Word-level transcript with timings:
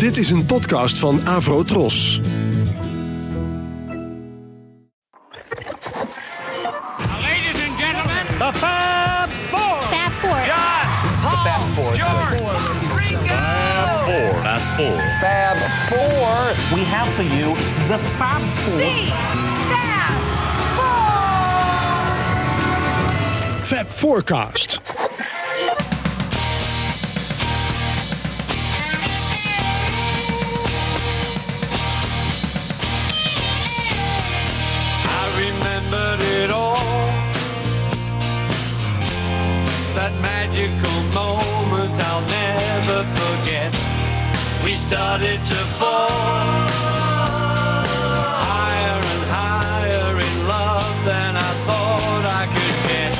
Dit 0.00 0.16
is 0.16 0.30
een 0.30 0.46
podcast 0.46 0.98
van 0.98 1.26
Avro 1.26 1.62
Tros. 1.62 2.20
Ladies 7.20 7.66
and 7.66 7.80
gentlemen, 7.80 8.26
The 8.38 8.50
Fab 8.52 9.30
Four. 9.48 9.82
Fab 9.82 10.12
Four. 10.20 10.38
John, 10.46 10.86
Paul, 11.22 11.66
Four. 11.74 11.94
George, 11.96 12.36
Ringo. 12.96 13.34
Fab 14.42 14.60
Four. 14.76 15.02
Fab 15.20 15.56
Four. 15.88 16.78
We 16.78 16.84
have 16.84 17.08
for 17.08 17.24
you 17.24 17.54
the 17.88 17.98
Fab 17.98 18.40
Four. 18.40 18.80
Fab 23.62 23.88
Forecast. 23.88 24.79
Moment 41.14 41.98
I'll 41.98 42.26
never 42.28 43.04
forget. 43.18 43.72
We 44.64 44.72
started 44.74 45.40
to 45.52 45.60
fall 45.78 46.08
higher 48.46 49.00
and 49.14 49.24
higher 49.38 50.20
in 50.28 50.48
love 50.48 50.94
than 51.04 51.36
I 51.36 51.50
thought 51.66 52.24
I 52.40 52.44
could 52.54 52.78
get. 52.90 53.12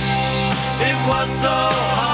It 0.89 0.97
was 1.09 1.31
so 1.31 1.49
hard 1.49 2.10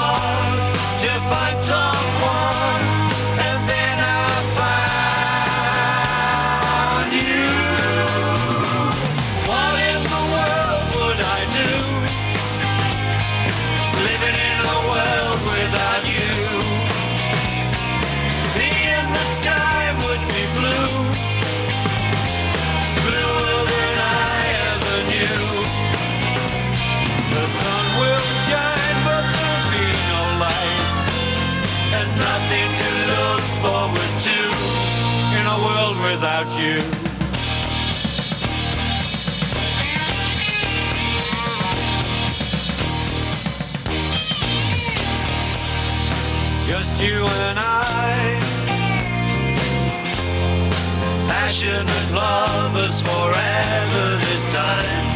Passionate 51.66 52.14
lovers 52.14 53.00
forever 53.00 54.06
this 54.22 54.54
time. 54.54 55.06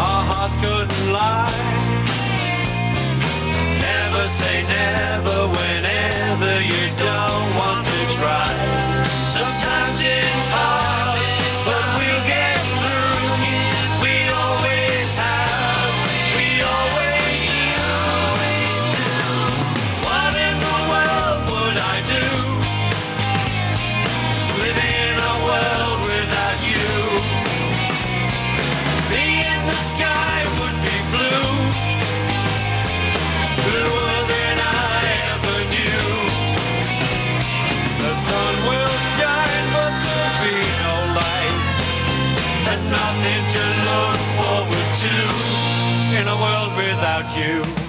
Our 0.00 0.22
hearts 0.30 0.56
couldn't 0.64 1.12
lie. 1.12 1.52
Never 3.78 4.26
say 4.26 4.62
never 4.62 5.38
whenever 5.52 6.52
you 6.72 6.88
don't 6.96 7.50
want 7.60 7.84
to 7.84 8.00
try. 8.16 8.48
Sometimes 9.28 10.00
it's 10.00 10.48
hard, 10.48 10.79
you. 47.36 47.79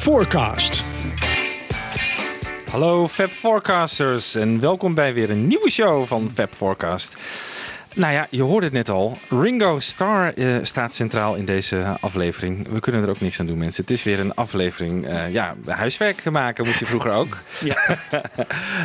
Forecast. 0.00 0.84
Hallo 2.70 3.08
Fab 3.08 3.30
Forecasters 3.30 4.34
en 4.34 4.60
welkom 4.60 4.94
bij 4.94 5.14
weer 5.14 5.30
een 5.30 5.46
nieuwe 5.46 5.70
show 5.70 6.04
van 6.04 6.30
Fab 6.34 6.54
Forecast. 6.54 7.16
Nou 7.94 8.12
ja, 8.12 8.26
je 8.30 8.42
hoorde 8.42 8.66
het 8.66 8.74
net 8.74 8.88
al. 8.88 9.18
Ringo 9.28 9.78
Starr 9.78 10.34
eh, 10.34 10.56
staat 10.62 10.94
centraal 10.94 11.34
in 11.34 11.44
deze 11.44 11.96
aflevering. 12.00 12.68
We 12.68 12.80
kunnen 12.80 13.02
er 13.02 13.10
ook 13.10 13.20
niks 13.20 13.40
aan 13.40 13.46
doen, 13.46 13.58
mensen. 13.58 13.82
Het 13.82 13.90
is 13.90 14.02
weer 14.02 14.20
een 14.20 14.34
aflevering. 14.34 15.06
eh, 15.06 15.32
ja, 15.32 15.56
huiswerk 15.66 16.30
maken 16.30 16.64
moest 16.64 16.78
je 16.78 16.86
vroeger 16.86 17.10
ook. 17.10 17.36
Ja. 17.60 17.76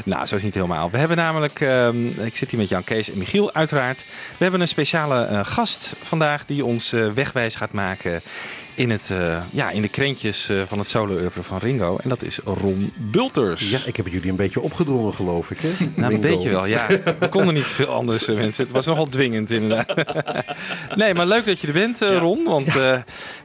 nou, 0.05 0.17
zo 0.17 0.23
is 0.23 0.31
het 0.31 0.43
niet 0.43 0.53
helemaal. 0.53 0.89
We 0.91 0.97
hebben 0.97 1.17
namelijk, 1.17 1.61
ehm, 1.61 2.07
ik 2.07 2.35
zit 2.35 2.51
hier 2.51 2.59
met 2.59 2.69
Jan 2.69 2.83
Kees 2.83 3.11
en 3.11 3.17
Michiel 3.17 3.53
uiteraard. 3.53 4.05
We 4.37 4.43
hebben 4.43 4.61
een 4.61 4.67
speciale 4.67 5.25
eh, 5.25 5.39
gast 5.43 5.95
vandaag 6.01 6.45
die 6.45 6.65
ons 6.65 6.93
eh, 6.93 7.07
wegwijs 7.09 7.55
gaat 7.55 7.71
maken 7.71 8.21
in, 8.75 8.89
het, 8.89 9.09
eh, 9.11 9.37
ja, 9.51 9.69
in 9.69 9.81
de 9.81 9.87
krentjes 9.87 10.49
eh, 10.49 10.61
van 10.67 10.79
het 10.79 10.87
solo-oeuvre 10.87 11.43
van 11.43 11.57
Ringo. 11.57 11.97
En 12.03 12.09
dat 12.09 12.21
is 12.23 12.39
Ron 12.43 12.91
Bulters. 12.95 13.69
Ja, 13.69 13.79
ik 13.85 13.95
heb 13.95 14.07
jullie 14.07 14.29
een 14.29 14.35
beetje 14.35 14.61
opgedrongen, 14.61 15.13
geloof 15.13 15.51
ik. 15.51 15.57
Hè? 15.61 15.69
Nou, 15.95 16.13
een 16.13 16.21
beetje 16.21 16.49
wel, 16.49 16.65
ja. 16.65 16.87
We 17.19 17.29
konden 17.29 17.53
niet 17.53 17.65
veel 17.65 17.87
anders, 17.87 18.27
eh, 18.27 18.35
mensen. 18.35 18.63
Het 18.63 18.73
was 18.73 18.85
nogal 18.85 19.07
dwingend, 19.09 19.51
inderdaad. 19.51 19.93
nee, 20.95 21.13
maar 21.13 21.25
leuk 21.25 21.45
dat 21.45 21.59
je 21.59 21.67
er 21.67 21.73
bent, 21.73 21.99
Ron. 21.99 22.43
Want 22.43 22.73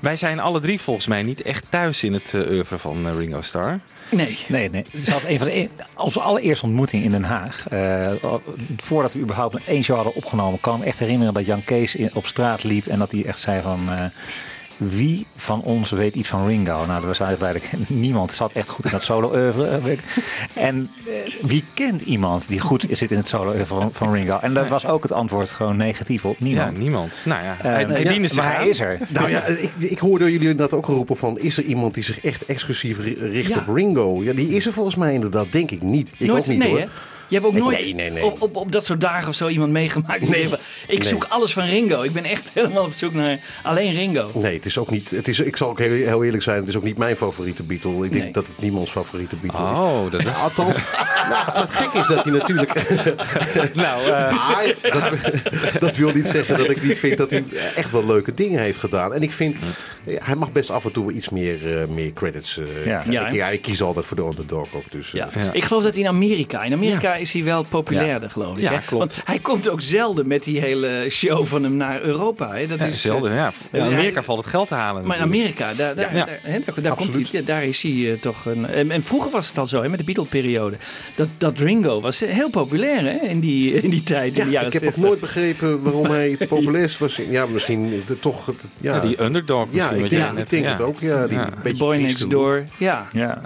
wij 0.00 0.16
zijn 0.16 0.40
alle 0.40 0.60
drie 0.60 0.80
volgens 0.80 1.06
mij 1.06 1.22
niet 1.22 1.42
echt 1.42 1.64
thuis 1.68 2.02
in 2.02 2.12
het 2.12 2.34
eh, 2.34 2.40
oeuvre 2.50 2.78
van 2.78 3.16
Ringo 3.18 3.40
Starr. 3.42 3.80
Nee, 4.10 4.38
nee, 4.48 4.70
nee. 4.70 4.84
Het 4.90 5.10
was 5.10 5.24
een 5.26 5.38
van 5.38 5.46
de, 5.46 5.58
e- 5.58 5.68
onze 5.96 6.20
allereerste 6.20 6.66
ontmoeting 6.66 7.04
in 7.04 7.10
Den 7.10 7.24
Haag. 7.24 7.64
Voordat 8.76 9.12
we 9.12 9.18
überhaupt 9.20 9.56
een 9.66 9.84
show 9.84 9.96
hadden 9.96 10.14
opgenomen, 10.14 10.60
kan 10.60 10.74
ik 10.74 10.80
me 10.80 10.86
echt 10.86 10.98
herinneren 10.98 11.34
dat 11.34 11.46
Jan 11.46 11.64
Kees 11.64 11.94
in- 11.94 12.10
op 12.14 12.26
straat 12.26 12.64
liep 12.64 12.86
en 12.86 12.98
dat 12.98 13.12
hij 13.12 13.24
echt 13.24 13.38
zei 13.40 13.62
van. 13.62 13.88
Eh, 14.80 14.86
wie 14.88 15.26
van 15.36 15.62
ons 15.62 15.90
weet 15.90 16.14
iets 16.14 16.28
van 16.28 16.46
Ringo? 16.46 16.84
Nou, 16.86 17.00
dat 17.06 17.18
was 17.18 17.20
eigenlijk 17.20 17.64
niemand. 17.88 18.32
Zat 18.32 18.52
echt 18.52 18.68
goed 18.68 18.84
in 18.84 18.90
dat 18.90 19.02
solo 19.02 19.30
oeuvre. 19.34 19.96
En 20.54 20.90
eh, 21.06 21.32
wie 21.42 21.64
kent 21.74 22.00
iemand 22.00 22.48
die 22.48 22.60
goed 22.60 22.86
zit 22.90 23.10
in 23.10 23.16
het 23.16 23.28
solo 23.28 23.48
oeuvre 23.50 23.64
van, 23.66 23.88
van 23.92 24.12
Ringo? 24.12 24.38
En 24.40 24.54
daar 24.54 24.68
was 24.68 24.86
ook 24.86 25.02
het 25.02 25.12
antwoord 25.12 25.50
gewoon 25.50 25.76
negatief 25.76 26.24
op. 26.24 26.36
Ja, 26.38 26.44
Niemand. 26.44 26.78
niemand. 26.78 27.12
Nou 27.24 27.42
ja, 27.42 27.56
Eh, 27.58 27.62
hij 27.62 27.80
ja, 27.80 27.86
maar 27.88 28.44
aan. 28.44 28.52
hij 28.56 28.68
is 28.68 28.80
er. 28.80 28.98
Nou 29.08 29.28
ja, 29.30 29.44
ik, 29.44 29.70
ik 29.78 29.98
hoorde 29.98 30.24
jullie 30.24 30.48
inderdaad 30.48 30.74
ook 30.78 30.86
roepen 30.86 31.16
van... 31.16 31.38
is 31.38 31.56
er 31.56 31.64
iemand 31.64 31.94
die 31.94 32.04
zich 32.04 32.20
echt 32.20 32.44
exclusief 32.46 32.98
ri- 32.98 33.18
richt 33.20 33.48
Ja. 33.48 33.64
op 33.66 33.74
Ringo? 33.74 34.22
Ja, 34.22 34.32
die 34.32 34.48
is 34.48 34.66
er 34.66 34.72
volgens 34.72 34.96
mij 34.96 35.12
inderdaad, 35.14 35.46
denk 35.52 35.70
ik 35.70 35.82
niet. 35.82 36.10
Ik 36.18 36.26
nooit, 36.26 36.40
ook 36.40 36.46
niet 36.46 36.58
nee, 36.58 36.68
hoor. 36.68 36.78
hè? 36.78 36.86
Je 37.30 37.36
hebt 37.36 37.46
ook 37.48 37.54
nooit 37.54 37.80
nee, 37.80 37.94
nee, 37.94 38.10
nee. 38.10 38.24
Op, 38.24 38.42
op, 38.42 38.56
op 38.56 38.72
dat 38.72 38.84
soort 38.84 39.00
dagen 39.00 39.28
of 39.28 39.34
zo 39.34 39.48
iemand 39.48 39.70
meegemaakt. 39.72 40.28
Nee. 40.28 40.48
Nee. 40.48 40.58
Ik 40.86 41.04
zoek 41.04 41.22
Nee. 41.22 41.30
alles 41.30 41.52
van 41.52 41.64
Ringo. 41.64 42.02
Ik 42.02 42.12
ben 42.12 42.24
echt 42.24 42.50
helemaal 42.54 42.84
op 42.84 42.92
zoek 42.92 43.12
naar 43.14 43.38
alleen 43.62 43.94
Ringo. 43.94 44.30
Nee, 44.34 44.54
het 44.56 44.66
is 44.66 44.78
ook 44.78 44.90
niet. 44.90 45.10
Het 45.10 45.28
is, 45.28 45.38
ik 45.40 45.56
zal 45.56 45.68
ook 45.68 45.78
heel, 45.78 45.90
heel 46.06 46.24
eerlijk 46.24 46.42
zijn, 46.42 46.58
het 46.58 46.68
is 46.68 46.76
ook 46.76 46.82
niet 46.82 46.98
mijn 46.98 47.16
favoriete 47.16 47.62
Beatle. 47.62 48.04
Ik 48.04 48.10
denk 48.10 48.22
Nee. 48.22 48.32
dat 48.32 48.46
het 48.46 48.58
niemands 48.60 48.90
favoriete 48.90 49.36
Beatle 49.36 49.72
is. 49.72 49.78
Oh, 49.78 50.10
dat 50.10 50.24
Althans, 50.42 50.76
nou, 51.28 51.58
het 51.60 51.70
gek 51.70 51.92
is 52.00 52.06
dat 52.06 52.24
hij 52.24 52.32
natuurlijk. 52.32 52.72
Nou, 53.74 54.04
eh, 54.10 54.30
Maar 54.32 54.74
dat, 54.82 55.80
dat 55.80 55.96
wil 55.96 56.10
niet 56.14 56.26
zeggen 56.26 56.58
dat 56.58 56.70
ik 56.70 56.82
niet 56.82 56.98
vind 56.98 57.18
dat 57.18 57.30
hij 57.30 57.44
echt 57.76 57.90
wel 57.90 58.06
leuke 58.06 58.34
dingen 58.34 58.60
heeft 58.60 58.78
gedaan. 58.78 59.14
En 59.14 59.22
ik 59.22 59.32
vind, 59.32 59.56
ja, 60.04 60.18
hij 60.24 60.34
mag 60.34 60.52
best 60.52 60.70
af 60.70 60.84
en 60.84 60.92
toe 60.92 61.06
wel 61.06 61.14
iets 61.16 61.28
meer, 61.28 61.80
eh, 61.80 61.86
meer 61.88 62.12
credits. 62.12 62.58
eh, 62.58 62.86
Ja. 62.86 63.04
Ja, 63.08 63.26
ik, 63.28 63.34
ja, 63.34 63.48
ik 63.48 63.62
kies 63.62 63.82
altijd 63.82 64.06
voor 64.06 64.16
de 64.16 64.22
underdog 64.22 64.74
ook. 64.74 64.90
Dus, 64.90 65.10
Ja. 65.10 65.28
Ik 65.52 65.64
geloof 65.64 65.82
dat 65.82 65.94
hij 65.94 66.02
in 66.02 66.08
Amerika. 66.08 66.62
In 66.62 66.72
Amerika 66.72 67.14
is 67.20 67.32
hij 67.32 67.44
wel 67.44 67.64
populairder, 67.68 68.30
geloof 68.30 68.56
ik. 68.56 68.62
Ja, 68.62 68.72
hè? 68.72 68.78
klopt. 68.78 68.90
Want 69.14 69.26
hij 69.26 69.38
komt 69.38 69.68
ook 69.68 69.80
zelden 69.80 70.26
met 70.26 70.44
die 70.44 70.60
hele 70.60 71.06
show 71.10 71.46
van 71.46 71.62
hem 71.62 71.76
naar 71.76 72.00
Europa. 72.02 72.54
Hè? 72.54 72.66
Dat 72.66 72.78
ja, 72.78 72.84
is, 72.84 73.00
zelden, 73.00 73.30
eh, 73.30 73.36
ja. 73.36 73.52
In 73.70 73.80
hij- 73.80 73.92
Amerika 73.92 74.22
valt 74.22 74.38
het 74.38 74.46
geld 74.46 74.68
te 74.68 74.74
halen 74.74 75.06
Maar 75.06 75.16
in. 75.16 75.22
Amerika, 75.22 75.74
daar, 75.74 75.94
daar, 75.94 76.16
Ja. 76.16 76.24
daar, 76.24 76.38
hè, 76.42 76.58
daar, 76.66 76.82
daar 76.82 76.94
komt 76.94 77.14
hij, 77.14 77.26
ja, 77.30 77.40
daar 77.44 77.64
is 77.64 77.82
hij 77.82 78.12
eh, 78.12 78.20
toch 78.20 78.44
een. 78.46 78.66
En, 78.66 78.90
en 78.90 79.02
vroeger 79.02 79.30
was 79.30 79.46
het 79.48 79.58
al 79.58 79.66
zo, 79.66 79.82
hè, 79.82 79.88
met 79.88 79.98
de 79.98 80.04
Beatle-periode. 80.04 80.76
Dat, 81.16 81.28
dat 81.38 81.58
Ringo 81.58 82.00
was 82.00 82.20
heel 82.20 82.50
populair 82.50 83.02
hè, 83.02 83.26
in, 83.28 83.40
die, 83.40 83.72
in 83.82 83.90
die 83.90 84.02
tijd, 84.02 84.38
in 84.38 84.44
de 84.44 84.50
Ja, 84.50 84.50
jaren 84.50 84.66
ik 84.66 84.72
heb 84.72 84.82
ook 84.82 84.88
60. 84.92 85.02
nooit 85.04 85.20
begrepen 85.20 85.82
waarom 85.82 86.04
hij 86.06 86.36
populair 86.48 86.96
was. 86.98 87.16
Ja, 87.16 87.46
misschien 87.46 88.02
de, 88.06 88.18
toch. 88.20 88.46
Ja, 88.46 88.94
Ja, 88.94 89.00
die 89.00 89.22
underdog 89.22 89.66
ja, 89.70 89.74
misschien. 89.74 89.94
ik 89.96 90.00
wat 90.00 90.10
denk, 90.10 90.32
jij 90.32 90.42
ik 90.42 90.50
denk 90.50 90.64
ja. 90.64 90.70
het 90.70 90.80
ook. 90.80 91.00
Ja, 91.00 91.26
die 91.26 91.38
Ja. 91.38 91.72
Boy 91.78 91.96
Next. 91.96 92.30
Door. 92.30 92.64
Ja. 92.76 93.06
Ja. 93.12 93.40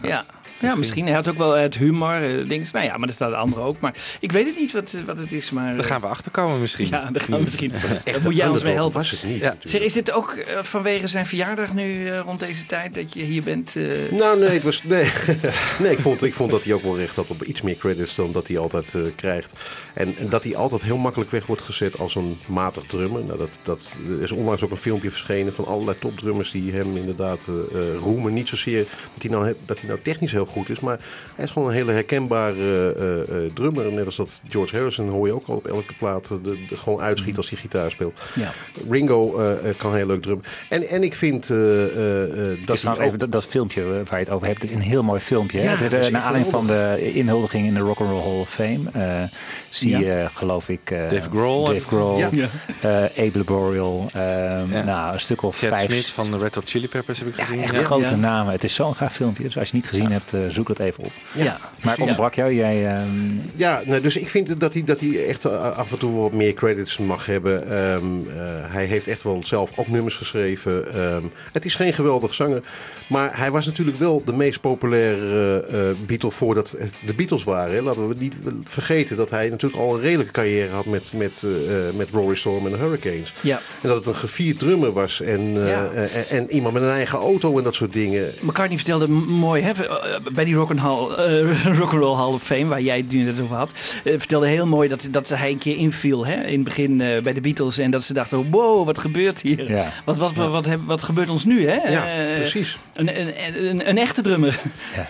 Ja. 0.58 0.68
Ja, 0.68 0.74
misschien. 0.74 1.04
Hij 1.04 1.14
had 1.14 1.28
ook 1.28 1.38
wel 1.38 1.52
het 1.52 1.78
humor, 1.78 2.14
eh, 2.14 2.48
dingen. 2.48 2.66
Nou 2.72 2.84
ja, 2.84 2.96
maar 2.96 3.08
dat 3.08 3.18
hadden 3.18 3.38
anderen 3.38 3.64
ook. 3.64 3.80
Maar 3.80 3.94
ik 4.20 4.32
weet 4.32 4.46
het 4.46 4.56
niet 4.58 4.72
wat, 4.72 4.94
wat 5.06 5.18
het 5.18 5.32
is. 5.32 5.50
Maar, 5.50 5.74
Daar 5.74 5.84
gaan 5.84 6.00
we 6.00 6.06
achterkomen 6.06 6.60
misschien. 6.60 6.88
Ja, 6.90 7.08
daar 7.12 7.22
gaan 7.22 7.36
we 7.36 7.42
misschien. 7.44 7.72
Echt 7.72 8.04
Daar 8.04 8.22
moet 8.22 8.36
jij 8.36 8.48
ons 8.48 8.62
mee 8.62 8.74
helpen. 8.74 8.98
was 8.98 9.10
het 9.10 9.24
niet. 9.24 9.40
Ja. 9.42 9.56
Zeg, 9.62 9.80
is 9.80 9.92
dit 9.92 10.10
ook 10.12 10.30
eh, 10.32 10.62
vanwege 10.62 11.08
zijn 11.08 11.26
verjaardag 11.26 11.74
nu 11.74 12.08
eh, 12.10 12.18
rond 12.20 12.40
deze 12.40 12.66
tijd 12.66 12.94
dat 12.94 13.14
je 13.14 13.22
hier 13.22 13.42
bent? 13.42 13.76
eh? 13.76 13.84
Nou, 14.10 14.38
nee, 14.38 14.48
het 14.48 14.62
was, 14.62 14.82
nee. 14.84 15.10
nee 15.82 15.92
ik, 15.92 15.98
vond, 15.98 16.22
ik 16.22 16.34
vond 16.34 16.50
dat 16.50 16.64
hij 16.64 16.74
ook 16.74 16.82
wel 16.82 16.96
recht 16.96 17.16
had 17.16 17.30
op 17.30 17.42
iets 17.42 17.62
meer 17.62 17.76
credits 17.76 18.14
dan 18.14 18.32
dat 18.32 18.48
hij 18.48 18.58
altijd 18.58 18.94
eh, 18.94 19.00
krijgt. 19.16 19.52
En, 19.94 20.14
en 20.18 20.28
dat 20.28 20.44
hij 20.44 20.56
altijd 20.56 20.82
heel 20.82 20.96
makkelijk 20.96 21.30
weg 21.30 21.46
wordt 21.46 21.62
gezet 21.62 21.98
als 21.98 22.14
een 22.14 22.38
matig 22.46 22.84
drummer. 22.86 23.24
Nou, 23.24 23.38
dat, 23.38 23.58
dat, 23.62 23.90
er 24.16 24.22
is 24.22 24.32
onlangs 24.32 24.62
ook 24.62 24.70
een 24.70 24.76
filmpje 24.76 25.10
verschenen 25.10 25.54
van 25.54 25.66
allerlei 25.66 25.98
topdrummers 25.98 26.50
die 26.50 26.72
hem 26.72 26.96
inderdaad 26.96 27.48
eh, 27.48 27.80
eh, 27.80 27.94
roemen. 27.98 28.34
Niet 28.34 28.48
zozeer 28.48 28.78
dat 29.14 29.22
hij, 29.22 29.30
nou, 29.30 29.54
dat 29.66 29.78
hij 29.78 29.88
nou 29.88 30.00
technisch 30.02 30.32
heel 30.32 30.43
goed 30.46 30.68
is, 30.68 30.80
maar 30.80 30.98
hij 31.34 31.44
is 31.44 31.50
gewoon 31.50 31.68
een 31.68 31.74
hele 31.74 31.92
herkenbare 31.92 32.94
eh, 32.98 33.20
eh, 33.44 33.50
drummer. 33.54 33.92
Net 33.92 34.06
als 34.06 34.16
dat 34.16 34.40
George 34.48 34.76
Harrison 34.76 35.08
hoor 35.08 35.26
je 35.26 35.32
ook 35.34 35.46
al 35.46 35.54
op 35.56 35.66
elke 35.66 35.92
plaat 35.98 36.30
eh, 36.30 36.36
de, 36.42 36.58
de- 36.68 36.76
gewoon 36.76 37.00
uitschiet 37.00 37.36
als 37.36 37.50
hij 37.50 37.58
gitaar 37.58 37.90
speelt. 37.90 38.20
Ja. 38.34 38.52
Ringo 38.90 39.38
eh, 39.38 39.68
eh, 39.68 39.74
kan 39.76 39.94
heel 39.94 40.06
leuk 40.06 40.22
drummen. 40.22 40.44
En, 40.68 40.88
en 40.88 41.02
ik 41.02 41.14
vind 41.14 41.50
eh, 41.50 41.84
eh, 41.84 42.50
eh, 42.52 42.58
dat 42.66 42.76
is 42.76 42.82
hij 42.82 42.92
ook- 42.92 43.00
even 43.00 43.18
dat, 43.18 43.32
dat 43.32 43.44
filmpje 43.46 43.80
eh, 43.82 43.88
waar 43.88 44.18
je 44.18 44.24
het 44.24 44.30
over 44.30 44.46
hebt, 44.46 44.62
een 44.72 44.80
heel 44.80 45.02
mooi 45.02 45.20
filmpje. 45.20 45.58
hè? 45.60 45.64
Ja, 45.84 45.90
eh, 45.90 46.10
naar 46.10 46.22
aanleiding 46.22 46.54
van 46.54 46.66
de 46.66 47.10
inhuldiging 47.14 47.66
in 47.66 47.74
de 47.74 47.80
Rock 47.80 48.00
and 48.00 48.10
Roll 48.10 48.20
Hall 48.22 48.40
of 48.40 48.48
Fame. 48.50 48.80
eh, 48.92 49.22
zie 49.70 49.90
Ja. 49.90 49.98
je, 49.98 50.28
geloof 50.34 50.68
ik, 50.68 50.90
eh, 50.90 50.98
Dave 51.10 51.30
Grohl. 51.30 51.64
Dave 51.66 51.86
Grohl, 51.86 52.18
Ja. 52.18 52.28
Ja. 52.32 52.48
eh, 52.80 53.26
Abe 53.26 53.38
Laboriel, 53.38 54.06
ehm, 54.14 54.84
nou, 54.86 55.12
een 55.12 55.20
stuk 55.20 55.42
of 55.42 55.58
Chad 55.58 55.68
vijf. 55.68 55.90
Smith 55.90 56.06
van 56.06 56.30
de 56.30 56.38
Red 56.38 56.54
Hot 56.54 56.68
Chili 56.70 56.88
Peppers 56.88 57.18
heb 57.18 57.28
ik 57.28 57.36
Ja, 57.36 57.44
gezien. 57.44 57.62
echt 57.62 57.74
Ja. 57.74 57.82
grote 57.82 58.02
Ja. 58.12 58.16
namen. 58.16 58.52
Het 58.52 58.64
is 58.64 58.74
zo'n 58.74 58.94
gaaf 58.96 59.12
filmpje. 59.12 59.42
Dus 59.42 59.58
als 59.58 59.70
je 59.70 59.76
het 59.76 59.82
niet 59.84 59.92
gezien 59.92 60.10
hebt, 60.12 60.32
eh, 60.32 60.33
zoek 60.48 60.68
het 60.68 60.78
even 60.78 61.04
op. 61.04 61.12
Ja. 61.32 61.56
Maar 61.82 61.98
onderbrak 61.98 62.34
jou. 62.34 62.54
Jij, 62.54 62.86
ehm, 62.86 63.08
Ja, 63.56 63.82
nou, 63.84 64.00
dus 64.00 64.16
ik 64.16 64.30
vind 64.30 64.60
dat 64.60 64.72
hij, 64.72 64.84
dat 64.84 65.00
hij 65.00 65.26
echt 65.26 65.44
eh, 65.44 65.76
af 65.76 65.92
en 65.92 65.98
toe 65.98 66.20
wat 66.20 66.32
meer 66.32 66.54
credits 66.54 66.98
mag 66.98 67.26
hebben. 67.26 67.70
Ehm, 67.70 68.04
eh, 68.28 68.44
hij 68.72 68.84
heeft 68.84 69.08
echt 69.08 69.22
wel 69.22 69.40
zelf 69.44 69.70
ook 69.76 69.88
nummers 69.88 70.16
geschreven. 70.16 70.94
Ehm, 70.94 71.22
het 71.52 71.64
is 71.64 71.74
geen 71.74 71.92
geweldig 71.94 72.34
zanger. 72.34 72.62
Maar 73.06 73.38
hij 73.38 73.50
was 73.50 73.66
natuurlijk 73.66 73.96
wel 73.96 74.22
de 74.24 74.32
meest 74.32 74.60
populaire 74.60 75.66
eh 75.70 75.90
eh, 75.90 75.96
Beatle 76.06 76.30
voordat 76.30 76.74
het 76.78 76.94
de 77.06 77.14
Beatles 77.14 77.44
waren. 77.44 77.74
Hè. 77.74 77.82
Laten 77.82 78.08
we 78.08 78.14
niet 78.18 78.34
vergeten 78.64 79.16
dat 79.16 79.30
hij 79.30 79.48
natuurlijk 79.48 79.82
al 79.82 79.94
een 79.94 80.00
redelijke 80.00 80.32
carrière 80.32 80.72
had 80.72 80.84
met, 80.84 81.12
met, 81.12 81.44
eh, 81.44 81.88
eh, 81.88 81.94
met 81.94 82.10
Rory 82.10 82.34
Storm 82.34 82.66
en 82.66 82.72
de 82.72 82.78
Hurricanes. 82.78 83.34
Ja. 83.40 83.60
En 83.82 83.88
dat 83.88 83.96
het 83.96 84.06
een 84.06 84.14
gevierd 84.14 84.58
drummer 84.58 84.92
was. 84.92 85.20
En, 85.20 85.40
eh, 85.40 85.68
Ja. 85.68 85.90
en, 85.92 86.08
en 86.28 86.50
iemand 86.50 86.74
met 86.74 86.82
een 86.82 86.88
eigen 86.88 87.18
auto 87.18 87.58
en 87.58 87.64
dat 87.64 87.74
soort 87.74 87.92
dingen. 87.92 88.32
McCartney 88.40 88.76
vertelde 88.76 89.08
mooi 89.08 89.62
hè, 89.62 89.70
eh, 89.70 89.88
bij 90.32 90.44
die 90.44 90.54
Rock 90.54 90.70
and, 90.70 90.78
Hall, 90.80 91.08
eh, 91.10 91.66
Rock 91.78 91.92
and 91.92 92.02
Roll 92.02 92.16
Hall 92.16 92.32
of 92.32 92.42
Fame, 92.42 92.64
waar 92.64 92.80
jij 92.80 92.96
het 92.96 93.10
nu 93.12 93.22
net 93.22 93.40
over 93.40 93.56
had. 93.56 93.70
eh, 94.04 94.12
vertelde 94.18 94.46
heel 94.46 94.66
mooi 94.66 94.88
dat, 94.88 95.08
dat 95.10 95.28
hij 95.28 95.50
een 95.50 95.58
keer 95.58 95.76
inviel 95.76 96.26
hè, 96.26 96.42
in 96.42 96.54
het 96.54 96.64
begin 96.64 97.00
eh, 97.00 97.22
bij 97.22 97.32
de 97.32 97.40
Beatles. 97.40 97.78
En 97.78 97.90
dat 97.90 98.02
ze 98.04 98.12
dachten: 98.12 98.50
wow, 98.50 98.86
wat 98.86 98.98
gebeurt 98.98 99.40
hier? 99.40 99.70
Ja. 99.70 99.92
Wat, 100.04 100.16
wat, 100.16 100.32
wat, 100.34 100.66
wat, 100.86 101.02
gebeurt 101.02 101.28
ons 101.28 101.44
nu? 101.44 101.68
Hè? 101.68 101.90
Ja, 101.90 102.06
Eh, 102.06 102.36
precies. 102.36 102.78
Een, 102.94 103.20
een, 103.20 103.32
een, 103.68 103.88
een 103.88 103.98
echte 103.98 104.22
drummer. 104.22 104.60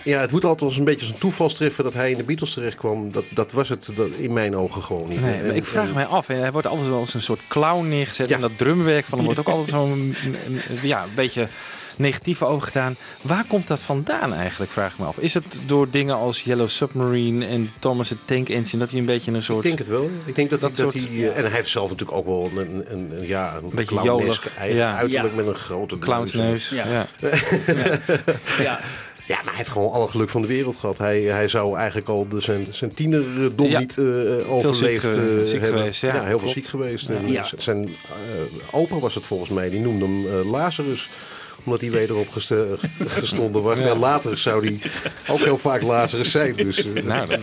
Ja, 0.03 0.19
het 0.19 0.31
wordt 0.31 0.45
altijd 0.45 0.69
als 0.69 0.77
een 0.79 0.83
beetje 0.85 1.01
als 1.01 1.09
een 1.09 1.17
toevalstreffer 1.17 1.83
dat 1.83 1.93
hij 1.93 2.11
in 2.11 2.17
de 2.17 2.23
Beatles 2.23 2.53
terecht 2.53 2.75
kwam. 2.75 3.11
Dat, 3.11 3.23
dat 3.29 3.51
was 3.51 3.69
het 3.69 3.89
dat, 3.95 4.07
in 4.17 4.33
mijn 4.33 4.55
ogen 4.55 4.81
gewoon 4.83 5.09
niet. 5.09 5.21
Nee, 5.21 5.33
En- 5.33 5.45
maar 5.47 5.55
ik 5.55 5.65
vraag 5.65 5.87
en- 5.87 5.93
mij 5.93 6.05
af. 6.05 6.27
Hij 6.27 6.51
wordt 6.51 6.67
altijd 6.67 6.89
wel 6.89 6.99
als 6.99 7.13
een 7.13 7.21
soort 7.21 7.41
clown 7.47 7.87
neergezet. 7.87 8.29
Ja. 8.29 8.35
En 8.35 8.41
dat 8.41 8.57
drumwerk 8.57 9.05
van 9.05 9.17
hem 9.17 9.25
wordt 9.33 9.39
ook 9.39 9.49
altijd 9.49 9.69
zo'n 9.69 10.15
ja, 10.81 11.03
een 11.03 11.09
beetje 11.15 11.47
negatief 11.97 12.43
over 12.43 12.67
gedaan. 12.67 12.95
Waar 13.21 13.43
komt 13.47 13.67
dat 13.67 13.79
vandaan 13.79 14.33
eigenlijk, 14.33 14.71
vraag 14.71 14.91
ik 14.91 14.97
me 14.99 15.05
af. 15.05 15.17
Is 15.17 15.33
het 15.33 15.57
door 15.65 15.87
dingen 15.89 16.15
als 16.15 16.41
Yellow 16.41 16.69
Submarine 16.69 17.45
en 17.45 17.69
Thomas 17.79 18.07
the 18.07 18.15
Tank 18.25 18.49
Engine... 18.49 18.77
dat 18.77 18.89
hij 18.91 18.99
een 18.99 19.05
beetje 19.05 19.31
een 19.31 19.37
Ik 19.37 19.43
soort... 19.43 19.63
denk 19.63 19.77
het 19.77 19.87
wel. 19.87 20.09
Ik 20.25 20.35
denk 20.35 20.49
dat, 20.49 20.61
Dat 20.61 20.75
dat, 20.75 20.79
soort- 20.91 21.07
hij, 21.09 21.29
eh, 21.29 21.37
En 21.37 21.43
hij 21.43 21.51
heeft 21.51 21.69
zelf 21.69 21.89
natuurlijk 21.89 22.17
ook 22.17 22.25
wel 22.25 22.49
een, 22.55 22.85
een, 22.91 23.11
een, 23.19 23.27
ja, 23.27 23.55
een 23.63 23.69
Beetje 23.73 23.95
clownesk 23.95 24.43
ja. 24.67 24.95
uiterlijk 24.95 25.33
Ja. 25.35 25.41
met 25.41 25.47
een 25.47 25.55
grote 25.55 25.97
Clownsneus. 25.99 26.69
Ja. 26.69 26.85
Ja. 26.87 27.05
ja. 28.59 28.79
Ja, 29.27 29.35
maar 29.35 29.45
hij 29.45 29.55
heeft 29.55 29.69
gewoon 29.69 29.91
alle 29.91 30.07
geluk 30.07 30.29
van 30.29 30.41
de 30.41 30.47
wereld 30.47 30.75
gehad. 30.75 30.97
Hij, 30.97 31.21
hij 31.21 31.47
zou 31.47 31.77
eigenlijk 31.77 32.07
al 32.09 32.27
de, 32.27 32.41
zijn, 32.41 32.67
zijn 32.69 32.93
tienerdom 32.93 33.67
Ja. 33.67 33.79
niet 33.79 33.97
eh, 33.97 34.05
overleefd 34.51 35.01
ziek, 35.09 35.11
eh, 35.19 35.23
ziek 35.45 35.61
hebben. 35.61 35.79
geweest, 35.79 36.01
ja, 36.01 36.11
heel 36.11 36.23
veel 36.23 36.37
klopt. 36.37 36.53
ziek 36.53 36.65
geweest. 36.65 37.09
En 37.09 37.31
Ja. 37.31 37.45
Zijn 37.57 37.95
opa 38.71 38.99
was 38.99 39.15
het 39.15 39.25
volgens 39.25 39.49
mij, 39.49 39.69
die 39.69 39.79
noemde 39.79 40.05
hem 40.05 40.25
eh, 40.39 40.51
Lazarus 40.51 41.09
omdat 41.65 41.81
hij 41.81 41.91
wederop 41.91 42.27
gestonden 42.99 43.61
was. 43.61 43.79
Later 43.99 44.37
zou 44.37 44.65
hij 44.67 44.79
ook 45.27 45.39
heel 45.39 45.57
vaak 45.57 45.81
Lazarus 45.81 46.31
zijn. 46.31 46.55
Dus 46.55 46.85
eh, 46.93 47.03
Nou, 47.03 47.27
dat- 47.27 47.41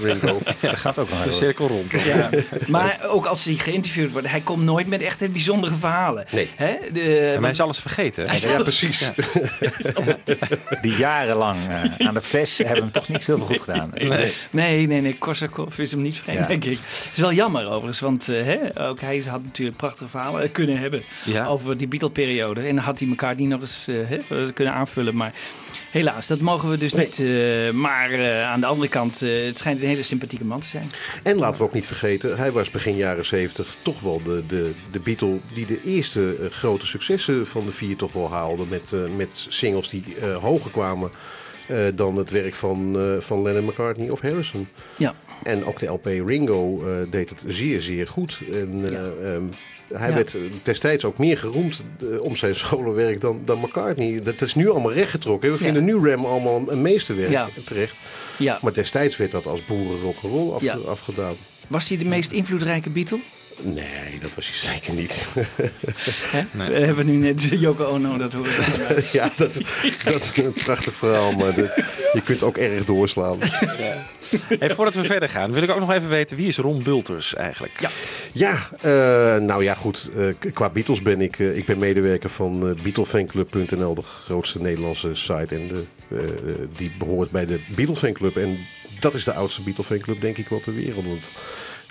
gaat 0.82 0.98
ook 0.98 1.10
nog 1.10 1.22
De 1.24 1.30
cirkel 1.30 1.66
rond. 1.68 1.90
Ja. 1.90 2.30
Maar 2.68 3.00
ook 3.08 3.26
als 3.26 3.44
hij 3.44 3.54
geïnterviewd 3.54 4.12
wordt, 4.12 4.28
hij 4.30 4.40
komt 4.40 4.62
nooit 4.62 4.86
met 4.86 5.02
echt 5.02 5.32
bijzondere 5.32 5.74
verhalen. 5.74 6.24
Nee. 6.30 6.50
Hè? 6.56 6.74
De, 6.92 7.00
hij 7.40 7.50
is 7.50 7.60
alles 7.60 7.78
vergeten. 7.78 8.26
Ja, 8.40 8.62
precies. 8.62 9.10
Die 10.82 10.96
jarenlang 10.96 11.58
eh, 11.68 12.06
aan 12.06 12.14
de 12.14 12.22
fles 12.22 12.58
hebben 12.58 12.76
hem 12.82 12.92
toch 12.92 13.08
niet 13.08 13.24
veel 13.24 13.38
goed 13.38 13.60
gedaan. 13.60 13.92
Nee, 14.50 14.86
nee, 14.86 15.00
nee. 15.00 15.18
Korsakov 15.18 15.78
is 15.78 15.90
hem 15.90 16.02
niet 16.02 16.18
vreemd, 16.18 16.38
Ja. 16.38 16.46
denk 16.46 16.64
ik. 16.64 16.78
Het 16.82 17.08
is 17.12 17.18
wel 17.18 17.32
jammer 17.32 17.66
overigens, 17.66 18.00
want 18.00 18.28
eh, 18.28 18.44
hè, 18.44 18.86
ook 18.88 19.00
hij 19.00 19.22
had 19.28 19.42
natuurlijk 19.44 19.76
prachtige 19.76 20.08
verhalen 20.08 20.52
kunnen 20.52 20.78
hebben 20.78 21.02
Ja. 21.24 21.46
over 21.46 21.76
die 21.78 21.88
Beatle-periode. 21.88 22.60
En 22.60 22.74
dan 22.74 22.84
had 22.84 22.98
hij 22.98 23.08
elkaar 23.08 23.34
niet 23.34 23.48
nog 23.48 23.60
eens 23.60 23.84
eh, 23.88 23.96
hè, 24.28 24.52
kunnen 24.52 24.74
aanvullen. 24.74 25.14
Maar 25.16 25.32
helaas, 25.90 26.26
dat 26.26 26.40
mogen 26.40 26.70
we 26.70 26.78
dus 26.78 26.92
niet. 26.92 27.18
eh, 27.18 27.70
maar 27.70 28.10
eh, 28.12 28.44
aan 28.44 28.60
de 28.60 28.66
andere 28.66 28.88
kant, 28.88 29.22
eh, 29.22 29.44
het 29.44 29.58
schijnt 29.58 29.80
een 29.80 29.86
hele 29.86 30.02
sympathieke 30.02 30.44
man 30.44 30.60
te 30.60 30.66
zijn. 30.66 30.90
En 31.22 31.36
laten 31.36 31.60
we 31.60 31.66
ook 31.66 31.74
niet 31.74 31.86
vergeten, 31.86 32.36
hij 32.36 32.52
was 32.52 32.70
begin 32.70 32.96
jaren 32.96 33.26
70 33.26 33.76
toch 33.82 34.00
wel 34.00 34.22
de, 34.24 34.42
de, 34.46 34.70
de 34.90 34.98
Beatle 35.00 35.38
die 35.54 35.66
de 35.66 35.80
eerste 35.84 36.36
grote 36.50 36.86
successen 36.86 37.46
van 37.46 37.64
de 37.64 37.72
vier 37.72 37.96
toch 37.96 38.12
wel 38.12 38.30
haalde. 38.30 38.64
Met, 38.68 38.92
met 39.16 39.28
singles 39.48 39.88
die 39.88 40.04
hoger 40.40 40.70
kwamen 40.70 41.10
dan 41.94 42.16
het 42.16 42.30
werk 42.30 42.54
van, 42.54 42.96
van 43.20 43.42
Lennon 43.42 43.64
McCartney 43.64 44.08
of 44.10 44.20
Harrison. 44.20 44.68
Ja, 44.96 45.14
En 45.42 45.64
ook 45.64 45.78
de 45.78 45.86
LP 45.86 46.04
Ringo 46.06 46.84
deed 47.10 47.30
het 47.30 47.44
zeer, 47.46 47.80
zeer 47.80 48.06
goed. 48.06 48.40
En, 48.52 48.84
Ja. 48.90 49.10
ehm, 49.24 49.44
hij 49.94 50.08
Ja. 50.08 50.14
werd 50.14 50.34
eh, 50.34 50.40
destijds 50.62 51.04
ook 51.04 51.18
meer 51.18 51.38
geroemd 51.38 51.82
eh, 52.00 52.20
om 52.20 52.36
zijn 52.36 52.56
solowerk 52.66 53.20
dan, 53.20 53.42
dan 53.44 53.58
McCartney. 53.58 54.22
Dat 54.22 54.40
is 54.42 54.54
nu 54.54 54.70
allemaal 54.70 54.92
rechtgetrokken. 54.92 55.48
We 55.52 55.56
Ja. 55.58 55.62
vinden 55.64 55.84
nu 55.84 56.10
Ram 56.10 56.24
allemaal 56.24 56.62
een 56.66 56.82
meesterwerk 56.82 57.30
Ja. 57.30 57.48
terecht. 57.64 57.96
ja. 58.38 58.58
Maar 58.62 58.72
destijds 58.72 59.16
werd 59.16 59.30
dat 59.30 59.46
als 59.46 59.64
boeren 59.64 60.00
rock'n'roll 60.00 60.52
afge 60.52 60.64
Ja. 60.64 60.74
afgedaan. 60.74 61.34
Was 61.68 61.88
hij 61.88 61.98
de 61.98 62.04
meest 62.04 62.30
invloedrijke 62.32 62.90
Beatle? 62.90 63.18
Nee, 63.60 64.18
dat 64.20 64.30
was 64.34 64.46
hij 64.50 64.72
zeker 64.72 64.94
niet. 64.94 65.28
Hè? 66.30 66.42
We 66.72 66.78
hebben 66.84 67.06
nu 67.06 67.12
net 67.12 67.42
Yoko 67.60 67.84
Ono, 67.84 68.16
dat 68.16 68.32
horen 68.32 68.50
we. 68.50 69.08
ja, 69.12 69.30
dat, 69.36 69.60
dat 70.04 70.22
is 70.22 70.36
een 70.44 70.52
prachtig 70.52 70.94
verhaal, 70.94 71.32
maar 71.32 71.54
de- 71.54 71.84
je 72.12 72.20
kunt 72.24 72.42
ook 72.42 72.56
erg 72.56 72.84
doorslaan. 72.84 73.38
Hey, 74.58 74.70
voordat 74.74 74.94
we 74.94 75.04
verder 75.04 75.28
gaan, 75.28 75.52
wil 75.52 75.62
ik 75.62 75.70
ook 75.70 75.80
nog 75.80 75.92
even 75.92 76.08
weten 76.08 76.36
wie 76.36 76.46
is 76.48 76.56
Ron 76.58 76.82
Bulters 76.82 77.34
eigenlijk? 77.34 77.80
Ja. 77.80 77.90
Ja, 78.32 78.58
eh, 78.80 79.40
nou 79.42 79.62
ja, 79.64 79.74
goed. 79.74 80.10
eh, 80.16 80.50
qua 80.52 80.70
Beatles 80.70 81.02
ben 81.02 81.20
ik, 81.20 81.38
eh, 81.38 81.56
ik 81.56 81.66
ben 81.66 81.78
medewerker 81.78 82.30
van 82.30 82.76
BeatleFanclub.nl, 82.82 83.94
de 83.94 84.02
grootste 84.02 84.60
Nederlandse 84.60 85.10
site. 85.14 85.54
En 85.54 85.68
de, 85.68 85.84
die 86.76 86.92
behoort 86.98 87.30
bij 87.30 87.46
de 87.46 87.58
Beatles 87.66 87.98
Fanclub. 87.98 88.36
En 88.36 88.58
dat 88.98 89.14
is 89.14 89.24
de 89.24 89.32
oudste 89.32 89.62
Beatles 89.62 89.86
Fanclub, 89.86 90.20
denk 90.20 90.36
ik 90.36 90.48
wel, 90.48 90.60
ter 90.60 90.74
wereld. 90.74 91.04
Want 91.06 91.30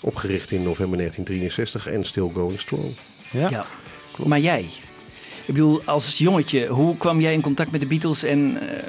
opgericht 0.01 0.51
in 0.51 0.63
november 0.63 0.97
1963 0.97 1.87
en 1.87 2.05
still 2.05 2.29
going 2.33 2.59
strong. 2.59 2.85
Ja? 3.31 3.49
Ja. 3.49 3.65
Maar 4.17 4.39
jij? 4.39 4.65
Ik 5.51 5.57
bedoel, 5.57 5.81
als 5.85 6.17
jongetje, 6.17 6.67
hoe 6.67 6.97
kwam 6.97 7.21
jij 7.21 7.33
in 7.33 7.41
contact 7.41 7.71
met 7.71 7.81
de 7.81 7.87
Beatles 7.87 8.23
en 8.23 8.57
eh, 8.61 8.83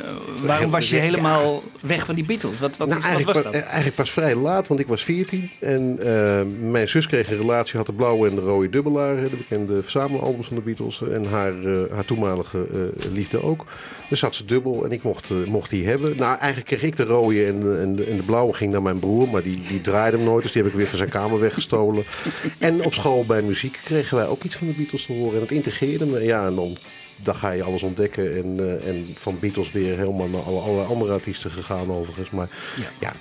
waarom 0.45 0.71
was 0.71 0.90
je 0.90 0.97
helemaal 0.97 1.62
weg 1.81 2.04
van 2.07 2.14
die 2.14 2.25
Beatles? 2.25 2.59
Wat, 2.59 2.76
wat, 2.76 2.88
Nou, 2.88 3.00
is, 3.00 3.07
wat 3.07 3.14
eigenlijk, 3.16 3.45
was 3.45 3.52
dat? 3.52 3.62
eh, 3.62 3.66
eigenlijk 3.69 3.95
pas 3.97 4.11
vrij 4.11 4.35
laat, 4.35 4.69
want 4.69 4.81
ik 4.81 4.87
was 4.87 5.02
14. 5.04 5.50
En 5.61 5.99
eh, 5.99 6.40
mijn 6.71 6.88
zus 6.88 7.07
kreeg 7.07 7.31
een 7.31 7.37
relatie, 7.37 7.76
had 7.76 7.87
de 7.87 7.92
blauwe 7.92 8.28
en 8.28 8.35
de 8.35 8.40
rode 8.40 8.69
dubbelaar, 8.71 9.14
de 9.23 9.37
bekende 9.37 9.83
verzamelalbums 9.83 10.47
van 10.47 10.57
de 10.57 10.62
Beatles. 10.62 11.02
En 11.12 11.25
haar, 11.25 11.52
haar 11.95 12.04
toenmalige 12.04 12.66
liefde 13.12 13.42
ook. 13.42 13.64
Dus 14.09 14.21
had 14.21 14.35
ze 14.35 14.45
dubbel 14.45 14.85
en 14.85 14.92
ik 14.92 15.02
mocht, 15.02 15.31
mocht 15.47 15.71
die 15.71 15.87
hebben. 15.87 16.16
Nou, 16.16 16.37
eigenlijk 16.38 16.66
kreeg 16.66 16.83
ik 16.83 16.97
de 16.97 17.04
rode 17.04 17.45
en, 17.47 17.61
de- 17.61 17.78
en, 17.78 17.97
de, 17.97 18.04
en 18.04 18.16
de 18.16 18.23
blauwe 18.23 18.52
ging 18.52 18.73
naar 18.73 18.83
mijn 18.83 18.99
broer, 18.99 19.28
maar 19.28 19.42
die, 19.42 19.62
die 19.69 19.81
draaide 19.81 20.16
hem 20.16 20.26
nooit. 20.26 20.42
Dus 20.42 20.52
die 20.52 20.62
heb 20.62 20.71
ik 20.71 20.76
weer 20.76 20.87
van 20.87 20.99
zijn 20.99 21.11
kamer 21.11 21.40
weggestolen. 21.49 22.04
en 22.59 22.85
op 22.85 22.95
school 22.95 23.25
bij 23.25 23.42
muziek 23.42 23.78
kregen 23.85 24.16
wij 24.16 24.26
ook 24.26 24.42
iets 24.42 24.57
van 24.57 24.66
de 24.66 24.73
Beatles 24.73 25.07
te 25.07 25.12
horen. 25.12 25.35
En 25.35 25.40
het 25.40 25.50
integreerde 25.50 26.07
me. 26.07 26.23
Ja, 26.25 26.50
en 26.53 26.59
dan 26.59 26.77
dan 27.17 27.35
ga 27.35 27.51
je 27.51 27.63
alles 27.63 27.83
ontdekken. 27.83 28.37
En, 28.37 28.59
eh, 28.59 28.89
en 28.89 29.07
van 29.15 29.39
Beatles 29.41 29.73
weer 29.73 29.97
helemaal 29.99 30.29
naar 30.29 30.41
alle, 30.43 30.61
alle 30.61 30.83
andere 30.83 31.13
artiesten 31.13 31.51
gegaan 31.51 31.91
overigens. 31.93 32.31
Maar 32.31 32.49
Ja. 32.77 32.91
ja, 33.01 33.13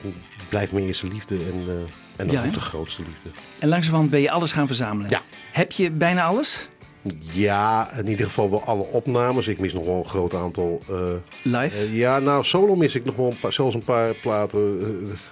blijft 0.49 0.71
mijn 0.71 0.85
eerste 0.85 1.07
liefde. 1.07 1.35
En, 1.35 1.63
eh 1.67 1.73
en 2.25 2.31
Ja, 2.31 2.41
hè? 2.41 2.51
de 2.51 2.59
grootste 2.59 3.01
liefde. 3.01 3.39
En 3.59 3.67
langzamerhand 3.67 4.09
ben 4.11 4.21
je 4.21 4.31
alles 4.31 4.51
gaan 4.51 4.67
verzamelen. 4.67 5.09
Ja. 5.09 5.21
Heb 5.51 5.71
je 5.71 5.91
bijna 5.91 6.23
alles? 6.23 6.67
Ja, 7.31 7.91
in 7.97 8.07
ieder 8.07 8.25
geval 8.25 8.49
wel 8.49 8.63
alle 8.63 8.83
opnames. 8.91 9.47
Ik 9.47 9.59
mis 9.59 9.73
nog 9.73 9.85
wel 9.85 9.95
een 9.97 10.05
groot 10.09 10.33
aantal. 10.35 10.81
eh, 10.89 10.95
Live? 11.43 11.75
eh, 11.85 11.95
ja, 11.95 12.19
nou, 12.19 12.43
solo 12.43 12.75
mis 12.75 12.95
ik 12.95 13.05
nog 13.05 13.15
wel 13.15 13.27
een 13.27 13.39
paar, 13.39 13.53
zelfs 13.53 13.75
een 13.75 13.83
paar 13.83 14.13
platen. 14.13 14.79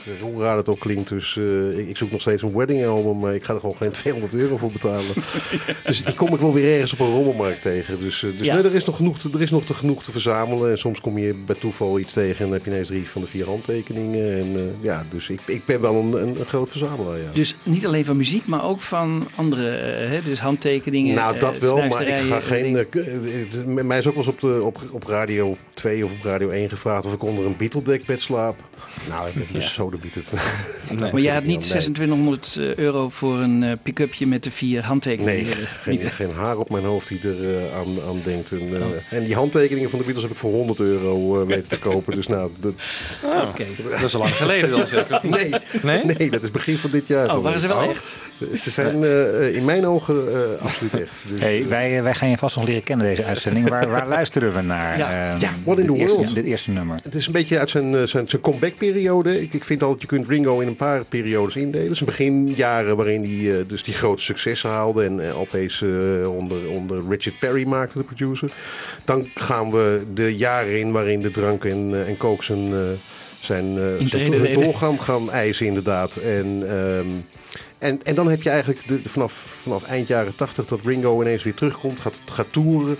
eh, 0.05 0.21
hoe 0.21 0.41
raar 0.41 0.57
het 0.57 0.69
ook 0.69 0.79
klinkt. 0.79 1.09
Dus 1.09 1.37
ik, 1.77 1.87
ik 1.89 1.97
zoek 1.97 2.11
nog 2.11 2.21
steeds 2.21 2.41
een 2.43 2.55
wedding 2.57 2.85
album. 2.85 3.19
Maar 3.19 3.35
ik 3.35 3.43
ga 3.43 3.53
er 3.53 3.59
gewoon 3.59 3.75
geen 3.75 3.91
200 4.01 4.33
euro 4.33 4.57
voor 4.57 4.71
betalen. 4.71 5.03
Dus 5.85 6.03
die 6.03 6.13
kom 6.13 6.33
ik 6.33 6.39
wel 6.39 6.53
weer 6.53 6.73
ergens 6.73 6.93
op 6.93 6.99
een 6.99 7.11
rommelmarkt 7.11 7.61
tegen. 7.61 7.99
Dus, 7.99 8.19
dus 8.37 8.45
Ja. 8.47 8.53
nee, 8.55 8.63
er 8.63 8.75
is 8.75 8.85
nog 8.85 8.95
genoeg, 8.95 9.19
te, 9.19 9.29
er 9.33 9.41
is 9.41 9.51
nog 9.51 9.65
te 9.65 9.73
genoeg 9.73 10.03
te 10.03 10.11
verzamelen. 10.11 10.71
En 10.71 10.77
soms 10.77 11.01
kom 11.01 11.17
je 11.17 11.33
bij 11.45 11.55
toeval 11.55 11.99
iets 11.99 12.13
tegen. 12.13 12.37
En 12.37 12.43
dan 12.45 12.53
heb 12.53 12.65
je 12.65 12.71
ineens 12.71 12.87
drie 12.87 13.09
van 13.09 13.21
de 13.21 13.27
vier 13.27 13.45
handtekeningen. 13.45 14.37
En 14.39 14.75
ja, 14.81 15.05
dus 15.11 15.29
ik, 15.29 15.39
ik 15.45 15.65
ben 15.65 15.81
wel 15.81 15.95
een, 15.95 16.13
een, 16.13 16.39
een 16.39 16.45
groot 16.45 16.69
verzamelaar. 16.69 17.17
Ja. 17.17 17.23
Dus 17.33 17.55
niet 17.63 17.85
alleen 17.85 18.05
van 18.05 18.17
muziek, 18.17 18.45
maar 18.45 18.63
ook 18.63 18.81
van 18.81 19.27
andere, 19.35 19.67
hè, 20.07 20.21
dus 20.21 20.39
handtekeningen. 20.39 21.15
Nou, 21.15 21.33
eh, 21.33 21.39
dat 21.59 21.73
wel, 21.73 21.87
maar 21.87 22.01
ik 22.07 22.23
ga 22.27 22.37
eh, 22.37 22.45
geen. 22.45 22.77
eh, 22.77 23.01
eh, 23.79 23.85
mij 23.85 23.97
is 23.97 24.07
ook 24.07 24.15
wel 24.15 24.23
eens 24.23 24.33
op, 24.33 24.39
de, 24.41 24.63
op, 24.63 24.79
op 24.91 25.03
Radio 25.07 25.57
2 25.73 26.05
of 26.05 26.11
op 26.11 26.23
Radio 26.23 26.49
1 26.49 26.69
gevraagd 26.69 27.05
of 27.05 27.13
ik 27.13 27.23
onder 27.23 27.45
een 27.45 27.55
Beatle-dekbed 27.57 28.21
slaap. 28.21 28.59
Nou, 29.09 29.27
ik 29.27 29.33
ben 29.33 29.45
dus 29.59 29.73
zo 29.73 29.89
de 29.89 29.97
Beatles. 29.97 30.25
Nee. 30.99 31.11
Maar 31.11 31.21
jij 31.21 31.33
had 31.33 31.43
niet 31.43 31.57
Nee. 31.59 31.67
2600 31.67 32.57
euro 32.75 33.09
voor 33.09 33.37
een 33.39 33.79
pick-upje 33.83 34.27
met 34.27 34.43
de 34.43 34.51
vier 34.51 34.83
handtekeningen. 34.83 35.45
Nee, 35.45 35.65
geen, 35.65 35.99
geen 36.09 36.31
haar 36.31 36.57
op 36.57 36.69
mijn 36.69 36.83
hoofd 36.83 37.07
die 37.07 37.19
er 37.21 37.73
aan, 37.73 37.87
aan 38.07 38.21
denkt. 38.23 38.51
En, 38.51 38.59
eh, 38.75 39.17
en 39.17 39.23
die 39.25 39.35
handtekeningen 39.35 39.89
van 39.89 39.99
de 39.99 40.05
Beatles 40.05 40.23
heb 40.25 40.33
ik 40.33 40.39
voor 40.39 40.51
100 40.51 40.79
euro 40.79 41.45
weten 41.45 41.67
te 41.67 41.79
kopen. 41.79 42.15
Dus 42.15 42.27
nou, 42.27 42.51
dat, 42.59 42.73
Oké. 43.49 43.65
Dat 43.89 44.01
is 44.03 44.13
al 44.13 44.21
lang 44.21 44.35
geleden 44.35 44.69
dan 44.69 44.87
zeker. 44.87 45.19
nee, 45.29 45.49
Nee? 45.81 46.05
nee, 46.17 46.29
dat 46.29 46.41
is 46.43 46.51
begin 46.51 46.77
van 46.77 46.91
dit 46.91 47.07
jaar. 47.07 47.35
Oh, 47.37 47.43
waren 47.43 47.59
ze 47.59 47.67
wel 47.67 47.81
echt? 47.89 48.11
Ze 48.55 48.71
zijn 48.71 49.03
in 49.53 49.65
mijn 49.65 49.87
ogen 49.87 50.33
eh, 50.33 50.61
absoluut 50.61 50.99
echt. 51.01 51.23
Dus, 51.29 51.39
Hey, 51.49 51.61
eh, 51.61 51.67
wij, 51.67 52.03
wij 52.03 52.13
gaan 52.13 52.29
je 52.29 52.37
vast 52.37 52.55
nog 52.55 52.65
leren 52.65 52.83
kennen 52.83 53.07
deze 53.07 53.23
uitzending. 53.23 53.69
Waar, 53.69 53.89
waar 53.89 54.07
luisteren 54.17 54.53
we 54.53 54.61
naar? 54.61 54.97
Ja. 54.97 55.31
ehm, 55.31 55.41
Ja, 55.41 55.53
What 55.63 55.79
in 55.79 55.85
the 55.85 55.93
eerste, 55.93 56.17
World. 56.17 56.35
Dit 56.35 56.45
eerste 56.45 56.71
nummer. 56.71 56.99
Het 57.03 57.15
is 57.15 57.25
een 57.25 57.31
beetje 57.31 57.59
uit 57.59 57.69
zijn, 57.69 57.95
eh, 57.95 58.03
zijn, 58.03 58.29
zijn 58.29 58.41
comeback-periode. 58.41 59.41
Ik, 59.41 59.53
ik 59.53 59.63
vind 59.63 59.83
altijd, 59.83 60.01
je 60.01 60.07
kunt 60.07 60.27
Ringo 60.27 60.59
in 60.59 60.67
een 60.67 60.75
paar 60.75 61.05
periodes 61.05 61.55
indelen. 61.55 61.95
Zijn 61.95 62.09
beginjaren 62.09 62.95
waarin 62.95 63.23
hij 63.23 63.59
eh, 63.59 63.63
dus 63.67 63.83
die 63.83 63.93
grote 63.93 64.21
successen 64.21 64.69
haalde. 64.69 65.03
En 65.03 65.33
opeens 65.33 65.81
onder, 66.25 66.69
onder 66.69 67.01
Richard 67.09 67.39
Perry 67.39 67.67
maakte, 67.67 67.97
de 67.97 68.03
producer. 68.03 68.51
Dan 69.05 69.27
gaan 69.35 69.71
we 69.71 70.03
de 70.13 70.35
jaren 70.35 70.79
in 70.79 70.91
waarin 70.91 71.21
de 71.21 71.31
drank 71.31 71.65
en, 71.65 72.05
en 72.07 72.17
coke 72.17 72.43
zijn, 72.43 72.73
eh, 72.73 72.79
zijn, 73.39 73.77
eh, 73.77 74.07
zijn 74.07 74.99
gaan 74.99 75.31
eisen 75.31 75.65
inderdaad. 75.65 76.15
En... 76.15 76.63
ehm, 76.69 77.07
en, 77.79 77.99
en 78.03 78.15
dan 78.15 78.29
heb 78.29 78.41
je 78.41 78.49
eigenlijk 78.49 78.87
de, 78.87 79.09
vanaf, 79.09 79.33
vanaf 79.61 79.83
eind 79.83 80.07
jaren 80.07 80.35
80 80.35 80.65
dat 80.65 80.79
Ringo 80.83 81.21
ineens 81.21 81.43
weer 81.43 81.53
terugkomt, 81.53 81.99
gaat, 81.99 82.21
gaat 82.25 82.51
toeren. 82.51 82.97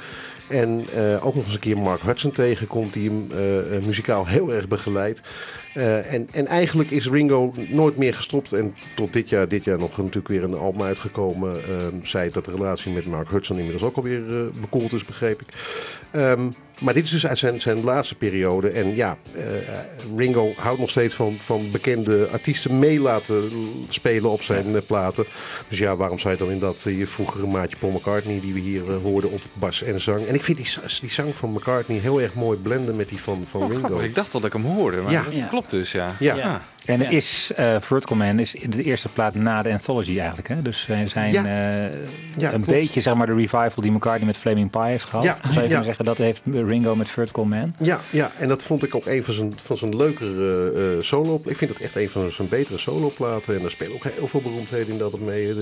En 0.50 0.86
eh, 0.95 1.25
ook 1.25 1.36
nog 1.36 1.43
eens 1.43 1.53
een 1.53 1.59
keer 1.59 1.77
Mark 1.77 2.01
Hudson 2.01 2.31
tegenkomt, 2.31 2.93
die 2.93 3.09
hem 3.09 3.27
eh, 3.31 3.75
eh, 3.75 3.83
muzikaal 3.83 4.27
heel 4.27 4.53
erg 4.53 4.67
begeleidt. 4.67 5.21
En, 5.74 6.27
en 6.31 6.48
eigenlijk 6.48 6.91
is 6.91 7.09
Ringo 7.09 7.53
nooit 7.67 7.98
meer 7.98 8.13
gestopt. 8.13 8.53
En 8.53 8.75
tot 8.95 9.13
dit 9.13 9.29
jaar, 9.29 9.48
dit 9.48 9.63
jaar 9.63 9.77
nog 9.77 9.98
natuurlijk 9.98 10.27
weer 10.27 10.43
een 10.43 10.55
album 10.55 10.81
uitgekomen. 10.81 11.55
Ehm 11.55 12.05
zei 12.05 12.29
dat 12.31 12.45
de 12.45 12.51
relatie 12.51 12.91
met 12.91 13.05
Mark 13.05 13.29
Hudson 13.29 13.57
inmiddels 13.57 13.83
ook 13.83 13.95
alweer 13.95 14.50
bekoeld 14.62 14.93
is, 14.93 15.05
begreep 15.05 15.41
ik. 15.41 15.48
Ehm, 16.12 16.50
maar 16.79 16.93
dit 16.93 17.03
is 17.03 17.09
dus 17.12 17.27
uit 17.27 17.38
zijn, 17.38 17.62
zijn 17.62 17.83
laatste 17.83 18.15
periode. 18.15 18.69
En 18.69 18.95
ja, 18.95 19.17
eh, 19.36 19.43
Ringo 20.17 20.53
houdt 20.57 20.79
nog 20.79 20.89
steeds 20.89 21.15
van, 21.15 21.38
van 21.41 21.71
bekende 21.71 22.27
artiesten 22.31 22.79
mee 22.79 23.00
laten 23.00 23.51
spelen 23.89 24.29
op 24.31 24.41
zijn 24.43 24.75
eh, 24.75 24.81
platen. 24.86 25.25
Dus 25.67 25.77
ja, 25.77 25.95
waarom 25.95 26.19
zou 26.19 26.33
je 26.33 26.39
dan 26.39 26.51
in 26.51 26.59
dat 26.59 26.83
eh, 26.86 26.98
je 26.98 27.07
vroegere 27.07 27.48
maatje 27.48 27.77
Paul 27.77 27.91
McCartney, 27.91 28.39
die 28.39 28.53
we 28.53 28.59
hier 28.59 28.81
hoorden 28.91 29.31
op 29.31 29.41
bas 29.53 29.83
en 29.83 30.01
zang. 30.01 30.25
En 30.25 30.36
ik 30.36 30.43
vind 30.43 30.57
die, 30.57 30.67
die 31.01 31.12
zang 31.12 31.36
van 31.36 31.50
McCartney 31.50 31.98
heel 31.98 32.21
erg 32.21 32.33
mooi 32.33 32.57
blenden 32.57 32.95
met 32.95 33.09
die 33.09 33.19
van, 33.21 33.43
van 33.48 33.62
Oh, 33.62 33.67
Ringo. 33.69 33.86
grappig. 33.88 34.05
Ik 34.07 34.15
dacht 34.15 34.31
dat 34.31 34.45
ik 34.45 34.53
hem 34.53 34.63
hoorde, 34.65 34.98
maar 35.01 35.12
Ja. 35.12 35.24
dat 35.24 35.33
Ja. 35.33 35.45
klopt 35.45 35.71
dus, 35.71 35.91
ja. 35.91 36.15
Ja. 36.19 36.62
En 36.89 37.00
het 37.00 37.10
Ja. 37.10 37.17
is, 37.17 37.51
eh 37.55 37.75
Vertical 37.79 38.17
Man 38.17 38.39
is 38.39 38.55
de 38.69 38.84
eerste 38.84 39.10
plaat 39.10 39.36
na 39.36 39.62
de 39.62 39.72
Anthology 39.72 40.17
eigenlijk. 40.19 40.48
Hè? 40.48 40.62
Dus 40.62 40.81
zij 40.81 41.08
zijn 41.08 41.31
Ja. 41.31 41.43
eh, 41.46 41.98
Ja, 42.38 42.48
een 42.53 42.63
klopt. 42.63 42.65
beetje 42.79 43.01
zeg 43.01 43.13
maar 43.13 43.25
de 43.27 43.34
revival 43.34 43.69
die 43.84 43.91
McCartney 43.91 44.25
met 44.25 44.38
Flaming 44.38 44.69
Pie 44.69 44.81
heeft 44.81 45.03
gehad. 45.03 45.24
Ja, 45.24 45.36
Zou 45.41 45.53
je 45.53 45.60
ja. 45.62 45.65
kunnen 45.67 45.84
zeggen 45.86 46.05
dat 46.05 46.17
heeft 46.17 46.41
Ringo 46.53 46.96
met 46.96 47.10
Vertical 47.10 47.46
Man. 47.46 47.74
Ja, 47.79 48.00
ja, 48.10 48.31
en 48.38 48.48
dat 48.48 48.63
vond 48.63 48.84
ik 48.84 48.96
ook 48.96 49.05
een 49.05 49.24
van 49.24 49.34
zijn, 49.34 49.53
van 49.55 49.77
zijn 49.77 49.96
leukere 49.96 50.72
eh, 50.98 51.03
solo. 51.03 51.41
Ik 51.46 51.58
vind 51.58 51.72
dat 51.72 51.79
echt 51.81 51.96
een 51.96 52.10
van 52.10 52.31
zijn 52.31 52.48
betere 52.48 52.77
soloplaten. 52.77 53.55
En 53.55 53.62
daar 53.62 53.72
spelen 53.72 53.93
ook 53.93 54.03
heel 54.03 54.27
veel 54.27 54.41
beroemdheden 54.41 54.88
in 54.93 54.98
dat 54.98 55.13
op 55.13 55.19
mee. 55.22 55.48
De, 55.48 55.53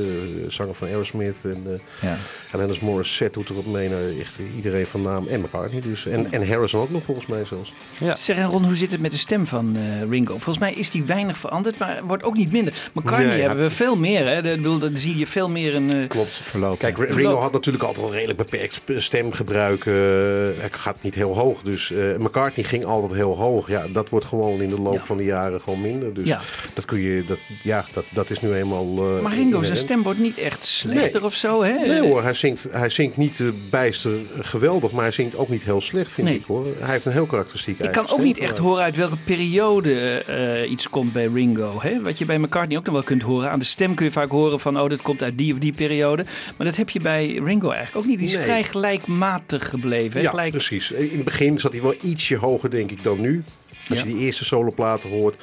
de 0.43 0.46
zanger 0.51 0.74
van 0.75 0.88
Aerosmith 0.88 1.38
en 1.43 1.63
uh, 1.67 1.74
Ja. 2.01 2.17
Alanis 2.51 2.79
Morissette 2.79 3.39
doet 3.39 3.50
erop 3.50 3.65
mee. 3.65 3.89
Nou, 3.89 4.19
echt 4.19 4.34
iedereen 4.55 4.86
van 4.86 5.01
naam. 5.01 5.27
En 5.27 5.39
McCartney 5.39 5.81
dus. 5.81 6.05
En, 6.05 6.31
en 6.31 6.48
Harrison 6.48 6.81
ook 6.81 6.91
nog 6.91 7.03
volgens 7.03 7.25
mij 7.27 7.46
zelfs. 7.46 7.74
Ja. 8.00 8.15
Zeg 8.15 8.38
en 8.38 8.46
Ron, 8.46 8.63
hoe 8.65 8.75
zit 8.75 8.91
het 8.91 9.01
met 9.01 9.12
de 9.12 9.17
stem 9.17 9.48
van 9.48 9.75
eh, 9.75 10.10
Ringo? 10.10 10.31
Volgens 10.34 10.57
mij 10.57 10.74
is 10.74 10.91
die 10.91 11.03
weinig 11.17 11.38
veranderd, 11.38 11.77
maar 11.77 12.00
wordt 12.05 12.24
ook 12.24 12.36
niet 12.38 12.51
minder. 12.51 12.74
McCartney 12.93 13.27
Nee, 13.27 13.41
hebben 13.41 13.63
we 13.63 13.69
veel 13.69 13.95
meer. 13.95 14.25
Hè? 14.27 14.41
Dat, 14.41 14.55
bedoel, 14.55 14.77
dan 14.79 14.97
zie 14.97 15.17
je 15.17 15.27
veel 15.27 15.50
meer 15.50 15.75
een... 15.75 15.91
eh, 15.93 16.07
Klopt. 16.07 16.29
Verlopen. 16.31 16.77
Kijk, 16.77 16.97
Ringo 16.97 17.13
Verloop. 17.13 17.41
had 17.41 17.51
natuurlijk 17.51 17.83
altijd 17.83 18.05
wel 18.05 18.13
redelijk 18.15 18.38
beperkt 18.38 18.81
stemgebruik. 18.97 19.86
eh, 19.86 19.93
hij 19.93 20.69
gaat 20.71 20.97
niet 21.01 21.15
heel 21.15 21.36
hoog. 21.38 21.62
Dus 21.62 21.91
eh, 21.91 22.17
McCartney 22.17 22.65
ging 22.65 22.86
altijd 22.86 23.13
heel 23.13 23.38
hoog. 23.38 23.67
Ja, 23.69 23.86
dat 23.93 24.09
wordt 24.09 24.25
gewoon 24.25 24.62
in 24.62 24.69
de 24.69 24.79
loop 24.81 24.93
Ja. 24.93 25.05
van 25.05 25.17
de 25.17 25.24
jaren 25.24 25.62
gewoon 25.62 25.81
minder. 25.81 26.13
Dus 26.13 26.25
Ja. 26.25 26.41
dat 26.74 26.86
kun 26.86 27.00
je, 27.00 27.24
dat, 27.27 27.38
ja, 27.63 27.86
dat, 27.93 28.03
dat 28.09 28.29
is 28.29 28.41
nu 28.41 28.53
eenmaal. 28.53 28.86
eh, 28.97 29.21
maar 29.21 29.33
Ringo, 29.33 29.63
zijn 29.63 29.77
stem 29.77 30.03
wordt 30.03 30.19
niet 30.19 30.38
echt 30.38 30.65
slechter 30.65 31.19
Nee. 31.19 31.24
of 31.29 31.33
zo, 31.33 31.63
hè? 31.63 31.74
Nee 31.88 32.01
hoor, 32.01 32.24
hij 32.24 32.33
zingt, 32.33 32.65
hij 32.71 32.89
zingt 32.89 33.17
niet 33.17 33.43
bijster 33.69 34.12
geweldig, 34.41 34.91
maar 34.91 35.03
hij 35.03 35.12
zingt 35.12 35.38
ook 35.38 35.50
niet 35.50 35.63
heel 35.63 35.81
slecht, 35.81 36.13
vind 36.13 36.27
Nee. 36.27 36.36
ik 36.38 36.43
hoor. 36.47 36.65
Hij 36.79 36.91
heeft 36.91 37.05
een 37.05 37.12
heel 37.12 37.25
karakteristiek 37.25 37.79
Ik 37.79 37.91
kan 37.91 38.09
ook 38.09 38.19
niet 38.24 38.38
echt 38.38 38.57
horen 38.57 38.83
uit 38.83 38.95
welke 38.95 39.15
periode 39.25 40.24
eh, 40.27 40.71
iets 40.71 40.89
komt 40.89 41.06
bij 41.11 41.25
Ringo. 41.33 41.81
Hè? 41.81 42.01
Wat 42.01 42.17
je 42.17 42.25
bij 42.25 42.37
McCartney 42.39 42.77
ook 42.77 42.85
nog 42.85 42.93
wel 42.93 43.03
kunt 43.03 43.21
horen. 43.21 43.49
Aan 43.51 43.59
de 43.59 43.65
stem 43.65 43.95
kun 43.95 44.05
je 44.05 44.11
vaak 44.11 44.29
horen 44.29 44.59
van, 44.59 44.79
oh, 44.79 44.89
dat 44.89 45.01
komt 45.01 45.23
uit 45.23 45.37
die 45.37 45.53
of 45.53 45.59
die 45.59 45.73
periode. 45.73 46.25
Maar 46.57 46.67
dat 46.67 46.75
heb 46.75 46.89
je 46.89 46.99
bij 46.99 47.27
Ringo 47.43 47.69
eigenlijk 47.69 47.95
ook 47.97 48.05
niet. 48.05 48.17
Die 48.19 48.27
is 48.27 48.33
Nee. 48.33 48.43
vrij 48.43 48.63
gelijkmatig 48.63 49.69
gebleven. 49.69 50.17
Hè? 50.17 50.21
Ja, 50.23 50.29
Gelijk... 50.29 50.51
precies. 50.51 50.91
In 50.91 51.09
het 51.15 51.23
begin 51.23 51.59
zat 51.59 51.71
hij 51.71 51.81
wel 51.81 51.95
ietsje 52.01 52.35
hoger, 52.35 52.69
denk 52.69 52.91
ik, 52.91 53.03
dan 53.03 53.21
nu. 53.21 53.43
Als 53.89 53.99
Ja. 53.99 54.05
je 54.05 54.13
die 54.13 54.23
eerste 54.25 54.45
soloplaten 54.45 55.09
hoort, 55.09 55.35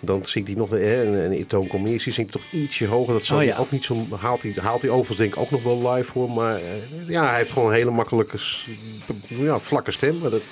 dan 0.00 0.20
zingt 0.24 0.48
hij 0.48 0.56
nog 0.56 0.70
hè, 0.70 1.24
en, 1.24 1.32
in 1.32 1.46
Toon 1.46 1.68
zingt 1.96 2.16
hij 2.16 2.24
toch 2.24 2.42
ietsje 2.52 2.86
hoger. 2.86 3.12
Dat 3.12 3.24
zal 3.24 3.38
Oh, 3.38 3.44
ja. 3.44 3.56
ook 3.56 3.70
niet 3.70 3.84
zo 3.84 4.06
haalt 4.20 4.42
hij, 4.42 4.52
haalt 4.60 4.82
hij 4.82 4.90
overigens 4.90 5.18
denk 5.18 5.32
ik 5.34 5.40
ook 5.40 5.50
nog 5.50 5.62
wel 5.62 5.92
live 5.92 6.10
voor. 6.12 6.30
Maar 6.30 6.54
eh, 6.56 6.62
ja, 7.08 7.28
hij 7.28 7.36
heeft 7.38 7.50
gewoon 7.52 7.68
een 7.68 7.74
hele 7.74 7.90
makkelijke, 7.90 8.36
ja, 9.26 9.58
vlakke 9.58 9.90
stem. 9.90 10.18
Maar 10.18 10.30
dat, 10.30 10.42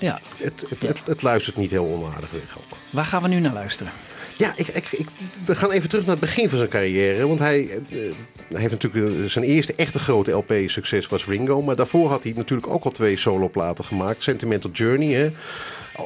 Ja. 0.00 0.20
het, 0.36 0.64
het, 0.68 0.82
het, 0.88 1.02
het 1.06 1.22
luistert 1.22 1.56
niet 1.56 1.70
heel 1.70 1.86
onaardig 1.86 2.30
weg 2.30 2.56
ook. 2.58 2.78
Waar 2.90 3.04
gaan 3.04 3.22
we 3.22 3.28
nu 3.28 3.40
naar 3.40 3.52
luisteren? 3.52 3.92
Ja, 4.36 4.52
ik, 4.56 4.68
ik, 4.68 4.86
ik- 4.92 5.06
we 5.44 5.54
gaan 5.54 5.70
even 5.70 5.88
terug 5.88 6.04
naar 6.06 6.16
het 6.16 6.24
begin 6.24 6.48
van 6.48 6.58
zijn 6.58 6.70
carrière. 6.70 7.26
Want 7.26 7.38
hij, 7.38 7.60
eh, 7.70 7.96
hij 8.48 8.60
heeft 8.60 8.70
natuurlijk 8.82 9.14
eh, 9.16 9.24
zijn 9.24 9.44
eerste 9.44 9.74
echte 9.76 9.98
grote 9.98 10.30
LP-succes 10.30 11.06
was 11.08 11.26
Ringo. 11.26 11.62
Maar 11.62 11.76
daarvoor 11.76 12.08
had 12.08 12.22
hij 12.22 12.32
natuurlijk 12.36 12.68
ook 12.72 12.84
al 12.84 12.90
twee 12.90 13.16
soloplaten 13.16 13.84
gemaakt. 13.84 14.22
Sentimental 14.22 14.70
Journey, 14.70 15.12
hè. 15.12 15.28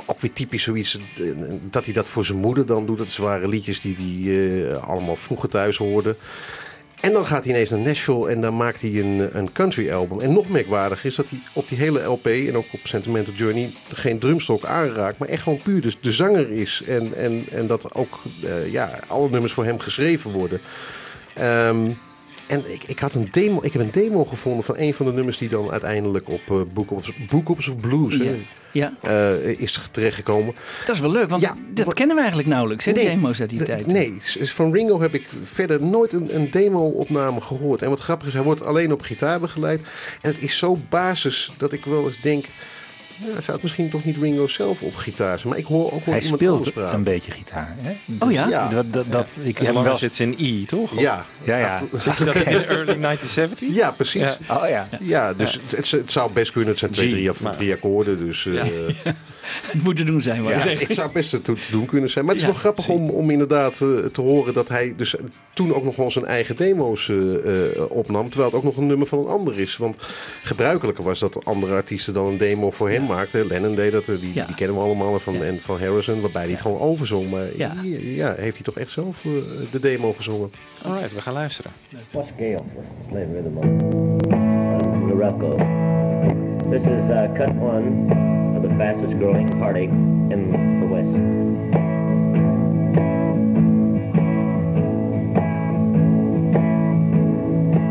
Ook 0.06 0.20
weer 0.20 0.32
typisch 0.32 0.62
zoiets 0.62 0.98
eh, 1.18 1.24
dat 1.70 1.84
hij 1.84 1.94
dat 1.94 2.08
voor 2.08 2.24
zijn 2.24 2.38
moeder 2.38 2.66
dan 2.66 2.86
doet. 2.86 2.98
Dat 2.98 3.16
waren 3.16 3.48
liedjes 3.48 3.80
die 3.80 3.96
hij 4.30 4.76
allemaal 4.76 5.16
vroeger 5.16 5.48
thuis 5.48 5.76
hoorde. 5.76 6.16
En 7.04 7.12
dan 7.12 7.26
gaat 7.26 7.44
hij 7.44 7.52
ineens 7.52 7.70
naar 7.70 7.80
Nashville 7.80 8.28
en 8.28 8.40
dan 8.40 8.56
maakt 8.56 8.80
hij 8.80 8.90
een, 8.90 9.28
een 9.32 9.52
country 9.52 9.92
album. 9.92 10.20
En 10.20 10.32
nog 10.32 10.48
merkwaardig 10.48 11.04
is 11.04 11.14
dat 11.14 11.26
hij 11.28 11.38
op 11.52 11.68
die 11.68 11.78
hele 11.78 12.02
LP 12.02 12.26
en 12.26 12.56
ook 12.56 12.66
op 12.70 12.80
Sentimental 12.82 13.34
Journey 13.34 13.72
geen 13.92 14.18
drumstok 14.18 14.64
aanraakt, 14.64 15.18
maar 15.18 15.28
echt 15.28 15.42
gewoon 15.42 15.60
puur 15.62 15.80
de, 15.80 15.92
de 16.00 16.12
zanger 16.12 16.50
is. 16.50 16.82
En, 16.86 17.14
en, 17.16 17.44
en 17.52 17.66
dat 17.66 17.94
ook 17.94 18.22
eh, 18.44 18.72
ja, 18.72 18.98
alle 19.06 19.30
nummers 19.30 19.52
voor 19.52 19.64
hem 19.64 19.78
geschreven 19.78 20.30
worden. 20.30 20.60
Ehm, 21.34 21.90
en 22.46 22.72
ik, 22.72 22.82
ik, 22.86 22.98
had 22.98 23.14
een 23.14 23.28
demo, 23.30 23.58
ik 23.62 23.72
heb 23.72 23.82
een 23.82 23.90
demo 23.92 24.24
gevonden 24.24 24.64
van 24.64 24.74
een 24.78 24.94
van 24.94 25.06
de 25.06 25.12
nummers 25.12 25.38
die 25.38 25.48
dan 25.48 25.70
uiteindelijk 25.70 26.28
op 26.28 26.40
eh, 26.50 26.60
Book, 26.72 26.90
of, 26.90 27.10
Book 27.30 27.48
of 27.48 27.76
Blues 27.80 28.18
hè, 28.18 28.36
Ja, 28.72 28.92
eh, 29.02 29.60
is 29.60 29.88
terechtgekomen. 29.90 30.54
dat 30.86 30.94
is 30.94 31.00
wel 31.00 31.10
leuk, 31.12 31.28
want 31.28 31.42
Ja, 31.42 31.56
dat 31.74 31.84
wat- 31.86 31.94
kennen 31.94 32.14
we 32.14 32.20
eigenlijk 32.22 32.50
nauwelijks, 32.50 32.84
hè, 32.84 32.92
Nee, 32.92 33.04
demo's 33.04 33.40
uit 33.40 33.50
die 33.50 33.58
de- 33.58 33.64
tijd. 33.64 33.86
Nee, 33.86 34.14
van 34.40 34.72
Ringo 34.72 35.00
heb 35.00 35.14
ik 35.14 35.26
verder 35.44 35.82
nooit 35.82 36.12
een, 36.12 36.34
een 36.34 36.50
demo-opname 36.50 37.40
gehoord. 37.40 37.82
En 37.82 37.88
wat 37.90 38.00
grappig 38.00 38.26
is, 38.28 38.34
hij 38.34 38.42
wordt 38.42 38.64
alleen 38.64 38.92
op 38.92 39.02
gitaar 39.02 39.40
begeleid. 39.40 39.80
En 40.20 40.32
het 40.32 40.42
is 40.42 40.58
zo 40.58 40.78
basis 40.88 41.50
dat 41.56 41.72
ik 41.72 41.84
wel 41.84 42.04
eens 42.06 42.20
denk... 42.20 42.44
Nou, 43.16 43.32
zou 43.42 43.52
het 43.52 43.62
misschien 43.62 43.88
toch 43.90 44.04
niet 44.04 44.16
Ringo 44.16 44.46
zelf 44.46 44.80
op 44.82 44.96
gitaar 44.96 45.38
zijn? 45.38 45.48
Maar 45.48 45.58
ik 45.58 45.64
hoor 45.64 45.84
ook 45.92 46.04
wel 46.04 46.14
Hij 46.14 46.22
iemand 46.22 46.42
anders 46.42 46.60
speelt 46.60 46.74
praten. 46.74 46.94
een 46.94 47.02
beetje 47.04 47.30
gitaar. 47.30 47.76
Hè? 47.80 47.92
Oh 48.24 48.32
ja? 48.32 48.48
Ja. 48.48 48.68
Dat, 48.68 48.92
dat, 48.92 49.04
dat, 49.12 49.38
ik 49.42 49.58
heb 49.58 49.74
wel... 49.74 50.02
it's 50.02 50.20
in 50.20 50.34
E, 50.38 50.64
toch? 50.64 51.00
Ja, 51.00 51.24
Ja, 51.44 51.56
ja. 51.56 51.82
Zeg 51.98 52.18
je 52.18 52.24
dat 52.24 52.34
in 52.34 52.44
de 52.44 52.64
early 52.74 53.16
1970s? 53.16 53.58
ja 53.74 53.90
precies. 53.90 54.20
Ja. 54.22 54.36
Ja. 54.48 54.86
Oh 54.90 54.98
ja. 55.00 55.32
dus 55.34 55.58
Het, 55.76 55.90
het 55.90 56.12
zou 56.12 56.32
best 56.32 56.52
kunnen. 56.52 56.70
Het 56.70 56.78
zijn 56.78 56.90
twee, 56.90 57.08
G, 57.08 57.10
drie, 57.10 57.30
of 57.30 57.40
maar- 57.40 57.56
drie 57.56 57.72
akkoorden. 57.72 58.26
Dus 58.26 58.46
eh, 58.46 58.64
Het 59.62 59.82
moet 59.82 59.96
te 59.96 60.04
doen 60.04 60.20
zijn, 60.22 60.44
Ja, 60.44 60.58
zeg. 60.58 60.80
het 60.80 60.94
zou 60.94 61.10
best 61.12 61.30
te, 61.30 61.42
te 61.42 61.54
doen 61.70 61.86
kunnen 61.86 62.10
zijn. 62.10 62.24
Maar 62.24 62.34
het 62.34 62.42
is 62.42 62.48
Ja, 62.48 62.54
wel 62.54 62.62
grappig 62.62 62.88
om, 62.88 63.10
om 63.10 63.30
inderdaad 63.30 63.80
eh, 63.80 63.88
te 64.12 64.20
horen 64.20 64.54
dat 64.54 64.68
hij 64.68 64.94
dus 64.96 65.14
toen 65.52 65.74
ook 65.74 65.84
nog 65.84 65.96
wel 65.96 66.10
zijn 66.10 66.24
eigen 66.24 66.56
demo's 66.56 67.08
eh, 67.08 67.16
eh, 67.34 67.90
opnam. 67.90 68.28
Terwijl 68.28 68.50
het 68.50 68.58
ook 68.58 68.64
nog 68.64 68.76
een 68.76 68.86
nummer 68.86 69.06
van 69.06 69.18
een 69.18 69.26
ander 69.26 69.58
is. 69.60 69.76
Want 69.76 69.96
gebruikelijker 70.42 71.04
was 71.04 71.18
dat 71.18 71.44
andere 71.44 71.74
artiesten 71.74 72.14
dan 72.14 72.26
een 72.26 72.36
demo 72.36 72.70
voor 72.70 72.90
hem 72.90 73.06
maakten. 73.06 73.46
Lennon 73.46 73.74
deed 73.74 73.92
dat, 73.92 74.06
die, 74.06 74.30
Ja. 74.34 74.46
die 74.46 74.54
kennen 74.54 74.76
we 74.76 74.82
allemaal. 74.82 75.18
Van, 75.18 75.42
En 75.42 75.60
van 75.60 75.78
Harrison, 75.78 76.20
waarbij 76.20 76.42
hij 76.42 76.50
het 76.50 76.60
gewoon 76.60 76.80
overzong. 76.80 77.30
Maar 77.30 77.46
Ja. 77.56 77.74
hier 77.82 78.14
ja, 78.14 78.34
heeft 78.38 78.54
hij 78.56 78.64
toch 78.64 78.76
echt 78.78 78.90
zelf 78.90 79.24
de 79.70 79.80
demo 79.80 80.12
gezongen. 80.12 80.52
Alright, 80.82 81.14
we 81.14 81.20
gaan 81.20 81.34
luisteren. 81.34 81.70
What's 82.10 82.30
Gale? 82.38 82.50
Let's 82.50 82.88
play 83.10 83.26
rhythm 83.32 83.52
Morocco. 85.06 85.56
This 86.70 86.82
is 86.82 87.08
uh, 87.10 87.32
cut 87.34 87.48
one 87.60 88.33
the 88.68 88.74
fastest 88.76 89.18
growing 89.18 89.48
heartache 89.58 89.90
in 89.90 90.50
the 90.80 90.86
West. 90.86 91.12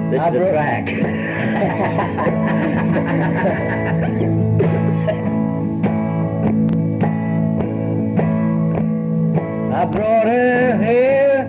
This 0.09 0.19
is 0.19 0.25
the 0.33 0.39
track. 0.51 0.89
I 9.73 9.85
brought 9.85 10.25
her 10.25 10.77
here 10.83 11.45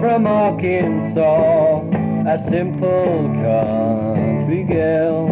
from 0.00 0.26
Arkansas, 0.26 1.80
a 2.26 2.44
simple 2.50 3.28
country 3.44 4.64
girl, 4.64 5.28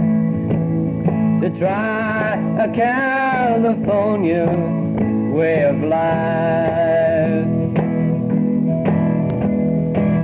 to 1.42 1.50
try 1.58 2.34
a 2.60 2.72
California 2.72 4.46
way 5.34 5.64
of 5.64 5.82
life. 5.82 7.48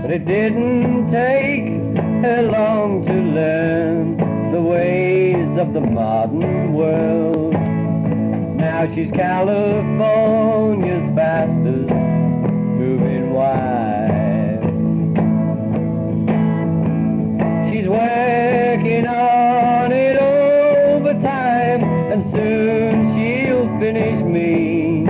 But 0.00 0.12
it 0.12 0.24
didn't 0.26 1.10
take 1.10 1.66
her 2.22 2.42
long 2.42 3.04
to 3.04 3.12
learn 3.12 4.16
the 4.52 4.62
ways 4.62 5.58
of 5.58 5.72
the 5.72 5.80
modern 5.80 6.72
world. 6.72 7.52
Now 8.56 8.86
she's 8.94 9.10
California's 9.10 11.02
fastest 11.16 11.90
moving 12.78 13.32
wife. 13.32 14.62
She's 17.72 17.88
working 17.88 19.08
on 19.08 19.67
finish 23.78 24.20
me. 24.24 25.06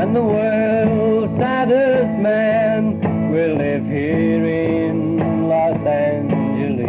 And 0.00 0.14
the 0.14 0.22
world's 0.22 1.38
saddest 1.38 2.20
man 2.20 3.30
will 3.30 3.56
live 3.56 3.84
here 3.84 4.44
in 4.44 5.48
Los 5.48 5.76
Angeles. 5.86 6.88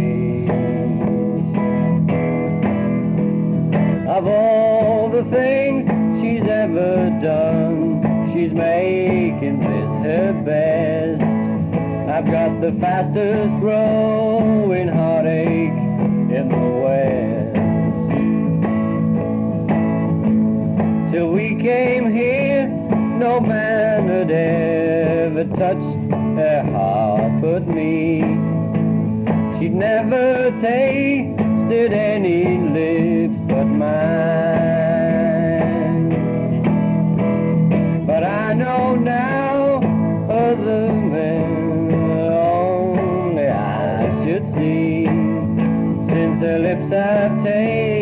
Of 4.10 4.26
all 4.26 5.10
the 5.10 5.24
things 5.30 5.88
she's 6.20 6.50
ever 6.50 7.10
done, 7.22 8.32
she's 8.34 8.52
making 8.52 9.60
this 9.60 9.90
her 10.08 10.34
best. 10.46 11.22
I've 12.10 12.26
got 12.26 12.60
the 12.60 12.76
fastest 12.80 13.60
growing 13.62 14.88
heartache 14.88 15.89
came 21.62 22.12
here, 22.14 22.68
no 22.68 23.42
man 23.42 24.08
had 24.08 24.32
ever 24.32 25.44
touched 25.58 26.14
her 26.38 26.64
heart 26.72 27.42
but 27.42 27.68
me. 27.68 28.22
She'd 29.60 29.74
never 29.74 30.52
tasted 30.62 31.92
any 31.92 32.58
lips 32.60 33.38
but 33.50 33.66
mine. 33.66 33.90
But 38.08 38.24
I 38.24 38.54
know 38.54 38.96
now 38.96 39.82
other 40.30 40.94
men 40.94 41.92
only 42.32 43.48
I 43.48 44.26
should 44.26 44.46
see. 44.56 45.06
Since 46.08 46.40
her 46.42 46.60
lips 46.60 46.90
have 46.94 47.44
tasted 47.44 47.99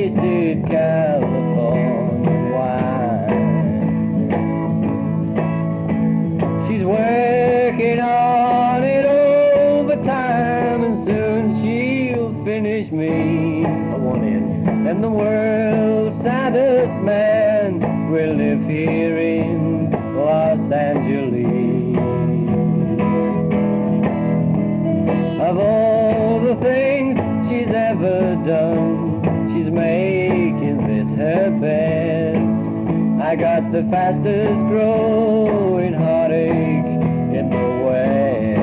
I 33.28 33.36
got 33.36 33.74
the 33.74 33.84
fastest 33.92 34.56
growing 34.70 35.94
heartache 35.94 36.86
in 37.36 37.50
the 37.50 37.68
West. 37.84 38.62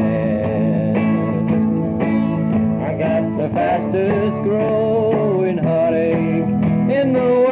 I 2.80 2.94
got 2.98 3.36
the 3.36 3.50
fastest 3.52 4.42
growing 4.42 5.58
heartache 5.58 6.48
in 6.96 7.12
the 7.12 7.20
West. 7.20 7.43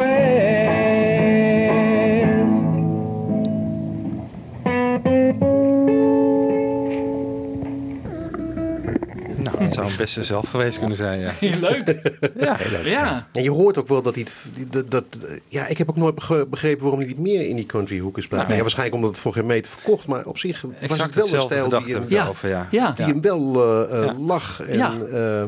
Dat 9.75 9.85
zou 9.85 9.97
best 9.97 10.17
zelf 10.25 10.49
geweest 10.49 10.77
kunnen 10.79 10.95
zijn, 10.97 11.19
ja. 11.25 11.31
Heel 11.39 11.59
leuk. 11.59 12.01
Ja, 12.39 12.57
Ja. 12.83 13.27
En 13.31 13.43
je 13.43 13.49
hoort 13.51 13.77
ook 13.77 13.87
wel 13.87 14.01
dat 14.01 14.15
hij 14.15 14.23
het. 14.23 14.35
Dat, 14.71 14.91
dat, 14.91 15.03
ja, 15.47 15.67
ik 15.67 15.77
heb 15.77 15.89
ook 15.89 15.95
nooit 15.95 16.15
begrepen 16.49 16.81
waarom 16.81 16.99
hij 16.99 17.07
niet 17.07 17.19
meer 17.19 17.47
in 17.47 17.55
die 17.55 17.65
country 17.65 17.99
hoek 17.99 18.17
is 18.17 18.27
blijven. 18.27 18.47
Nee. 18.47 18.57
Ja, 18.57 18.63
waarschijnlijk 18.63 18.95
omdat 18.97 19.11
het 19.13 19.19
voor 19.23 19.33
geen 19.33 19.45
meter 19.45 19.71
verkocht. 19.71 20.07
Maar 20.07 20.25
op 20.25 20.37
zich 20.37 20.61
was 20.61 20.71
het 21.01 21.15
wel 21.15 21.23
een 21.33 21.41
stijl 21.41 21.69
die, 21.69 21.93
hem, 21.95 22.03
Ja. 22.07 22.31
ja. 22.41 22.67
Ja. 22.71 22.91
die 22.91 23.05
hem 23.05 23.21
wel 23.21 23.61
Ja. 24.03 24.13
lag. 24.19 24.61
En, 24.61 24.77
Ja. 24.77 24.93
eh, 25.11 25.43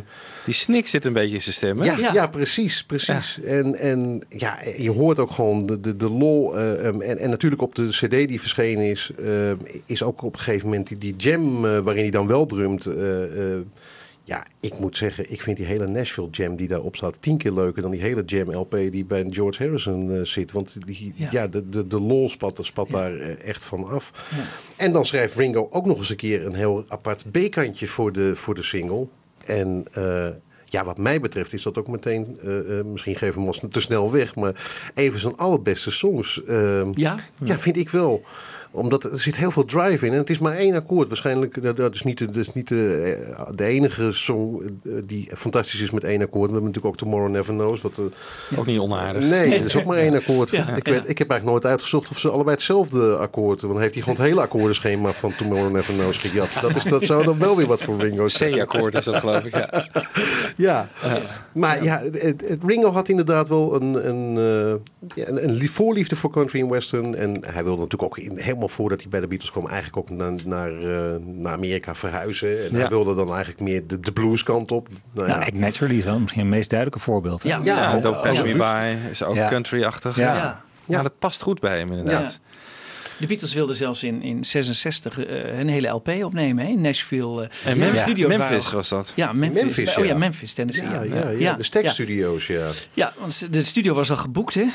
Die 0.46 0.54
snik 0.54 0.88
zit 0.88 1.06
een 1.06 1.14
beetje 1.14 1.36
in 1.36 1.42
zijn 1.42 1.56
stem, 1.56 1.80
hè? 1.80 1.86
Ja, 1.86 1.98
Ja. 1.98 2.14
ja. 2.14 2.28
precies, 2.28 2.84
precies. 2.84 3.40
En, 3.46 3.76
en 3.76 4.24
ja, 4.30 4.58
je 4.78 4.92
hoort 4.92 5.20
ook 5.20 5.32
gewoon 5.32 5.64
de, 5.66 5.80
de, 5.80 5.96
de 5.96 6.10
lol. 6.10 6.58
eh, 6.58 6.86
um, 6.86 7.02
en, 7.02 7.18
en 7.18 7.30
natuurlijk 7.30 7.62
op 7.62 7.76
de 7.76 7.88
cd 7.90 8.10
die 8.10 8.42
verschenen 8.42 8.86
is, 8.90 9.12
is 9.86 10.04
ook 10.04 10.22
op 10.24 10.34
een 10.34 10.40
gegeven 10.40 10.68
moment 10.68 10.88
die, 10.88 10.98
die 10.98 11.14
jam 11.18 11.62
waarin 11.62 12.02
hij 12.02 12.12
dan 12.12 12.28
wel 12.28 12.46
drumt. 12.46 12.86
eh, 12.86 13.24
eh, 13.54 13.60
ja, 14.28 14.46
ik 14.60 14.80
moet 14.80 14.98
zeggen, 14.98 15.32
ik 15.32 15.42
vind 15.42 15.58
die 15.58 15.66
hele 15.66 15.88
Nashville 15.88 16.30
jam 16.30 16.56
die 16.56 16.68
daarop 16.68 16.96
staat 16.96 17.18
tien 17.20 17.38
keer 17.38 17.52
leuker 17.52 17.82
dan 17.82 17.92
die 17.92 18.02
hele 18.02 18.24
jam 18.26 18.52
LP 18.52 18.72
die 18.72 19.06
bij 19.06 19.26
George 19.30 19.64
Harrison 19.64 20.12
eh, 20.12 20.24
zit. 20.24 20.52
Want 20.52 20.78
die, 20.86 21.14
Ja. 21.16 21.28
ja. 21.32 21.48
de, 21.48 21.70
de, 21.70 21.88
de 21.88 22.00
lol 22.00 22.30
spat, 22.30 22.60
spat 22.62 22.90
daar 22.90 23.16
eh, 23.16 23.48
echt 23.48 23.66
van 23.66 23.88
af. 23.88 24.12
En 24.76 24.92
dan 24.92 25.06
schrijft 25.06 25.38
Ringo 25.38 25.68
ook 25.70 25.86
nog 25.86 25.98
eens 25.98 26.10
een 26.10 26.16
keer 26.16 26.46
een 26.46 26.54
heel 26.54 26.86
apart 26.88 27.32
B-kantje 27.32 27.88
voor 27.88 28.12
de, 28.12 28.36
voor 28.36 28.56
de 28.56 28.64
single. 28.64 29.08
En 29.46 29.86
eh, 29.92 30.28
ja, 30.66 30.84
wat 30.86 30.98
mij 30.98 31.20
betreft 31.20 31.54
is 31.54 31.64
dat 31.64 31.78
ook 31.78 31.88
meteen, 31.88 32.40
misschien 32.86 33.16
geven 33.16 33.34
we 33.34 33.40
hem 33.40 33.48
ons 33.48 33.62
te 33.70 33.82
snel 33.82 34.12
weg, 34.12 34.36
maar 34.36 34.82
een 34.96 35.12
van 35.12 35.20
zijn 35.20 35.36
allerbeste 35.36 35.92
songs. 35.92 36.42
Ja? 36.94 37.18
ja, 37.44 37.60
vind 37.60 37.78
ik 37.78 37.90
wel 37.90 38.24
omdat 38.76 39.04
er 39.04 39.20
zit 39.20 39.38
heel 39.38 39.52
veel 39.52 39.66
drive 39.66 40.06
in. 40.06 40.12
En 40.12 40.18
het 40.18 40.30
is 40.30 40.40
maar 40.40 40.56
één 40.56 40.76
akkoord. 40.76 41.08
Waarschijnlijk, 41.08 41.64
dat, 41.64 41.78
dat 41.78 41.96
is 41.96 42.04
niet, 42.04 42.18
de, 42.18 42.26
dat 42.26 42.36
is 42.36 42.54
niet 42.54 42.68
de, 42.68 43.16
eh, 43.38 43.46
de 43.56 43.64
enige 43.64 44.12
song 44.12 44.62
eh, 44.62 44.92
die 45.06 45.30
fantastisch 45.36 45.82
is 45.82 45.92
met 45.92 46.04
één 46.04 46.22
akkoord. 46.22 46.46
We 46.50 46.54
hebben 46.54 46.72
natuurlijk 46.72 46.86
ook 46.86 46.98
Tomorrow 46.98 47.30
Never 47.32 47.54
Knows. 47.54 47.82
Wat, 47.82 47.98
eh, 47.98 48.60
Ook 48.60 48.66
niet 48.66 48.80
onaardig. 48.80 49.24
nee, 49.30 49.50
dat 49.58 49.68
is 49.68 49.76
ook 49.76 49.86
maar 49.86 49.98
één 50.06 50.14
akkoord. 50.14 50.50
Ja, 50.50 50.76
ik, 50.76 50.88
weet, 50.88 51.10
ik 51.10 51.18
heb 51.18 51.30
eigenlijk 51.30 51.44
nooit 51.44 51.66
uitgezocht 51.66 52.10
of 52.10 52.20
ze 52.20 52.30
allebei 52.30 52.56
hetzelfde 52.56 53.18
akkoord... 53.18 53.62
Want 53.62 53.74
dan 53.74 53.82
heeft 53.82 53.94
hij 53.94 54.04
gewoon 54.04 54.18
het 54.18 54.28
hele 54.28 54.42
akkoordenschema 54.42 55.12
van 55.12 55.36
Tomorrow 55.36 55.72
Never 55.72 55.94
Knows 55.94 56.18
gejat. 56.18 56.58
Dat, 56.62 56.76
is, 56.76 56.84
dat 56.84 57.04
zou 57.06 57.24
dan 57.24 57.40
wel 57.40 57.56
weer 57.56 57.68
wat 57.68 57.82
voor 57.82 57.98
Ringo 58.00 58.28
zijn. 58.28 58.54
C-akkoord 58.58 58.94
is 58.94 59.06
dat, 59.06 59.16
geloof 59.16 59.46
ik, 59.46 59.56
ja. 59.56 59.88
Ja, 60.56 60.88
maar 61.52 61.84
ja, 61.84 62.02
Ringo 62.66 62.92
had 62.92 63.10
inderdaad 63.10 63.50
wel 63.50 63.76
een, 63.82 64.08
een, 64.10 64.36
een, 65.16 65.44
een 65.44 65.54
lief- 65.54 65.72
voorliefde 65.72 66.16
voor 66.16 66.32
country 66.32 66.60
en 66.60 66.70
western. 66.70 67.16
En 67.16 67.44
hij 67.46 67.64
wilde 67.64 67.82
natuurlijk 67.82 68.04
ook 68.04 68.18
in, 68.18 68.38
helemaal 68.38 68.64
voordat 68.69 69.01
hij 69.01 69.10
bij 69.10 69.19
de 69.19 69.28
Beatles 69.28 69.51
kwam, 69.51 69.67
eigenlijk 69.67 69.97
ook 69.97 70.10
naar, 70.17 70.32
naar, 70.45 70.71
eh, 70.82 71.19
naar 71.21 71.54
Amerika 71.54 71.95
verhuizen. 71.95 72.63
En 72.65 72.71
Ja. 72.71 72.78
hij 72.80 72.88
wilde 72.88 73.15
dan 73.15 73.28
eigenlijk 73.28 73.60
meer 73.60 73.88
de, 73.88 73.99
de 73.99 74.12
blueskant 74.12 74.71
op. 74.71 74.88
Nou, 74.89 75.28
Nou, 75.28 75.39
ja. 75.39 75.45
Act 75.45 75.58
Naturally 75.58 75.97
is 75.97 76.04
wel 76.04 76.19
misschien 76.19 76.41
het 76.41 76.49
meest 76.49 76.69
duidelijke 76.69 77.04
voorbeeld. 77.04 77.43
hè? 77.43 77.49
Ja. 77.49 77.60
Ja, 77.63 77.95
Ja, 78.04 78.12
Pass 78.12 78.43
Me. 78.43 78.54
By 78.56 78.95
is 79.12 79.23
ook 79.23 79.36
Ja. 79.36 79.49
country-achtig. 79.49 80.15
Ja. 80.15 80.63
Ja. 80.86 81.01
Dat 81.01 81.19
past 81.19 81.41
goed 81.41 81.60
bij 81.60 81.78
hem, 81.78 81.91
inderdaad. 81.91 82.39
De 83.19 83.28
Beatles 83.28 83.54
wilden 83.54 83.75
zelfs 83.75 84.04
in, 84.04 84.21
in 84.21 84.43
66 84.45 85.19
eh, 85.25 85.60
een 85.60 85.67
hele 85.67 85.88
LP 85.88 86.08
opnemen 86.23 86.65
hè? 86.65 86.71
in 86.71 86.82
Nashville. 86.82 87.41
eh. 87.63 87.71
En 87.71 87.78
Memphis, 87.78 87.99
studio's 88.01 88.38
Memphis 88.38 88.71
was 88.71 88.89
dat. 88.89 89.13
Ja, 89.15 89.34
Memphis. 89.34 89.62
Memphis, 89.62 89.97
Oh 89.97 90.04
ja, 90.04 90.10
ja. 90.12 90.17
Memphis, 90.17 90.54
Tennessee. 90.54 90.89
Ja, 90.89 91.04
ja, 91.04 91.30
ja, 91.30 91.54
de 91.56 91.63
Stack-studio's, 91.63 92.47
ja. 92.47 92.69
Ja, 92.93 93.13
want 93.19 93.54
de 93.54 93.63
studio 93.63 93.93
was 93.93 94.10
al 94.12 94.17
geboekt, 94.17 94.54
hè? 94.54 94.65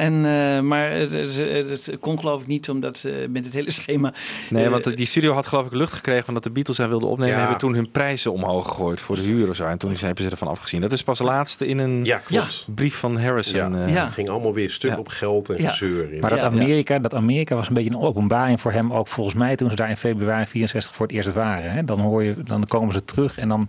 En, 0.00 0.14
eh, 0.24 0.60
maar 0.60 0.90
het, 0.90 1.12
het, 1.12 1.96
kon 2.00 2.18
geloof 2.18 2.40
ik 2.40 2.46
niet, 2.46 2.68
omdat 2.70 3.04
eh, 3.04 3.12
met 3.28 3.44
het 3.44 3.54
hele 3.54 3.70
schema... 3.70 4.12
Nee, 4.50 4.64
eh, 4.64 4.70
want 4.70 4.96
die 4.96 5.06
studio 5.06 5.32
had 5.32 5.46
geloof 5.46 5.66
ik 5.66 5.72
lucht 5.72 5.92
gekregen 5.92 6.24
van 6.24 6.34
dat 6.34 6.42
de 6.42 6.50
Beatles 6.50 6.76
daar 6.76 6.88
wilden 6.88 7.08
opnemen. 7.08 7.34
Ja. 7.34 7.40
Hebben 7.40 7.58
toen 7.58 7.74
hun 7.74 7.90
prijzen 7.90 8.32
omhoog 8.32 8.68
gegooid 8.68 9.00
voor 9.00 9.16
de 9.16 9.22
huur 9.22 9.48
of 9.48 9.56
zo. 9.56 9.64
En 9.64 9.78
toen 9.78 9.94
hebben 9.96 10.24
ze 10.24 10.30
ervan 10.30 10.48
afgezien. 10.48 10.80
Dat 10.80 10.92
is 10.92 11.02
pas 11.02 11.18
laatste 11.18 11.66
in 11.66 11.78
een 11.78 12.04
Ja, 12.04 12.18
klopt. 12.18 12.66
brief 12.74 12.94
van 12.96 13.18
Harrison. 13.18 13.78
Ja. 13.88 14.06
eh. 14.06 14.12
Ging 14.12 14.28
allemaal 14.28 14.54
weer 14.54 14.70
stuk 14.70 14.90
Ja. 14.90 14.96
op 14.98 15.08
geld 15.08 15.48
en 15.48 15.62
Ja. 15.62 15.70
gezeur. 15.70 16.12
in. 16.12 16.20
Maar 16.20 16.30
dat 16.30 16.38
Amerika, 16.40 16.98
dat 16.98 17.14
Amerika 17.14 17.54
was 17.54 17.68
een 17.68 17.74
beetje 17.74 17.90
een 17.90 17.98
openbaring 18.00 18.60
voor 18.60 18.72
hem 18.72 18.92
ook 18.92 19.08
volgens 19.08 19.36
mij 19.36 19.56
toen 19.56 19.70
ze 19.70 19.76
daar 19.76 19.90
in 19.90 19.96
februari 19.96 20.46
64 20.46 20.94
voor 20.94 21.06
het 21.06 21.14
eerst 21.14 21.32
waren. 21.32 21.72
Hè? 21.72 21.84
Dan 21.84 22.00
hoor 22.00 22.22
je, 22.22 22.34
dan 22.44 22.66
komen 22.66 22.92
ze 22.92 23.04
terug 23.04 23.38
en 23.38 23.48
dan, 23.48 23.68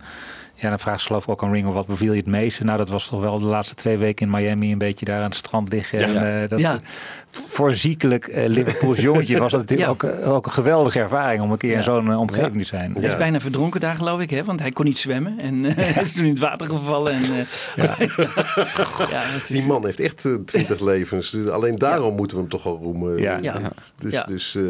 ja, 0.62 0.70
dan 0.78 1.00
geloof 1.00 1.24
ik 1.24 1.30
ook 1.30 1.44
aan 1.44 1.52
Ringo 1.52 1.72
wat 1.72 1.86
beviel 1.88 2.12
je 2.12 2.18
het 2.20 2.28
meeste. 2.28 2.64
Nou, 2.64 2.78
dat 2.78 2.90
was 2.90 3.08
toch 3.08 3.22
wel 3.22 3.40
de 3.40 3.46
laatste 3.46 3.76
twee 3.76 3.98
weken 3.98 4.26
in 4.26 4.32
Miami 4.32 4.72
een 4.72 4.78
beetje 4.78 5.06
daar 5.06 5.18
aan 5.18 5.24
het 5.24 5.36
strand 5.36 5.72
liggen. 5.72 6.00
Ja. 6.00 6.06
En, 6.08 6.42
eh, 6.44 6.50
dat, 6.50 6.60
Ja. 6.60 6.78
Voor 7.48 7.70
een 7.70 7.76
ziekelijk 7.76 8.28
eh 8.28 8.48
Liverpools 8.48 9.00
jongetje 9.00 9.38
was 9.40 9.52
dat 9.52 9.60
natuurlijk 9.62 10.02
Ja. 10.02 10.08
ook, 10.10 10.14
eh, 10.20 10.32
ook 10.34 10.46
een 10.46 10.52
geweldige 10.52 11.00
ervaring 11.00 11.42
om 11.42 11.52
een 11.52 11.58
keer 11.58 11.76
in 11.76 11.84
zo'n 11.84 12.16
omgeving 12.16 12.58
te 12.58 12.64
zijn. 12.64 12.94
Hij 13.00 13.10
is 13.10 13.18
bijna 13.18 13.40
verdronken 13.40 13.80
daar, 13.80 13.96
geloof 13.96 14.20
ik, 14.22 14.30
hè? 14.30 14.44
want 14.44 14.60
hij 14.60 14.72
kon 14.72 14.86
niet 14.86 14.98
zwemmen. 15.00 15.40
En 15.40 15.66
eh, 15.66 15.76
hij 15.94 16.04
is 16.04 16.14
toen 16.14 16.24
in 16.26 16.30
het 16.30 16.40
water 16.40 16.68
gevallen. 16.68 17.14
En, 17.14 17.22
eh, 17.76 18.00
is- 19.36 19.48
Die 19.48 19.66
man 19.66 19.86
heeft 19.86 20.00
echt 20.00 20.28
twintig 20.46 20.80
levens. 20.80 21.30
Dus 21.32 21.48
alleen 21.48 21.78
daarom 21.78 22.16
moeten 22.16 22.38
we 22.38 22.42
hem 22.44 22.52
toch 22.52 22.66
al 22.66 22.80
roemen. 22.84 23.18
Ja. 23.18 23.38
Ja. 23.42 23.60
Dus, 23.98 24.14
Ja. 24.14 24.24
dus 24.24 24.56
eh, 24.56 24.64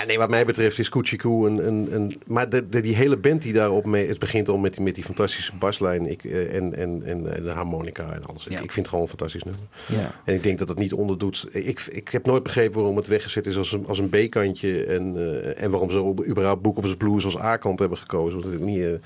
ja, 0.00 0.04
nee, 0.06 0.18
wat 0.18 0.30
mij 0.30 0.44
betreft 0.44 0.78
is 0.78 0.88
Kuchiku 0.88 1.28
een, 1.28 1.66
een, 1.66 1.94
een 1.94 2.20
maar 2.26 2.48
de, 2.48 2.66
de- 2.66 2.80
die 2.80 2.94
hele 2.94 3.16
band 3.16 3.42
die 3.42 3.52
daarop 3.52 3.86
mee, 3.86 4.08
het 4.08 4.18
begint 4.18 4.48
al 4.48 4.56
met 4.58 4.74
die, 4.74 4.82
met 4.84 4.94
die 4.94 5.04
fantastische 5.04 5.52
baslijn 5.58 6.06
ik, 6.10 6.24
eh, 6.24 6.54
en, 6.54 6.74
en, 6.74 7.02
en, 7.04 7.34
en 7.36 7.42
de 7.42 7.50
harmonica 7.50 8.12
en 8.12 8.24
alles. 8.24 8.44
Ja. 8.44 8.58
Ik, 8.58 8.64
ik 8.64 8.72
vind 8.72 8.76
het 8.76 8.88
gewoon 8.88 9.02
een 9.02 9.08
fantastisch 9.08 9.42
nummer. 9.42 9.62
Ja. 9.86 10.10
En 10.24 10.34
ik 10.34 10.42
denk 10.42 10.58
dat 10.58 10.68
het 10.68 10.78
niet 10.78 10.92
onderdoet. 10.92 11.46
Ik, 11.50 11.80
ik 11.88 12.08
heb 12.08 12.26
nooit 12.26 12.42
begrepen 12.42 12.74
waarom 12.78 12.96
het 12.96 13.06
weggezet 13.06 13.46
is 13.46 13.56
als 13.56 13.72
een, 13.72 13.86
als 13.86 13.98
een 13.98 14.08
B-kantje 14.08 14.84
en, 14.84 15.14
eh, 15.16 15.62
en 15.62 15.70
waarom 15.70 15.90
ze 15.90 16.14
überhaupt 16.28 16.62
Book 16.62 16.76
of 16.76 16.88
the 16.90 16.96
Blues 16.96 17.24
als 17.24 17.38
A-kant 17.38 17.78
hebben 17.78 17.98
gekozen. 17.98 18.40
Want 18.40 18.52
het 18.52 18.60
is 18.62 18.66
niet 18.68 18.80
eh, 18.82 18.90
het 18.90 19.00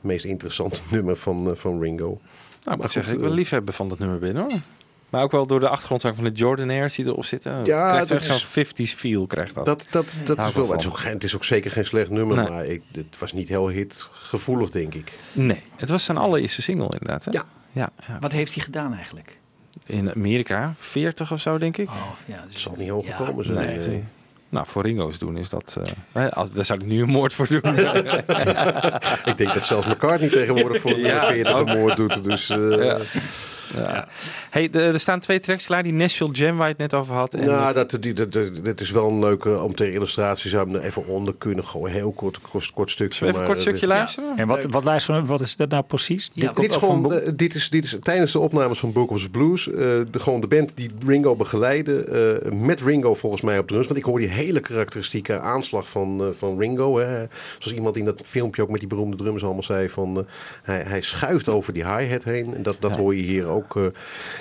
meest 0.00 0.24
interessante 0.24 0.80
nummer 0.94 1.16
van, 1.16 1.50
eh, 1.50 1.56
van 1.56 1.80
Ringo. 1.80 2.04
Nou, 2.06 2.16
ik 2.16 2.64
Maar 2.64 2.76
moet 2.76 2.90
zeggen, 2.90 3.14
ik 3.18 3.22
eh, 3.24 3.30
liefhebben 3.30 3.74
van 3.74 3.88
dat 3.88 3.98
nummer 3.98 4.18
binnen 4.18 4.42
hoor. 4.42 4.60
Maar 5.12 5.22
ook 5.22 5.30
wel 5.30 5.46
door 5.46 5.60
de 5.60 5.68
achtergrondzang 5.68 6.14
van 6.14 6.24
de 6.24 6.30
Jordanaires 6.30 6.94
die 6.94 7.04
erop 7.06 7.24
zitten. 7.24 7.64
Ja, 7.64 7.88
krijgt 7.88 8.08
dat 8.08 8.16
echt 8.18 8.26
zo'n 8.26 8.62
is- 8.62 8.68
50s 8.70 8.94
feel. 8.98 9.26
Krijgt 9.26 9.54
dat. 9.54 9.66
Dat, 9.66 9.86
dat, 9.90 10.16
dat 10.24 10.36
Hou 10.36 10.48
is 10.50 10.54
wel. 10.56 10.70
Het 10.70 10.80
is, 10.80 10.86
ook, 10.86 10.98
geen- 10.98 11.12
het 11.12 11.24
is 11.24 11.34
ook 11.34 11.44
zeker 11.44 11.70
geen 11.70 11.84
slecht 11.86 12.10
nummer, 12.10 12.36
Nee. 12.36 12.48
maar 12.50 12.64
ik, 12.66 12.82
het 12.92 13.18
was 13.18 13.32
niet 13.32 13.48
heel 13.48 13.68
hitgevoelig, 13.68 14.70
denk 14.70 14.94
ik. 14.94 15.12
Nee, 15.32 15.60
het 15.76 15.88
was 15.88 16.04
zijn 16.04 16.18
allereerste 16.18 16.62
single 16.62 16.84
inderdaad. 16.92 17.24
Hè? 17.24 17.30
Ja. 17.30 17.44
Ja, 17.72 17.90
ja. 18.06 18.18
wat 18.20 18.32
heeft 18.32 18.54
hij 18.54 18.62
gedaan 18.64 18.94
eigenlijk? 18.94 19.38
In 19.84 20.14
Amerika, 20.14 20.72
40 20.76 21.32
of 21.32 21.40
zo 21.40 21.58
denk 21.58 21.76
ik. 21.76 21.88
Oh, 21.88 22.06
ja, 22.26 22.34
dus, 22.42 22.52
Het 22.52 22.60
zal 22.60 22.74
niet 22.78 22.88
hoog 22.88 23.06
ja. 23.06 23.16
gekomen 23.16 23.44
zijn. 23.44 23.56
Nee. 23.66 23.78
eh. 23.78 24.04
Nou, 24.48 24.66
voor 24.66 24.82
Ringo's 24.82 25.18
doen 25.18 25.36
is 25.36 25.48
dat... 25.48 25.78
eh, 26.12 26.32
daar 26.54 26.64
zou 26.64 26.80
ik 26.80 26.86
nu 26.86 27.02
een 27.02 27.08
moord 27.08 27.34
voor 27.34 27.46
doen. 27.48 27.60
Ik 29.24 29.36
denk 29.36 29.54
dat 29.54 29.64
zelfs 29.64 29.86
McCartney 29.86 30.28
tegenwoordig 30.28 30.80
voor 30.80 30.90
een 30.90 31.00
Ja, 31.00 31.26
40 31.26 31.54
ook. 31.54 31.68
een 31.68 31.78
moord 31.78 31.96
doet. 31.96 32.24
Dus, 32.24 32.50
eh, 32.50 32.94
Ja. 33.76 34.08
Hey, 34.50 34.70
er 34.70 35.00
staan 35.00 35.20
twee 35.20 35.40
tracks 35.40 35.66
klaar. 35.66 35.82
Die 35.82 35.92
Nashville 35.92 36.30
Jam 36.32 36.56
waar 36.56 36.66
je 36.66 36.72
het 36.78 36.80
net 36.90 36.94
over 36.94 37.14
had. 37.14 37.34
En 37.34 37.44
Nou, 37.46 37.74
dat, 37.74 37.96
die, 38.00 38.12
dat, 38.12 38.32
dat 38.62 38.80
is 38.80 38.90
wel 38.90 39.08
een 39.08 39.18
leuke 39.18 39.60
om 39.60 39.74
ter 39.74 39.92
illustratie 39.92 40.50
zou 40.50 40.66
ik 40.66 40.72
hem 40.72 40.80
er 40.80 40.86
even 40.86 41.06
onder 41.06 41.34
kunnen 41.38 41.64
gooien. 41.64 41.94
Heel 41.94 42.12
kort, 42.12 42.40
kort, 42.40 42.70
kort 42.72 42.90
stukje. 42.90 43.14
Zullen 43.18 43.32
even 43.32 43.44
een 43.46 43.50
kort 43.52 43.60
stukje 43.60 43.86
eh, 43.86 43.92
luisteren? 43.96 44.32
En 44.36 44.46
wat, 44.46 44.64
wat, 44.70 44.84
luisteren, 44.84 45.26
wat 45.26 45.40
is 45.40 45.56
dat 45.56 45.68
nou 45.70 45.82
precies? 45.84 46.30
Ja, 46.32 46.46
komt 46.46 46.56
Dit 46.56 46.70
is, 46.70 46.76
gewoon, 46.76 47.12
eh, 47.14 47.30
dit, 47.34 47.54
is, 47.54 47.70
dit 47.70 47.84
is 47.84 47.96
tijdens 48.02 48.32
de 48.32 48.38
opnames 48.38 48.78
van 48.78 48.92
Book 48.92 49.10
of 49.10 49.22
the 49.22 49.30
Blues. 49.30 49.68
eh, 49.68 49.74
de, 49.76 50.04
gewoon 50.12 50.40
de 50.40 50.46
band 50.46 50.72
die 50.74 50.90
Ringo 51.06 51.36
begeleidde. 51.36 52.04
eh, 52.42 52.52
met 52.52 52.80
Ringo 52.80 53.14
volgens 53.14 53.42
mij 53.42 53.58
op 53.58 53.66
drums. 53.68 53.86
Want 53.86 53.98
ik 53.98 54.04
hoor 54.04 54.18
die 54.18 54.28
hele 54.28 54.60
karakteristieke 54.60 55.38
aanslag 55.38 55.88
van, 55.88 56.20
eh, 56.20 56.26
van 56.38 56.58
Ringo. 56.58 56.98
Hè. 56.98 57.26
Zoals 57.58 57.76
iemand 57.76 57.96
in 57.96 58.04
dat 58.04 58.20
filmpje 58.24 58.62
ook 58.62 58.70
met 58.70 58.80
die 58.80 58.88
beroemde 58.88 59.16
drums 59.16 59.44
allemaal 59.44 59.62
zei. 59.62 59.88
Van, 59.88 60.18
eh, 60.18 60.24
hij, 60.62 60.82
hij 60.86 61.00
schuift 61.02 61.48
over 61.48 61.72
die 61.72 61.86
hi-hat 61.96 62.24
heen. 62.24 62.54
En 62.56 62.62
dat, 62.62 62.76
dat 62.80 62.96
hoor 62.96 63.14
je 63.16 63.22
hier 63.22 63.46
ook. 63.52 63.76
eh. 63.76 63.82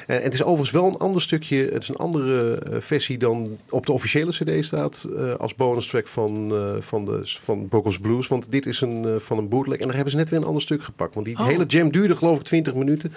en 0.08 0.21
het 0.24 0.34
is 0.34 0.43
overigens 0.43 0.71
wel 0.71 0.86
een 0.88 0.97
ander 0.97 1.21
stukje. 1.21 1.69
Het 1.74 1.82
is 1.82 1.89
een 1.89 1.95
andere 1.95 2.54
eh, 2.56 2.76
versie 2.80 3.17
dan 3.17 3.58
op 3.69 3.86
de 3.86 3.91
officiële 3.91 4.32
cd 4.32 4.65
staat. 4.65 5.08
eh, 5.17 5.34
als 5.34 5.56
bonus 5.56 5.88
track 5.88 6.08
van, 6.08 6.52
eh, 6.56 6.82
van, 6.82 7.06
de, 7.06 7.19
van 7.24 7.67
the 7.69 8.00
Blues. 8.02 8.28
Want 8.28 8.52
dit 8.52 8.65
is 8.65 8.82
een, 8.82 9.06
eh, 9.06 9.12
van 9.19 9.38
een 9.38 9.50
bootleg. 9.50 9.78
En 9.80 9.86
daar 9.86 9.95
hebben 9.95 10.12
ze 10.13 10.17
net 10.19 10.30
weer 10.30 10.39
een 10.39 10.45
ander 10.45 10.62
stuk 10.62 10.84
gepakt. 10.84 11.13
Want 11.13 11.26
die 11.26 11.39
Oh. 11.39 11.45
hele 11.47 11.65
jam 11.65 11.91
duurde 11.91 12.15
geloof 12.15 12.38
ik 12.38 12.43
20 12.43 12.74
minuten. 12.76 13.13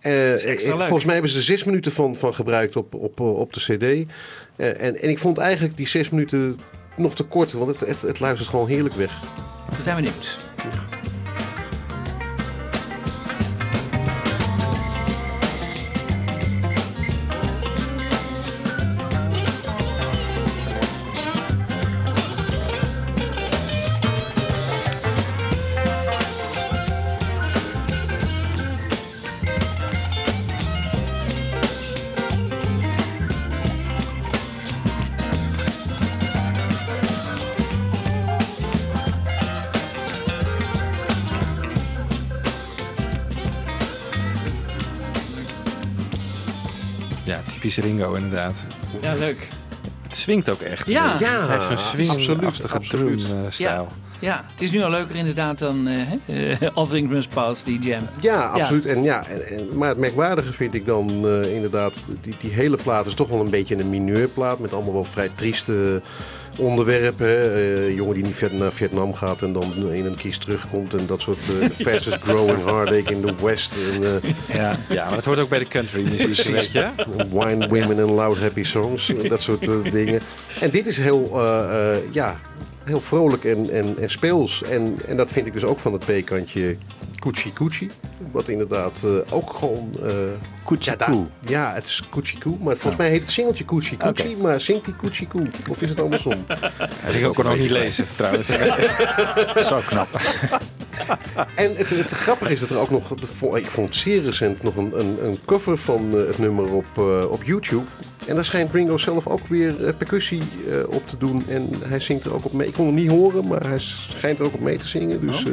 Eh, 0.00 0.52
eh, 0.52 0.76
volgens 0.78 1.04
mij 1.04 1.12
hebben 1.14 1.30
ze 1.32 1.36
er 1.36 1.42
zes 1.44 1.64
minuten 1.64 1.92
van, 1.92 2.16
van 2.16 2.34
gebruikt 2.34 2.76
op, 2.76 2.94
op, 2.94 3.20
eh, 3.20 3.38
op 3.38 3.52
de 3.52 3.60
cd. 3.60 3.82
Eh, 4.56 4.68
en, 4.82 5.00
en 5.02 5.08
ik 5.10 5.18
vond 5.18 5.38
eigenlijk 5.38 5.76
die 5.76 5.88
zes 5.88 6.10
minuten 6.10 6.58
nog 6.96 7.14
te 7.14 7.22
kort. 7.24 7.52
Want 7.52 7.68
het, 7.80 7.88
het, 7.88 8.02
het 8.02 8.20
luistert 8.20 8.48
gewoon 8.50 8.68
heerlijk 8.68 8.94
weg. 8.94 9.20
We 9.76 9.82
zijn 9.82 9.96
benieuwd. 9.96 10.38
Ringo 47.80 48.14
inderdaad. 48.14 48.66
Ja, 49.00 49.14
leuk. 49.14 49.48
Het 50.02 50.16
swingt 50.16 50.50
ook 50.50 50.60
echt. 50.60 50.88
Ja. 50.88 51.16
Ja, 51.18 51.40
het 51.40 51.50
heeft 51.68 51.80
zo'n 51.80 52.20
swing-achtige 52.20 52.74
absoluut, 52.74 53.12
absoluut. 53.12 53.26
drum-stijl. 53.28 53.88
Ja, 54.20 54.44
het 54.52 54.60
is 54.60 54.70
nu 54.70 54.82
al 54.82 54.90
leuker 54.90 55.16
inderdaad 55.16 55.58
dan 55.58 55.88
eh, 55.88 55.96
hè, 55.98 56.50
eh, 56.52 56.68
All 56.74 56.86
Things 56.86 57.10
Must 57.12 57.28
Pass, 57.28 57.64
die 57.64 57.78
jam. 57.78 58.02
Ja, 58.20 58.44
absoluut. 58.44 58.86
En, 58.86 59.02
ja, 59.02 59.26
en, 59.26 59.46
en- 59.48 59.68
maar 59.78 59.88
het 59.88 59.98
merkwaardige 59.98 60.52
vind 60.52 60.74
ik 60.74 60.86
dan 60.86 61.08
eh, 61.28 61.54
inderdaad, 61.54 61.94
die, 62.22 62.34
die 62.40 62.50
hele 62.50 62.76
plaat 62.76 63.06
is 63.06 63.14
toch 63.14 63.28
wel 63.28 63.40
een 63.40 63.50
beetje 63.50 63.76
een 63.78 63.90
mineurplaat 63.90 64.58
met 64.58 64.72
allemaal 64.72 64.92
wel 64.92 65.04
vrij 65.04 65.30
trieste 65.34 66.02
onderwerpen. 66.58 67.26
hè. 67.26 67.54
Eh, 67.54 67.94
jongen 67.96 68.14
die 68.14 68.22
niet 68.24 68.52
naar 68.52 68.72
Vietnam 68.72 69.14
gaat 69.14 69.42
en 69.42 69.52
dan 69.52 69.92
in 69.92 70.06
een 70.06 70.14
kies 70.16 70.38
terugkomt 70.38 70.94
en 70.94 71.06
dat 71.06 71.22
soort 71.22 71.38
the 71.46 71.70
fastest 71.90 72.18
growing 72.22 72.64
heartache 72.64 73.14
in 73.14 73.20
the 73.20 73.34
West. 73.44 73.74
En, 73.92 74.02
eh, 74.04 74.32
Ja. 74.56 74.76
ja, 74.88 75.04
maar 75.06 75.14
dat 75.14 75.24
hoort 75.24 75.38
ook 75.38 75.48
bij 75.48 75.58
de 75.58 75.68
country 75.68 76.02
muziek, 76.02 76.46
weet 76.46 76.72
je. 76.72 76.88
Wine, 77.30 77.68
Women 77.68 77.98
and 78.02 78.10
Loud 78.10 78.38
Happy 78.38 78.62
Songs. 78.62 79.12
Dat 79.28 79.42
soort 79.42 79.92
dingen. 79.92 80.20
En 80.60 80.70
dit 80.70 80.86
is 80.86 80.96
heel, 80.98 81.30
eh, 81.34 81.92
eh, 81.92 81.98
ja, 82.10 82.40
heel 82.84 83.00
vrolijk 83.00 83.44
en, 83.44 83.70
en, 83.70 83.94
en 84.00 84.10
speels. 84.10 84.62
En, 84.62 84.98
en 85.06 85.16
dat 85.16 85.30
vind 85.30 85.46
ik 85.46 85.52
dus 85.52 85.64
ook 85.64 85.80
van 85.80 85.92
het 85.92 86.04
B-kantje 86.04 86.76
Coochie 87.18 87.52
Coochie. 87.52 87.90
Wat 88.32 88.48
inderdaad 88.48 89.02
eh, 89.04 89.34
ook 89.34 89.52
gewoon... 89.58 89.90
eh 90.02 90.12
Coochie 90.64 90.92
ja, 90.98 91.26
ja, 91.46 91.72
het 91.74 91.84
is 91.84 92.02
Coochie 92.10 92.38
Coo. 92.38 92.56
Maar 92.60 92.76
volgens 92.76 92.96
mij 92.96 93.10
heet 93.10 93.20
het 93.20 93.30
singeltje 93.30 93.64
Coochie 93.64 93.96
Coochie. 93.96 94.36
Maar 94.36 94.60
zingt 94.60 94.84
die 94.84 94.96
Coochie 94.96 95.28
Coo? 95.28 95.46
Of 95.70 95.82
is 95.82 95.88
het 95.88 96.00
andersom? 96.00 96.44
Ik 97.18 97.26
ook 97.26 97.42
nog 97.42 97.58
niet 97.58 97.70
lezen, 97.70 98.06
trouwens. 98.16 98.46
Zo 99.68 99.80
knap. 99.86 100.08
En 101.54 101.76
het, 101.76 101.90
het 101.90 102.10
grappige 102.10 102.52
is 102.52 102.60
dat 102.60 102.70
er 102.70 102.78
ook 102.78 102.90
nog, 102.90 103.14
ik 103.56 103.66
vond 103.66 103.96
zeer 103.96 104.22
recent 104.22 104.62
nog 104.62 104.76
een, 104.76 104.98
een, 104.98 105.24
een 105.24 105.38
cover 105.44 105.78
van 105.78 106.18
eh, 106.18 106.26
het 106.26 106.38
nummer 106.38 106.72
op, 106.72 106.86
eh, 106.96 107.30
op 107.30 107.44
YouTube. 107.44 107.84
En 108.28 108.34
daar 108.34 108.44
schijnt 108.44 108.72
Ringo 108.72 108.96
zelf 108.96 109.26
ook 109.26 109.46
weer 109.46 109.86
eh, 109.86 109.96
percussie 109.96 110.42
eh, 110.70 110.88
op 110.88 111.08
te 111.08 111.16
doen. 111.18 111.44
En 111.48 111.68
hij 111.84 112.00
zingt 112.00 112.24
er 112.24 112.34
ook 112.34 112.44
op 112.44 112.52
mee. 112.52 112.66
Ik 112.66 112.72
kon 112.72 112.86
het 112.86 112.94
niet 112.94 113.10
horen, 113.10 113.46
maar 113.46 113.66
hij 113.66 113.78
schijnt 113.78 114.38
er 114.38 114.44
ook 114.44 114.54
op 114.54 114.60
mee 114.60 114.78
te 114.78 114.88
zingen. 114.88 115.20
Dus, 115.20 115.44
eh, 115.44 115.52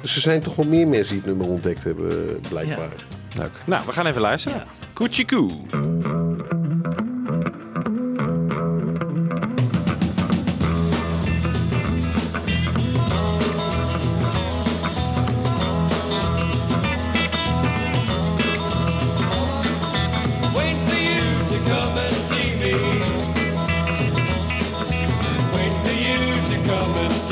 dus 0.00 0.14
er 0.14 0.20
zijn 0.20 0.40
toch 0.40 0.56
wel 0.56 0.66
meer 0.66 0.86
mensen 0.86 1.14
die 1.14 1.22
het 1.22 1.26
nummer 1.26 1.46
ontdekt 1.46 1.84
hebben, 1.84 2.40
blijkbaar. 2.48 2.92
Leuk. 3.36 3.50
Nou, 3.66 3.86
we 3.86 3.92
gaan 3.92 4.06
even 4.06 4.20
luisteren. 4.20 4.64
Coochie 4.92 5.24
Coo. 5.24 5.48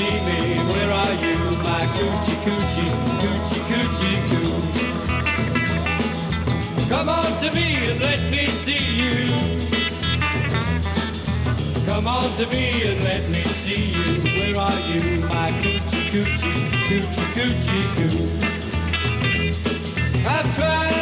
See 0.02 0.18
me. 0.28 0.40
Where 0.70 0.90
are 0.90 1.14
you, 1.24 1.36
my 1.68 1.82
coochie 1.96 2.36
coochie, 2.44 2.90
coochie 3.22 3.62
coochie 3.70 4.18
coo? 4.28 4.52
Come 6.88 7.08
on 7.08 7.30
to 7.42 7.48
me 7.54 7.66
and 7.90 8.00
let 8.00 8.20
me 8.30 8.46
see 8.64 8.84
you. 9.00 9.14
Come 11.86 12.06
on 12.06 12.28
to 12.38 12.44
me 12.46 12.64
and 12.88 12.98
let 13.04 13.28
me 13.30 13.42
see 13.62 13.84
you. 13.96 14.08
Where 14.36 14.56
are 14.66 14.80
you, 14.90 15.02
my 15.34 15.50
coochie 15.62 16.04
coochie, 16.12 16.60
coochie 16.88 17.28
coochie 17.36 17.82
coo? 17.96 18.08
I've 20.26 20.48
traveled 20.56 21.01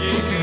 coochie 0.00 0.39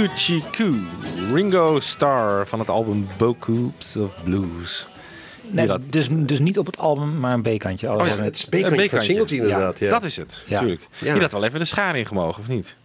Coo. 0.00 0.74
Ringo 1.34 1.80
Starr 1.80 2.46
van 2.46 2.58
het 2.58 2.70
album 2.70 3.06
Bocoops 3.16 3.96
of 3.96 4.16
Blues. 4.24 4.86
Nee, 5.50 5.66
dat- 5.66 5.80
dus, 5.92 6.08
dus 6.10 6.38
niet 6.38 6.58
op 6.58 6.66
het 6.66 6.78
album, 6.78 7.18
maar 7.20 7.32
een 7.34 7.42
B-kantje. 7.42 7.92
Oh 7.92 8.06
ja, 8.06 8.16
het 8.22 8.36
is 8.36 8.48
bekantje 8.48 8.88
van 8.88 9.02
singeltje 9.02 9.36
inderdaad. 9.36 9.78
Ja. 9.78 9.90
Dat 9.90 10.04
is 10.04 10.16
het, 10.16 10.44
Ja. 10.46 10.52
natuurlijk. 10.54 10.86
Ja. 10.98 11.14
Je 11.14 11.20
had 11.20 11.32
wel 11.32 11.44
even 11.44 11.58
de 11.58 11.64
schaar 11.64 11.96
in 11.96 12.06
gemogen, 12.06 12.40
of 12.42 12.48
niet? 12.48 12.76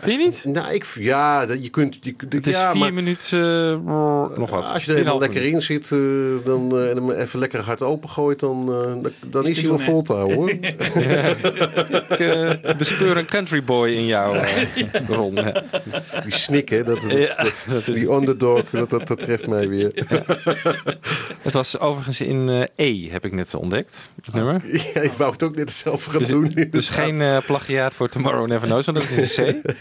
Vind 0.00 0.20
je 0.20 0.26
niet? 0.26 0.44
Nou, 0.54 0.72
ik, 0.74 0.84
ja, 0.98 1.46
dat- 1.46 1.62
je 1.64 1.70
kunt... 1.70 1.96
Je, 2.00 2.14
Het 2.28 2.46
is 2.46 2.56
ja, 2.56 2.70
vier 2.70 2.80
maar 2.80 2.92
minuten, 2.92 3.40
eh, 3.86 4.36
nog 4.38 4.50
wat. 4.50 4.64
Als 4.72 4.84
je 4.84 4.90
er 4.92 4.98
helemaal 4.98 5.18
4,5 5.18 5.20
lekker 5.20 5.40
minuut. 5.42 5.54
in 5.56 5.62
zit 5.62 5.92
eh, 5.92 6.46
dan, 6.46 6.78
eh, 6.78 6.90
en 6.90 6.96
hem 6.96 7.10
even 7.10 7.38
lekker 7.38 7.60
hard 7.60 7.82
opengooit, 7.82 8.38
dan, 8.40 8.66
dan, 8.66 9.12
dan 9.26 9.46
is 9.46 9.54
te 9.54 9.60
hij 9.60 9.68
wel 9.68 9.78
vol 9.78 10.02
te 10.02 10.12
houden 10.12 10.36
hoor. 10.36 10.48
Ik 12.18 12.18
eh, 12.62 12.76
bespeur 12.76 13.16
een 13.16 13.26
country 13.26 13.64
boy 13.64 13.88
in 13.90 14.06
jou, 14.06 14.36
eh, 14.38 14.48
Ron. 15.08 15.34
Ja. 15.34 15.62
Die 16.24 16.32
snikken, 16.32 16.84
dat, 16.84 17.00
dat, 17.00 17.10
Ja, 17.10 17.18
dat- 17.42 17.66
dat 17.70 17.86
is- 17.88 17.94
die 17.94 18.10
underdog, 18.10 18.62
dat, 18.70 18.90
dat, 18.90 19.06
dat 19.08 19.20
treft 19.20 19.46
mij 19.46 19.68
weer. 19.68 19.90
Het 21.42 21.52
was 21.52 21.78
overigens 21.78 22.20
in 22.20 22.48
eh, 22.48 22.62
E, 22.86 23.10
heb 23.10 23.24
ik 23.24 23.32
net 23.32 23.54
ontdekt, 23.54 24.08
het 24.24 24.34
nummer. 24.34 24.62
Ja, 24.94 25.00
ik 25.00 25.10
wou 25.10 25.32
het 25.32 25.42
ook 25.42 25.56
net 25.56 25.70
zelf 25.72 26.04
gaan 26.04 26.18
Dus, 26.18 26.28
doen. 26.28 26.66
dus 26.70 26.88
geen 26.88 27.20
eh, 27.20 27.38
plagiaat 27.46 27.94
voor 27.94 28.08
Tomorrow 28.08 28.48
Never 28.48 28.66
Knows, 28.68 28.86
want 28.86 28.98
dat 28.98 29.10
is 29.18 29.36
een 29.36 29.62
C. 29.62 29.74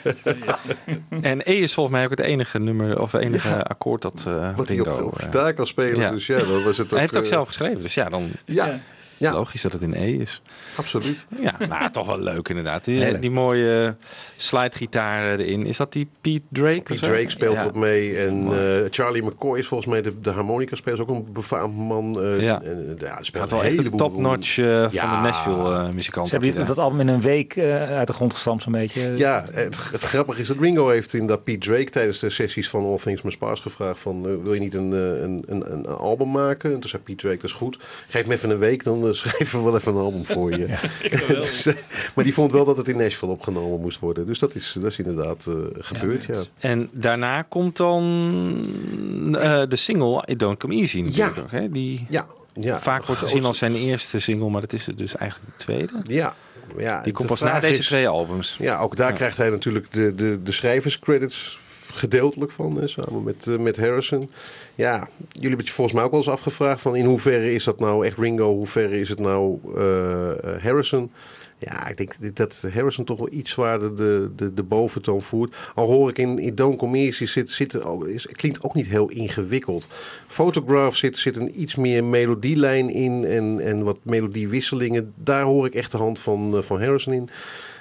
En 1.21 1.41
E 1.43 1.53
is 1.53 1.73
volgens 1.73 1.95
mij 1.95 2.03
ook 2.03 2.09
het 2.11 2.19
enige 2.19 2.59
nummer 2.59 2.99
of 3.01 3.13
enige 3.13 3.63
akkoord 3.63 4.01
dat 4.01 4.23
eh 4.27 4.55
Wat 4.55 4.69
hij 4.69 4.79
op, 4.79 4.87
op 5.01 5.17
eh, 5.19 5.23
gitaar 5.25 5.53
kan 5.53 5.67
spelen. 5.67 5.99
ja. 5.99 6.11
Dus 6.11 6.27
ja, 6.27 6.37
dan 6.37 6.63
was 6.63 6.77
het 6.77 6.91
hij 6.91 6.99
heeft 6.99 7.17
ook 7.17 7.23
eh, 7.23 7.29
zelf 7.29 7.47
geschreven, 7.47 7.81
dus 7.81 7.93
ja, 7.93 8.09
dan 8.09 8.29
Ja, 8.45 8.79
ja, 9.23 9.33
logisch 9.33 9.61
dat 9.61 9.73
het 9.73 9.81
in 9.81 9.93
E 9.93 10.11
is. 10.17 10.41
absoluut. 10.75 11.25
Ja, 11.41 11.55
maar 11.69 11.91
toch 11.91 12.05
wel 12.07 12.19
leuk 12.19 12.49
inderdaad. 12.49 12.83
Die, 12.83 13.29
mooie 13.31 13.95
slidegitaar 14.35 15.39
erin. 15.39 15.65
Is 15.65 15.77
dat 15.77 15.91
die 15.93 16.07
Pete 16.21 16.41
Drake? 16.49 16.81
Pete? 16.81 16.99
Drake 17.01 17.29
speelt 17.29 17.53
Ja. 17.55 17.61
erop 17.61 17.75
mee. 17.75 18.17
En 18.17 18.47
eh, 18.47 18.87
Charlie 18.89 19.23
McCoy 19.23 19.57
is 19.59 19.67
volgens 19.67 19.89
mij 19.89 20.01
de, 20.01 20.19
de 20.21 20.29
harmonica 20.29 20.75
speler. 20.75 20.99
Is 20.99 21.05
ook 21.05 21.09
een 21.15 21.27
befaamd 21.33 21.77
man. 21.77 22.21
eh, 22.21 22.41
Ja. 22.41 22.61
en, 22.63 22.95
eh, 22.99 23.07
ja, 23.07 23.17
speelt 23.21 23.49
wel 23.49 23.59
een 23.59 23.65
echt 23.65 23.77
een 23.77 23.83
heleboel. 23.83 24.09
topnotch 24.09 24.53
van 24.55 24.63
Ja. 24.65 24.87
de 24.89 25.27
Nashville 25.27 25.73
eh 25.73 25.89
muzikant. 25.89 26.29
Ze 26.29 26.37
hebben 26.37 26.65
dat 26.67 26.77
album 26.77 26.99
in 26.99 27.07
een 27.07 27.21
week 27.21 27.55
eh, 27.55 27.83
uit 27.97 28.07
de 28.07 28.13
grond 28.13 28.33
gestampt, 28.33 28.63
zo'n 28.63 28.71
beetje. 28.71 29.13
Ja, 29.17 29.45
het, 29.51 29.77
het 29.91 30.01
grappige 30.01 30.41
is 30.41 30.47
dat 30.47 30.57
Ringo 30.59 30.89
heeft 30.89 31.13
in 31.13 31.27
dat 31.27 31.43
Pete 31.43 31.67
Drake 31.69 31.89
tijdens 31.89 32.19
de 32.19 32.29
sessies 32.29 32.69
van 32.69 32.83
All 32.85 32.97
Things 32.97 33.21
Must 33.21 33.37
Pass 33.37 33.61
gevraagd 33.61 33.99
van 33.99 34.43
wil 34.43 34.53
je 34.53 34.59
niet 34.59 34.73
een, 34.73 34.91
een, 34.91 35.43
een, 35.47 35.71
een 35.73 35.85
album 35.87 36.31
maken? 36.31 36.73
En 36.73 36.79
toen 36.79 36.89
zei 36.89 37.01
Pete 37.01 37.17
Drake, 37.21 37.35
dat 37.41 37.45
is 37.49 37.55
goed. 37.55 37.77
Geef 38.09 38.25
me 38.25 38.33
even 38.33 38.49
een 38.49 38.57
week, 38.57 38.83
dan 38.83 39.12
schrijven 39.23 39.59
we 39.59 39.65
wel 39.65 39.75
even 39.75 39.93
een 39.93 39.99
album 40.01 40.25
voor 40.25 40.51
je. 40.51 40.67
Dus, 41.27 41.65
eh, 41.65 41.73
maar 42.15 42.23
die 42.23 42.33
vond 42.33 42.51
wel 42.51 42.65
dat 42.65 42.77
het 42.77 42.87
in 42.87 42.97
Nashville 42.97 43.31
opgenomen 43.31 43.81
moest 43.81 43.99
worden. 43.99 44.25
Dus 44.25 44.39
dat 44.39 44.55
is, 44.55 44.75
dat 44.79 44.91
is 44.91 44.97
inderdaad 44.99 45.45
eh, 45.47 45.55
gebeurd, 45.79 46.25
ja. 46.25 46.41
En 46.59 46.89
daarna 46.91 47.41
komt 47.41 47.77
dan 47.77 49.37
eh, 49.41 49.61
de 49.67 49.75
single 49.75 50.23
It 50.25 50.39
Don't 50.39 50.57
Come 50.59 50.73
Easy 50.75 51.01
natuurlijk 51.01 51.35
Ja. 51.35 51.41
nog, 51.41 51.51
hè? 51.51 51.69
Die 51.71 52.05
Ja, 52.09 52.25
ja. 52.53 52.79
vaak 52.79 53.05
wordt 53.05 53.21
gezien 53.21 53.45
als 53.45 53.57
zijn 53.57 53.75
eerste 53.75 54.19
single, 54.19 54.49
maar 54.49 54.61
dat 54.61 54.73
is 54.73 54.85
het 54.85 54.97
dus 54.97 55.15
eigenlijk 55.15 55.51
de 55.57 55.63
tweede. 55.63 55.93
Ja. 56.03 56.33
ja 56.77 57.01
Die 57.01 57.13
komt 57.13 57.27
de 57.29 57.33
pas 57.35 57.43
na 57.43 57.59
deze 57.59 57.79
is- 57.79 57.85
twee 57.85 58.07
albums. 58.07 58.55
Ja, 58.59 58.79
ook 58.79 58.95
daar 58.95 59.09
Ja. 59.09 59.15
krijgt 59.15 59.37
hij 59.37 59.49
natuurlijk 59.49 59.87
de, 59.91 60.15
de, 60.15 60.39
de 60.43 60.51
schrijverscredits 60.51 61.59
gedeeltelijk 61.93 62.51
van, 62.51 62.77
hè, 62.77 62.87
samen 62.87 63.23
met, 63.23 63.59
met 63.59 63.77
Harrison. 63.77 64.31
Ja, 64.75 65.09
jullie 65.31 65.47
hebben 65.47 65.65
je 65.65 65.71
volgens 65.71 65.95
mij 65.95 66.05
ook 66.05 66.11
wel 66.11 66.19
eens 66.19 66.29
afgevraagd 66.29 66.81
van 66.81 66.95
in 66.95 67.05
hoeverre 67.05 67.53
is 67.53 67.63
dat 67.63 67.79
nou 67.79 68.05
echt 68.05 68.17
Ringo, 68.17 68.53
hoe 68.53 68.67
verre 68.67 68.99
is 68.99 69.09
het 69.09 69.19
nou 69.19 69.59
eh, 69.75 70.29
eh, 70.29 70.61
Harrison? 70.61 71.11
Ja, 71.57 71.87
ik 71.87 71.97
denk 71.97 72.35
dat 72.35 72.65
Harrison 72.73 73.05
toch 73.05 73.17
wel 73.17 73.31
iets 73.31 73.51
zwaarder 73.51 73.95
de, 73.95 74.29
de, 74.35 74.53
de 74.53 74.63
boventoon 74.63 75.23
voert. 75.23 75.55
Al 75.75 75.87
hoor 75.87 76.09
ik 76.09 76.17
in, 76.17 76.39
in 76.39 76.55
Don't 76.55 76.77
Come 76.77 77.11
zit, 77.11 77.49
zit, 77.49 77.77
is, 78.05 78.27
klinkt 78.27 78.63
ook 78.63 78.73
niet 78.73 78.87
heel 78.87 79.09
ingewikkeld. 79.09 79.87
Photograph 80.27 80.95
zit, 80.95 81.17
zit 81.17 81.35
een 81.35 81.61
iets 81.61 81.75
meer 81.75 82.03
melodielijn 82.03 82.89
in 82.89 83.25
en, 83.25 83.59
en 83.59 83.83
wat 83.83 83.99
melodiewisselingen. 84.01 85.13
Daar 85.15 85.43
hoor 85.43 85.65
ik 85.65 85.73
echt 85.73 85.91
de 85.91 85.97
hand 85.97 86.19
van, 86.19 86.57
eh, 86.57 86.61
van 86.61 86.81
Harrison 86.81 87.13
in. 87.13 87.29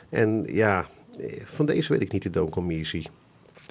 En 0.09 0.47
ja, 0.53 0.87
van 1.45 1.67
deze 1.67 1.93
weet 1.93 2.03
ik 2.03 2.13
niet 2.13 2.23
de 2.23 2.31
Don't 2.31 2.51
Come. 2.51 2.85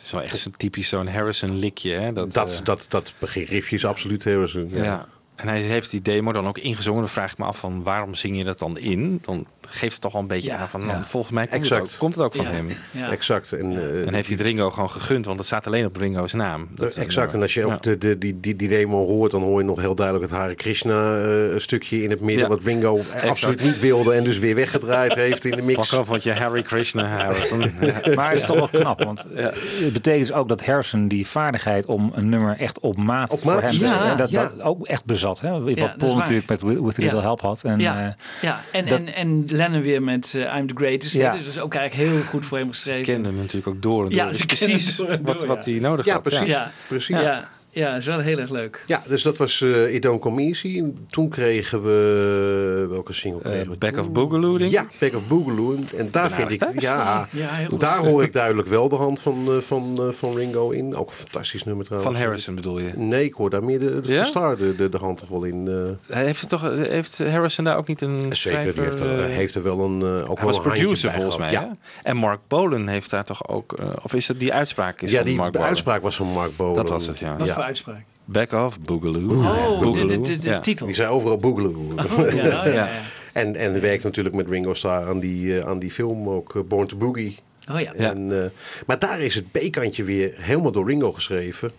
Het 0.01 0.09
is 0.09 0.11
wel 0.11 0.21
echt 0.21 0.59
typisch 0.59 0.87
zo'n 0.87 1.07
Harrison 1.07 1.59
likje. 1.59 1.91
Hè? 1.91 2.13
Dat, 2.13 2.33
Dat, 2.33 2.59
eh, 2.59 2.65
dat, 2.65 2.85
dat 2.89 3.13
beginriffje 3.17 3.75
is 3.75 3.85
absoluut 3.85 4.23
Harrison. 4.23 4.69
Ja. 4.71 4.83
ja. 4.83 5.07
En 5.35 5.47
hij 5.47 5.59
heeft 5.61 5.91
die 5.91 6.01
demo 6.01 6.31
dan 6.31 6.47
ook 6.47 6.57
ingezongen. 6.57 6.99
Dan 6.99 7.09
vraag 7.09 7.31
ik 7.31 7.37
me 7.37 7.45
af 7.45 7.57
van 7.57 7.83
waarom 7.83 8.15
zing 8.15 8.37
je 8.37 8.43
dat 8.43 8.59
dan 8.59 8.77
in? 8.77 9.19
Dan 9.25 9.45
geeft 9.61 9.91
het 9.93 10.01
toch 10.01 10.11
wel 10.11 10.21
een 10.21 10.27
beetje 10.27 10.49
Ja, 10.49 10.57
aan 10.57 10.69
van 10.69 10.81
ja. 10.81 10.85
nou, 10.87 11.03
volgens 11.05 11.33
mij 11.33 11.47
komt 11.47 11.69
het, 11.69 11.79
ook, 11.81 11.89
komt 11.97 12.15
het 12.15 12.23
ook 12.23 12.35
van 12.35 12.45
Ja. 12.45 12.51
hem. 12.51 12.69
Ja. 12.91 13.11
Exact. 13.11 13.51
En, 13.53 13.77
eh, 13.77 14.07
En 14.07 14.13
heeft 14.13 14.27
hij 14.27 14.37
het 14.37 14.45
Ringo 14.45 14.71
gewoon 14.71 14.89
gegund, 14.91 15.25
want 15.25 15.37
het 15.37 15.47
staat 15.47 15.67
alleen 15.67 15.85
op 15.85 15.95
Ringo's 15.95 16.33
naam. 16.33 16.67
Dat 16.75 16.89
is 16.89 16.95
een, 16.95 17.03
exact. 17.03 17.29
eh, 17.29 17.35
En 17.35 17.41
als 17.41 17.53
je 17.53 17.59
ja. 17.59 17.65
ook 17.73 17.83
de, 17.83 17.97
de, 17.97 18.17
die, 18.17 18.39
die, 18.39 18.55
die 18.55 18.67
demo 18.67 19.05
hoort, 19.05 19.31
dan 19.31 19.41
hoor 19.41 19.59
je 19.61 19.65
nog 19.67 19.79
heel 19.79 19.95
duidelijk 19.95 20.29
het 20.29 20.39
Hare 20.39 20.55
Krishna 20.55 21.21
eh, 21.21 21.57
stukje 21.57 22.03
in 22.03 22.09
het 22.09 22.21
midden. 22.21 22.43
Ja. 22.43 22.49
Wat 22.49 22.63
Ringo 22.63 22.99
absoluut 23.27 23.63
niet 23.63 23.79
wilde 23.79 24.13
en 24.13 24.23
dus 24.23 24.39
weer 24.39 24.55
weggedraaid 24.55 25.15
heeft 25.15 25.45
in 25.45 25.55
de 25.55 25.61
mix. 25.61 25.89
Fuck 25.89 25.99
off, 25.99 26.09
want 26.09 26.23
je 26.23 26.33
Harry 26.33 26.61
Krishna 26.61 27.05
Harrison. 27.17 27.59
Ja. 27.81 27.99
Maar 28.15 28.29
het 28.31 28.39
is 28.39 28.45
toch 28.47 28.55
wel 28.57 28.81
knap, 28.81 29.03
want 29.03 29.25
eh, 29.35 29.45
het 29.83 29.93
betekent 29.93 30.27
dus 30.27 30.35
ook 30.37 30.47
dat 30.47 30.65
Harrison 30.65 31.07
die 31.07 31.27
vaardigheid 31.27 31.85
om 31.85 32.11
een 32.15 32.29
nummer 32.29 32.57
echt 32.57 32.79
op 32.79 32.97
maat, 32.97 33.31
Op 33.31 33.43
maat 33.43 33.53
voor 33.53 33.61
hem 33.61 33.71
te 33.71 33.77
te 33.79 33.87
zetten, 33.87 34.07
zetten, 34.07 34.31
dat, 34.33 34.51
dat 34.57 34.65
ook 34.65 34.85
echt 34.87 35.05
bezat. 35.21 35.39
Hè? 35.39 35.49
Wat 35.51 35.75
dat 35.75 35.89
is 35.89 35.93
Paul 35.97 36.15
natuurlijk 36.15 36.49
met 36.49 36.61
With 36.61 36.77
a 36.77 36.81
Little 36.83 37.05
Ja. 37.15 37.21
Help 37.21 37.41
had. 37.41 37.63
En, 37.63 37.79
ja, 37.79 38.05
eh, 38.07 38.13
ja. 38.41 38.59
En, 38.71 38.85
dat- 38.87 38.99
en, 38.99 39.13
en 39.15 39.45
Lennon 39.47 39.81
weer 39.81 40.03
met 40.03 40.33
eh, 40.35 40.57
I'm 40.57 40.67
the 40.67 40.73
Greatest. 40.75 41.13
Ja. 41.15 41.33
Ja. 41.33 41.41
Dus 41.41 41.59
ook 41.59 41.73
eigenlijk 41.75 42.09
heel 42.11 42.21
goed 42.23 42.45
voor 42.45 42.57
hem 42.57 42.69
geschreven. 42.69 43.13
kende 43.13 43.29
hem 43.29 43.37
natuurlijk 43.37 43.67
ook 43.67 43.81
door 43.81 44.03
en 44.03 44.09
door. 44.09 44.17
Ja, 44.17 44.31
ze 44.33 44.45
precies 44.45 44.95
door 44.95 45.07
wat, 45.07 45.39
door, 45.39 45.47
wat 45.47 45.65
ja. 45.65 45.71
hij 45.71 45.81
nodig 45.81 46.05
Ja, 46.05 46.13
had. 46.13 46.21
precies. 46.23 46.47
Ja. 46.47 46.71
Precies. 46.87 47.19
Ja, 47.19 47.49
ja, 47.71 47.89
dat 47.91 47.99
is 47.99 48.05
wel 48.05 48.19
heel 48.19 48.37
erg 48.39 48.49
leuk. 48.49 48.83
Ja, 48.87 49.03
dus 49.07 49.21
dat 49.23 49.37
was 49.37 49.61
eh 49.61 49.93
It 49.93 50.01
Don't 50.01 50.21
Come 50.21 50.41
Easy. 50.41 50.77
En 50.77 51.05
Toen 51.09 51.29
kregen 51.29 51.83
we... 51.83 52.87
Welke 52.89 53.13
single 53.13 53.41
Eh, 53.41 53.49
kregen 53.51 53.71
we 53.71 53.77
Back 53.77 53.91
toen? 53.93 53.99
of 53.99 54.11
Boogaloo, 54.11 54.57
denk 54.57 54.71
ik? 54.71 54.77
Ja, 54.77 54.85
Back 54.99 55.13
of 55.13 55.27
Boogaloo. 55.27 55.75
En- 55.97 56.07
daar 56.11 56.27
Ben 56.27 56.31
vind 56.47 56.51
ik... 56.51 56.81
Ja, 56.81 57.27
Ja, 57.31 57.49
daar 57.77 57.97
hoor 57.97 58.23
ik 58.23 58.33
duidelijk 58.43 58.67
wel 58.67 58.89
de 58.89 58.95
hand 58.95 59.19
van, 59.21 59.45
eh, 59.47 59.57
van, 59.57 59.95
eh, 59.99 60.11
van 60.13 60.35
Ringo 60.35 60.69
in. 60.69 60.95
Ook 60.95 61.09
een 61.09 61.15
fantastisch 61.15 61.63
nummer 61.63 61.85
trouwens. 61.85 62.13
Van 62.13 62.21
Harrison 62.23 62.55
bedoel 62.55 62.79
je? 62.79 62.91
Nee, 62.95 63.23
ik 63.23 63.33
hoor 63.33 63.49
daar 63.49 63.63
meer 63.63 63.79
de, 63.79 64.01
de 64.01 64.11
Ja? 64.11 64.17
van 64.17 64.25
Star 64.25 64.57
de, 64.57 64.75
de, 64.75 64.89
de 64.89 64.97
hand 64.97 65.17
toch 65.17 65.29
wel 65.29 65.43
in. 65.43 65.67
eh. 66.07 66.13
Hij 66.15 66.25
heeft, 66.25 66.49
toch, 66.49 66.61
heeft 66.75 67.17
Harrison 67.17 67.63
daar 67.65 67.77
ook 67.77 67.87
niet 67.87 68.01
een 68.01 68.19
Zeker, 68.21 68.35
schrijver... 68.35 68.73
die 68.73 68.83
heeft 68.83 68.99
er, 68.99 69.23
heeft 69.25 69.61
wel 69.61 69.79
een, 69.79 70.01
eh, 70.01 70.07
ook 70.07 70.37
hij 70.37 70.45
wel 70.45 70.45
was 70.45 70.57
een 70.57 70.61
producer 70.71 71.11
volgens 71.11 71.37
mij. 71.37 71.49
hè? 71.53 71.65
En 72.03 72.15
Mark 72.17 72.39
Bolan 72.47 72.87
heeft 72.87 73.09
daar 73.09 73.23
toch 73.25 73.47
ook... 73.47 73.73
eh, 73.73 73.85
of 74.03 74.13
is 74.13 74.27
het 74.27 74.39
die 74.39 74.53
uitspraak 74.53 75.01
is 75.01 75.11
Ja, 75.11 75.17
ja 75.17 75.21
van 75.21 75.29
die 75.29 75.39
Mark 75.39 75.51
Bolan? 75.51 75.67
uitspraak 75.67 76.01
was 76.01 76.15
van 76.15 76.27
Mark 76.27 76.55
Bolan. 76.55 76.73
Dat 76.73 76.89
was 76.89 77.07
het, 77.07 77.19
ja. 77.19 77.35
Voor 77.61 77.69
uitspraak? 77.69 78.03
Back 78.25 78.51
off, 78.51 78.79
Boogaloo. 78.81 79.35
Oh, 79.35 79.79
de, 79.79 79.85
Boogaloo. 79.85 80.07
de, 80.07 80.21
de, 80.21 80.37
de 80.37 80.49
Ja. 80.49 80.59
titel. 80.59 80.85
Die 80.85 80.95
zei 80.95 81.09
overal 81.09 81.37
Boogaloo. 81.37 81.85
Ja, 81.95 82.03
oh, 82.03 82.33
ja, 82.33 82.67
ja. 82.67 82.89
en, 83.33 83.55
en 83.55 83.81
werkt 83.81 84.03
natuurlijk 84.03 84.35
met 84.35 84.47
Ringo 84.49 84.73
Starr 84.73 85.07
aan 85.07 85.19
die, 85.19 85.59
eh, 85.59 85.67
aan 85.67 85.79
die 85.79 85.91
film 85.91 86.29
ook, 86.29 86.55
eh, 86.55 86.61
Born 86.61 86.87
to 86.87 86.97
Boogie. 86.97 87.35
Oh 87.71 87.79
ja. 87.79 87.93
Ja. 87.97 88.09
En, 88.09 88.43
eh, 88.43 88.49
maar 88.85 88.99
daar 88.99 89.19
is 89.19 89.35
het 89.35 89.51
B-kantje 89.51 90.03
weer 90.03 90.33
helemaal 90.37 90.71
door 90.71 90.87
Ringo 90.87 91.11
geschreven. 91.11 91.71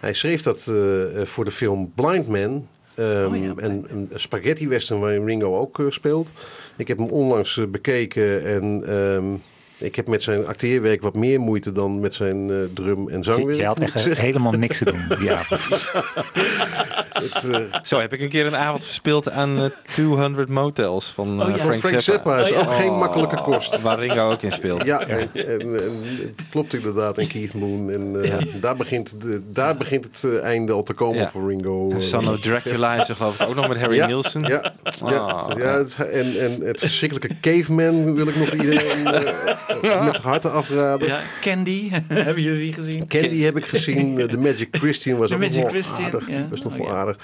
Hij 0.00 0.12
schreef 0.14 0.42
dat 0.42 0.62
voor 1.28 1.44
de 1.44 1.50
film 1.50 1.92
Blind 1.94 2.28
Man. 2.28 2.66
Ehm, 2.94 3.26
Oh 3.26 3.42
ja, 3.42 3.52
een, 3.56 3.86
een 3.90 4.08
spaghetti 4.14 4.68
western 4.68 5.00
waarin 5.00 5.24
Ringo 5.24 5.58
ook 5.58 5.82
speelt. 5.88 6.32
Ik 6.76 6.88
heb 6.88 6.98
hem 6.98 7.08
onlangs 7.08 7.60
bekeken 7.70 8.44
en 8.44 8.82
ehm, 8.86 9.24
ik 9.80 9.96
heb 9.96 10.06
met 10.06 10.22
zijn 10.22 10.46
acteerwerk 10.46 11.02
wat 11.02 11.14
meer 11.14 11.40
moeite 11.40 11.72
dan 11.72 12.00
met 12.00 12.14
zijn 12.14 12.50
eh, 12.50 12.56
drum 12.74 13.08
en 13.08 13.24
zangwerk. 13.24 13.58
je 13.58 13.64
had 13.64 13.80
echt 13.80 13.92
zeggen. 14.00 14.24
helemaal 14.24 14.52
niks 14.52 14.78
te 14.78 14.84
doen 14.84 15.04
die 15.18 15.32
avond. 15.32 15.60
Het, 17.10 17.48
eh, 17.50 17.60
Zo 17.82 18.00
heb 18.00 18.12
ik 18.12 18.20
een 18.20 18.28
keer 18.28 18.46
een 18.46 18.56
avond 18.56 18.84
verspeeld 18.84 19.30
aan 19.30 19.58
eh, 19.58 19.64
200 19.92 20.48
Motels 20.48 21.06
van 21.12 21.40
eh, 21.40 21.46
Oh 21.48 21.54
ja. 21.56 21.62
Frank, 21.62 21.80
Frank 21.80 22.00
Zappa 22.00 22.38
is 22.38 22.50
Oh 22.50 22.56
ja. 22.56 22.62
ook 22.62 22.74
geen 22.74 22.92
makkelijke 22.92 23.36
kost. 23.36 23.82
Waar 23.82 23.98
Ringo 23.98 24.30
ook 24.30 24.42
in 24.42 24.52
speelt. 24.52 24.84
Ja, 24.84 25.00
en, 25.00 25.28
en, 25.32 25.60
en 25.60 25.72
het 26.36 26.48
klopt 26.50 26.74
inderdaad. 26.74 27.18
En 27.18 27.26
Keith 27.26 27.54
Moon. 27.54 27.90
En 27.90 28.22
eh, 28.24 28.38
daar, 28.60 28.76
begint 28.76 29.20
de, 29.20 29.42
daar 29.52 29.76
begint 29.76 30.04
het 30.04 30.40
einde 30.40 30.72
al 30.72 30.82
te 30.82 30.92
komen 30.92 31.18
Ja. 31.20 31.28
voor 31.28 31.48
Ringo. 31.48 31.90
eh. 31.90 31.98
Son 31.98 32.28
of 32.28 32.40
Dracula 32.40 32.94
is 33.00 33.08
er 33.08 33.14
geloof 33.16 33.40
ik 33.40 33.48
ook 33.48 33.54
nog 33.54 33.68
met 33.68 33.78
Harry 33.78 33.96
ja, 33.96 34.06
Nielsen. 34.06 34.42
Ja, 34.42 34.72
ja, 35.06 35.16
Ah. 35.16 35.48
ja 35.58 35.78
het- 35.78 35.94
en, 36.12 36.38
en 36.40 36.60
het 36.64 36.80
verschrikkelijke 36.80 37.36
Caveman 37.40 38.14
wil 38.14 38.26
ik 38.28 38.36
nog 38.36 38.52
iedereen 38.52 39.06
eh, 39.06 39.32
met 40.04 40.16
harte 40.16 40.48
afraden. 40.48 41.06
Ja, 41.08 41.20
Candy, 41.40 41.90
hebben 42.08 42.42
jullie 42.42 42.60
die 42.60 42.72
gezien? 42.72 43.06
Candy 43.06 43.40
heb 43.40 43.56
ik 43.56 43.64
gezien. 43.64 44.16
The 44.28 44.36
Magic 44.36 44.68
Christian 44.70 45.18
was 45.18 45.28
The 45.28 45.34
ook 45.34 45.40
Magic 45.40 45.68
Christian, 45.68 46.04
aardig. 46.04 46.28
Ja. 46.28 46.46
was 46.50 46.62
nog 46.62 46.72
Oh, 46.72 46.78
wel 46.78 46.88
ja. 46.88 46.94
aardig. 46.94 47.16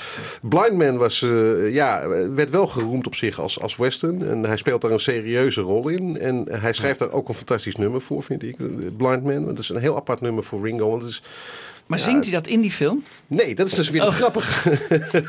Blind 0.43 0.73
Man 0.73 0.97
was, 0.97 1.23
eh, 1.23 1.75
ja, 1.75 2.09
werd 2.31 2.51
wel 2.51 2.67
geroemd 2.67 3.07
op 3.07 3.15
zich 3.15 3.41
als, 3.41 3.61
als 3.61 3.77
western. 3.77 4.29
En 4.29 4.43
hij 4.45 4.57
speelt 4.57 4.81
daar 4.81 4.91
een 4.91 5.01
serieuze 5.01 5.61
rol 5.61 5.89
in. 5.89 6.19
En 6.19 6.47
hij 6.51 6.73
schrijft 6.73 6.99
daar 6.99 7.13
ook 7.13 7.29
een 7.29 7.35
fantastisch 7.35 7.77
nummer 7.77 8.01
voor, 8.01 8.23
vind 8.23 8.43
ik. 8.43 8.57
Blind 8.97 9.25
Man. 9.25 9.45
Dat 9.47 9.59
is 9.59 9.69
een 9.69 9.81
heel 9.81 9.97
apart 9.97 10.21
nummer 10.21 10.45
voor 10.45 10.63
Ringo. 10.63 10.91
Want 10.91 11.03
het 11.03 11.11
is, 11.11 11.23
Maar 11.87 11.99
zingt 11.99 12.24
hij 12.24 12.32
dat 12.34 12.47
in 12.47 12.61
die 12.61 12.70
film? 12.70 13.05
nee, 13.26 13.55
dat 13.55 13.66
is 13.66 13.74
dus 13.74 13.91
weer 13.91 14.03
het 14.11 14.12
grappige. 14.14 14.70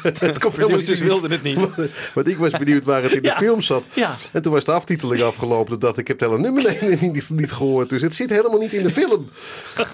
dat 0.04 0.12
komt 0.12 0.24
helemaal 0.24 0.52
Producers 0.52 1.00
niet. 1.00 1.08
wilden 1.10 1.32
het 1.32 1.44
niet. 1.44 1.60
Want 2.16 2.28
ik 2.28 2.38
was 2.38 2.52
benieuwd 2.52 2.84
waar 2.86 3.04
het 3.04 3.12
in 3.12 3.22
de 3.22 3.28
Ja. 3.28 3.38
film 3.38 3.62
zat. 3.62 3.86
Ja. 3.94 4.16
En 4.34 4.42
toen 4.42 4.52
was 4.54 4.64
de 4.64 4.72
aftiteling 4.72 5.22
afgelopen. 5.22 5.70
Dat 5.72 5.82
dacht 5.82 5.94
ik, 5.98 6.00
ik 6.00 6.08
heb 6.08 6.20
het 6.20 6.30
hele 6.30 6.42
nummer 6.42 6.78
niet 6.92 7.02
niet, 7.14 7.30
niet 7.30 7.52
gehoord. 7.52 7.90
Dus 7.90 8.02
het 8.02 8.16
zit 8.16 8.30
helemaal 8.30 8.60
niet 8.60 8.74
in 8.74 8.84
de 8.84 8.90
film. 8.90 9.30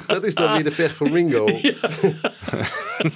Dat 0.07 0.23
is 0.23 0.35
dan 0.35 0.53
weer 0.53 0.63
de 0.63 0.71
pech 0.71 0.95
van 0.95 1.07
Ringo. 1.13 1.45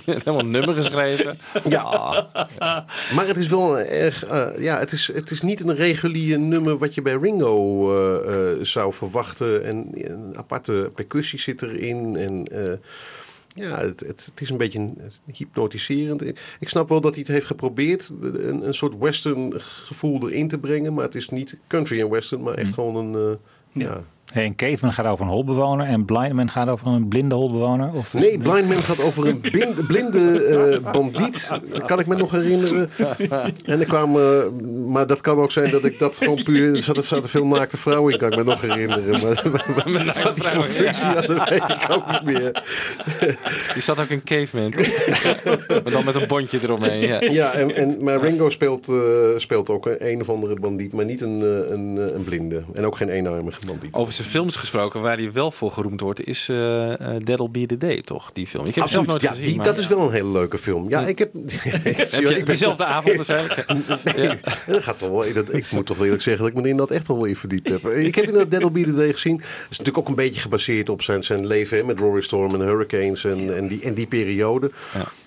Helemaal 0.05 0.39
een 0.39 0.51
nummer 0.51 0.75
geschreven. 0.75 1.37
Ja. 1.69 2.27
Maar 3.13 3.27
het 3.27 3.37
is 3.37 3.47
wel 3.47 3.79
erg. 3.79 4.25
eh, 4.25 4.47
ja, 4.59 4.79
het 4.79 4.91
is, 4.91 5.09
het 5.13 5.31
is 5.31 5.41
niet 5.41 5.59
een 5.61 5.75
regulier 5.75 6.39
nummer 6.39 6.77
wat 6.77 6.93
je 6.95 7.01
bij 7.01 7.17
Ringo 7.21 7.91
eh, 7.93 8.51
eh, 8.51 8.57
zou 8.61 8.93
verwachten. 8.93 9.65
En 9.65 9.87
een 9.93 10.33
aparte 10.37 10.91
percussie 10.95 11.39
zit 11.39 11.61
erin. 11.61 12.15
En. 12.17 12.45
Ja, 13.58 13.80
het, 13.80 13.99
het, 13.99 14.26
het 14.26 14.41
is 14.41 14.49
een 14.49 14.58
beetje 14.58 14.93
hypnotiserend. 15.34 16.22
Ik 16.60 16.70
snap 16.70 16.89
wel 16.89 17.01
dat 17.01 17.14
hij 17.14 17.24
het 17.24 17.32
heeft 17.32 17.45
geprobeerd 17.45 18.12
een, 18.22 18.68
een 18.68 18.74
soort 18.74 18.97
western 18.97 19.53
gevoel 19.62 20.30
erin 20.30 20.47
te 20.47 20.58
brengen. 20.58 20.93
Maar 20.93 21.03
het 21.03 21.16
is 21.16 21.30
niet 21.30 21.58
country 21.68 21.99
en 21.99 22.10
western, 22.10 22.41
maar 22.41 22.53
echt 22.53 22.74
gewoon 22.74 22.95
een... 22.95 23.38
eh, 23.74 23.82
ja. 23.84 24.03
En 24.34 24.55
Caveman 24.55 24.93
gaat 24.93 25.05
over 25.05 25.25
een 25.25 25.32
holbewoner 25.32 25.86
en 25.86 26.05
Blindman 26.05 26.49
gaat 26.49 26.67
over 26.67 26.88
een 26.88 27.07
blinde 27.07 27.36
holbewoner? 27.36 27.93
Of 27.93 28.13
Nee, 28.13 28.38
Blind 28.38 28.69
Man 28.69 28.84
gaat 28.84 29.01
over 29.01 29.28
een 29.28 29.39
blinde, 29.39 29.84
blinde 29.93 30.43
eh, 30.43 30.91
bandiet. 30.91 31.51
Dat 31.71 31.86
kan 31.86 31.99
ik 31.99 32.05
me 32.05 32.15
nog 32.15 32.32
herinneren. 32.32 32.89
En 33.65 33.80
er 33.80 33.86
kwam, 33.86 34.19
eh, 34.19 34.49
maar 34.88 35.07
dat 35.07 35.21
kan 35.21 35.38
ook 35.38 35.51
zijn 35.51 35.71
dat 35.71 35.84
ik 35.84 35.99
dat 35.99 36.17
gewoon 36.17 36.43
puur. 36.43 36.75
Er 36.75 36.84
zaten, 36.84 37.03
zaten 37.03 37.30
veel 37.30 37.47
naakte 37.47 37.78
vrouwen 37.78 38.13
in, 38.13 38.19
kan 38.19 38.32
ik 38.32 38.38
me 38.38 38.43
nog 38.43 38.61
herinneren. 38.61 39.21
Maar 39.21 39.43
wat 40.23 40.36
die 40.36 40.43
voor 40.43 40.63
functie 40.63 41.05
had, 41.05 41.28
dat 41.28 41.49
weet 41.49 41.69
ik 41.69 41.86
ook 41.89 42.11
niet 42.11 42.23
meer. 42.23 42.63
Die 43.73 43.82
zat 43.82 43.99
ook 43.99 44.09
in 44.09 44.23
Caveman. 44.23 44.73
maar 45.84 45.91
dan 45.91 46.05
met 46.05 46.15
een 46.15 46.28
bondje 46.28 46.59
eromheen. 46.63 46.99
Ja. 46.99 47.21
Ja, 47.21 47.53
en, 47.53 47.75
en, 47.75 48.03
maar 48.03 48.19
Ringo 48.19 48.49
speelt, 48.49 48.89
eh, 48.89 48.95
speelt 49.38 49.69
ook 49.69 49.86
een, 49.86 50.11
een 50.11 50.21
of 50.21 50.30
andere 50.30 50.53
bandiet, 50.53 50.93
maar 50.93 51.05
niet 51.05 51.21
een, 51.21 51.41
eh, 51.41 51.75
een, 51.75 52.15
een 52.15 52.23
blinde. 52.23 52.63
En 52.73 52.86
ook 52.86 52.97
geen 52.97 53.09
eenarmige 53.09 53.65
bandiet. 53.65 53.93
Over 53.93 54.13
zijn 54.18 54.28
films 54.28 54.55
gesproken, 54.55 55.01
waar 55.01 55.18
hij 55.18 55.32
wel 55.32 55.51
voor 55.51 55.72
geroemd 55.72 56.01
wordt, 56.01 56.26
is 56.26 56.45
That'll 57.24 57.49
Be 57.51 57.65
The 57.65 57.78
Day, 57.78 58.01
toch? 58.01 58.32
Die 58.34 58.47
film. 58.47 58.65
Ik 58.65 58.76
heb 58.76 58.88
zelf 58.88 59.05
nooit 59.05 59.22
ja, 59.22 59.30
gezien. 59.30 59.45
die, 59.45 59.55
maar- 59.55 59.65
dat 59.65 59.78
is 59.78 59.88
wel 59.88 59.99
een 59.99 60.11
hele 60.11 60.30
leuke 60.30 60.57
film. 60.57 60.89
Ja, 60.89 61.05
ik 61.05 61.20
heb... 61.20 61.34
Heb 62.07 62.28
je 62.28 62.43
diezelfde 62.43 62.86
avond 62.86 63.15
waarschijnlijk? 63.15 63.65
Ja, 64.18 64.36
dat 64.68 64.84
gaat 64.84 64.99
toch 64.99 65.09
wel, 65.09 65.34
dat, 65.34 65.53
ik 65.53 65.72
moet 65.72 65.86
toch 65.86 65.99
eerlijk 65.99 66.22
zeggen 66.22 66.43
dat 66.43 66.57
ik 66.57 66.63
me 66.63 66.70
in 66.70 66.78
dat 66.78 66.91
echt 66.91 67.07
wel 67.07 67.22
weer 67.22 67.36
verdiept 67.36 67.70
heb. 67.70 67.86
Ik 67.86 68.15
heb 68.15 68.26
inderdaad 68.26 68.51
That'll 68.51 68.72
Be 68.72 68.84
The 68.84 68.95
Day 68.95 69.13
gezien. 69.13 69.38
Het 69.38 69.45
is 69.70 69.78
natuurlijk 69.78 69.97
ook 69.97 70.07
een 70.07 70.15
beetje 70.15 70.41
gebaseerd 70.41 70.89
op 70.89 71.01
zijn, 71.01 71.24
zijn 71.24 71.47
leven 71.47 71.78
hè, 71.78 71.84
met 71.84 71.99
Rory 71.99 72.22
Storm 72.22 72.53
en 72.53 72.61
Hurricanes 72.61 73.24
en, 73.24 73.55
en, 73.55 73.68
die, 73.68 73.82
en 73.82 73.93
die 73.93 74.07
periode. 74.07 74.72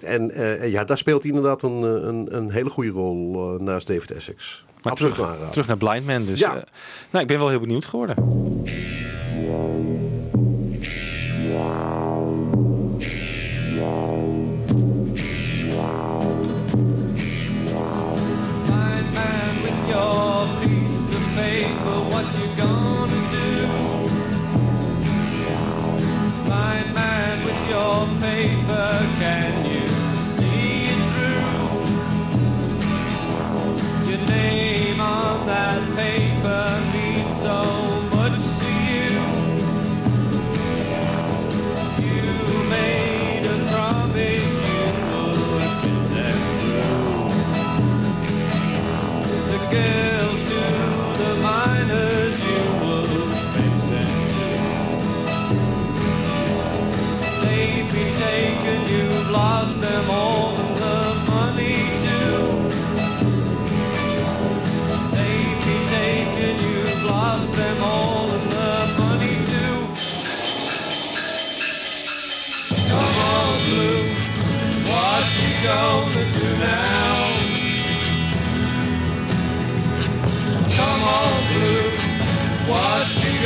En 0.01 0.31
eh, 0.31 0.71
ja, 0.71 0.85
daar 0.85 0.99
speelt 0.99 1.23
hij 1.23 1.31
inderdaad 1.31 1.63
een, 1.63 1.83
een, 1.83 2.37
een 2.37 2.51
hele 2.51 2.71
goede 2.71 2.91
rol 2.91 3.57
naast 3.59 3.87
David 3.87 4.11
Essex. 4.11 4.65
Maar 4.83 4.93
Absoluut 4.93 5.15
terug, 5.15 5.51
terug 5.51 5.67
naar 5.67 5.77
Blind 5.77 6.07
Man. 6.07 6.25
Dus, 6.25 6.41
Ja. 6.41 6.49
eh, 6.57 6.63
nou, 7.11 7.23
ik 7.23 7.27
ben 7.27 7.39
wel 7.39 7.49
heel 7.49 7.61
benieuwd 7.61 7.85
geworden. 7.85 8.15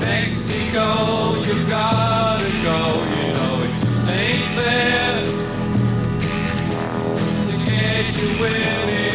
Mexico, 0.00 0.88
you 1.46 1.56
gotta 1.68 2.50
go, 2.66 2.78
you 3.12 3.24
know 3.34 3.64
it 3.64 3.72
just 3.80 4.10
ain't 4.10 4.44
fair 4.56 5.26
to 7.46 7.54
get 7.66 8.16
your 8.16 8.32
women 8.40 9.07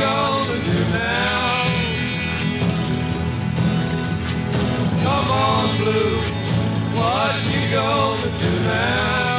you 0.00 0.84
now? 0.92 1.64
Come 5.02 5.30
on, 5.30 5.76
Blue, 5.78 6.16
what 6.98 7.34
you 7.50 7.62
gonna 7.74 8.30
do 8.38 8.52
now? 8.64 9.38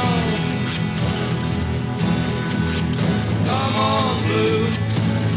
Come 3.46 3.76
on, 3.76 4.22
Blue, 4.24 4.66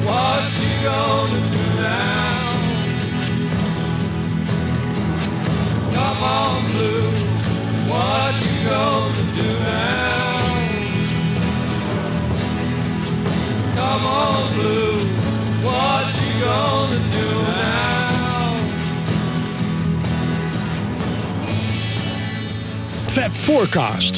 what 0.07 0.43
you 0.59 0.74
gonna 0.84 1.41
do 1.55 1.63
now? 1.82 2.53
Come 5.93 6.24
on, 6.24 6.71
Blue, 6.71 7.09
what 7.91 8.34
you 8.45 8.69
gonna 8.69 9.24
do 9.36 9.59
now? 9.59 10.33
Come 13.84 14.06
on, 14.06 14.54
Blue, 14.54 14.96
what 15.66 16.06
you 16.22 16.32
gonna 16.42 17.02
do 17.18 17.30
now? 17.60 18.54
Fab 23.16 23.34
Forecast. 23.34 24.16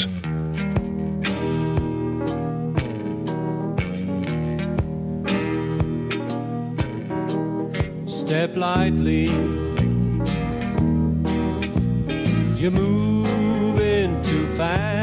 Step 8.07 8.55
lightly. 8.55 9.25
You're 12.59 12.71
moving 12.71 14.21
too 14.21 14.45
fast. 14.57 14.94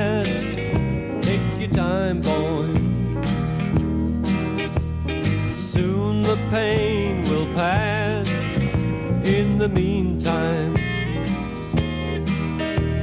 The 6.32 6.48
pain 6.50 7.22
will 7.24 7.46
pass. 7.54 8.26
In 9.38 9.58
the 9.58 9.68
meantime, 9.68 10.74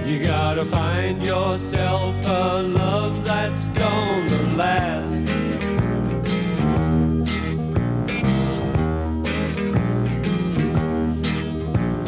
you 0.04 0.24
gotta 0.24 0.66
find 0.66 1.22
yourself 1.22 2.16
a 2.26 2.64
love 2.64 3.24
that's 3.24 3.68
gonna 3.68 4.56
last. 4.56 5.28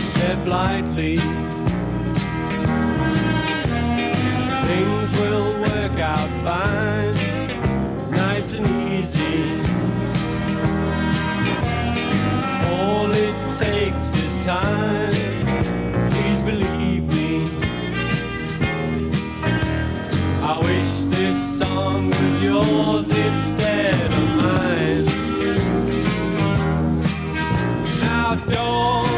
Step 0.09 0.39
lightly. 0.47 1.17
Things 4.69 5.09
will 5.19 5.51
work 5.67 5.97
out 5.99 6.31
fine, 6.45 6.80
meantime, 14.41 15.11
please 16.09 16.41
believe 16.41 17.07
me. 17.13 17.47
I 20.41 20.57
wish 20.63 21.05
this 21.15 21.59
song 21.59 22.09
was 22.09 22.41
yours 22.41 23.11
instead 23.11 23.93
of 23.95 24.35
mine. 24.37 25.05
Now 28.01 28.35
don't 28.49 29.10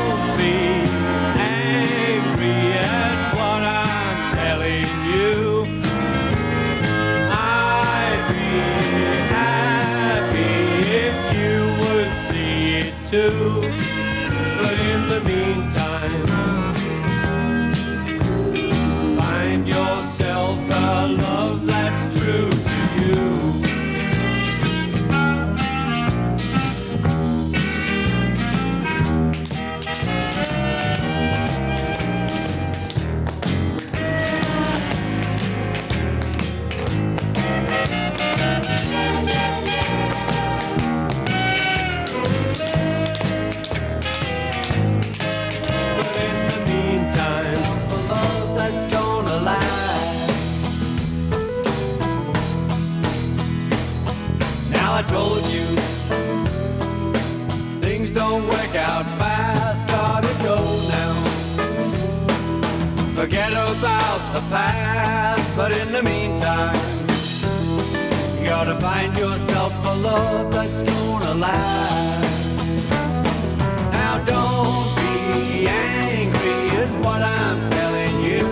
Forget 63.34 63.54
about 63.54 64.22
the 64.32 64.42
past, 64.52 65.58
but 65.58 65.72
in 65.76 65.92
the 65.92 66.04
meantime, 66.04 66.76
you 68.38 68.46
gotta 68.46 68.80
find 68.80 69.18
yourself 69.18 69.74
a 69.88 69.96
love 69.96 70.52
that's 70.52 70.84
gonna 70.84 71.34
last. 71.34 72.54
Now 73.92 74.24
don't 74.24 74.86
be 75.02 75.66
angry 75.66 76.78
at 76.78 76.92
what 77.04 77.24
I'm 77.24 77.58
telling 77.72 78.16
you. 78.24 78.46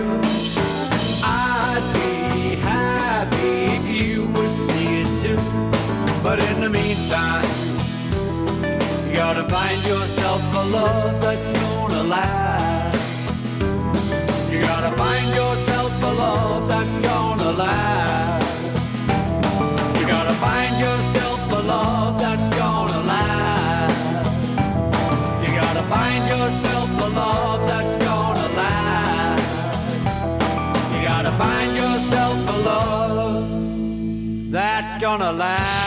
I'd 1.22 1.84
be 1.94 2.56
happy 2.56 3.54
if 3.78 3.86
you 3.86 4.26
would 4.34 4.52
see 4.66 5.02
it 5.02 5.10
too. 5.22 5.38
But 6.24 6.42
in 6.42 6.60
the 6.60 6.68
meantime, 6.68 7.46
you 9.06 9.14
gotta 9.14 9.48
find 9.48 9.78
yourself 9.84 10.42
a 10.56 10.64
love 10.64 11.20
that's 11.20 11.60
gonna 11.60 12.02
last. 12.02 12.51
Love 16.22 16.68
that's 16.68 16.96
gonna 17.08 17.50
last. 17.62 18.50
You 19.98 20.04
gotta 20.14 20.34
find 20.46 20.72
yourself 20.86 21.40
a 21.58 21.60
love 21.72 22.14
that's 22.22 22.48
gonna 22.60 23.00
last. 23.12 24.26
You 25.44 25.50
gotta 25.60 25.84
find 25.94 26.22
yourself 26.34 26.88
a 27.06 27.08
love 27.20 27.60
that's 27.70 27.94
gonna 28.06 28.48
last. 28.60 29.50
You 30.92 31.00
gotta 31.12 31.32
find 31.42 31.70
yourself 31.82 32.36
a 32.54 32.56
love 32.68 33.44
that's 34.56 34.94
gonna 35.04 35.32
last. 35.32 35.82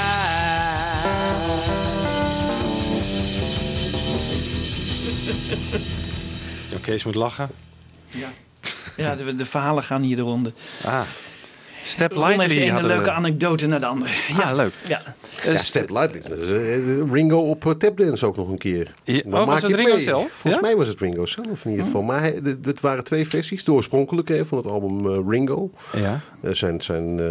Kees 6.85 7.03
moet 7.03 7.15
lachen. 7.15 7.64
Ja, 8.95 9.15
de, 9.15 9.35
de 9.35 9.45
verhalen 9.45 9.83
gaan 9.83 10.01
hier 10.01 10.15
de 10.15 10.21
ronde. 10.21 10.51
Ah. 10.85 11.01
Step 11.83 12.11
Ron 12.11 12.23
heeft 12.27 12.39
de 12.39 12.45
Lightly 12.45 12.69
ene 12.69 12.83
leuke 12.87 13.03
we. 13.03 13.11
anekdote 13.11 13.67
naar 13.67 13.79
de 13.79 13.85
andere. 13.85 14.11
Ja, 14.37 14.53
leuk. 14.53 14.73
Ja. 14.87 15.01
Ja, 15.53 15.57
Step 15.57 15.89
Lightly. 15.89 16.19
Eh, 16.19 17.11
Ringo 17.11 17.37
op 17.39 17.65
eh, 17.65 17.71
tapdance 17.71 18.25
ook 18.25 18.35
nog 18.35 18.49
een 18.49 18.57
keer. 18.57 18.93
Ja, 19.03 19.21
Dan 19.25 19.33
oh, 19.41 19.45
was 19.47 19.61
het 19.61 19.71
je 19.71 19.75
Ringo 19.77 19.91
mee. 19.93 20.01
zelf? 20.01 20.31
Volgens 20.31 20.53
Ja? 20.63 20.67
mij 20.69 20.75
was 20.75 20.87
het 20.87 20.99
Ringo 20.99 21.25
zelf 21.25 21.65
in 21.65 21.71
ieder 21.71 21.85
geval. 21.85 22.01
Maar 22.03 22.23
het 22.61 22.81
waren 22.81 23.03
twee 23.03 23.27
versies. 23.27 23.63
De 23.63 23.71
oorspronkelijke 23.73 24.33
hè, 24.33 24.45
van 24.45 24.57
het 24.57 24.67
album 24.67 25.11
eh, 25.11 25.19
Ringo. 25.27 25.71
Ja. 25.95 26.19
Eh, 26.41 26.51
zijn, 26.53 26.81
zijn, 26.83 27.19
eh, 27.19 27.25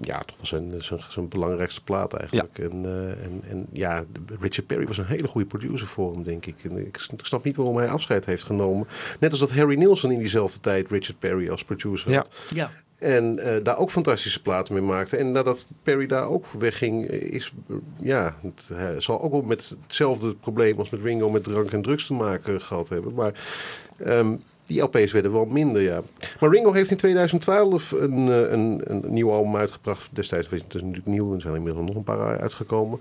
ja, 0.00 0.18
toch 0.18 0.36
wel 0.36 0.46
zijn, 0.46 0.74
zijn, 0.82 1.00
zijn 1.08 1.28
belangrijkste 1.28 1.82
plaat 1.84 2.14
eigenlijk. 2.14 2.58
En, 2.58 2.84
eh, 2.84 3.24
en, 3.24 3.42
en 3.48 3.66
ja, 3.72 4.04
Richard 4.40 4.66
Perry 4.66 4.86
was 4.86 4.98
een 4.98 5.06
hele 5.06 5.28
goede 5.28 5.46
producer 5.46 5.86
voor 5.86 6.12
hem, 6.14 6.22
denk 6.22 6.46
ik. 6.46 6.54
En 6.62 6.86
ik 6.86 6.98
snap 7.22 7.44
niet 7.44 7.56
waarom 7.56 7.76
hij 7.76 7.88
afscheid 7.88 8.26
heeft 8.26 8.44
genomen. 8.44 8.86
Net 9.20 9.30
als 9.30 9.40
dat 9.40 9.50
Harry 9.50 9.78
Nilsson 9.78 10.10
in 10.12 10.18
diezelfde 10.18 10.60
tijd 10.60 10.90
Richard 10.90 11.18
Perry 11.18 11.48
als 11.48 11.64
producer 11.64 12.10
Ja. 12.10 12.16
had. 12.16 12.30
Ja. 12.54 12.70
En 13.00 13.38
eh, 13.38 13.64
daar 13.64 13.78
ook 13.78 13.90
fantastische 13.90 14.42
platen 14.42 14.74
mee 14.74 14.82
maakte. 14.82 15.16
En 15.16 15.32
nadat 15.32 15.64
Perry 15.82 16.06
daar 16.06 16.28
ook 16.28 16.46
wegging, 16.58 17.08
eh, 17.08 17.20
is 17.20 17.52
eh, 17.68 17.76
ja, 18.00 18.36
het 18.42 19.02
zal 19.02 19.22
ook 19.22 19.30
wel 19.30 19.42
met 19.42 19.76
hetzelfde 19.82 20.34
probleem 20.34 20.78
als 20.78 20.90
met 20.90 21.02
Ringo 21.02 21.30
met 21.30 21.44
drank 21.44 21.70
en 21.70 21.82
drugs 21.82 22.06
te 22.06 22.12
maken 22.12 22.60
gehad 22.60 22.88
hebben. 22.88 23.14
Maar 23.14 23.32
ehm, 23.96 24.34
die 24.64 24.82
LP's 24.82 25.12
werden 25.12 25.32
wel 25.32 25.44
minder, 25.44 25.82
ja. 25.82 26.02
Maar 26.40 26.50
Ringo 26.50 26.72
heeft 26.72 26.90
in 26.90 26.96
2012 26.96 27.90
een, 27.90 28.26
een, 28.52 28.80
een 28.84 29.02
nieuw 29.06 29.30
album 29.30 29.56
uitgebracht. 29.56 30.08
Destijds 30.12 30.48
was 30.48 30.60
het 30.60 30.70
dus 30.70 30.82
natuurlijk 30.82 31.08
nieuw, 31.08 31.34
er 31.34 31.40
zijn 31.40 31.54
inmiddels 31.54 31.86
nog 31.86 31.96
een 31.96 32.02
paar 32.02 32.40
uitgekomen. 32.40 33.00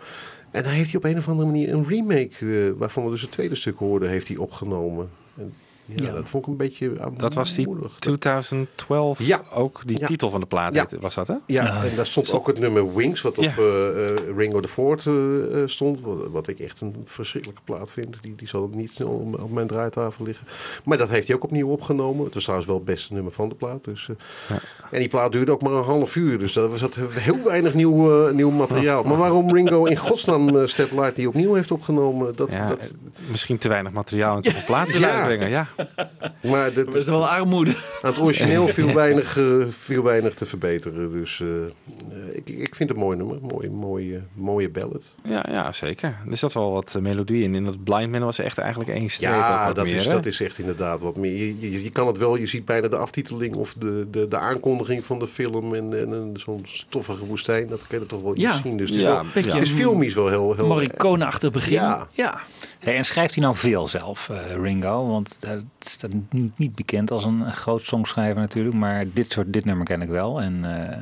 En 0.51 0.63
daar 0.63 0.71
heeft 0.71 0.91
hij 0.91 0.97
op 0.97 1.03
een 1.03 1.17
of 1.17 1.27
andere 1.27 1.47
manier 1.47 1.73
een 1.73 1.87
remake, 1.87 2.75
waarvan 2.77 3.03
we 3.03 3.09
dus 3.09 3.21
het 3.21 3.31
tweede 3.31 3.55
stuk 3.55 3.77
hoorden, 3.77 4.09
heeft 4.09 4.27
hij 4.27 4.37
opgenomen. 4.37 5.09
En, 5.37 5.53
ja, 5.95 6.03
Ja. 6.05 6.11
dat 6.11 6.29
vond 6.29 6.43
ik 6.43 6.49
een 6.51 6.57
beetje 6.57 6.93
Dat 7.17 7.33
was 7.33 7.55
die 7.55 7.67
aanmoedigend. 7.67 8.01
2012 8.01 9.21
Ja. 9.23 9.41
ook. 9.53 9.81
Die 9.85 9.99
Ja. 9.99 10.07
titel 10.07 10.29
van 10.29 10.39
de 10.39 10.45
plaat 10.45 10.73
Ja. 10.73 10.87
was 10.99 11.15
dat, 11.15 11.27
hè? 11.27 11.35
Ja, 11.47 11.83
en 11.83 11.95
daar 11.95 12.05
stond 12.05 12.33
ook 12.33 12.47
het 12.47 12.59
nummer 12.59 12.95
Wings, 12.95 13.21
wat 13.21 13.37
op 13.37 13.43
eh, 13.45 14.09
eh, 14.09 14.15
Ringo 14.37 14.61
de 14.61 14.67
Voort 14.67 15.05
eh, 15.05 15.13
eh, 15.61 15.67
stond. 15.67 16.01
Wat, 16.01 16.17
wat 16.31 16.47
ik 16.47 16.59
echt 16.59 16.81
een 16.81 16.95
verschrikkelijke 17.03 17.61
plaat 17.65 17.91
vind. 17.91 18.17
Die, 18.21 18.35
die 18.35 18.47
zal 18.47 18.69
niet 18.73 18.93
snel 18.93 19.07
op, 19.09 19.41
op 19.41 19.51
mijn 19.51 19.67
draaitafel 19.67 20.25
liggen. 20.25 20.47
Maar 20.83 20.97
dat 20.97 21.09
heeft 21.09 21.27
hij 21.27 21.35
ook 21.35 21.43
opnieuw 21.43 21.67
opgenomen. 21.69 22.25
Het 22.25 22.33
was 22.33 22.43
trouwens 22.43 22.69
wel 22.69 22.77
het 22.79 22.87
beste 22.87 23.13
nummer 23.13 23.31
van 23.31 23.49
de 23.49 23.55
plaat. 23.55 23.83
Dus, 23.83 24.09
eh, 24.47 24.55
En 24.91 24.99
die 24.99 25.07
plaat 25.07 25.31
duurde 25.31 25.51
ook 25.51 25.61
maar 25.61 25.71
een 25.71 25.83
half 25.83 26.15
uur. 26.15 26.39
Dus 26.39 26.53
daar 26.53 26.77
zat 26.77 26.95
heel 26.95 27.43
weinig 27.43 27.73
nieuw, 27.73 28.25
eh, 28.27 28.33
nieuw 28.33 28.49
materiaal. 28.49 29.03
Maar 29.03 29.17
waarom 29.17 29.53
Ringo 29.53 29.85
in 29.85 29.97
godsnaam 29.97 30.55
uh, 30.55 30.65
Step 30.65 30.91
Light 30.91 31.15
die 31.15 31.27
opnieuw 31.27 31.53
heeft 31.53 31.71
opgenomen... 31.71 32.35
Dat, 32.35 32.51
Ja, 32.53 32.67
dat, 32.67 32.93
Misschien 33.29 33.57
te 33.57 33.67
weinig 33.67 33.91
materiaal 33.91 34.31
om 34.31 34.37
het 34.37 34.47
op 34.47 34.53
een 34.55 34.65
plaat 34.65 34.87
te 34.87 34.99
willen 34.99 35.49
Ja. 35.49 35.67
maar 36.51 36.73
dat, 36.73 36.85
Dat 36.85 36.95
is 36.95 37.05
wel 37.05 37.27
armoede. 37.27 37.71
aan 38.01 38.11
het 38.11 38.19
origineel 38.21 38.67
viel 38.77 38.93
weinig, 38.93 39.37
eh, 39.37 39.45
viel 39.69 40.03
weinig 40.03 40.33
te 40.33 40.45
verbeteren. 40.45 41.17
Dus 41.17 41.41
eh, 41.41 41.47
eh, 41.47 42.35
ik, 42.35 42.49
ik 42.49 42.75
vind 42.75 42.89
het 42.89 42.97
een 42.97 43.03
mooi 43.03 43.17
nummer. 43.17 43.37
Mooi, 43.41 43.69
mooie, 43.69 44.21
mooie 44.33 44.69
ballad. 44.69 45.15
Ja, 45.23 45.45
ja, 45.49 45.71
zeker. 45.71 46.15
Er 46.31 46.37
zat 46.37 46.53
wel 46.53 46.71
wat 46.71 46.93
eh, 46.95 47.01
melodie 47.01 47.43
in. 47.43 47.55
In 47.55 47.65
dat 47.65 47.83
Blind 47.83 48.11
Man 48.11 48.21
was 48.23 48.39
echt 48.39 48.57
eigenlijk 48.57 48.89
één 48.89 49.09
streep. 49.09 49.31
Ja, 49.31 49.65
wat 49.65 49.75
dat, 49.75 49.85
meer, 49.85 49.95
is, 49.95 50.05
hè? 50.05 50.11
dat 50.11 50.25
is 50.25 50.41
echt 50.41 50.59
inderdaad 50.59 51.01
wat 51.01 51.15
meer. 51.15 51.37
Je, 51.37 51.59
je, 51.71 51.83
je 51.83 51.89
kan 51.91 52.07
het 52.07 52.17
wel, 52.17 52.35
je 52.35 52.45
ziet 52.47 52.65
bijna 52.65 52.87
de 52.87 52.97
aftiteling 52.97 53.55
of 53.55 53.73
de, 53.73 54.07
de, 54.11 54.27
de 54.27 54.37
aankondiging 54.37 55.05
van 55.05 55.19
de 55.19 55.27
film 55.27 55.75
en, 55.75 55.99
en, 55.99 56.13
en 56.13 56.31
zo'n 56.35 56.61
stoffige 56.63 57.25
woestijn. 57.25 57.67
Dat 57.67 57.81
kun 57.87 57.99
je 57.99 58.05
toch 58.05 58.21
wel 58.21 58.33
Ja. 58.39 58.51
zien. 58.51 58.77
Dus 58.77 58.87
het 58.89 58.97
is, 58.97 59.03
Ja, 59.03 59.13
wel, 59.13 59.23
beetje 59.33 59.51
het 59.51 59.61
is 59.61 59.71
filmisch 59.71 60.13
wel 60.13 60.27
heel... 60.29 60.55
heel 60.55 60.67
Morricone-achtig 60.67 61.51
begin. 61.51 61.73
Ja. 61.73 62.07
ja. 62.11 62.39
Hey, 62.79 62.95
en 62.95 63.05
schrijft 63.05 63.35
hij 63.35 63.43
nou 63.43 63.55
veel 63.55 63.87
zelf, 63.87 64.29
eh, 64.29 64.37
Ringo? 64.61 65.07
Want 65.07 65.37
hij 65.59 65.89
staat 65.91 66.11
niet, 66.29 66.75
bekend 66.75 67.11
als 67.11 67.25
een 67.25 67.51
groot 67.51 67.81
songschrijver 67.81 68.41
natuurlijk. 68.41 68.75
Maar 68.75 69.05
dit 69.13 69.31
soort 69.31 69.53
dit 69.53 69.65
nummer 69.65 69.85
ken 69.85 70.01
ik 70.01 70.09
wel. 70.09 70.41
En, 70.41 70.65
eh, 70.65 70.97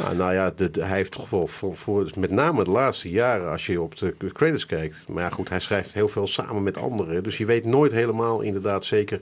Ja, 0.00 0.12
nou 0.12 0.32
ja, 0.32 0.52
hij 0.72 0.96
heeft 0.96 1.12
toch 1.12 1.30
wel 1.30 1.46
voor, 1.46 1.76
voor 1.76 2.10
met 2.16 2.30
name 2.30 2.64
de 2.64 2.70
laatste 2.70 3.10
jaren, 3.10 3.50
als 3.50 3.66
je 3.66 3.82
op 3.82 3.96
de 3.98 4.14
credits 4.32 4.66
kijkt. 4.66 5.08
Maar 5.08 5.22
ja, 5.22 5.30
goed, 5.30 5.48
hij 5.48 5.60
schrijft 5.60 5.92
heel 5.92 6.08
veel 6.08 6.26
samen 6.26 6.62
met 6.62 6.78
anderen. 6.78 7.22
Dus 7.22 7.38
je 7.38 7.44
weet 7.44 7.64
nooit 7.64 7.92
helemaal 7.92 8.40
inderdaad 8.40 8.84
zeker. 8.84 9.20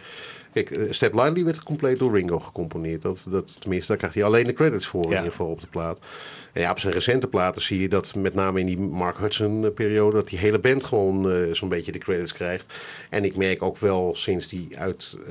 Kijk, 0.52 0.70
eh, 0.70 0.82
Step 0.90 1.14
Lively 1.14 1.44
werd 1.44 1.62
compleet 1.62 1.98
door 1.98 2.12
Ringo 2.12 2.38
gecomponeerd. 2.38 3.02
Dat, 3.02 3.26
dat, 3.28 3.60
tenminste, 3.60 3.86
daar 3.88 3.96
krijgt 3.96 4.14
hij 4.14 4.24
alleen 4.24 4.46
de 4.46 4.52
credits 4.52 4.86
voor 4.86 5.04
in 5.04 5.10
ieder 5.10 5.30
geval 5.30 5.50
op 5.50 5.60
de 5.60 5.66
plaat. 5.66 5.98
En 6.52 6.60
ja, 6.60 6.70
op 6.70 6.78
zijn 6.78 6.92
recente 6.92 7.26
platen 7.26 7.62
zie 7.62 7.80
je 7.80 7.88
dat 7.88 8.14
met 8.14 8.34
name 8.34 8.60
in 8.60 8.66
die 8.66 8.78
Mark 8.78 9.18
Hudson 9.18 9.74
periode... 9.74 10.16
dat 10.16 10.28
die 10.28 10.38
hele 10.38 10.58
band 10.58 10.84
gewoon 10.84 11.30
eh, 11.30 11.52
zo'n 11.52 11.68
beetje 11.68 11.92
de 11.92 11.98
credits 11.98 12.32
krijgt. 12.32 12.74
En 13.10 13.24
ik 13.24 13.36
merk 13.36 13.62
ook 13.62 13.78
wel 13.78 14.14
sinds 14.16 14.48
die 14.48 14.68
uit 14.78 15.16
eh, 15.22 15.28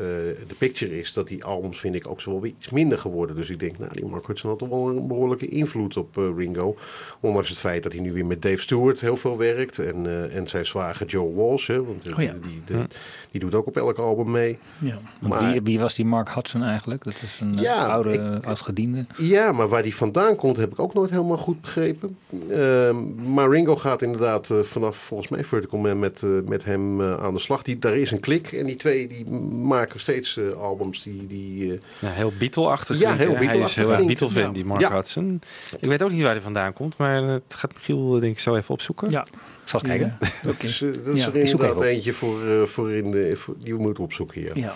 de 0.47 0.55
picture 0.57 0.99
is, 0.99 1.13
dat 1.13 1.27
die 1.27 1.43
albums 1.43 1.79
vind 1.79 1.95
ik 1.95 2.07
ook 2.07 2.21
zo 2.21 2.31
wel 2.31 2.41
weer 2.41 2.51
iets 2.57 2.69
minder 2.69 2.97
geworden. 2.97 3.35
Dus 3.35 3.49
ik 3.49 3.59
denk, 3.59 3.77
nou, 3.77 3.91
die 3.93 4.05
Mark 4.05 4.27
Hudson 4.27 4.49
had 4.49 4.59
toch 4.59 4.69
wel 4.69 4.89
een 4.89 5.07
behoorlijke 5.07 5.47
invloed 5.47 5.97
op 5.97 6.17
eh, 6.17 6.23
Ringo. 6.37 6.75
Ondanks 7.19 7.49
het 7.49 7.59
feit 7.59 7.83
dat 7.83 7.93
hij 7.93 8.01
nu 8.01 8.13
weer 8.13 8.25
met 8.25 8.41
Dave 8.41 8.57
Stewart 8.57 9.01
heel 9.01 9.17
veel 9.17 9.37
werkt. 9.37 9.79
En, 9.79 10.05
eh, 10.05 10.35
en 10.35 10.47
zijn 10.47 10.65
zwager 10.65 11.05
Joe 11.05 11.33
Walsh, 11.33 11.67
hè, 11.67 11.83
want 11.83 12.07
eh, 12.07 12.17
Oh 12.17 12.23
ja. 12.23 12.33
die, 12.41 12.61
die, 12.65 12.85
die 13.31 13.39
doet 13.39 13.55
ook 13.55 13.67
op 13.67 13.77
elk 13.77 13.97
album 13.97 14.31
mee. 14.31 14.57
Ja. 14.79 14.99
Maar- 15.19 15.51
wie, 15.51 15.61
wie 15.63 15.79
was 15.79 15.93
die 15.95 16.05
Mark 16.05 16.29
Hudson 16.33 16.63
eigenlijk? 16.63 17.03
Dat 17.03 17.21
is 17.23 17.39
een 17.41 17.55
eh, 17.57 17.61
Ja, 17.63 17.85
oude 17.85 18.13
ik- 18.13 18.45
oud-gediende. 18.45 19.05
Ja, 19.17 19.51
maar 19.51 19.67
waar 19.67 19.83
die 19.83 19.95
vandaan 19.95 20.35
komt 20.35 20.57
heb 20.57 20.71
ik 20.71 20.79
ook 20.79 20.93
nooit 20.93 21.09
helemaal 21.09 21.37
goed 21.37 21.61
begrepen. 21.61 22.17
Ehm, 22.49 23.31
maar 23.33 23.49
Ringo 23.49 23.75
gaat 23.75 24.01
inderdaad 24.01 24.49
eh, 24.49 24.59
vanaf 24.59 24.97
volgens 24.97 25.29
mij 25.29 25.43
Vertical 25.43 25.79
Man 25.79 25.99
met, 25.99 26.23
eh, 26.23 26.29
met 26.45 26.65
hem 26.65 27.01
eh, 27.01 27.23
aan 27.23 27.33
de 27.33 27.39
slag. 27.39 27.61
Die, 27.61 27.79
daar 27.79 27.97
is 27.97 28.11
een 28.11 28.19
klik 28.19 28.51
en 28.51 28.65
die 28.65 28.75
twee 28.75 29.07
die 29.07 29.29
maken 29.65 29.99
steeds 29.99 30.37
eh, 30.37 30.51
albums 30.51 31.03
die... 31.03 31.27
die 31.27 31.71
eh, 31.73 31.77
Ja, 31.99 32.09
heel 32.09 32.31
Beatle-achtig. 32.39 32.99
Ja, 32.99 33.15
heel 33.15 33.35
Hij 33.35 33.57
is 33.59 33.75
heel 33.75 33.91
erg. 33.93 34.05
Beatle-fan, 34.05 34.53
die 34.53 34.65
Mark 34.65 34.81
Ja. 34.81 34.91
Hudson. 34.93 35.41
Ik 35.79 35.87
weet 35.87 36.03
ook 36.03 36.11
niet 36.11 36.21
waar 36.21 36.31
hij 36.31 36.41
vandaan 36.41 36.73
komt, 36.73 36.97
maar 36.97 37.23
het 37.23 37.53
gaat 37.55 37.73
Michiel 37.73 38.09
denk 38.19 38.33
ik 38.33 38.39
zo 38.39 38.55
even 38.55 38.73
opzoeken. 38.73 39.09
Ja. 39.09 39.21
Ik 39.63 39.75
zal 39.75 39.79
kijken. 39.81 40.17
Oké. 40.21 40.47
dat 40.47 40.63
is 40.63 40.81
er 40.81 41.35
inderdaad 41.35 41.45
even 41.63 41.75
op. 41.75 41.81
eentje 41.83 42.13
voor, 42.13 42.67
voor 42.67 42.91
in 42.91 43.11
de, 43.11 43.31
voor, 43.35 43.55
die 43.59 43.75
we 43.75 43.81
moeten 43.81 44.03
opzoeken 44.03 44.41
hier. 44.41 44.57
Ja. 44.57 44.73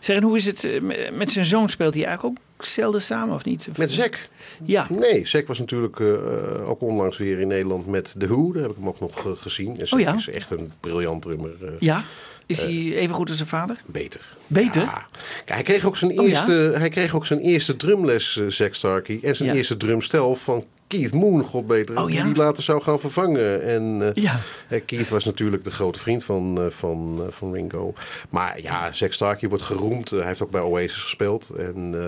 Zeg, 0.00 0.16
en 0.16 0.22
hoe 0.22 0.36
is 0.36 0.46
het 0.46 0.64
eh, 0.64 0.80
met- 1.12 1.30
zijn 1.30 1.46
zoon? 1.46 1.68
Speelt 1.68 1.94
hij 1.94 2.04
eigenlijk 2.04 2.38
ook 2.58 2.64
zelden 2.64 3.02
samen 3.02 3.34
of 3.34 3.44
niet? 3.44 3.68
Met 3.76 3.92
Zack. 3.92 4.18
Ja. 4.64 4.86
Nee, 4.88 5.26
Zack 5.26 5.46
was 5.46 5.58
natuurlijk 5.58 6.00
eh, 6.00 6.12
eh, 6.12 6.68
ook 6.68 6.80
onlangs 6.80 7.18
weer 7.18 7.40
in 7.40 7.48
Nederland 7.48 7.86
met 7.86 8.14
The 8.18 8.26
Who. 8.26 8.52
Daar 8.52 8.62
heb 8.62 8.70
ik 8.70 8.76
hem 8.76 8.88
ook 8.88 9.00
nog 9.00 9.36
gezien. 9.40 9.80
En 9.80 9.88
Zack 9.88 9.98
Oh 9.98 10.04
ja? 10.04 10.14
is 10.14 10.28
echt 10.28 10.50
een 10.50 10.72
briljant 10.80 11.22
drummer. 11.22 11.50
Ja? 11.78 12.02
Is 12.46 12.60
hij 12.62 12.94
even 12.94 13.14
goed 13.14 13.28
als 13.28 13.36
zijn 13.36 13.48
vader? 13.48 13.76
Beter. 13.86 14.20
Beter? 14.46 14.82
Ja. 14.82 15.06
Kijk, 15.44 15.48
hij 15.54 15.62
kreeg 15.62 15.84
ook 15.84 15.96
zijn 15.96 16.10
Oh, 16.10 16.16
ja? 16.16 16.22
eerste, 16.32 16.72
hij 16.78 16.88
kreeg 16.88 17.14
ook 17.14 17.26
zijn 17.26 17.40
eerste 17.40 17.76
drumles, 17.76 18.40
Zack 18.48 18.74
Starkey. 18.74 19.18
En 19.22 19.36
zijn 19.36 19.48
Ja. 19.48 19.54
eerste 19.54 19.76
drumstel 19.76 20.36
van 20.36 20.64
Keith 20.90 21.12
Moon, 21.14 21.42
god 21.42 21.66
beter. 21.66 21.98
Oh, 22.02 22.10
ja? 22.10 22.24
Die 22.24 22.34
later 22.36 22.62
zou 22.62 22.82
gaan 22.82 23.00
vervangen. 23.00 23.62
En 23.62 24.02
eh, 24.14 24.22
Ja. 24.22 24.40
eh, 24.68 24.80
Keith 24.86 25.08
was 25.08 25.24
natuurlijk 25.24 25.64
de 25.64 25.70
grote 25.70 25.98
vriend 25.98 26.24
van, 26.24 26.58
eh, 26.60 26.66
van, 26.70 27.22
van 27.28 27.52
Ringo. 27.52 27.92
Maar 28.30 28.60
ja, 28.62 28.92
Zack 28.92 29.12
Starkey 29.12 29.48
wordt 29.48 29.64
geroemd. 29.64 30.10
Hij 30.10 30.26
heeft 30.26 30.42
ook 30.42 30.50
bij 30.50 30.60
Oasis 30.60 31.02
gespeeld. 31.02 31.50
En 31.50 31.76
eh, 31.94 32.00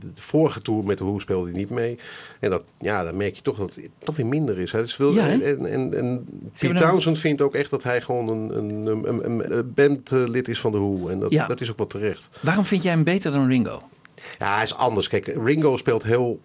de 0.00 0.22
vorige 0.22 0.60
tour 0.62 0.84
met 0.84 0.98
de 0.98 1.04
Who 1.04 1.18
speelde 1.18 1.50
hij 1.50 1.58
niet 1.58 1.70
mee. 1.70 1.98
En 2.40 2.50
dat, 2.50 2.64
ja, 2.80 3.04
dan 3.04 3.16
merk 3.16 3.34
je 3.34 3.42
toch 3.42 3.56
dat 3.56 3.74
het 3.74 3.88
toch 3.98 4.16
weer 4.16 4.26
minder 4.26 4.58
is. 4.58 4.72
Hij 4.72 4.80
is 4.80 4.94
veel, 4.94 5.12
Ja, 5.12 5.28
en, 5.28 5.42
en, 5.66 5.94
en 5.96 6.24
Pete 6.58 6.66
een- 6.68 6.76
Townsend 6.76 7.18
vindt 7.18 7.42
ook 7.42 7.54
echt 7.54 7.70
dat 7.70 7.82
hij 7.82 8.00
gewoon 8.00 8.28
een, 8.28 8.56
een, 8.58 8.86
een, 9.08 9.50
een, 9.56 9.72
bandlid 9.74 10.48
is 10.48 10.60
van 10.60 10.72
de 10.72 10.78
Who. 10.78 11.08
En 11.08 11.18
dat, 11.20 11.32
dat 11.48 11.60
is 11.60 11.70
ook 11.70 11.78
wel 11.78 11.86
terecht. 11.86 12.28
Waarom 12.40 12.64
vind 12.66 12.82
jij 12.82 12.92
hem 12.92 13.04
beter 13.04 13.32
dan 13.32 13.46
Ringo? 13.48 13.80
Ja, 14.38 14.54
hij 14.54 14.62
is 14.62 14.74
anders. 14.74 15.08
Kijk, 15.08 15.26
Ringo 15.44 15.76
speelt 15.76 16.02
heel 16.02 16.40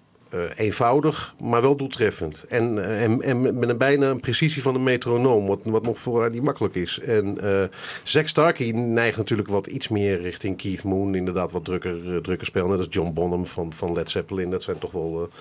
eenvoudig, 0.56 1.36
maar 1.40 1.62
wel 1.62 1.76
doeltreffend. 1.76 2.46
En, 2.50 2.84
eh, 2.86 3.04
en, 3.04 3.22
en 3.22 3.60
met 3.60 3.70
een 3.70 3.78
bijna 3.78 4.10
een 4.10 4.20
precisie 4.20 4.62
van 4.62 4.76
een 4.76 4.84
metronoom, 4.84 5.46
wat, 5.48 5.60
wat 5.64 5.86
nog 5.86 6.00
voor 6.00 6.22
haar 6.22 6.32
niet 6.32 6.44
makkelijk 6.44 6.76
is. 6.76 7.00
En 7.00 7.42
eh 7.42 7.64
Zack 8.04 8.28
Starkey 8.28 8.72
neigt 8.72 9.18
natuurlijk 9.18 9.50
wat 9.50 9.68
iets 9.68 9.88
meer 9.88 10.22
richting 10.22 10.58
Keith 10.58 10.84
Moon. 10.84 11.16
Inderdaad, 11.16 11.52
wat 11.52 11.66
drukker, 11.66 12.14
eh, 12.16 12.22
drukker 12.22 12.48
spelen. 12.48 12.70
Net 12.70 12.78
als 12.78 12.88
John 12.90 13.14
Bonham 13.14 13.46
van, 13.46 13.74
van 13.74 13.94
Led 13.94 14.10
Zeppelin. 14.12 14.50
Dat 14.50 14.64
zijn 14.64 14.78
toch 14.78 14.92
wel... 14.92 15.22
eh, 15.22 15.38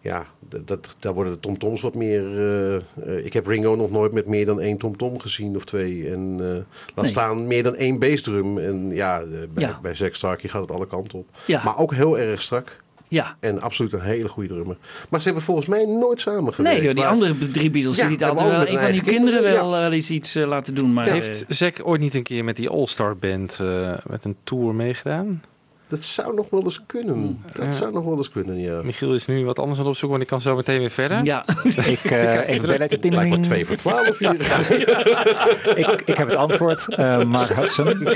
ja, 0.00 0.26
dat, 0.64 0.88
daar 0.98 1.14
worden 1.14 1.32
de 1.32 1.40
tomtoms 1.40 1.80
wat 1.80 1.94
meer... 1.94 2.22
eh, 2.38 2.74
eh, 2.74 3.24
ik 3.24 3.32
heb 3.32 3.46
Ringo 3.46 3.74
nog 3.74 3.90
nooit 3.90 4.12
met 4.12 4.26
meer 4.26 4.46
dan 4.46 4.60
één 4.60 4.76
tomtom 4.78 5.20
gezien 5.20 5.56
of 5.56 5.64
twee. 5.64 6.10
En 6.10 6.36
eh, 6.40 6.46
laat 6.94 7.04
Nee. 7.04 7.10
staan 7.10 7.46
meer 7.46 7.62
dan 7.62 7.74
één 7.74 7.98
bassdrum. 7.98 8.58
En 8.58 8.90
ja, 8.94 9.20
eh, 9.20 9.26
bij, 9.28 9.66
Ja. 9.66 9.78
bij 9.82 9.94
Zack 9.94 10.14
Starkey 10.14 10.48
gaat 10.50 10.60
het 10.60 10.70
alle 10.70 10.86
kanten 10.86 11.18
op. 11.18 11.26
Ja. 11.46 11.62
Maar 11.64 11.78
ook 11.78 11.94
heel 11.94 12.18
erg 12.18 12.42
strak. 12.42 12.82
Ja. 13.08 13.36
En 13.40 13.60
absoluut 13.60 13.92
een 13.92 14.00
hele 14.00 14.28
goede 14.28 14.48
drummer. 14.48 14.76
Maar 15.08 15.20
ze 15.20 15.26
hebben 15.26 15.44
volgens 15.44 15.66
mij 15.66 15.84
nooit 15.84 16.20
samen 16.20 16.54
gewerkt. 16.54 16.78
Nee, 16.78 16.86
joh, 16.86 16.94
die 16.94 17.06
andere 17.06 17.50
drie 17.50 17.70
Beatles, 17.70 17.96
Ja, 17.96 18.08
die 18.08 18.18
hadden 18.18 18.44
wel 18.44 18.54
allemaal 18.54 18.74
een 18.74 18.80
van 18.80 18.92
die 18.92 19.02
kinderen 19.02 19.28
kinderen, 19.28 19.70
wel, 19.70 19.70
wel 19.80 19.92
eens 19.92 20.10
iets 20.10 20.34
eh, 20.34 20.46
laten 20.46 20.74
doen. 20.74 20.92
Maar, 20.92 21.06
Heeft 21.06 21.46
eh, 21.46 21.46
Zack 21.48 21.80
ooit 21.82 22.00
niet 22.00 22.14
een 22.14 22.22
keer 22.22 22.44
met 22.44 22.56
die 22.56 22.68
All-Star 22.68 23.16
Band 23.16 23.58
eh, 23.60 23.92
met 24.06 24.24
een 24.24 24.36
tour 24.44 24.74
meegedaan? 24.74 25.42
Dat 25.88 26.02
zou 26.02 26.34
nog 26.34 26.50
wel 26.50 26.62
eens 26.64 26.80
kunnen. 26.86 27.40
Dat 27.52 27.64
Ja. 27.64 27.70
zou 27.70 27.92
nog 27.92 28.04
wel 28.04 28.16
eens 28.16 28.30
kunnen, 28.30 28.60
ja. 28.60 28.82
Michiel 28.82 29.14
is 29.14 29.26
nu 29.26 29.44
wat 29.44 29.58
anders 29.58 29.78
aan 29.78 29.84
het 29.84 29.92
opzoeken, 29.92 30.18
want 30.18 30.22
ik 30.22 30.26
kan 30.28 30.40
zo 30.40 30.56
meteen 30.56 30.78
weer 30.78 30.90
verder. 30.90 31.24
ja. 31.24 31.44
Ik, 31.86 32.04
eh 32.04 32.48
even 32.48 32.66
bellen. 32.68 32.80
Het 32.90 33.04
lijkt 33.12 33.36
me 33.36 33.40
twee 33.40 33.66
voor 33.66 33.76
twaalf 33.76 34.18
hier. 34.18 34.34
ik, 35.82 36.02
ik 36.04 36.16
heb 36.16 36.28
het 36.28 36.36
antwoord. 36.36 36.94
Eh 36.94 37.22
Mark 37.24 37.48
Hudson 37.48 38.08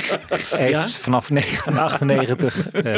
heeft 0.56 0.96
vanaf 0.96 1.28
1998 1.28 2.70
eh, 2.70 2.96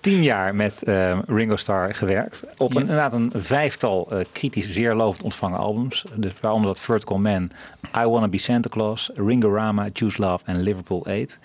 tien 0.00 0.22
jaar 0.22 0.54
met 0.54 0.82
eh, 0.82 1.18
Ringo 1.26 1.56
Starr 1.56 1.94
gewerkt. 1.94 2.44
Op 2.56 2.74
een, 2.74 2.80
inderdaad 2.80 3.12
een 3.12 3.32
vijftal 3.36 4.10
eh, 4.10 4.18
kritisch 4.32 4.72
zeer 4.72 4.94
lovend 4.94 5.22
ontvangen 5.24 5.58
albums. 5.58 6.04
Dus 6.14 6.32
waaronder 6.40 6.66
dat 6.68 6.80
Vertical 6.80 7.18
Man, 7.18 7.50
I 7.98 8.04
Wanna 8.06 8.28
Be 8.28 8.38
Santa 8.38 8.68
Claus, 8.68 9.10
Ringo 9.14 9.54
Rama, 9.54 9.88
Choose 9.92 10.20
Love 10.22 10.44
en 10.44 10.60
Liverpool 10.62 11.06
8. 11.06 11.38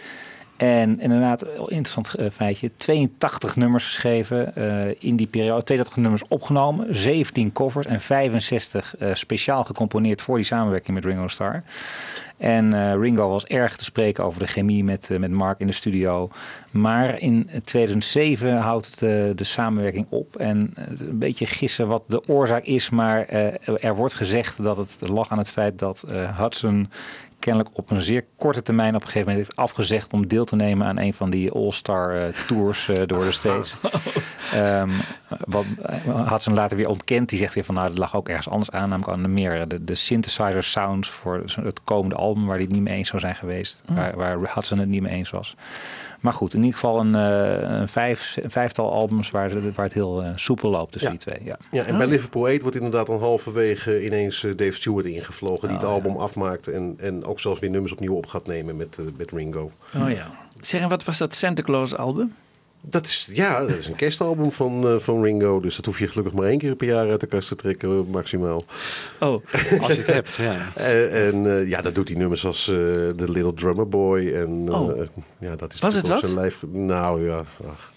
En 0.59 0.99
inderdaad, 0.99 1.45
interessant 1.57 2.13
eh, 2.13 2.29
feitje. 2.29 2.71
82 2.75 3.55
nummers 3.55 3.85
geschreven 3.85 4.55
eh, 4.55 4.95
in 4.99 5.15
die 5.15 5.27
periode. 5.27 5.63
82 5.63 5.95
nummers 5.97 6.23
opgenomen. 6.27 6.95
17 6.95 7.51
covers 7.51 7.85
en 7.85 7.99
65 7.99 8.97
eh, 8.97 9.13
speciaal 9.13 9.63
gecomponeerd 9.63 10.21
voor 10.21 10.35
die 10.35 10.45
samenwerking 10.45 10.95
met 10.95 11.05
Ringo 11.05 11.27
Starr. 11.27 11.63
En 12.37 12.99
Ringo 13.01 13.29
was 13.29 13.45
erg 13.45 13.75
te 13.75 13.83
spreken 13.83 14.23
over 14.23 14.39
de 14.39 14.47
chemie 14.47 14.83
met, 14.83 15.09
met 15.19 15.31
Mark 15.31 15.59
in 15.59 15.67
de 15.67 15.73
studio. 15.73 16.29
Maar 16.71 17.19
in 17.19 17.49
2007 17.63 18.57
houdt 18.57 18.93
eh, 18.93 18.99
de 19.35 19.43
samenwerking 19.43 20.05
op. 20.09 20.35
En 20.35 20.73
een 20.75 21.19
beetje 21.19 21.45
gissen 21.45 21.87
wat 21.87 22.03
de 22.07 22.27
oorzaak 22.27 22.63
is. 22.63 22.89
Maar 22.89 23.25
er 23.81 23.95
wordt 23.95 24.13
gezegd 24.13 24.63
dat 24.63 24.77
het 24.77 24.97
lag 25.09 25.31
aan 25.31 25.37
het 25.37 25.49
feit 25.49 25.79
dat 25.79 26.05
Hudson 26.37 26.89
kennelijk 27.39 27.77
op 27.77 27.89
een 27.89 28.01
zeer 28.01 28.25
korte 28.37 28.61
termijn 28.61 28.95
op 28.95 29.01
een 29.01 29.07
gegeven 29.07 29.27
moment 29.27 29.47
heeft 29.47 29.59
afgezegd 29.59 30.13
om 30.13 30.27
deel 30.27 30.45
te 30.45 30.55
nemen 30.55 30.87
aan 30.87 30.97
een 30.97 31.13
van 31.13 31.29
die 31.29 31.51
All-Star 31.51 32.15
eh, 32.15 32.33
tours 32.47 32.89
eh, 32.89 33.01
door 33.05 33.23
de 33.23 33.31
States. 33.31 33.75
Ehm 34.53 34.89
wat 35.45 35.65
Hudson 36.29 36.53
later 36.53 36.77
weer 36.77 36.87
ontkend. 36.87 37.29
Die 37.29 37.39
zegt 37.39 37.53
weer 37.53 37.63
van 37.63 37.75
nou, 37.75 37.87
dat 37.87 37.97
lag 37.97 38.15
ook 38.15 38.29
ergens 38.29 38.49
anders 38.49 38.71
aan. 38.71 38.89
Namelijk 38.89 39.17
aan 39.17 39.21
de 39.21 39.27
meer 39.27 39.67
de, 39.67 39.83
de 39.83 39.95
synthesizer 39.95 40.63
sounds 40.63 41.09
voor 41.09 41.43
het 41.63 41.83
komende 41.83 42.15
album 42.15 42.45
waar 42.45 42.55
hij 42.55 42.63
het 42.63 42.73
niet 42.73 42.81
mee 42.81 42.97
eens 42.97 43.07
zou 43.07 43.21
zijn 43.21 43.35
geweest. 43.35 43.81
Waar, 43.85 44.17
waar 44.17 44.53
Hudson 44.53 44.77
het 44.79 44.89
niet 44.89 45.01
mee 45.01 45.13
eens 45.13 45.29
was. 45.29 45.55
Maar 46.19 46.33
goed, 46.33 46.53
in 46.53 46.59
ieder 46.59 46.73
geval 46.79 46.99
een, 46.99 47.15
eh, 47.15 47.79
een, 47.79 47.87
vijf, 47.87 48.37
een 48.41 48.51
vijftal 48.51 48.91
albums 48.91 49.31
waar, 49.31 49.49
het- 49.51 49.75
waar 49.75 49.85
het 49.85 49.93
heel 49.93 50.23
eh, 50.23 50.29
soepel 50.35 50.69
loopt 50.69 50.91
tussen 50.91 51.11
Ja. 51.11 51.17
die 51.17 51.25
twee. 51.33 51.47
Ja. 51.47 51.57
Ja, 51.71 51.83
en 51.85 51.97
bij 51.97 52.07
Liverpool 52.07 52.47
8 52.47 52.61
wordt 52.61 52.75
inderdaad 52.75 53.07
dan 53.07 53.19
halverwege 53.19 54.05
ineens 54.05 54.43
eh, 54.43 54.51
Dave 54.55 54.71
Stewart 54.71 55.05
ingevlogen. 55.05 55.67
Die 55.67 55.77
het 55.77 55.85
album 55.85 56.15
afmaakt 56.17 56.67
en, 56.67 56.95
en 56.99 57.25
ook 57.25 57.39
zelfs 57.39 57.59
weer 57.59 57.69
nummers 57.69 57.91
opnieuw 57.93 58.15
op 58.15 58.25
gaat 58.25 58.47
nemen 58.47 58.77
met, 58.77 58.97
eh, 58.97 59.05
met 59.17 59.31
Ringo. 59.31 59.71
Oh 59.95 60.09
ja. 60.09 60.27
Zeg, 60.61 60.81
en 60.81 60.89
wat 60.89 61.03
was 61.03 61.17
dat 61.17 61.35
Santa 61.35 61.61
Claus 61.61 61.95
album? 61.95 62.33
Dat 62.81 63.05
is, 63.05 63.29
ja, 63.33 63.59
dat 63.59 63.69
is 63.77 63.87
een 63.87 63.95
kerstalbum 63.95 64.51
van, 64.51 64.87
eh, 64.87 64.95
van 64.99 65.23
Ringo. 65.23 65.59
Dus 65.59 65.75
dat 65.75 65.85
hoef 65.85 65.99
je 65.99 66.07
gelukkig 66.07 66.33
maar 66.33 66.47
één 66.47 66.57
keer 66.57 66.75
per 66.75 66.87
jaar 66.87 67.09
uit 67.09 67.19
de 67.19 67.27
kast 67.27 67.47
te 67.47 67.55
trekken, 67.55 68.09
maximaal. 68.09 68.65
Oh, 69.19 69.43
Als 69.81 69.91
je 69.91 69.97
het 69.97 70.07
hebt, 70.07 70.35
ja. 70.35 70.55
Eh, 70.75 71.27
en 71.27 71.57
eh, 71.59 71.69
ja, 71.69 71.81
dat 71.81 71.95
doet 71.95 72.07
hij 72.09 72.17
nummers 72.17 72.45
als 72.45 72.63
The 72.65 73.13
Little 73.27 73.53
Drummer 73.53 73.87
Boy. 73.89 74.33
En, 74.33 74.73
Oh. 74.73 74.99
ja, 75.39 75.55
dat 75.55 75.73
is 75.73 75.79
Was 75.79 75.95
het 75.95 76.07
wat? 76.07 76.19
zijn 76.19 76.33
lijf. 76.33 76.57
Nou 76.71 77.25
ja, 77.25 77.43
ach. 77.67 77.91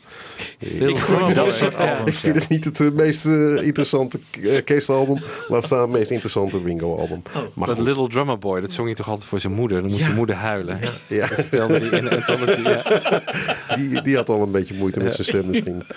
Little 0.58 0.88
Ik, 0.88 0.96
Drummer 0.96 1.34
Dat 1.34 1.54
soort 1.54 1.76
albums. 1.76 2.08
ik 2.08 2.14
vind 2.14 2.34
het 2.34 2.48
niet 2.48 2.64
het 2.64 2.80
eh, 2.80 2.90
meest 2.90 3.26
eh, 3.26 3.62
interessante 3.62 4.18
uh, 4.40 4.64
kerstalbum. 4.64 5.22
Laat 5.48 5.64
staan 5.64 5.80
het 5.80 5.90
meest 5.90 6.10
interessante 6.10 6.60
Ringo-album. 6.64 7.22
maar 7.54 7.66
Dat 7.68 7.76
goed, 7.76 7.86
Little 7.86 8.08
Drummer 8.08 8.38
Boy, 8.38 8.60
dat 8.60 8.70
zong 8.70 8.86
hij 8.86 8.96
toch 8.96 9.08
altijd 9.08 9.28
voor 9.28 9.40
zijn 9.40 9.52
moeder. 9.52 9.76
Dan 9.80 9.86
moest 9.86 9.98
Ja. 9.98 10.04
zijn 10.04 10.16
moeder 10.18 10.36
huilen. 10.36 10.78
ja, 11.08 11.28
hij 11.50 11.90
in. 11.90 12.62
Ja. 12.62 12.82
die, 13.76 14.02
die 14.02 14.16
had 14.16 14.28
al 14.28 14.42
een 14.42 14.50
beetje 14.50 14.74
moeite 14.74 15.00
met 15.00 15.14
zijn 15.14 15.26
stem 15.26 15.50
misschien. 15.50 15.82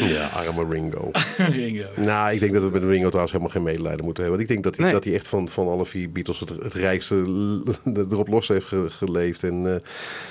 Ja, 0.00 0.26
arme 0.26 0.66
Ringo. 0.74 1.10
Ringo. 1.36 1.84
Nou, 1.96 2.32
ik 2.34 2.40
denk 2.40 2.52
dat 2.52 2.62
we 2.62 2.68
met 2.70 2.82
Ringo 2.82 3.06
trouwens 3.06 3.32
helemaal 3.32 3.52
geen 3.54 3.62
medelijden 3.62 4.04
moeten 4.04 4.22
hebben. 4.22 4.40
Want 4.40 4.40
ik 4.40 4.48
denk 4.48 4.62
dat 4.64 4.74
hij, 4.76 4.84
Nee. 4.84 4.94
dat 4.94 5.04
hij 5.04 5.14
echt 5.14 5.26
van, 5.26 5.48
van 5.48 5.68
alle 5.68 5.86
vier 5.86 6.10
Beatles 6.12 6.40
het, 6.40 6.48
het 6.48 6.74
rijkste 6.74 7.14
erop 8.10 8.28
los 8.28 8.43
heeft 8.48 8.66
ge- 8.66 8.90
geleefd. 8.90 9.42
En 9.42 9.74
eh, 9.74 9.80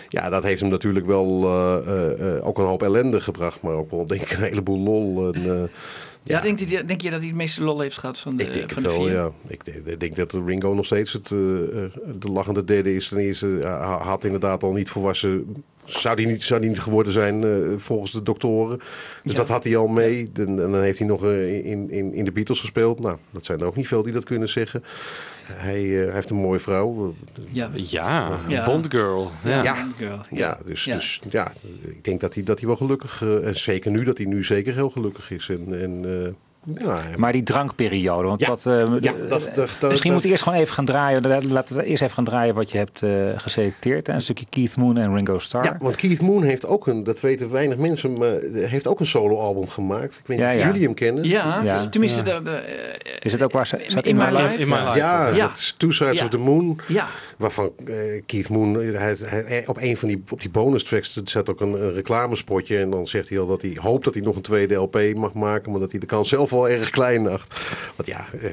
ja, 0.09 0.29
dat 0.29 0.43
heeft 0.43 0.61
hem 0.61 0.69
natuurlijk 0.69 1.05
wel 1.05 1.43
eh, 1.43 2.35
eh, 2.37 2.47
ook 2.47 2.57
een 2.57 2.65
hoop 2.65 2.83
ellende 2.83 3.21
gebracht. 3.21 3.61
Maar 3.61 3.73
ook 3.73 3.91
wel 3.91 4.05
denk 4.05 4.21
ik 4.21 4.31
een 4.31 4.43
heleboel 4.43 4.79
lol. 4.79 5.33
En, 5.33 5.61
eh, 5.61 5.63
Ja, 6.23 6.39
denk, 6.41 6.59
je, 6.59 6.85
denk 6.85 7.01
je 7.01 7.09
dat 7.09 7.19
hij 7.19 7.27
het 7.27 7.37
meeste 7.37 7.63
lol 7.63 7.79
heeft 7.79 7.97
gehad 7.97 8.19
van 8.19 8.37
de, 8.37 8.43
ik 8.43 8.53
denk 8.53 8.71
van 8.71 8.83
het 8.83 8.91
de 8.91 8.97
wel, 8.97 9.07
vier? 9.07 9.15
ja. 9.15 9.31
Ik 9.47 9.65
denk, 9.65 9.77
ik 9.85 9.99
denk 9.99 10.15
dat 10.15 10.33
Ringo 10.45 10.73
nog 10.73 10.85
steeds 10.85 11.13
het, 11.13 11.27
de 11.27 11.91
lachende 12.33 12.63
derde 12.63 12.95
is. 12.95 13.07
Ten 13.07 13.17
eerste, 13.17 13.47
had 14.01 14.23
inderdaad 14.23 14.63
al 14.63 14.71
niet 14.73 14.89
volwassen 14.89 15.63
zou 15.85 16.15
die 16.15 16.27
niet, 16.27 16.43
zou 16.43 16.59
die 16.59 16.69
niet 16.69 16.79
geworden 16.79 17.13
zijn 17.13 17.43
volgens 17.77 18.11
de 18.11 18.23
doktoren. 18.23 18.77
Dus 19.23 19.31
Ja. 19.31 19.37
dat 19.37 19.47
had 19.49 19.63
hij 19.63 19.77
al 19.77 19.87
mee. 19.87 20.29
En, 20.33 20.45
en 20.47 20.55
dan 20.55 20.81
heeft 20.81 20.99
hij 20.99 21.07
nog 21.07 21.23
in, 21.25 21.89
in, 21.91 22.13
in 22.13 22.25
de 22.25 22.31
Beatles 22.31 22.59
gespeeld. 22.59 22.99
Nou, 22.99 23.17
dat 23.31 23.45
zijn 23.45 23.59
er 23.59 23.65
ook 23.65 23.75
niet 23.75 23.87
veel 23.87 24.03
die 24.03 24.13
dat 24.13 24.23
kunnen 24.23 24.49
zeggen. 24.49 24.83
Hij, 25.51 25.99
eh, 25.99 26.05
hij 26.05 26.13
heeft 26.13 26.29
een 26.29 26.35
mooie 26.35 26.59
vrouw. 26.59 27.15
Ja. 27.51 27.69
Ja, 27.73 28.37
Ja. 28.47 28.63
Bond 28.65 28.87
Girl. 28.89 29.31
Ja. 29.43 29.63
Ja. 29.63 29.87
Girl, 29.97 30.19
Ja, 30.31 30.57
dus 30.65 30.85
Ja. 30.85 30.93
dus 30.93 31.21
ja, 31.29 31.51
ik 31.81 32.03
denk 32.03 32.19
dat 32.21 32.33
hij, 32.33 32.43
dat 32.43 32.57
hij 32.59 32.67
wel 32.67 32.77
gelukkig... 32.77 33.21
eh, 33.21 33.47
en 33.47 33.59
zeker 33.59 33.91
nu, 33.91 34.03
dat 34.03 34.17
hij 34.17 34.27
nu 34.27 34.43
zeker 34.43 34.73
heel 34.73 34.89
gelukkig 34.89 35.31
is. 35.31 35.49
En, 35.49 35.81
en, 35.81 36.23
eh, 36.25 36.31
ja, 36.79 36.99
Maar 37.17 37.31
die 37.31 37.43
drankperiode, 37.43 38.27
want 38.27 38.41
Ja. 38.41 38.47
dat, 38.47 38.65
eh, 38.65 38.73
Ja, 38.73 38.85
de- 38.89 38.99
dat- 38.99 39.29
dat- 39.29 39.55
dat- 39.55 39.55
misschien 39.55 39.91
dat- 39.91 40.11
moet 40.11 40.23
ik 40.23 40.29
eerst 40.31 40.43
gewoon 40.43 40.59
even 40.59 40.73
gaan 40.73 40.85
draaien. 40.85 41.47
Laten 41.51 41.75
we 41.75 41.83
eerst 41.83 42.01
even 42.03 42.15
gaan 42.15 42.23
draaien 42.23 42.55
wat 42.55 42.71
je 42.71 42.77
hebt 42.77 43.01
eh, 43.03 43.11
geselecteerd. 43.35 44.07
Een 44.07 44.21
stukje 44.21 44.45
Keith 44.49 44.75
Moon 44.75 44.97
en 44.97 45.15
Ringo 45.15 45.39
Starr. 45.39 45.63
Ja, 45.65 45.77
want 45.79 45.95
Keith 45.95 46.21
Moon 46.21 46.43
heeft 46.43 46.65
ook 46.65 46.87
een, 46.87 47.03
dat 47.03 47.19
weten 47.19 47.51
weinig 47.51 47.77
mensen, 47.77 48.17
maar 48.17 48.35
heeft 48.53 48.87
ook 48.87 48.99
een 48.99 49.05
solo-album 49.05 49.67
gemaakt. 49.67 50.13
Ik 50.17 50.27
weet 50.27 50.37
niet 50.37 50.45
Ja, 50.47 50.53
of 50.53 50.59
ja. 50.59 50.65
jullie 50.67 50.83
hem 50.83 50.93
kennen. 50.93 51.23
Ja, 51.23 51.61
Ja. 51.63 51.73
dus 51.81 51.87
tenminste, 51.91 52.23
de, 52.23 52.41
de, 52.43 52.51
eh, 52.51 52.91
Is 53.19 53.31
het 53.31 53.41
ook 53.41 53.51
waar 53.51 53.67
ze 53.67 53.77
In 54.01 54.15
My 54.15 54.23
Life? 54.31 54.57
In 54.57 54.67
My 54.67 54.75
Life. 54.75 54.97
Ja, 54.97 55.27
Ja. 55.27 55.47
dat 55.47 55.57
is 55.57 55.75
Two 55.77 55.91
Sides 55.91 56.17
Ja. 56.17 56.23
of 56.23 56.29
the 56.29 56.37
Moon. 56.37 56.79
ja. 56.87 57.05
Waarvan 57.37 57.71
eh, 57.85 57.95
Keith 58.25 58.49
Moon, 58.49 58.73
hij, 58.73 59.15
hij- 59.19 59.63
op 59.67 59.77
een 59.81 59.97
van 59.97 60.07
die, 60.07 60.23
op 60.31 60.41
die 60.41 60.49
bonus 60.49 60.83
tracks 60.83 61.21
zet 61.23 61.49
ook 61.49 61.61
een, 61.61 61.73
een 61.83 61.93
reclamespotje. 61.93 62.77
En 62.77 62.89
dan 62.89 63.07
zegt 63.07 63.29
hij 63.29 63.39
al 63.39 63.47
dat 63.47 63.61
hij 63.61 63.77
hoopt 63.81 64.03
dat 64.03 64.13
hij 64.13 64.23
nog 64.23 64.35
een 64.35 64.41
tweede 64.41 64.75
LP 64.75 64.99
mag 65.15 65.33
maken. 65.33 65.71
Maar 65.71 65.79
dat 65.79 65.91
hij 65.91 65.99
de 65.99 66.05
kans 66.05 66.29
zelf 66.29 66.51
wel 66.53 66.69
erg 66.69 66.89
klein 66.89 67.27
acht. 67.27 67.55
Want 67.95 68.09
ja, 68.09 68.25
eh, 68.41 68.49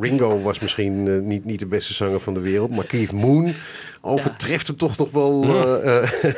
Ringo 0.00 0.40
was 0.40 0.60
misschien 0.60 1.08
eh, 1.08 1.18
niet, 1.18 1.44
niet 1.44 1.58
de 1.58 1.66
beste 1.66 1.94
zanger 1.94 2.20
van 2.20 2.34
de 2.34 2.40
wereld. 2.40 2.70
Maar 2.70 2.86
Keith 2.86 3.12
Moon 3.12 3.54
overtreft 4.00 4.66
hem 4.66 4.76
toch 4.76 4.96
nog 4.96 5.10
wel. 5.10 5.42
eh, 5.42 6.02
eh, 6.02 6.10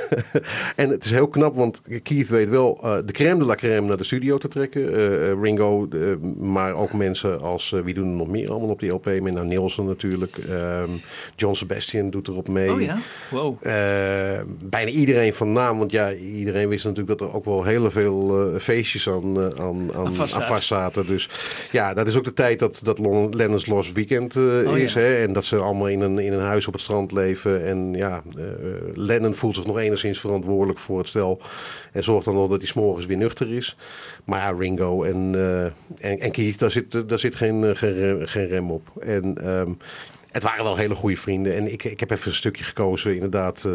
en 0.76 0.90
het 0.90 1.04
is 1.04 1.10
heel 1.10 1.28
knap, 1.28 1.54
want 1.54 1.80
Keith 2.02 2.28
weet 2.28 2.48
wel 2.48 2.78
eh, 2.82 2.96
de 3.04 3.12
crème 3.12 3.38
de 3.38 3.44
la 3.44 3.54
crème 3.54 3.86
naar 3.86 3.96
de 3.96 4.04
studio 4.04 4.38
te 4.38 4.48
trekken. 4.48 5.40
Ringo, 5.42 5.88
maar 6.38 6.74
ook 6.74 6.92
mensen 6.92 7.40
als, 7.40 7.70
wie 7.84 7.94
doen 7.94 8.08
er 8.08 8.16
nog 8.16 8.28
meer 8.28 8.50
allemaal 8.50 8.68
op 8.68 8.80
die 8.80 8.90
LP? 8.90 9.04
Met 9.04 9.32
nou, 9.32 9.46
Nielsen 9.46 9.84
natuurlijk. 9.84 10.36
Ehm, 10.36 10.90
John 11.36 11.54
Sebastian 11.54 12.10
doet 12.10 12.28
erop 12.28 12.48
mee. 12.48 12.72
Oh 12.72 12.80
ja, 12.80 12.98
wow. 13.30 13.56
Eh, 13.60 14.40
bijna 14.64 14.90
iedereen 14.90 15.34
van 15.34 15.52
naam, 15.52 15.78
want 15.78 15.90
ja, 15.90 16.12
iedereen 16.12 16.68
wist 16.68 16.84
natuurlijk 16.84 17.18
dat 17.18 17.28
er 17.28 17.34
ook 17.34 17.44
wel 17.44 17.64
heel 17.64 17.90
veel 17.90 18.50
feestjes 18.58 19.08
aan, 19.08 19.58
aan, 19.60 19.94
aan, 19.94 20.14
vast 20.14 20.66
zaten. 20.66 21.06
Dus 21.06 21.28
ja, 21.70 21.94
dat 21.94 22.08
is 22.08 22.16
ook 22.16 22.24
de 22.24 22.32
tijd 22.32 22.58
dat, 22.58 22.80
dat 22.82 22.98
Lennon's 23.30 23.66
Lost 23.66 23.92
Weekend 23.92 24.36
Oh, 24.36 24.78
is. 24.78 24.94
Hè? 24.94 25.16
En 25.16 25.32
dat 25.32 25.44
ze 25.44 25.56
allemaal 25.56 25.88
in 25.88 26.00
een, 26.00 26.18
in 26.18 26.32
een 26.32 26.40
huis 26.40 26.66
op 26.66 26.72
het 26.72 26.82
strand 26.82 27.12
leven. 27.12 27.51
En 27.56 27.94
ja, 27.94 28.22
eh, 28.36 28.44
Lennon 28.94 29.34
voelt 29.34 29.54
zich 29.54 29.66
nog 29.66 29.78
enigszins 29.78 30.20
verantwoordelijk 30.20 30.78
voor 30.78 30.98
het 30.98 31.08
stel. 31.08 31.40
En 31.92 32.04
zorgt 32.04 32.24
dan 32.24 32.34
nog 32.34 32.48
dat 32.48 32.58
hij 32.58 32.68
s'morgens 32.68 33.06
weer 33.06 33.16
nuchter 33.16 33.52
is. 33.52 33.76
Maar 34.24 34.40
ja, 34.40 34.58
Ringo 34.58 35.02
en, 35.02 35.34
eh, 35.34 35.64
en, 36.10 36.20
en 36.20 36.30
Keith, 36.30 36.58
daar 36.58 36.70
zit, 36.70 37.08
daar 37.08 37.18
zit 37.18 37.34
geen, 37.34 37.64
eh, 37.64 37.74
geen, 37.74 38.28
geen 38.28 38.46
rem 38.46 38.70
op. 38.70 38.92
En 39.00 39.38
ehm, 39.42 39.72
het 40.32 40.42
waren 40.42 40.64
wel 40.64 40.76
hele 40.76 40.94
goede 40.94 41.16
vrienden. 41.16 41.54
En 41.54 41.72
ik, 41.72 41.84
ik 41.84 42.00
heb 42.00 42.10
even 42.10 42.28
een 42.28 42.36
stukje 42.36 42.64
gekozen, 42.64 43.14
inderdaad, 43.14 43.56
eh, 43.56 43.72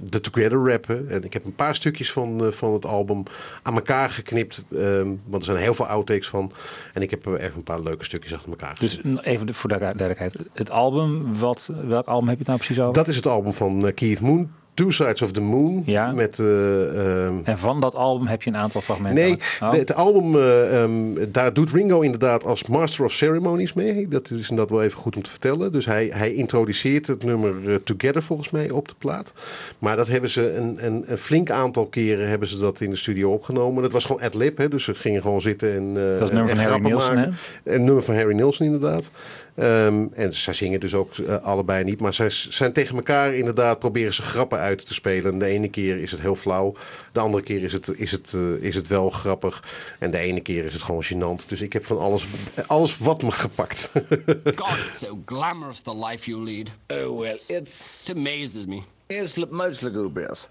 de 0.00 0.20
Together 0.20 0.70
rappen. 0.70 1.10
En 1.10 1.24
ik 1.24 1.32
heb 1.32 1.44
een 1.44 1.54
paar 1.54 1.74
stukjes 1.74 2.12
van, 2.12 2.44
eh, 2.44 2.52
van 2.52 2.72
het 2.72 2.84
album 2.84 3.22
aan 3.62 3.74
elkaar 3.74 4.10
geknipt. 4.10 4.64
ehm, 4.76 5.06
want 5.24 5.46
er 5.46 5.52
zijn 5.52 5.56
heel 5.56 5.74
veel 5.74 5.86
outtakes 5.86 6.28
van. 6.28 6.52
En 6.94 7.02
ik 7.02 7.10
heb 7.10 7.26
er 7.26 7.34
echt 7.34 7.54
een 7.54 7.62
paar 7.62 7.80
leuke 7.80 8.04
stukjes 8.04 8.34
achter 8.34 8.50
elkaar 8.50 8.76
Dus 8.78 8.98
even 9.22 9.54
voor 9.54 9.68
de 9.68 9.78
duidelijkheid. 9.78 10.34
Het 10.52 10.70
album, 10.70 11.38
wat, 11.38 11.70
welk 11.86 12.06
album 12.06 12.28
heb 12.28 12.38
je 12.38 12.44
het 12.44 12.46
nou 12.46 12.58
precies 12.58 12.80
over? 12.80 12.94
Dat 12.94 13.08
is 13.08 13.16
het 13.16 13.26
album 13.26 13.52
van 13.52 13.86
eh, 13.86 13.94
Keith 13.94 14.20
Moon. 14.20 14.50
Two 14.80 14.90
Sides 14.90 15.22
of 15.22 15.32
the 15.32 15.40
Moon. 15.40 15.82
Ja. 15.86 16.12
Met, 16.12 16.38
eh, 16.38 17.24
ehm, 17.26 17.34
En 17.44 17.58
van 17.58 17.80
dat 17.80 17.94
album 17.94 18.26
heb 18.26 18.42
je 18.42 18.50
een 18.50 18.56
aantal 18.56 18.80
fragmenten. 18.80 19.24
Nee, 19.24 19.38
Oh. 19.62 19.70
de- 19.70 19.76
het 19.78 19.94
album, 19.94 20.34
eh, 20.36 20.82
ehm, 20.82 20.92
daar 21.28 21.52
doet 21.52 21.70
Ringo 21.72 22.00
inderdaad 22.00 22.44
als 22.44 22.66
Master 22.66 23.04
of 23.04 23.12
Ceremonies 23.12 23.72
mee. 23.72 24.08
Dat 24.08 24.30
is 24.30 24.50
inderdaad 24.50 24.70
wel 24.70 24.82
even 24.82 24.98
goed 24.98 25.16
om 25.16 25.22
te 25.22 25.30
vertellen. 25.30 25.72
Dus 25.72 25.84
hij, 25.86 26.10
hij 26.12 26.34
introduceert 26.34 27.06
het 27.06 27.24
nummer 27.24 27.70
eh, 27.70 27.74
Together 27.84 28.22
volgens 28.22 28.50
mij 28.50 28.70
op 28.70 28.88
de 28.88 28.94
plaat. 28.98 29.32
Maar 29.78 29.96
dat 29.96 30.08
hebben 30.08 30.30
ze 30.30 30.54
een, 30.54 30.86
een, 30.86 31.04
een 31.06 31.18
flink 31.18 31.50
aantal 31.50 31.86
keren 31.86 32.28
hebben 32.28 32.48
ze 32.48 32.58
dat 32.58 32.80
in 32.80 32.90
de 32.90 32.96
studio 32.96 33.32
opgenomen. 33.32 33.82
Dat 33.82 33.92
was 33.92 34.04
gewoon 34.04 34.22
ad-lib, 34.22 34.58
hè, 34.58 34.68
dus 34.68 34.84
ze 34.84 34.94
gingen 34.94 35.22
gewoon 35.22 35.40
zitten 35.40 35.74
en 35.74 35.94
Dat 35.94 36.04
is 36.14 36.20
het 36.20 36.32
nummer 36.32 36.56
van 36.56 36.64
Harry 36.64 36.80
Nilsson, 36.80 37.14
maken. 37.14 37.34
Een 37.64 37.84
nummer 37.84 38.02
van 38.02 38.14
Harry 38.14 38.34
Nilsson 38.34 38.66
inderdaad. 38.66 39.10
Ehm, 39.54 40.04
en 40.12 40.34
zij 40.34 40.54
zingen 40.54 40.80
dus 40.80 40.94
ook 40.94 41.10
allebei 41.42 41.84
niet. 41.84 42.00
Maar 42.00 42.14
zij 42.14 42.30
zijn 42.30 42.72
tegen 42.72 42.96
elkaar 42.96 43.34
inderdaad, 43.34 43.78
proberen 43.78 44.14
ze 44.14 44.22
grappen 44.22 44.58
uit 44.58 44.69
te 44.76 44.94
spelen. 44.94 45.32
En 45.32 45.38
de 45.38 45.46
ene 45.46 45.68
keer 45.68 45.96
is 46.02 46.10
het 46.10 46.20
heel 46.20 46.36
flauw. 46.36 46.74
De 47.12 47.20
andere 47.20 47.42
keer 47.42 47.62
is 47.62 47.72
het, 47.72 47.88
is 47.96 48.12
het, 48.12 48.34
eh, 48.34 48.54
is 48.54 48.74
het 48.74 48.86
wel 48.86 49.10
grappig. 49.10 49.64
En 49.98 50.10
de 50.10 50.18
ene 50.18 50.40
keer 50.40 50.64
is 50.64 50.74
het 50.74 50.82
gewoon 50.82 51.04
gênant. 51.04 51.48
Dus 51.48 51.60
ik 51.60 51.72
heb 51.72 51.86
van 51.86 51.98
alles, 51.98 52.26
alles 52.66 52.98
wat 52.98 53.22
me 53.22 53.30
gepakt. 53.30 53.90
God, 54.44 54.78
it's 54.90 54.98
so 54.98 55.18
glamorous 55.24 55.80
the 55.80 56.06
life 56.06 56.30
you 56.30 56.42
lead. 56.42 56.70
Oh, 56.88 57.18
well, 57.18 57.38
it's... 57.48 58.08
It 58.08 58.16
amazes 58.16 58.66
me. 58.66 58.82
It's 59.06 59.36
most 59.50 59.82
lugubrious. 59.82 60.48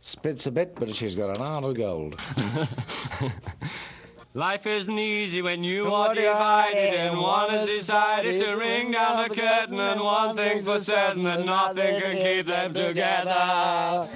Spits 0.00 0.46
a 0.46 0.50
bit, 0.50 0.74
but 0.74 0.94
she's 0.94 1.14
got 1.14 1.36
an 1.36 1.42
heart 1.42 1.64
of 1.64 1.76
gold. 1.76 2.14
Life 4.34 4.66
isn't 4.66 4.98
easy 4.98 5.40
when 5.40 5.64
you 5.64 5.86
are 5.92 6.12
divided 6.12 6.94
and 6.94 7.18
one 7.18 7.48
has 7.48 7.66
decided 7.66 8.38
to 8.38 8.56
ring 8.56 8.90
down 8.90 9.26
the 9.26 9.34
curtain 9.34 9.80
and 9.80 9.98
one 10.00 10.36
thing 10.36 10.62
for 10.62 10.78
certain 10.78 11.22
that 11.22 11.46
nothing 11.46 11.98
can 11.98 12.18
keep 12.18 12.44
them 12.46 12.74
together. 12.74 13.30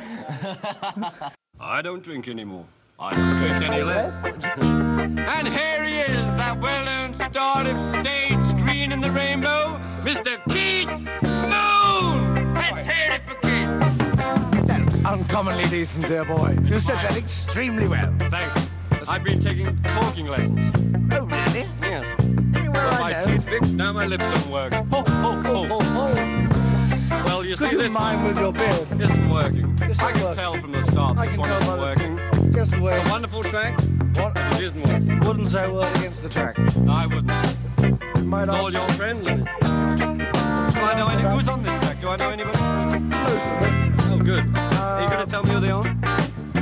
I 1.60 1.80
don't 1.80 2.02
drink 2.02 2.28
anymore. 2.28 2.66
I 2.98 3.16
don't 3.16 3.38
drink 3.38 3.64
any 3.64 3.82
less. 3.82 4.18
and 4.58 5.48
here 5.48 5.82
he 5.82 6.00
is, 6.00 6.34
that 6.34 6.60
well-known 6.60 7.14
star 7.14 7.66
of 7.66 7.86
stage 7.86 8.42
screen 8.42 8.92
in 8.92 9.00
the 9.00 9.10
rainbow, 9.10 9.80
Mr. 10.02 10.38
Keith 10.50 10.90
Moon. 11.22 12.54
Let's 12.54 12.86
hear 12.86 13.12
it 13.12 13.22
for 13.24 13.34
Keith. 13.36 14.66
That's 14.66 15.02
uncommonly 15.06 15.64
decent, 15.64 16.06
dear 16.06 16.26
boy. 16.26 16.58
You 16.62 16.80
said 16.80 16.96
that 16.96 17.16
extremely 17.16 17.88
well. 17.88 18.14
Thanks. 18.18 18.71
I've 19.08 19.24
been 19.24 19.40
taking 19.40 19.66
talking 19.82 20.26
lessons. 20.26 20.70
Oh, 21.12 21.24
really? 21.24 21.66
Yes. 21.82 22.06
Well, 22.18 22.72
Got 22.72 23.00
my 23.00 23.12
teeth 23.22 23.48
fixed, 23.48 23.74
now 23.74 23.92
my 23.92 24.06
lips 24.06 24.24
don't 24.24 24.46
work. 24.50 24.72
Ho, 24.74 24.84
ho, 24.84 25.02
ho. 25.04 25.66
Oh, 25.70 25.78
oh. 25.82 27.22
Well, 27.24 27.44
you 27.44 27.56
Could 27.56 27.70
see, 27.70 27.76
you 27.76 27.82
this 27.82 27.92
mime 27.92 28.24
with 28.24 28.38
your 28.38 28.52
beard? 28.52 28.86
isn't 29.00 29.30
working. 29.30 29.76
It's 29.82 29.98
I 30.00 30.12
can 30.12 30.22
working. 30.22 30.34
tell 30.36 30.52
from 30.54 30.72
the 30.72 30.82
start 30.82 31.18
I 31.18 31.26
this 31.26 31.36
one 31.36 31.50
isn't 31.50 31.78
working. 31.78 32.20
Just 32.54 32.70
the 32.72 32.80
way. 32.80 32.98
It's 32.98 33.08
a 33.08 33.12
wonderful 33.12 33.42
track, 33.42 33.78
What? 34.16 34.34
but 34.34 34.54
it 34.54 34.62
isn't 34.62 34.80
working. 34.82 35.20
Wouldn't 35.20 35.48
say 35.48 35.64
a 35.66 35.72
word 35.72 35.96
against 35.98 36.22
the 36.22 36.28
track. 36.28 36.58
I 36.88 37.06
wouldn't. 37.06 38.24
Might 38.26 38.44
It's 38.44 38.52
all 38.52 38.72
your 38.72 38.88
friends. 38.90 39.26
isn't 39.28 39.46
it? 39.46 39.58
Do 39.60 40.80
I 40.80 40.94
know 40.96 41.08
any? 41.08 41.22
Who's 41.34 41.48
on 41.48 41.62
this 41.62 41.78
track? 41.80 42.00
Do 42.00 42.08
I 42.08 42.16
know 42.16 42.30
anybody? 42.30 42.58
Most 42.58 43.46
of 43.46 43.62
it. 43.62 44.12
Oh, 44.12 44.18
good. 44.24 44.44
Are 44.56 45.02
you 45.02 45.08
going 45.08 45.18
to 45.18 45.24
uh, 45.24 45.26
tell 45.26 45.42
me 45.42 45.50
who 45.50 45.60
they 45.60 45.70
are? 45.70 45.82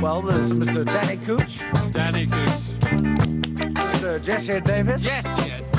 Well, 0.01 0.21
there's 0.23 0.51
Mr. 0.51 0.83
Danny 0.85 1.17
Cooch, 1.25 1.59
Danny 1.91 2.25
Cooch. 2.25 2.47
Mr. 3.91 4.21
Jesse 4.23 4.59
Davis, 4.61 5.03
yeah, 5.03 5.21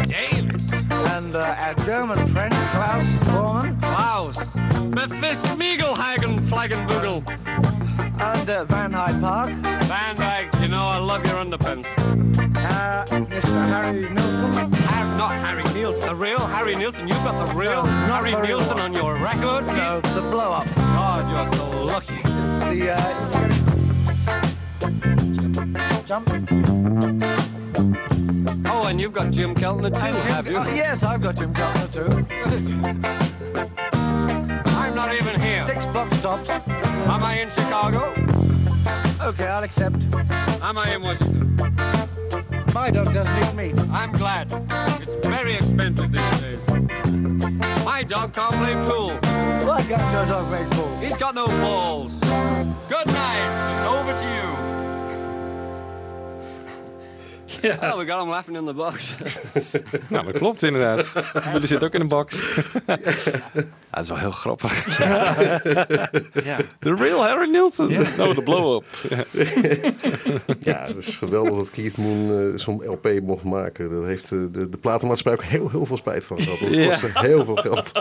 Davis. 0.07 0.73
and 0.91 1.35
uh, 1.35 1.41
our 1.59 1.75
German 1.85 2.25
friend 2.29 2.53
Klaus 2.71 3.05
Bormann, 3.29 3.79
Klaus. 3.81 4.55
Befistmiegelhagen 4.95 6.47
Flaggenbugel. 6.47 7.29
and 8.21 8.49
uh, 8.51 8.65
Van 8.67 8.93
Hyde 8.93 9.21
Park, 9.21 9.49
Van 9.89 10.15
Dyke, 10.17 10.55
you 10.61 10.69
know 10.69 10.85
I 10.85 10.99
love 10.99 11.27
your 11.27 11.37
underpants. 11.45 11.87
uh, 12.57 13.05
Mr. 13.07 13.67
Harry 13.67 14.09
Nilsson, 14.09 14.73
Har- 14.85 15.19
not 15.19 15.33
Harry 15.33 15.65
Nielsen, 15.75 16.01
the 16.09 16.15
real 16.15 16.39
Harry 16.39 16.77
Nilsson. 16.77 17.09
You've 17.09 17.25
got 17.25 17.45
the 17.49 17.55
real 17.55 17.83
No, 17.85 17.91
Harry 17.91 18.31
the 18.31 18.37
real 18.41 18.59
Nielsen 18.59 18.77
one. 18.77 18.85
on 18.85 18.93
your 18.95 19.15
record. 19.17 19.67
no, 19.67 20.01
the 20.01 20.21
blow 20.31 20.53
up. 20.53 20.67
God, 20.77 21.29
you're 21.29 21.57
so 21.57 21.85
lucky. 21.87 22.15
It's 22.15 22.67
the 22.67 22.91
uh, 22.93 23.62
jump. 26.13 26.29
Oh, 28.67 28.85
and 28.87 29.01
you've 29.01 29.15
got 29.15 29.31
Jim 29.31 29.55
Keltner 29.55 29.91
too, 29.91 30.01
Jim- 30.01 30.31
have 30.31 30.47
you? 30.47 30.59
oh, 30.59 30.75
yes, 30.75 31.03
I've 31.03 31.23
got 31.23 31.37
Jim 31.37 31.55
Keltner 31.55 31.89
too. 31.91 32.09
I'm 34.77 34.95
not 34.95 35.15
even 35.15 35.41
here. 35.41 35.65
Six 35.65 35.87
box 35.87 36.21
tops. 36.21 36.51
Am 36.51 37.25
I 37.25 37.41
in 37.41 37.49
Chicago? 37.49 38.13
Okay, 39.23 39.47
I'll 39.47 39.63
accept. 39.63 40.05
Am 40.61 40.77
I 40.77 40.95
in 40.95 41.03
Washington? 41.03 41.57
My 42.75 42.91
dog 42.91 43.15
doesn't 43.15 43.39
eat 43.45 43.55
meat. 43.55 43.89
I'm 43.91 44.13
glad. 44.13 44.53
It's 45.01 45.15
very 45.15 45.55
expensive 45.55 46.13
these 46.13 46.41
days. 46.43 46.69
My 47.87 48.03
dog 48.07 48.35
can't 48.35 48.55
play 48.57 48.75
pool. 48.85 49.13
Why 49.67 49.83
can't 49.89 50.13
your 50.13 50.27
dog 50.27 50.51
make 50.51 50.71
pool? 50.73 50.95
He's 50.99 51.17
got 51.17 51.35
no 51.35 51.47
balls. 51.47 52.13
Good 52.91 53.07
night, 53.07 53.49
and 53.73 53.89
over 53.89 54.13
to 54.15 54.27
you. 54.27 54.62
Oh, 57.65 57.97
we 57.97 58.07
got 58.07 58.21
him 58.21 58.29
laughing 58.29 58.57
in 58.57 58.67
the 58.67 58.73
box. 58.73 59.15
Nou, 60.09 60.25
dat 60.25 60.37
klopt 60.37 60.63
inderdaad. 60.63 61.13
Jullie 61.53 61.67
zitten 61.67 61.89
ook 61.89 61.95
in 61.95 62.01
een 62.01 62.09
box. 62.09 62.41
ja, 62.87 62.97
dat 63.91 64.03
is 64.03 64.09
wel 64.09 64.19
heel 64.19 64.31
grappig. 64.31 64.99
Ja. 66.45 66.57
The 66.79 66.95
real 66.95 67.25
Harry 67.25 67.51
Nilsson. 67.51 67.93
No, 68.17 68.35
the 68.35 68.43
blow-up. 68.45 68.85
Ja, 70.59 70.87
het 70.87 70.97
is 70.97 71.17
geweldig 71.17 71.55
dat 71.55 71.71
Keith 71.71 71.97
Moon 71.97 72.39
eh, 72.53 72.59
zo'n 72.59 72.83
LP 72.87 73.09
mocht 73.23 73.45
maken. 73.45 73.91
Daar 73.91 74.09
heeft 74.09 74.33
eh, 74.33 74.39
de, 74.51 74.69
de 74.69 74.77
platenmaatschappij 74.77 75.45
ook 75.45 75.51
heel, 75.51 75.71
heel 75.71 75.87
veel 75.87 75.97
spijt 75.97 76.25
van 76.25 76.41
gehad. 76.41 76.59
want 76.61 76.75
Het 76.75 76.81
Ja. 76.85 76.89
kostte 76.91 77.11
heel 77.27 77.45
veel 77.45 77.57
geld. 77.57 77.93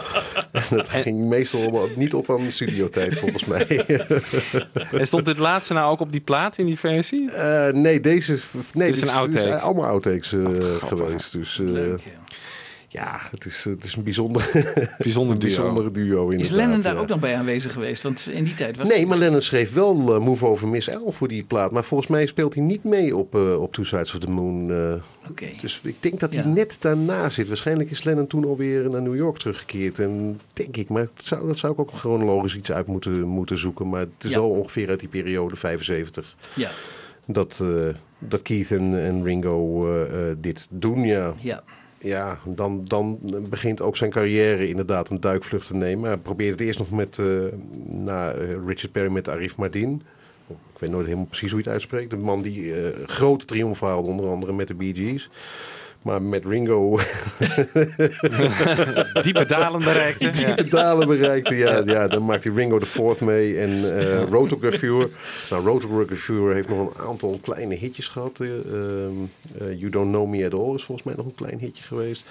En 0.52 0.64
dat 0.70 0.90
ging 0.90 1.18
meestal 1.30 1.66
op- 1.72 1.96
niet 1.96 2.14
op 2.14 2.30
aan 2.30 2.44
de 2.44 2.52
studiotijd, 2.52 3.18
volgens 3.20 3.46
mij. 3.46 3.86
En 4.92 5.08
stond 5.08 5.26
dit 5.26 5.38
laatste 5.38 5.74
nou 5.74 5.92
ook 5.92 6.00
op 6.00 6.12
die 6.12 6.22
plaat 6.22 6.58
in 6.58 6.66
die 6.66 6.80
versie? 6.80 7.32
Eh, 7.32 7.74
nee, 7.74 8.00
deze... 8.00 8.38
Nee, 8.74 8.92
Dit 8.92 9.02
is 9.02 9.10
een 9.10 9.16
outtake. 9.16 9.41
Zijn 9.42 9.60
allemaal 9.60 9.86
outtakes 9.86 10.34
eh, 10.34 10.46
geweest. 10.88 11.32
Dus 11.34 11.60
eh, 11.60 11.68
Leuk, 11.68 12.02
ja. 12.88 13.20
het 13.32 13.46
is, 13.46 13.64
het 13.64 13.84
is 13.84 13.96
een 13.96 14.04
bijzonder, 14.04 14.50
Bijzonder 14.98 15.40
duo. 15.40 15.48
bijzondere 15.56 15.92
duo 15.92 16.30
Is. 16.30 16.50
Lennon 16.50 16.82
daar 16.82 16.94
ja. 16.94 17.00
ook 17.00 17.08
nog 17.08 17.20
bij 17.20 17.36
aanwezig 17.36 17.74
geweest? 17.74 18.04
Want 18.04 18.28
in 18.32 18.44
die 18.44 18.54
tijd 18.54 18.78
was 18.78 18.88
Nee, 18.90 19.06
maar 19.06 19.18
Lennon 19.18 19.42
schreef 19.42 19.74
wel 19.74 20.14
eh, 20.16 20.20
Move 20.22 20.46
Over 20.46 20.68
Miss 20.68 20.88
L 20.88 21.10
voor 21.12 21.28
die 21.28 21.44
plaat. 21.44 21.72
Maar 21.72 21.84
volgens 21.84 22.10
mij 22.10 22.26
speelt 22.26 22.54
hij 22.54 22.64
niet 22.64 22.84
mee 22.84 23.16
op, 23.16 23.36
op 23.36 23.74
Two 23.74 23.84
Sides 23.84 24.14
of 24.14 24.20
the 24.20 24.30
Moon. 24.30 24.72
eh. 24.72 25.30
Oké. 25.30 25.48
dus 25.62 25.80
ik 25.84 25.96
denk 26.00 26.20
dat 26.20 26.34
hij 26.34 26.44
Ja. 26.44 26.50
net 26.50 26.78
daarna 26.80 27.30
zit. 27.30 27.48
Waarschijnlijk 27.48 27.92
is 27.92 28.04
Lennon 28.04 28.28
toen 28.28 28.46
alweer 28.46 28.90
naar 28.90 29.02
New 29.02 29.16
York 29.16 29.38
teruggekeerd. 29.38 30.00
En 30.00 30.40
denk 30.54 30.78
ik, 30.78 30.90
maar 30.90 31.08
dat 31.16 31.26
zou, 31.26 31.48
dat 31.48 31.58
zou 31.58 31.74
ik 31.74 31.80
ook 31.80 31.92
chronologisch 31.92 32.56
iets 32.56 32.72
uit 32.72 32.88
moeten, 32.88 33.22
moeten 33.22 33.58
zoeken. 33.58 33.90
Maar 33.90 34.00
het 34.02 34.10
is 34.24 34.30
Ja. 34.30 34.38
wel 34.40 34.50
ongeveer 34.50 34.90
uit 34.90 35.00
die 35.00 35.10
periode, 35.10 35.56
75, 35.56 36.36
Ja, 36.56 36.70
dat, 37.26 37.60
eh, 37.64 37.96
dat 38.20 38.42
Keith 38.42 38.72
en, 38.72 39.04
en 39.04 39.24
Ringo 39.24 39.88
eh, 39.88 40.30
eh, 40.30 40.38
dit 40.40 40.68
doen. 40.70 41.04
Ja, 41.04 41.34
ja. 41.40 41.64
ja 42.00 42.40
dan, 42.46 42.86
dan 42.86 43.20
begint 43.50 43.82
ook 43.82 43.98
zijn 43.98 44.12
carrière 44.12 44.68
inderdaad 44.68 45.10
een 45.10 45.20
duikvlucht 45.20 45.68
te 45.68 45.76
nemen. 45.76 46.10
Hij 46.10 46.18
probeerde 46.18 46.52
het 46.52 46.62
eerst 46.62 46.80
nog 46.80 46.92
met 46.92 47.20
na 47.86 48.32
Richard 48.66 48.92
Perry 48.92 49.12
met 49.12 49.30
Arif 49.30 49.58
Mardin. 49.58 50.02
Ik 50.50 50.80
weet 50.80 50.90
nooit 50.90 51.06
helemaal 51.06 51.28
precies 51.28 51.52
hoe 51.52 51.60
je 51.60 51.64
het 51.66 51.74
uitspreekt. 51.74 52.10
De 52.10 52.18
man 52.18 52.42
die 52.42 52.74
grote 53.06 53.46
triomfen 53.46 53.88
haalde, 53.88 54.08
onder 54.08 54.28
andere 54.28 54.54
met 54.54 54.68
de 54.68 54.74
Bee 54.74 54.94
Gees. 54.94 55.30
Maar 56.02 56.22
met 56.22 56.46
Ringo 56.46 57.00
Diepe 59.24 59.46
dalen 59.46 59.80
bereikte. 59.80 60.30
Diepe 60.30 60.64
dalen 60.70 61.08
bereikte. 61.08 61.56
Ja, 61.62 61.82
ja, 61.86 62.08
dan 62.08 62.26
maakte 62.26 62.48
hij 62.48 62.58
Ringo 62.58 62.80
de 62.80 62.86
Fourth 62.86 63.22
mee 63.22 63.58
en 63.60 64.00
eh 64.00 64.24
Rotogravure. 64.32 65.10
Nou, 65.50 65.64
Rotogravure 65.66 66.54
heeft 66.54 66.70
nog 66.70 66.80
een 66.98 67.06
aantal 67.08 67.40
kleine 67.42 67.76
hitjes 67.76 68.08
gehad. 68.08 68.40
eh, 68.40 68.48
ehm, 68.50 69.12
eh, 69.60 69.80
you 69.80 69.90
Don't 69.90 70.10
Know 70.12 70.28
Me 70.30 70.46
At 70.46 70.54
All 70.54 70.74
is 70.76 70.84
volgens 70.84 71.04
mij 71.08 71.16
nog 71.18 71.26
een 71.26 71.36
klein 71.36 71.60
hitje 71.60 71.84
geweest. 71.84 72.26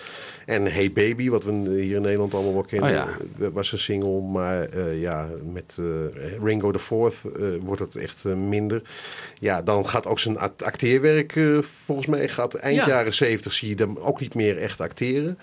En 0.47 0.73
Hey 0.73 0.93
Baby, 0.93 1.29
wat 1.31 1.45
we 1.45 1.53
hier 1.53 1.97
in 1.97 2.03
Nederland 2.03 2.35
allemaal 2.35 2.53
wel 2.53 2.63
kennen, 2.63 2.89
Oh 2.91 2.95
ja. 3.39 3.51
was 3.53 3.73
een 3.73 3.79
single. 3.79 4.21
Maar 4.21 4.79
ja, 4.97 5.29
met 5.53 5.79
Ringo 6.43 6.73
de 6.73 6.79
Fourth 6.79 7.23
wordt 7.63 7.81
het 7.81 7.97
echt 7.97 8.25
minder. 8.25 8.83
Ja, 9.39 9.63
dan 9.63 9.89
gaat 9.89 10.07
ook 10.07 10.19
zijn 10.19 10.39
act- 10.39 10.63
acteerwerk, 10.63 11.39
volgens 11.61 12.07
mij 12.07 12.29
gaat 12.29 12.55
eind 12.55 12.77
Ja. 12.77 12.87
jaren 12.87 13.15
70 13.15 13.53
zie 13.61 13.77
je 13.77 13.85
hem 13.85 13.97
ook 13.97 14.21
niet 14.21 14.35
meer 14.35 14.59
echt 14.59 14.81
acteren. 14.81 15.39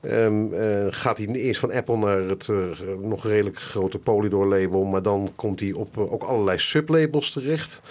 Ehm, 0.00 0.52
eh, 0.52 0.86
gaat 0.90 1.18
hij 1.18 1.26
eerst 1.26 1.60
van 1.60 1.72
Apple 1.72 1.96
naar 1.96 2.20
het 2.20 2.48
eh, 2.48 2.56
nog 3.00 3.26
redelijk 3.26 3.58
grote 3.58 3.98
Polydor 3.98 4.46
label, 4.46 4.84
maar 4.84 5.02
dan 5.02 5.32
komt 5.36 5.60
hij 5.60 5.72
op 5.72 5.96
eh, 5.96 6.12
ook 6.12 6.22
allerlei 6.22 6.58
sublabels 6.58 7.30
terecht. 7.30 7.82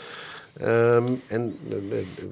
Ehm, 0.53 1.05
en 1.27 1.57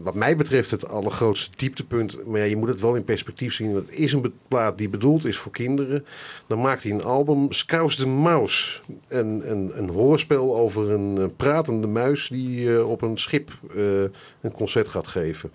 wat 0.04 0.14
mij 0.14 0.36
betreft 0.36 0.72
het 0.72 0.88
allergrootste 0.88 1.50
dieptepunt, 1.56 2.26
maar 2.26 2.48
je 2.48 2.56
moet 2.56 2.70
het 2.70 2.82
wel 2.82 2.96
in 2.96 3.04
perspectief 3.04 3.54
zien. 3.54 3.76
Het 3.76 3.91
is 3.91 4.14
een 4.14 4.34
plaat 4.48 4.78
die 4.78 4.89
bedoeld 4.89 5.26
is 5.26 5.38
voor 5.38 5.52
kinderen. 5.52 6.06
Dan 6.48 6.62
maakt 6.62 6.84
hij 6.84 6.91
een 6.91 7.04
album, 7.04 7.52
Scous 7.52 7.96
de 7.96 8.08
Mouse. 8.08 8.80
Een, 9.08 9.52
een, 9.52 9.72
een 9.78 9.89
hoorspel 9.89 10.56
over 10.56 10.91
een 10.91 11.36
pratende 11.36 11.88
muis 11.88 12.28
die 12.28 12.86
op 12.86 13.02
een 13.02 13.18
schip 13.18 13.52
een 14.41 14.52
concert 14.52 14.88
gaat 14.88 15.08
geven. 15.08 15.52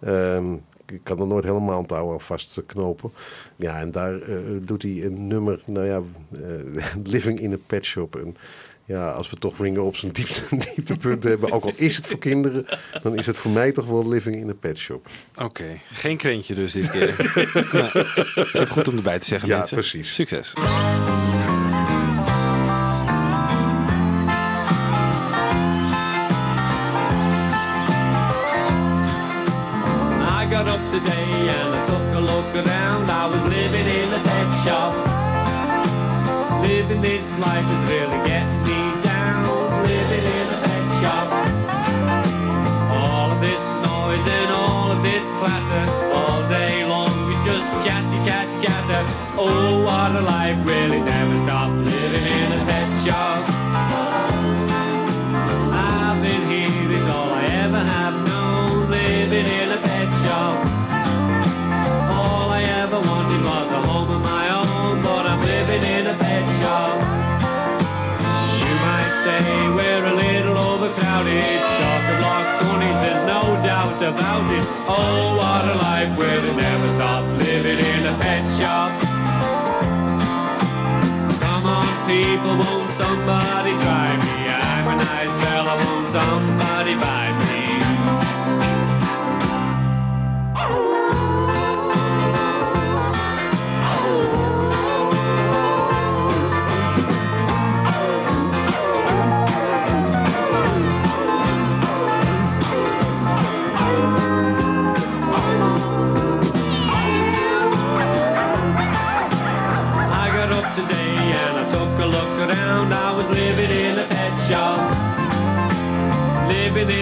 Ehm, 0.00 0.54
ik 0.92 1.00
kan 1.02 1.20
er 1.20 1.26
nooit 1.26 1.44
helemaal 1.44 1.76
aan 1.78 1.86
touw 1.86 2.12
aan 2.12 2.20
vastknopen. 2.20 3.10
Ja, 3.56 3.80
en 3.80 3.90
daar 3.90 4.20
eh, 4.22 4.36
doet 4.60 4.82
hij 4.82 5.04
een 5.04 5.26
nummer, 5.26 5.60
nou 5.66 5.86
ja, 5.86 6.00
eh, 6.32 6.84
Living 7.12 7.40
in 7.40 7.52
a 7.52 7.56
Pet 7.66 7.84
Shop. 7.84 8.16
En 8.16 8.36
ja, 8.84 9.10
als 9.10 9.30
we 9.30 9.36
toch 9.36 9.58
Ringo 9.58 9.86
op 9.86 9.96
zijn 9.96 10.12
diepte, 10.12 10.42
dieptepunt 10.74 11.24
hebben, 11.24 11.52
ook 11.52 11.64
al 11.64 11.72
is 11.76 11.96
het 11.96 12.06
voor 12.06 12.18
kinderen, 12.18 12.66
dan 13.02 13.16
is 13.16 13.26
het 13.26 13.36
voor 13.36 13.50
mij 13.50 13.72
toch 13.72 13.86
wel 13.86 14.08
Living 14.08 14.36
in 14.36 14.48
a 14.48 14.54
Pet 14.60 14.78
Shop. 14.78 15.06
Oké, 15.42 15.78
geen 15.92 16.16
krentje 16.16 16.54
dus 16.54 16.72
dit 16.72 16.90
keer. 16.90 17.14
Ja, 17.72 17.92
Even 18.34 18.68
goed 18.68 18.88
om 18.88 18.96
erbij 18.96 19.18
te 19.18 19.26
zeggen, 19.26 19.48
Ja, 19.48 19.56
mensen. 19.58 19.76
precies. 19.76 20.14
Succes. 20.14 20.52
This 37.18 37.38
life 37.40 37.66
is 37.66 37.82
really 37.90 38.20
getting 38.28 38.62
me 38.62 38.80
down. 39.02 39.42
Living 39.82 40.26
in 40.38 40.46
a 40.54 40.58
pet 40.66 40.86
shop. 41.00 41.28
All 42.94 43.32
of 43.34 43.40
this 43.40 43.64
noise 43.90 44.26
and 44.38 44.50
all 44.52 44.92
of 44.92 45.02
this 45.02 45.26
clatter. 45.40 45.84
All 46.14 46.40
day 46.48 46.86
long 46.86 47.10
we 47.26 47.34
just 47.44 47.70
chatty 47.84 48.18
chat 48.26 48.46
chatter. 48.62 49.02
Oh, 49.36 49.82
what 49.86 50.14
a 50.14 50.22
life 50.34 50.58
really 50.64 51.00
never 51.00 51.36
stop. 51.38 51.70
Living 51.70 52.26
in 52.40 52.52
a 52.52 52.64
pet 52.66 52.77
about 74.08 74.44
it. 74.56 74.64
Oh, 74.88 75.36
what 75.36 75.64
a 75.68 75.76
life, 75.76 76.16
will 76.16 76.44
it 76.50 76.56
never 76.56 76.90
stop? 76.90 77.24
Living 77.38 77.78
in 77.78 78.06
a 78.06 78.16
pet 78.18 78.44
shop. 78.58 78.90
Come 81.44 81.64
on, 81.76 81.88
people, 82.08 82.54
won't 82.62 82.92
somebody 82.92 83.72
try 83.84 84.08
me? 84.24 84.34
I'm 84.48 84.86
a 84.88 84.96
nice 84.96 85.34
fella, 85.42 85.74
won't 85.84 86.10
somebody 86.10 86.94
buy 86.94 87.17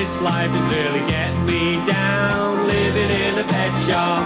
this 0.07 0.23
life 0.23 0.55
is 0.55 0.67
really 0.73 1.05
getting 1.11 1.45
me 1.47 1.85
down. 1.85 2.67
Living 2.69 3.11
in 3.11 3.39
a 3.39 3.45
pet 3.45 3.73
shop. 3.87 4.23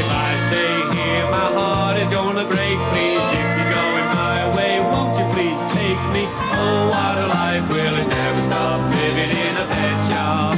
If 0.00 0.08
I 0.26 0.30
stay 0.48 0.74
here, 0.96 1.24
my 1.30 1.48
heart 1.58 1.96
is 1.96 2.10
gonna 2.10 2.44
break. 2.44 2.76
Please, 2.92 3.24
if 3.38 3.48
you're 3.56 3.72
going 3.80 4.08
my 4.24 4.40
way, 4.56 4.74
won't 4.92 5.16
you 5.18 5.26
please 5.34 5.60
take 5.72 6.02
me? 6.12 6.24
Oh, 6.60 6.90
what 6.92 7.14
a 7.24 7.26
life, 7.38 7.64
will 7.72 7.96
it 8.02 8.08
never 8.08 8.42
stop? 8.42 8.78
Living 9.00 9.32
in 9.46 9.54
a 9.64 9.66
pet 9.74 9.96
shop. 10.10 10.54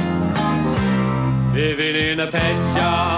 Living 1.55 1.95
in 1.95 2.19
a 2.19 2.27
pet 2.27 2.57
shop. 2.75 3.10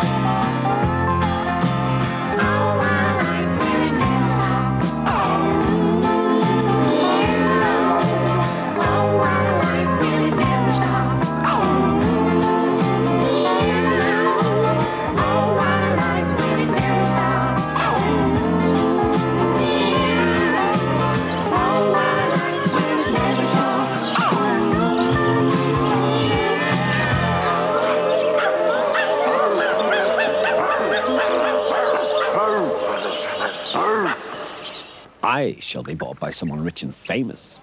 Shall 35.60 35.84
be 35.84 35.96
bought 35.96 36.20
by 36.20 36.30
someone 36.30 36.64
rich 36.64 36.84
and 36.84 36.94
famous. 36.94 37.60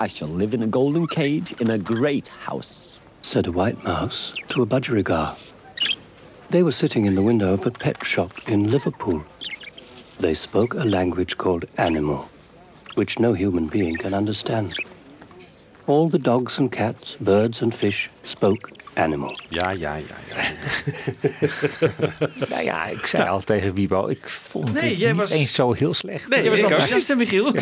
I 0.00 0.06
shall 0.06 0.28
live 0.28 0.54
in 0.54 0.62
a 0.62 0.66
golden 0.66 1.06
cage 1.06 1.52
in 1.60 1.70
a 1.70 1.78
great 1.78 2.28
house. 2.28 3.00
said 3.22 3.46
a 3.46 3.52
white 3.52 3.82
mouse 3.84 4.36
to 4.48 4.62
a 4.62 4.66
budgerigar. 4.66 5.36
They 6.50 6.62
were 6.62 6.72
sitting 6.72 7.06
in 7.06 7.14
the 7.14 7.22
window 7.22 7.54
of 7.54 7.66
a 7.66 7.70
pet 7.70 8.04
shop 8.04 8.32
in 8.48 8.70
Liverpool. 8.70 9.24
They 10.20 10.34
spoke 10.34 10.74
a 10.74 10.84
language 10.84 11.38
called 11.38 11.64
animal, 11.78 12.28
which 12.94 13.18
no 13.18 13.32
human 13.32 13.66
being 13.66 13.96
can 13.96 14.14
understand. 14.14 14.74
All 15.86 16.08
the 16.08 16.18
dogs 16.18 16.58
and 16.58 16.70
cats, 16.70 17.14
birds 17.20 17.62
and 17.62 17.74
fish 17.74 18.10
spoke 18.24 18.70
animal. 18.94 19.40
Ja, 19.48 19.70
ja, 19.70 19.94
ja. 19.96 20.14
Nou 22.48 22.62
ja, 22.70 22.86
ik 22.86 23.06
zei 23.06 23.28
al 23.28 23.40
tegen 23.40 23.74
Wiebo, 23.74 24.06
ik 24.08 24.28
vond 24.28 24.72
Nee, 24.72 24.90
het 24.90 24.98
jij 24.98 25.12
niet 25.12 25.20
was- 25.20 25.30
eens 25.30 25.54
zo 25.54 25.72
heel 25.72 25.94
slecht. 25.94 26.28
Nee, 26.28 26.42
je 26.42 26.50
was 26.50 26.62
ook. 26.62 26.70
enthousiast, 26.70 27.08
hè, 27.08 27.14
Michiel? 27.14 27.52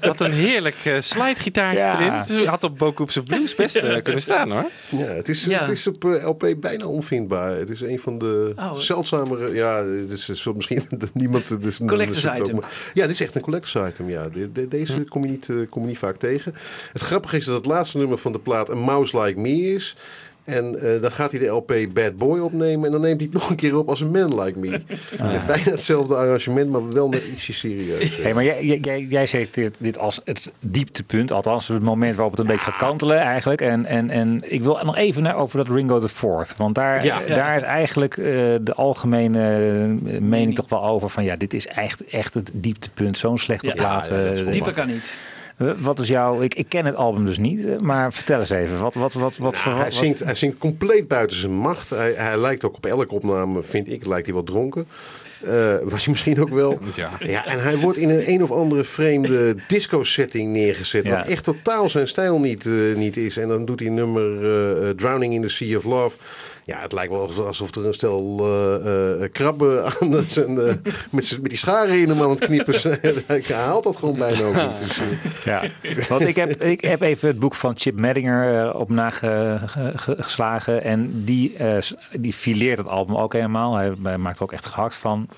Wat 0.00 0.20
een 0.20 0.32
heerlijk 0.32 0.76
uh, 0.84 1.00
slidegitaartje 1.00 1.78
Ja. 1.82 2.00
erin. 2.00 2.36
Dus 2.38 2.46
had 2.46 2.64
op 2.64 2.78
Bokups 2.78 3.16
of 3.16 3.24
Blues 3.24 3.54
best 3.54 3.76
eh, 3.76 4.02
kunnen 4.02 4.22
staan 4.22 4.50
hoor. 4.50 4.64
Ja, 4.88 4.98
het 5.06 5.28
is, 5.28 5.44
Ja. 5.44 5.60
Het 5.60 5.70
is 5.70 5.86
op 5.86 6.04
eh, 6.04 6.26
LP 6.28 6.54
bijna 6.60 6.84
onvindbaar. 6.86 7.56
Het 7.56 7.70
is 7.70 7.80
een 7.80 7.98
van 8.00 8.18
de 8.18 8.52
Oh. 8.56 8.76
zeldzamere... 8.76 9.54
Ja, 9.54 9.84
het 9.84 10.10
is 10.10 10.28
een 10.28 10.36
soort 10.36 10.56
misschien 10.56 10.82
dat 10.98 11.14
niemand... 11.14 11.62
Dus, 11.62 11.78
Collectors 11.86 12.22
dus 12.22 12.30
het 12.32 12.40
ook 12.40 12.46
item. 12.46 12.60
maar- 12.60 12.70
ja, 12.94 13.02
dit 13.06 13.10
is 13.14 13.20
echt 13.20 13.34
een 13.34 13.42
collectors 13.42 13.88
item. 13.88 14.08
Ja. 14.08 14.28
De- 14.28 14.52
de- 14.52 14.68
deze 14.68 15.00
kom, 15.08 15.22
je 15.24 15.28
niet, 15.30 15.48
eh, 15.48 15.56
kom 15.70 15.82
je 15.82 15.88
niet 15.88 15.98
vaak 15.98 16.16
tegen. 16.16 16.54
Het 16.92 17.02
grappige 17.02 17.36
is 17.36 17.44
dat 17.44 17.56
het 17.56 17.66
laatste 17.66 17.98
nummer 17.98 18.18
van 18.18 18.32
de 18.32 18.38
plaat... 18.38 18.70
A 18.70 18.74
Mouse 18.74 19.20
Like 19.22 19.40
Me 19.40 19.74
is... 19.74 19.96
En 20.44 20.94
eh, 20.94 21.00
dan 21.02 21.10
gaat 21.12 21.30
hij 21.30 21.40
de 21.40 21.46
LP 21.46 21.72
Bad 21.92 22.16
Boy 22.16 22.38
opnemen. 22.38 22.86
En 22.86 22.92
dan 22.92 23.00
neemt 23.00 23.16
hij 23.20 23.28
het 23.32 23.34
nog 23.40 23.50
een 23.50 23.56
keer 23.56 23.76
op 23.76 23.88
als 23.88 24.00
een 24.00 24.10
Man 24.10 24.40
Like 24.42 24.58
Me. 24.58 24.68
Met 24.70 25.46
bijna 25.46 25.70
hetzelfde 25.70 26.14
arrangement, 26.14 26.70
maar 26.70 26.92
wel 26.92 27.08
net 27.08 27.22
ietsje 27.32 27.52
serieus. 27.52 28.16
Hey, 28.16 28.34
maar 28.34 28.44
jij, 28.44 28.64
jij- 28.80 29.06
jij, 29.08 29.26
selecteert 29.26 29.74
dit 29.78 29.98
als 29.98 30.20
het 30.24 30.50
dieptepunt, 30.60 31.32
althans 31.32 31.68
het 31.68 31.82
moment 31.82 32.14
waarop 32.14 32.32
het 32.36 32.40
een 32.40 32.46
beetje 32.46 32.64
gaat 32.70 32.76
kantelen 32.88 33.18
eigenlijk. 33.18 33.60
En, 33.60 33.86
en, 33.86 34.10
en 34.10 34.40
ik 34.44 34.62
wil 34.62 34.78
nog 34.84 34.96
even 34.96 35.22
naar, 35.22 35.34
over 35.36 35.56
dat 35.56 35.68
Ringo 35.68 35.98
the 36.00 36.08
Fourth. 36.08 36.54
Want 36.56 36.74
daar, 36.74 37.04
Ja. 37.04 37.20
daar 37.34 37.56
is 37.56 37.62
eigenlijk 37.62 38.16
eh, 38.16 38.24
de 38.60 38.72
algemene 38.74 39.48
mening 40.20 40.54
toch 40.54 40.68
wel 40.68 40.84
over 40.84 41.08
van 41.10 41.24
ja, 41.24 41.36
dit 41.36 41.54
is 41.54 41.66
echt, 41.66 42.04
echt 42.04 42.34
het 42.34 42.50
dieptepunt. 42.54 43.18
Zo'n 43.18 43.38
slechte 43.38 43.66
Ja. 43.66 43.72
plaat. 43.74 44.06
Ja, 44.06 44.14
eh, 44.24 44.52
Dieper 44.52 44.72
kan 44.72 44.86
niet. 44.86 45.16
Wat 45.78 45.98
is 45.98 46.08
jouw... 46.08 46.40
Ik, 46.40 46.54
ik 46.54 46.66
ken 46.68 46.86
het 46.86 46.94
album 46.94 47.24
dus 47.24 47.38
niet, 47.38 47.66
eh, 47.66 47.78
maar 47.78 48.12
vertel 48.12 48.40
eens 48.40 48.50
even. 48.50 48.80
Wat, 48.80 48.94
wat, 48.94 49.12
wat, 49.12 49.36
wat, 49.36 49.56
voor- 49.56 49.72
hij, 49.72 49.84
wat- 49.84 49.94
zingt, 49.94 50.18
hij 50.24 50.34
zingt 50.34 50.58
compleet 50.58 51.08
buiten 51.08 51.36
zijn 51.36 51.52
macht. 51.52 51.90
Hij, 51.90 52.12
hij 52.16 52.38
lijkt 52.38 52.64
ook 52.64 52.76
op 52.76 52.86
elke 52.86 53.14
opname, 53.14 53.62
vind 53.62 53.88
ik, 53.88 54.06
lijkt 54.06 54.24
hij 54.26 54.34
wel 54.34 54.44
dronken. 54.44 54.86
Eh, 55.44 55.74
was 55.82 56.04
hij 56.04 56.12
misschien 56.12 56.40
ook 56.40 56.48
wel. 56.48 56.78
Ja. 56.94 57.10
Ja, 57.20 57.46
en 57.46 57.62
hij 57.62 57.76
wordt 57.76 57.98
in 57.98 58.10
een 58.10 58.30
een 58.30 58.42
of 58.42 58.50
andere 58.50 58.84
vreemde 58.84 59.56
disco-setting 59.66 60.52
neergezet. 60.52 61.06
Ja. 61.06 61.16
Wat 61.16 61.26
echt 61.26 61.44
totaal 61.44 61.90
zijn 61.90 62.08
stijl 62.08 62.38
niet, 62.38 62.66
eh, 62.66 62.72
niet 62.96 63.16
is. 63.16 63.36
En 63.36 63.48
dan 63.48 63.64
doet 63.64 63.80
hij 63.80 63.88
nummer 63.88 64.96
Drowning 64.96 65.34
in 65.34 65.42
the 65.42 65.48
Sea 65.48 65.76
of 65.76 65.84
Love. 65.84 66.16
Ja, 66.70 66.78
het 66.80 66.92
lijkt 66.92 67.12
wel 67.12 67.30
alsof- 67.46 67.74
er 67.74 67.86
een 67.86 67.94
stel 67.94 68.38
eh, 68.40 69.22
eh, 69.22 69.32
krabben 69.32 69.84
aan 69.84 70.24
zijn, 70.26 70.58
eh, 70.60 70.74
met, 71.10 71.38
met 71.40 71.48
die 71.50 71.58
scharen 71.58 72.00
in 72.00 72.08
hem 72.08 72.22
aan 72.22 72.30
het 72.30 72.38
knippen. 72.40 72.74
Hij 73.26 73.42
haalt 73.66 73.84
dat 73.84 73.96
gewoon 73.96 74.18
bijna 74.18 74.42
ook 74.44 74.54
niet. 74.68 74.78
Dus, 74.78 74.98
eh, 74.98 75.04
Ja, 75.44 75.62
want 76.08 76.20
ik 76.20 76.34
heb, 76.36 76.62
ik 76.62 76.80
heb 76.80 77.00
even 77.00 77.28
het 77.28 77.38
boek 77.38 77.54
van 77.54 77.74
Chip 77.78 77.94
Medinger 77.98 78.66
eh, 78.68 78.74
op 78.80 78.90
nageslagen. 78.90 80.82
En 80.84 81.24
die, 81.24 81.56
die 82.20 82.32
fileert 82.32 82.78
het 82.78 82.86
album 82.88 83.16
ook 83.16 83.32
helemaal. 83.32 83.74
Hij 83.76 83.94
maakt 84.18 84.36
er 84.36 84.42
ook 84.42 84.52
echt 84.52 84.66
gehakt 84.66 84.94
van. 84.96 85.28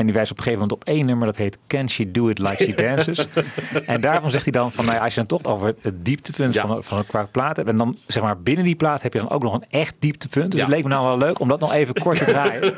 En 0.00 0.06
die 0.06 0.14
wijst 0.14 0.30
op 0.30 0.36
een 0.38 0.42
gegeven 0.44 0.66
moment 0.68 0.82
op 0.88 0.94
één 0.94 1.06
nummer 1.06 1.26
dat 1.26 1.36
heet 1.36 1.58
Can 1.66 1.88
She 1.90 2.10
Do 2.10 2.28
It 2.28 2.38
Like 2.38 2.62
She 2.62 2.74
Dances. 2.74 3.26
en 3.86 4.00
daarvan 4.00 4.30
zegt 4.30 4.42
hij 4.42 4.52
dan 4.52 4.72
van, 4.72 4.84
nou 4.84 4.96
ja, 4.96 5.04
als 5.04 5.14
je 5.14 5.24
dan 5.24 5.38
toch 5.38 5.52
over 5.52 5.74
het 5.80 6.04
dieptepunt 6.04 6.54
Ja. 6.54 6.66
van, 6.66 6.84
van 6.84 6.98
een 6.98 7.06
qua 7.06 7.28
plaat 7.30 7.56
hebt. 7.56 7.68
En 7.68 7.76
dan 7.76 7.96
zeg 8.06 8.22
maar 8.22 8.40
binnen 8.40 8.64
die 8.64 8.76
plaat 8.76 9.02
heb 9.02 9.12
je 9.12 9.18
dan 9.18 9.30
ook 9.30 9.42
nog 9.42 9.54
een 9.54 9.64
echt 9.70 9.94
dieptepunt. 9.98 10.50
Dus 10.50 10.60
Ja. 10.60 10.66
het 10.66 10.74
leek 10.74 10.82
me 10.84 10.88
nou 10.90 11.06
wel 11.06 11.18
leuk 11.18 11.38
om 11.40 11.48
dat 11.48 11.60
nog 11.60 11.72
even 11.72 11.94
kort 11.94 12.18
te 12.18 12.24
draaien. 12.24 12.60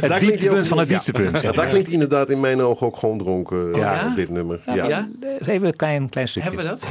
Het 0.00 0.08
Daar 0.08 0.20
dieptepunt 0.20 0.68
van 0.68 0.78
het 0.78 0.88
dieptepunt. 0.88 1.40
Ja, 1.40 1.52
daar 1.52 1.66
klinkt 1.66 1.88
inderdaad 1.88 2.30
in 2.30 2.40
mijn 2.40 2.60
ogen 2.60 2.86
ook 2.86 2.96
gewoon 2.96 3.18
dronken 3.18 3.74
Ja. 3.74 3.94
ja. 3.94 4.08
op 4.10 4.16
dit 4.16 4.28
nummer. 4.28 4.60
Ja. 4.66 4.86
Ja? 4.86 5.08
Even 5.46 5.66
een 5.66 5.76
klein, 5.76 6.08
klein 6.08 6.28
stukje. 6.28 6.48
Hebben 6.48 6.66
we 6.66 6.70
dat? 6.70 6.90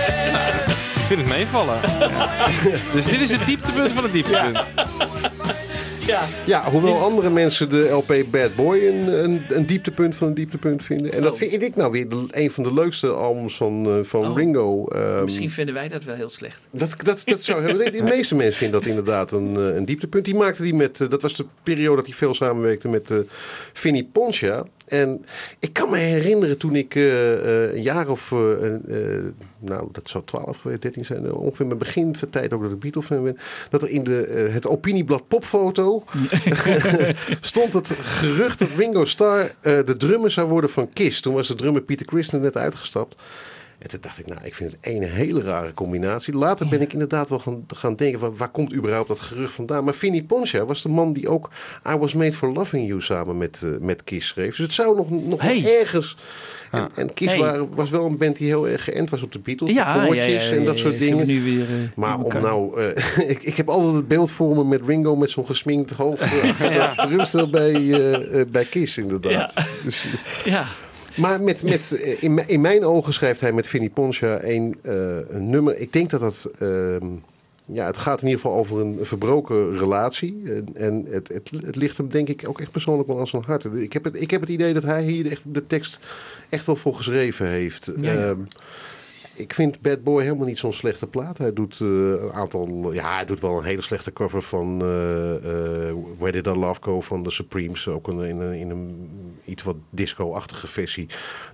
Ik 1.11 1.17
vind 1.17 1.29
het 1.29 1.37
meevallen. 1.37 1.79
Dus 2.93 3.05
dit 3.05 3.21
is 3.21 3.31
het 3.31 3.45
dieptepunt 3.45 3.91
van 3.91 4.03
het 4.03 4.11
dieptepunt. 4.13 4.59
Ja, 6.45 6.69
hoewel 6.71 6.97
andere 6.97 7.29
mensen 7.29 7.69
de 7.69 7.89
LP 7.89 8.13
Bad 8.31 8.55
Boy 8.55 8.77
een, 8.87 9.23
een, 9.23 9.45
een 9.49 9.65
dieptepunt 9.65 10.15
van 10.15 10.27
een 10.27 10.33
dieptepunt 10.33 10.83
vinden. 10.83 11.13
En 11.13 11.21
dat 11.21 11.37
vind 11.37 11.61
ik 11.61 11.75
nou 11.75 11.91
weer 11.91 12.09
de- 12.09 12.27
een 12.31 12.51
van 12.51 12.63
de 12.63 12.73
leukste 12.73 13.07
albums 13.07 13.57
van, 13.57 13.85
eh, 13.85 13.93
van 14.03 14.29
Oh. 14.29 14.37
Ringo. 14.37 14.87
Ehm, 14.87 15.23
Misschien 15.23 15.49
vinden 15.49 15.73
wij 15.73 15.87
dat 15.87 16.03
wel 16.03 16.15
heel 16.15 16.29
slecht. 16.29 16.67
dat, 16.71 16.95
dat, 17.03 17.21
dat 17.25 17.43
zou 17.43 17.63
hebben. 17.65 17.91
De 17.91 18.03
meeste 18.03 18.35
mensen 18.35 18.57
vinden 18.59 18.79
dat 18.79 18.89
inderdaad 18.89 19.31
een, 19.31 19.55
eh, 19.55 19.75
een 19.75 19.85
dieptepunt. 19.85 20.25
Die 20.25 20.35
maakte 20.35 20.61
die 20.61 20.73
met, 20.73 21.01
eh, 21.01 21.09
dat 21.09 21.21
was 21.21 21.35
de 21.35 21.45
periode 21.63 21.95
dat 21.95 22.05
hij 22.05 22.13
veel 22.15 22.33
samenwerkte 22.33 22.87
met 22.87 23.11
eh 23.11 23.17
Vinnie 23.73 24.09
Poncha. 24.11 24.65
En 24.91 25.25
ik 25.59 25.73
kan 25.73 25.89
me 25.89 25.97
herinneren 25.97 26.57
toen 26.57 26.75
ik 26.75 26.95
eh, 26.95 27.33
eh, 27.33 27.73
een 27.73 27.81
jaar 27.81 28.09
of, 28.09 28.31
eh, 28.31 28.37
nou 29.59 29.87
dat 29.91 30.09
zou 30.09 30.23
12 30.25 30.57
geweest, 30.57 30.81
13 30.81 31.05
zijn, 31.05 31.33
ongeveer 31.33 31.65
mijn 31.65 31.77
begin 31.77 32.15
van 32.15 32.29
tijd 32.29 32.53
ook 32.53 32.61
dat 32.61 32.71
ik 32.71 32.79
Beatle 32.79 33.01
fan 33.01 33.23
ben, 33.23 33.37
dat 33.69 33.81
er 33.81 33.89
in 33.89 34.03
de, 34.03 34.49
het 34.51 34.67
opinieblad 34.67 35.27
popfoto 35.27 36.03
stond 37.41 37.73
het 37.73 37.91
gerucht 37.91 38.59
dat 38.59 38.69
Ringo 38.77 39.05
Starr 39.05 39.55
de 39.61 39.97
drummer 39.97 40.31
zou 40.31 40.47
worden 40.47 40.69
van 40.69 40.93
Kiss. 40.93 41.21
Toen 41.21 41.33
was 41.33 41.47
de 41.47 41.55
drummer 41.55 41.81
Peter 41.81 42.05
Criss 42.05 42.29
net 42.29 42.57
uitgestapt. 42.57 43.21
En 43.81 43.87
toen 43.89 43.99
dacht 44.01 44.19
ik, 44.19 44.27
nou, 44.27 44.39
ik 44.43 44.55
vind 44.55 44.71
het 44.71 44.79
een 44.93 45.03
hele 45.03 45.41
rare 45.41 45.73
combinatie. 45.73 46.33
Later 46.37 46.67
ben 46.67 46.81
ik 46.81 46.93
inderdaad 46.93 47.29
wel 47.29 47.39
gaan, 47.39 47.63
gaan 47.67 47.95
denken, 47.95 48.19
van, 48.19 48.37
waar 48.37 48.49
komt 48.49 48.73
überhaupt 48.73 49.07
dat 49.07 49.19
gerucht 49.19 49.53
vandaan? 49.53 49.83
Maar 49.83 49.93
Vinnie 49.93 50.23
Poncha 50.23 50.65
was 50.65 50.81
de 50.81 50.89
man 50.89 51.13
die 51.13 51.29
ook 51.29 51.49
I 51.93 51.95
Was 51.97 52.13
Made 52.13 52.33
For 52.33 52.53
Loving 52.53 52.87
You 52.87 53.01
samen 53.01 53.37
met, 53.37 53.61
eh, 53.63 53.69
met 53.79 54.03
Kiss 54.03 54.27
schreef. 54.27 54.49
Dus 54.49 54.57
het 54.57 54.71
zou 54.73 54.95
nog, 54.95 55.09
nog 55.09 55.41
Hey. 55.41 55.79
ergens... 55.79 56.17
En, 56.71 56.89
en 56.95 57.13
Kiss 57.13 57.33
Hey. 57.33 57.41
waren- 57.43 57.75
was 57.75 57.89
wel 57.89 58.05
een 58.05 58.17
band 58.17 58.37
die 58.37 58.47
heel 58.47 58.67
erg 58.67 58.83
geënt 58.83 59.09
was 59.09 59.21
op 59.21 59.31
de 59.31 59.39
Beatles. 59.39 59.71
Ja, 59.71 60.05
de 60.07 60.15
ja, 60.15 60.39
en 60.51 60.65
dat 60.65 60.77
soort 60.79 60.99
dingen. 60.99 61.27
Nu 61.27 61.43
weer, 61.43 61.61
eh, 61.61 61.75
Maar 61.95 62.19
om 62.19 62.41
nou, 62.41 62.81
eh, 62.81 63.29
ik, 63.29 63.43
ik 63.43 63.55
heb 63.57 63.69
altijd 63.69 63.93
het 63.95 64.07
beeld 64.07 64.31
voor 64.31 64.55
me 64.55 64.63
met 64.63 64.81
Ringo 64.85 65.15
met 65.15 65.29
zo'n 65.31 65.45
gesminkt 65.45 65.91
hoofd 65.91 66.23
Ja. 66.59 66.85
dat 66.95 67.07
drumstel 67.07 67.49
bij, 67.49 68.45
bij 68.51 68.65
Kiss 68.65 68.97
inderdaad. 68.97 69.65
Dus, 69.83 70.05
Ja, 70.43 70.65
maar 71.15 71.41
met, 71.41 71.63
met, 71.63 71.91
eh, 71.91 72.23
in, 72.23 72.33
mijn- 72.33 72.47
in 72.47 72.61
mijn 72.61 72.83
ogen 72.85 73.13
schrijft 73.13 73.41
hij 73.41 73.51
met 73.51 73.67
Vinnie 73.67 73.89
Poncha 73.89 74.43
een, 74.43 74.77
eh, 74.81 75.17
een 75.29 75.49
nummer. 75.49 75.77
Ik 75.79 75.93
denk 75.93 76.09
dat 76.09 76.19
dat. 76.19 76.51
ehm, 76.59 77.05
ja, 77.65 77.85
het 77.85 77.97
gaat 77.97 78.21
in 78.21 78.27
ieder 78.27 78.41
geval 78.41 78.57
over 78.57 78.79
een 78.79 78.97
verbroken 79.01 79.77
relatie. 79.77 80.41
En, 80.45 80.67
en 80.73 81.05
het, 81.09 81.27
het, 81.27 81.51
het 81.65 81.75
ligt 81.75 81.97
hem 81.97 82.09
denk 82.09 82.27
ik 82.27 82.43
ook 82.47 82.59
echt 82.61 82.71
persoonlijk 82.71 83.07
wel 83.07 83.19
aan 83.19 83.27
zijn 83.27 83.43
hart. 83.45 83.65
Ik 83.73 83.93
heb 83.93 84.03
het, 84.03 84.21
ik 84.21 84.31
heb 84.31 84.41
het 84.41 84.49
idee 84.49 84.73
dat 84.73 84.83
hij 84.83 85.03
hier 85.03 85.31
echt 85.31 85.41
de 85.45 85.67
tekst 85.67 85.99
echt 86.49 86.65
wel 86.65 86.75
voor 86.75 86.95
geschreven 86.95 87.47
heeft. 87.47 87.91
Ja, 87.97 88.13
ja. 88.13 88.19
Ehm, 88.29 88.37
ik 89.33 89.53
vind 89.53 89.81
Bad 89.81 90.03
Boy 90.03 90.23
helemaal 90.23 90.47
niet 90.47 90.59
zo'n 90.59 90.73
slechte 90.73 91.07
plaat. 91.07 91.37
Hij 91.37 91.53
doet 91.53 91.79
eh, 91.81 91.87
een 91.87 92.31
aantal. 92.31 92.93
Ja, 92.93 93.15
hij 93.15 93.25
doet 93.25 93.39
wel 93.39 93.57
een 93.57 93.63
hele 93.63 93.81
slechte 93.81 94.13
cover 94.13 94.41
van 94.41 94.81
eh, 94.81 95.35
eh, 95.35 95.95
Where 96.17 96.31
Did 96.31 96.47
Our 96.47 96.57
Love 96.57 96.81
Go 96.83 97.01
van 97.01 97.23
de 97.23 97.31
Supremes. 97.31 97.87
Ook 97.87 98.07
een, 98.07 98.21
in, 98.21 98.39
een, 98.39 98.53
in 98.53 98.69
een 98.69 99.09
iets 99.45 99.63
wat 99.63 99.75
disco-achtige 99.89 100.67
versie. 100.67 101.07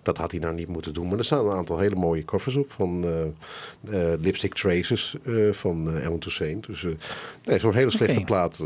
Dat 0.04 0.18
had 0.18 0.32
hij 0.32 0.40
nou 0.40 0.56
niet 0.56 0.68
moeten 0.68 0.94
doen. 0.94 1.08
Maar 1.08 1.18
er 1.18 1.26
staan 1.26 1.46
een 1.46 1.58
aantal 1.58 1.80
hele 1.80 1.96
mooie 1.96 2.26
covers 2.26 2.56
op 2.56 2.72
van 2.72 3.06
Lipstick 4.20 4.54
Traces 4.54 5.16
van 5.52 5.98
Ellen 5.98 6.20
Toussaint. 6.20 6.66
Dus 6.66 6.86
nee, 7.44 7.60
zo'n 7.60 7.74
hele 7.74 7.92
slechte 7.92 8.22
plaat 8.22 8.64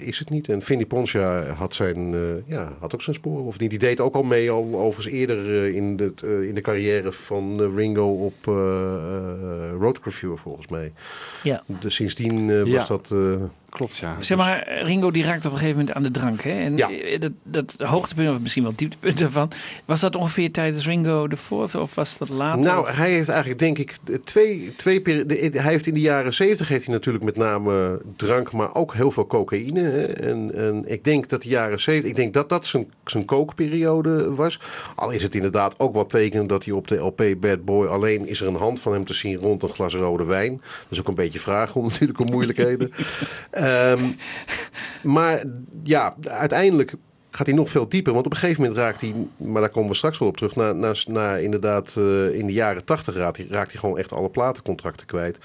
is 0.00 0.18
het 0.18 0.30
niet. 0.30 0.48
En 0.48 0.62
Vinnie 0.62 0.86
Poncia 0.86 1.44
had, 1.44 1.74
zijn, 1.74 2.14
ja, 2.46 2.72
had 2.78 2.94
ook 2.94 3.02
zijn 3.02 3.16
sporen. 3.16 3.44
Of 3.44 3.58
niet. 3.58 3.70
Die 3.70 3.78
deed 3.78 4.00
ook 4.00 4.14
al 4.14 4.22
mee, 4.22 4.50
al 4.50 4.74
overigens 4.74 5.14
eerder 5.14 5.68
in, 5.74 5.96
de, 5.96 6.12
in 6.46 6.54
de 6.54 6.60
carrière 6.60 7.12
van 7.12 7.74
Ringo 7.74 8.08
op 8.08 8.31
eh 8.40 8.48
eh, 8.48 9.78
Road 9.78 9.98
volgens 10.38 10.68
mij. 10.68 10.92
Ja. 11.42 11.62
Dus 11.66 11.94
sindsdien 11.94 12.50
eh, 12.50 12.58
was 12.74 12.88
Ja. 12.88 12.96
dat... 12.96 13.14
Klopt, 13.72 13.96
ja. 13.96 14.16
Zeg 14.20 14.38
maar, 14.38 14.82
Ringo 14.82 15.10
die 15.10 15.22
raakt 15.24 15.46
op 15.46 15.52
een 15.52 15.58
gegeven 15.58 15.78
moment 15.78 15.96
aan 15.96 16.02
de 16.02 16.10
drank. 16.10 16.42
Hè? 16.42 16.50
En 16.50 16.76
Ja. 16.76 16.90
eh, 16.90 17.20
dat, 17.20 17.32
dat 17.42 17.74
hoogtepunt, 17.78 18.28
of 18.28 18.40
misschien 18.40 18.62
wel 18.62 18.72
dieptepunt 18.76 19.20
ervan. 19.20 19.50
Was 19.84 20.00
dat 20.00 20.16
ongeveer 20.16 20.52
tijdens 20.52 20.86
Ringo 20.86 21.28
de 21.28 21.36
Fourth 21.36 21.74
of 21.74 21.94
was 21.94 22.18
dat 22.18 22.28
later? 22.30 22.60
Nou, 22.64 22.80
Of- 22.80 22.96
hij 22.96 23.10
heeft 23.12 23.28
eigenlijk 23.28 23.58
denk 23.60 23.78
ik 23.78 23.96
twee, 24.24 24.72
twee 24.76 25.02
Hij 25.02 25.50
heeft 25.72 25.86
in 25.86 25.92
de 25.94 26.00
jaren 26.00 26.34
zeventig 26.34 26.68
heeft 26.68 26.84
hij 26.84 26.94
natuurlijk 26.94 27.24
met 27.24 27.36
name 27.36 28.00
drank, 28.16 28.52
maar 28.52 28.74
ook 28.74 28.94
heel 28.94 29.10
veel 29.10 29.26
cocaïne. 29.26 29.80
Hè. 29.82 30.02
En, 30.06 30.50
en 30.54 30.82
ik 30.86 31.04
denk 31.04 31.28
dat 31.28 31.42
de 31.42 31.48
jaren 31.48 31.80
zeventig, 31.80 32.10
ik 32.10 32.16
denk 32.16 32.34
dat 32.34 32.48
dat 32.48 32.66
zijn, 32.66 32.90
zijn 33.04 33.24
kookperiode 33.24 34.34
was. 34.34 34.60
Al 34.94 35.10
is 35.10 35.22
het 35.22 35.34
inderdaad 35.34 35.78
ook 35.78 35.94
wel 35.94 36.06
tekenen 36.06 36.46
dat 36.46 36.64
hij 36.64 36.74
op 36.74 36.88
de 36.88 36.96
LP 36.96 37.22
Bad 37.40 37.64
Boy 37.64 37.86
alleen 37.86 38.26
is 38.28 38.40
er 38.40 38.46
een 38.46 38.54
hand 38.54 38.80
van 38.80 38.92
hem 38.92 39.04
te 39.04 39.14
zien 39.14 39.36
rond 39.36 39.62
een 39.62 39.68
glas 39.68 39.94
rode 39.94 40.24
wijn. 40.24 40.56
Dat 40.62 40.86
is 40.90 40.98
ook 41.00 41.08
een 41.08 41.14
beetje 41.14 41.40
vragen 41.40 41.80
om 41.80 41.86
natuurlijk 41.92 42.20
om 42.20 42.30
moeilijkheden. 42.30 42.92
Ehm, 43.62 44.12
maar 45.16 45.44
ja, 45.82 46.14
uiteindelijk 46.22 46.94
gaat 47.30 47.46
hij 47.46 47.54
nog 47.54 47.70
veel 47.70 47.88
dieper. 47.88 48.12
Want 48.12 48.26
op 48.26 48.32
een 48.32 48.38
gegeven 48.38 48.62
moment 48.62 48.80
raakt 48.80 49.00
hij, 49.00 49.14
maar 49.36 49.60
daar 49.60 49.70
komen 49.70 49.90
we 49.90 49.96
straks 49.96 50.18
wel 50.18 50.28
op 50.28 50.36
terug, 50.36 50.56
na, 50.56 50.72
na, 50.72 50.94
na 51.06 51.36
inderdaad 51.36 51.96
eh, 51.98 52.34
in 52.34 52.46
de 52.46 52.52
jaren 52.52 52.84
tachtig 52.84 53.16
raakt 53.16 53.38
raakt 53.48 53.70
hij 53.70 53.80
gewoon 53.80 53.98
echt 53.98 54.12
alle 54.12 54.30
platencontracten 54.30 55.06
kwijt. 55.06 55.38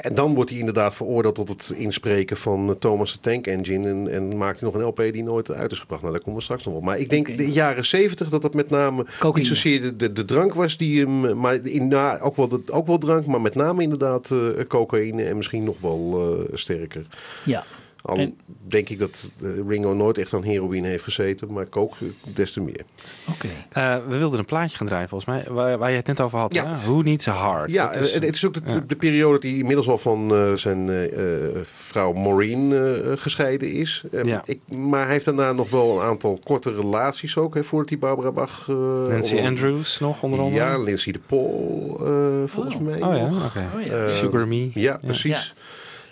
En 0.00 0.14
dan 0.14 0.34
wordt 0.34 0.50
hij 0.50 0.58
inderdaad 0.58 0.94
veroordeeld 0.94 1.34
tot 1.34 1.48
het 1.48 1.72
inspreken 1.76 2.36
van 2.36 2.76
Thomas 2.78 3.12
de 3.12 3.20
Tank 3.20 3.46
Engine. 3.46 3.88
En, 3.88 4.08
en 4.12 4.36
maakt 4.36 4.60
hij 4.60 4.70
nog 4.70 4.80
een 4.80 4.86
LP 4.86 5.12
die 5.12 5.22
nooit 5.22 5.50
uit 5.50 5.72
is 5.72 5.78
gebracht. 5.78 6.02
Nou, 6.02 6.14
daar 6.14 6.22
komen 6.22 6.38
we 6.38 6.44
straks 6.44 6.64
nog 6.64 6.74
op. 6.74 6.82
Maar 6.82 6.98
ik 6.98 7.10
denk 7.10 7.28
Oké. 7.28 7.36
de 7.36 7.52
jaren 7.52 7.84
zeventig 7.84 8.28
dat 8.28 8.42
dat 8.42 8.54
met 8.54 8.70
name 8.70 9.04
Cocaïne. 9.04 9.38
niet 9.38 9.46
zozeer 9.46 9.80
de, 9.80 9.96
de, 9.96 10.12
de 10.12 10.24
drank 10.24 10.54
was 10.54 10.76
die 10.76 11.00
hem... 11.00 11.38
Maar 11.38 11.54
in, 11.66 11.88
na, 11.88 12.20
ook, 12.20 12.36
wel 12.36 12.48
de, 12.48 12.60
ook 12.66 12.86
wel 12.86 12.98
drank, 12.98 13.26
maar 13.26 13.40
met 13.40 13.54
name 13.54 13.82
inderdaad 13.82 14.30
eh, 14.30 14.64
cocaïne. 14.68 15.24
En 15.24 15.36
misschien 15.36 15.64
nog 15.64 15.76
wel 15.80 16.36
eh, 16.50 16.56
sterker. 16.56 17.06
Ja. 17.44 17.64
Al 18.02 18.16
En- 18.16 18.36
denk 18.68 18.88
ik 18.88 18.98
dat 18.98 19.28
eh, 19.42 19.48
Ringo 19.68 19.92
nooit 19.92 20.18
echt 20.18 20.34
aan 20.34 20.42
heroïne 20.42 20.88
heeft 20.88 21.04
gezeten. 21.04 21.52
Maar 21.52 21.68
coke 21.68 21.94
eh, 22.00 22.34
des 22.34 22.52
te 22.52 22.60
meer. 22.60 22.80
Oké. 23.28 23.48
Eh, 23.72 23.96
we 24.08 24.16
wilden 24.16 24.38
een 24.38 24.44
plaatje 24.44 24.76
gaan 24.76 24.86
draaien 24.86 25.08
volgens 25.08 25.30
mij, 25.30 25.54
waar, 25.54 25.78
waar 25.78 25.90
je 25.90 25.96
het 25.96 26.06
net 26.06 26.20
over 26.20 26.38
had. 26.38 26.54
Ja. 26.54 26.62
Ja. 26.62 26.78
Who 26.84 27.00
Needs 27.02 27.28
a 27.28 27.34
Heart? 27.50 27.70
Ja, 27.70 27.92
is- 27.92 28.14
het 28.14 28.34
is 28.34 28.46
ook 28.46 28.54
de, 28.54 28.60
ja. 28.66 28.80
de 28.86 28.96
periode 28.96 29.48
hij 29.48 29.56
inmiddels 29.56 29.88
al 29.88 29.98
van 29.98 30.34
eh, 30.34 30.52
zijn 30.52 30.88
eh, 30.88 31.04
eh, 31.46 31.50
vrouw 31.62 32.12
Maureen 32.12 32.72
eh, 32.72 33.12
gescheiden 33.16 33.72
is. 33.72 34.02
Eh, 34.12 34.24
Ja. 34.24 34.42
ik, 34.44 34.60
maar 34.76 35.02
hij 35.04 35.12
heeft 35.12 35.24
daarna 35.24 35.52
nog 35.52 35.70
wel 35.70 35.96
een 36.00 36.06
aantal 36.06 36.38
korte 36.44 36.74
relaties 36.74 37.36
ook, 37.36 37.54
hè, 37.54 37.64
voordat 37.64 37.88
hij 37.88 37.98
Barbara 37.98 38.32
Bach... 38.32 38.66
eh, 38.68 38.76
Nancy 38.76 39.34
onder- 39.34 39.48
Andrews 39.48 39.98
nog 39.98 40.22
onder 40.22 40.40
andere. 40.40 40.64
Ja, 40.64 40.78
Lindsay 40.78 41.12
de 41.12 41.20
Paul 41.26 42.00
eh, 42.04 42.12
volgens 42.46 42.74
Oh. 42.74 42.80
mij 42.80 43.02
Oh 43.02 43.16
ja, 43.16 43.26
nog. 43.28 43.44
oké. 43.46 43.68
Oh 43.76 43.82
ja. 43.82 43.92
Eh, 44.04 44.08
Sugar 44.08 44.48
Me. 44.48 44.70
Ja, 44.74 44.98
precies. 45.04 45.54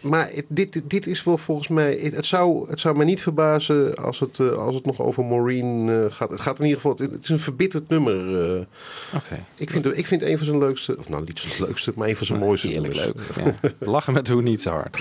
Maar 0.00 0.30
dit, 0.48 0.80
dit 0.84 1.06
is 1.06 1.24
wel 1.24 1.38
volgens 1.38 1.68
mij. 1.68 2.10
Het, 2.14 2.26
zou, 2.26 2.70
het 2.70 2.80
zou 2.80 2.96
mij 2.96 3.06
niet 3.06 3.22
verbazen 3.22 3.94
als 3.94 4.20
het, 4.20 4.40
eh, 4.40 4.50
als 4.52 4.74
het 4.74 4.86
nog 4.86 5.00
over 5.00 5.24
Maureen 5.24 5.88
eh, 5.88 6.12
gaat. 6.16 6.30
Het 6.30 6.40
gaat 6.40 6.58
in 6.58 6.64
ieder 6.64 6.80
geval. 6.80 6.96
Het, 6.96 7.22
is 7.22 7.28
een 7.28 7.38
verbitterd 7.38 7.88
nummer. 7.88 8.42
eh. 8.54 8.60
Oké. 9.14 9.44
ik, 9.56 9.70
vind, 9.70 9.98
ik 9.98 10.06
vind 10.06 10.22
een 10.22 10.36
van 10.36 10.46
zijn 10.46 10.58
leukste. 10.58 10.96
Of 10.98 11.08
nou, 11.08 11.24
niet 11.24 11.38
zijn 11.38 11.68
leukste, 11.68 11.92
maar 11.96 12.08
een 12.08 12.16
van 12.16 12.26
zijn 12.26 12.38
mooiste. 12.38 12.68
Heerlijk 12.68 12.94
leuk. 12.94 13.16
Ja. 13.62 13.70
Lachen 13.78 14.12
met 14.12 14.28
Who 14.28 14.40
Needs 14.40 14.66
a 14.66 14.72
Heart. 14.72 14.96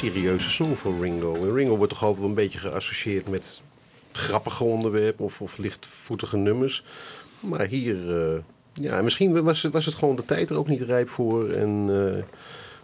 Serieuze 0.00 0.50
song 0.50 0.74
voor 0.74 1.00
Ringo. 1.00 1.34
En 1.34 1.54
Ringo 1.54 1.76
wordt 1.76 1.92
toch 1.92 2.02
altijd 2.02 2.20
wel 2.20 2.28
een 2.28 2.34
beetje 2.34 2.58
geassocieerd 2.58 3.28
met 3.28 3.62
grappige 4.12 4.64
onderwerpen 4.64 5.24
of, 5.24 5.40
of 5.40 5.58
lichtvoetige 5.58 6.36
nummers. 6.36 6.84
Maar 7.40 7.66
hier, 7.66 8.22
eh, 8.22 8.38
ja, 8.72 9.02
misschien 9.02 9.42
was, 9.42 9.62
was 9.62 9.86
het 9.86 9.94
gewoon 9.94 10.16
de 10.16 10.24
tijd 10.24 10.50
er 10.50 10.58
ook 10.58 10.68
niet 10.68 10.80
rijp 10.80 11.08
voor. 11.08 11.50
En 11.50 11.86
eh, 11.88 12.22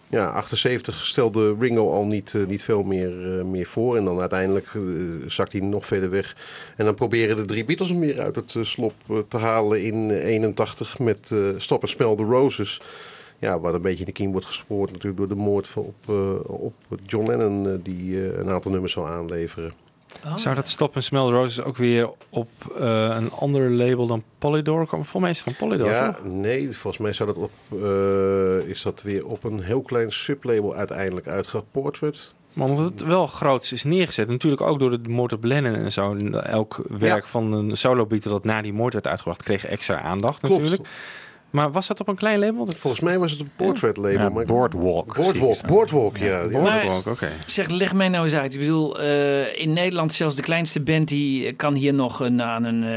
ja, 0.09 0.29
78 0.29 1.05
stelde 1.05 1.55
Ringo 1.59 1.91
al 1.91 2.05
niet, 2.05 2.35
eh, 2.35 2.45
niet 2.45 2.63
veel 2.63 2.83
meer, 2.83 3.11
meer 3.45 3.65
voor. 3.65 3.97
En 3.97 4.03
dan 4.03 4.19
uiteindelijk 4.19 4.67
zakt 5.27 5.51
hij 5.51 5.61
nog 5.61 5.85
verder 5.85 6.09
weg. 6.09 6.35
En 6.75 6.85
dan 6.85 6.95
proberen 6.95 7.35
de 7.35 7.45
drie 7.45 7.65
Beatles 7.65 7.89
hem 7.89 7.99
weer 7.99 8.21
uit 8.21 8.35
het 8.35 8.55
slop 8.61 8.93
te 9.27 9.37
halen 9.37 9.83
in 9.83 10.11
eh, 10.11 10.25
81 10.25 10.99
met 10.99 11.33
Stop 11.57 11.81
and 11.81 11.89
Smell 11.89 12.15
the 12.15 12.23
Roses. 12.23 12.81
Ja, 13.39 13.59
wat 13.59 13.73
een 13.73 13.81
beetje 13.81 13.99
in 13.99 14.05
de 14.05 14.11
kiem 14.11 14.31
wordt 14.31 14.45
gespoord 14.45 14.91
natuurlijk 14.91 15.17
door 15.17 15.27
de 15.27 15.35
moord 15.43 15.67
van 15.67 15.83
op, 15.83 15.95
eh, 16.07 16.49
op 16.61 16.73
John 17.05 17.27
Lennon, 17.27 17.67
eh, 17.67 17.73
die 17.83 18.29
eh, 18.29 18.37
een 18.37 18.49
aantal 18.49 18.71
nummers 18.71 18.93
zou 18.93 19.07
aanleveren. 19.07 19.73
Zou 20.35 20.55
dat 20.55 20.67
Stop 20.67 20.95
and 20.95 21.03
Smell 21.03 21.25
the 21.25 21.31
Roses 21.31 21.61
ook 21.63 21.77
weer 21.77 22.09
op 22.29 22.49
eh, 22.79 23.15
een 23.19 23.31
ander 23.31 23.71
label 23.71 24.07
dan 24.07 24.23
Polydor 24.37 24.85
komen? 24.87 25.05
Volgens 25.05 25.21
mij 25.21 25.29
is 25.31 25.37
het 25.37 25.55
van 25.55 25.67
Polydor, 25.67 25.89
Ja, 25.89 26.11
toch? 26.11 26.25
nee, 26.25 26.71
volgens 26.71 26.97
mij 27.03 27.13
zou 27.13 27.33
dat 27.33 27.37
op, 27.43 27.81
eh, 27.83 28.69
is 28.69 28.81
dat 28.81 29.01
weer 29.01 29.25
op 29.25 29.43
een 29.43 29.61
heel 29.61 29.81
klein 29.81 30.11
sublabel 30.11 30.75
uiteindelijk 30.75 31.27
uitgebracht. 31.27 31.65
Portrait. 31.71 32.33
Maar 32.53 32.67
omdat 32.67 32.85
het 32.85 33.01
wel 33.03 33.27
groots 33.27 33.71
is 33.71 33.83
neergezet. 33.83 34.27
Natuurlijk 34.27 34.61
ook 34.61 34.79
door 34.79 35.01
de 35.01 35.09
moord 35.09 35.33
op 35.33 35.43
Lennon 35.43 35.73
en 35.73 35.91
zo. 35.91 36.11
En 36.15 36.43
Elk 36.43 36.81
werk 36.87 37.27
van 37.27 37.51
een 37.53 37.77
solo 37.77 38.07
dat 38.07 38.43
na 38.43 38.61
die 38.61 38.73
moord 38.73 38.93
werd 38.93 39.07
uitgebracht... 39.07 39.43
kreeg 39.43 39.65
extra 39.65 40.01
aandacht 40.01 40.39
Klopt. 40.39 40.55
natuurlijk. 40.57 40.89
Maar 41.49 41.71
was 41.71 41.87
dat 41.87 41.99
op 41.99 42.07
een 42.07 42.15
klein 42.15 42.39
label? 42.39 42.65
Dat- 42.65 42.75
Volgens 42.75 43.01
mij 43.01 43.19
was 43.19 43.31
het 43.31 43.39
een 43.39 43.49
portrait 43.55 43.97
label. 43.97 44.11
Ja, 44.19 44.29
maar 44.29 44.45
Boardwalk. 44.45 45.15
Boardwalk, 45.15 45.65
Boardwalk, 45.67 46.17
ja. 46.17 46.25
ja. 46.25 46.47
Boardwalk, 46.47 47.05
oké. 47.05 47.29
Zeg, 47.45 47.67
leg 47.69 47.93
mij 47.93 48.09
nou 48.09 48.25
eens 48.25 48.33
uit. 48.35 48.53
Ik 48.53 48.59
bedoel, 48.59 48.99
eh, 48.99 49.59
in 49.61 49.73
Nederland 49.73 50.13
zelfs 50.13 50.35
de 50.35 50.41
kleinste 50.41 50.79
band... 50.81 51.07
die 51.07 51.53
kan 51.53 51.73
hier 51.73 51.93
nog 51.93 52.19
een, 52.19 52.41
aan 52.41 52.63
een, 52.63 52.83
eh, 52.83 52.89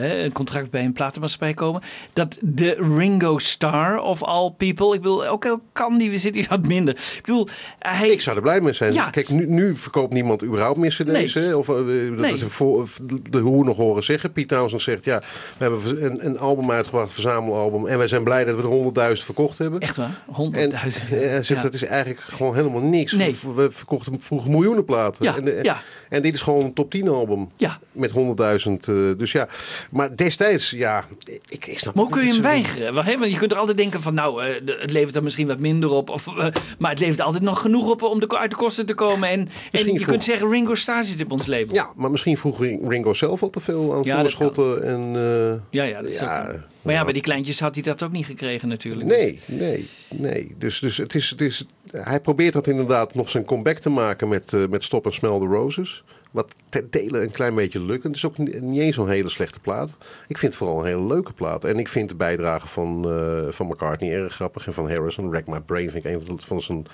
hè, 0.00 0.22
een 0.24 0.32
contract 0.32 0.70
bij 0.70 0.84
een 0.84 0.92
platenmaatschappij 0.92 1.54
komen. 1.54 1.82
Dat 2.12 2.38
de 2.40 2.76
Ringo 2.96 3.38
Starr 3.38 3.98
of 4.00 4.22
all 4.22 4.50
people... 4.56 4.94
Ik 4.94 5.00
bedoel, 5.00 5.26
ook 5.26 5.46
al 5.46 5.60
kan 5.72 5.98
die, 5.98 6.10
we 6.10 6.18
zitten 6.18 6.40
hier 6.40 6.50
wat 6.50 6.66
minder. 6.66 6.94
Ik 6.94 7.20
bedoel, 7.24 7.48
hij... 7.78 8.08
Ik 8.10 8.20
zou 8.20 8.36
er 8.36 8.42
blij 8.42 8.60
mee 8.60 8.72
zijn. 8.72 8.92
Ja. 8.92 9.10
Kijk, 9.10 9.28
nu, 9.28 9.46
nu 9.46 9.76
verkoopt 9.76 10.12
niemand 10.12 10.44
überhaupt 10.44 10.78
meer 10.78 10.90
cd's. 10.90 11.34
Nee. 11.34 11.44
Hè? 11.44 11.54
Of, 11.54 11.68
eh, 11.68 11.74
dat 11.74 11.84
Nee. 12.18 12.32
is 12.34 12.42
voor, 12.48 12.88
de 13.30 13.38
hoe 13.38 13.64
nog 13.64 13.76
horen 13.76 14.02
zeggen. 14.04 14.32
Piet 14.32 14.48
Townsend 14.48 14.82
zegt, 14.82 15.04
ja, 15.04 15.18
we 15.18 15.64
hebben 15.64 16.04
een, 16.04 16.26
een 16.26 16.38
album 16.38 16.70
uitgebracht, 16.70 17.16
een 17.16 17.22
verzamelalbum. 17.64 17.86
En 17.92 17.98
wij 17.98 18.08
zijn 18.08 18.24
blij 18.24 18.44
dat 18.44 18.56
we 18.56 18.62
er 18.62 19.16
100.000 19.18 19.24
verkocht 19.24 19.58
hebben. 19.58 19.80
Echt 19.80 19.96
waar? 19.96 20.10
100.000. 20.26 20.58
En 20.58 20.72
eh, 20.72 20.80
zegt, 20.82 21.46
Ja. 21.48 21.62
dat 21.62 21.74
is 21.74 21.82
eigenlijk 21.82 22.20
gewoon 22.20 22.54
helemaal 22.54 22.80
niks. 22.80 23.12
Nee. 23.12 23.36
We, 23.54 23.70
verkochten 23.70 24.20
vroeger 24.20 24.50
miljoenen 24.50 24.84
platen. 24.84 25.24
Ja, 25.24 25.36
en, 25.36 25.56
eh, 25.56 25.62
ja. 25.62 25.80
en 26.08 26.22
dit 26.22 26.34
is 26.34 26.40
gewoon 26.40 26.64
een 26.64 26.72
top 26.72 26.90
10 26.90 27.08
album. 27.08 27.48
Ja. 27.56 27.78
Met 27.92 28.10
100.000. 28.10 28.88
eh, 28.88 28.94
dus 29.16 29.32
ja, 29.32 29.48
maar 29.90 30.16
destijds, 30.16 30.70
ja, 30.70 31.04
ik, 31.48 31.66
ik 31.66 31.78
snap 31.78 31.94
Maar 31.94 32.04
hoe 32.04 32.12
kun 32.12 32.26
je 32.26 32.32
hem 32.32 32.42
weigeren? 32.42 32.94
Want, 32.94 33.06
je 33.30 33.36
kunt 33.38 33.52
er 33.52 33.58
altijd 33.58 33.76
denken 33.76 34.00
van, 34.00 34.14
nou, 34.14 34.44
eh, 34.44 34.54
het 34.80 34.90
levert 34.92 35.16
er 35.16 35.22
misschien 35.22 35.46
wat 35.46 35.58
minder 35.58 35.90
op. 35.90 36.10
Of, 36.10 36.26
eh, 36.26 36.46
maar 36.78 36.90
het 36.90 37.00
levert 37.00 37.20
altijd 37.20 37.42
nog 37.42 37.60
genoeg 37.60 37.90
op 37.90 38.02
om 38.02 38.20
de, 38.20 38.38
uit 38.38 38.50
de 38.50 38.56
kosten 38.56 38.86
te 38.86 38.94
komen. 38.94 39.28
En, 39.28 39.38
en 39.40 39.48
je 39.72 39.84
vroeg- 39.94 40.04
kunt 40.06 40.24
zeggen, 40.24 40.48
Ringo 40.50 40.74
Starr 40.74 41.04
zit 41.04 41.22
op 41.22 41.32
ons 41.32 41.46
label. 41.46 41.74
Ja, 41.74 41.88
maar 41.96 42.10
misschien 42.10 42.38
vroeg 42.38 42.60
Ring- 42.60 42.88
Ringo 42.88 43.12
zelf 43.12 43.42
al 43.42 43.50
te 43.50 43.60
veel 43.60 43.94
aan 43.94 44.02
Ja, 44.02 44.20
voorschotten. 44.20 44.82
En, 44.84 45.00
eh, 45.14 45.60
Ja, 45.70 45.82
ja, 45.84 46.00
dat 46.00 46.10
is 46.10 46.18
ja, 46.18 46.48
ook- 46.48 46.58
Maar 46.84 46.94
ja, 46.94 47.04
bij 47.04 47.12
die 47.12 47.22
kleintjes 47.22 47.60
had 47.60 47.74
hij 47.74 47.82
dat 47.84 48.02
ook 48.02 48.12
niet 48.12 48.26
gekregen 48.26 48.68
natuurlijk. 48.68 49.08
Nee, 49.08 49.40
nee, 49.46 49.88
nee. 50.08 50.54
Dus, 50.58 50.78
dus 50.78 50.96
het 50.96 51.14
is, 51.14 51.30
het 51.30 51.40
is, 51.40 51.66
hij 51.90 52.20
probeert 52.20 52.52
dat 52.52 52.66
inderdaad 52.66 53.14
nog 53.14 53.28
zijn 53.28 53.44
comeback 53.44 53.78
te 53.78 53.90
maken 53.90 54.28
met, 54.28 54.52
eh, 54.52 54.66
met 54.68 54.84
Stop 54.84 55.04
and 55.04 55.14
Smell 55.14 55.38
the 55.38 55.46
Roses. 55.46 56.04
Wat 56.30 56.54
ten 56.68 56.86
dele 56.90 57.22
een 57.22 57.30
klein 57.30 57.54
beetje 57.54 57.84
lukt. 57.84 58.02
Het 58.02 58.16
is 58.16 58.26
ook 58.26 58.38
niet, 58.38 58.60
niet 58.60 58.80
eens 58.80 58.94
zo'n 58.94 59.08
hele 59.08 59.28
slechte 59.28 59.60
plaat. 59.60 59.98
Ik 60.28 60.38
vind 60.38 60.52
het 60.52 60.54
vooral 60.54 60.78
een 60.78 60.86
hele 60.86 61.06
leuke 61.06 61.32
plaat. 61.32 61.64
En 61.64 61.78
ik 61.78 61.88
vind 61.88 62.08
de 62.08 62.14
bijdrage 62.14 62.68
van, 62.68 63.10
eh, 63.10 63.52
van 63.52 63.66
McCartney 63.66 64.12
erg 64.12 64.34
grappig. 64.34 64.66
En 64.66 64.74
van 64.74 64.88
Harrison, 64.88 65.30
Wreck 65.30 65.46
My 65.46 65.60
Brain, 65.60 65.90
vind 65.90 66.04
ik 66.04 66.14
een 66.14 66.26
van, 66.26 66.40
van 66.40 66.62
zijn 66.62 66.86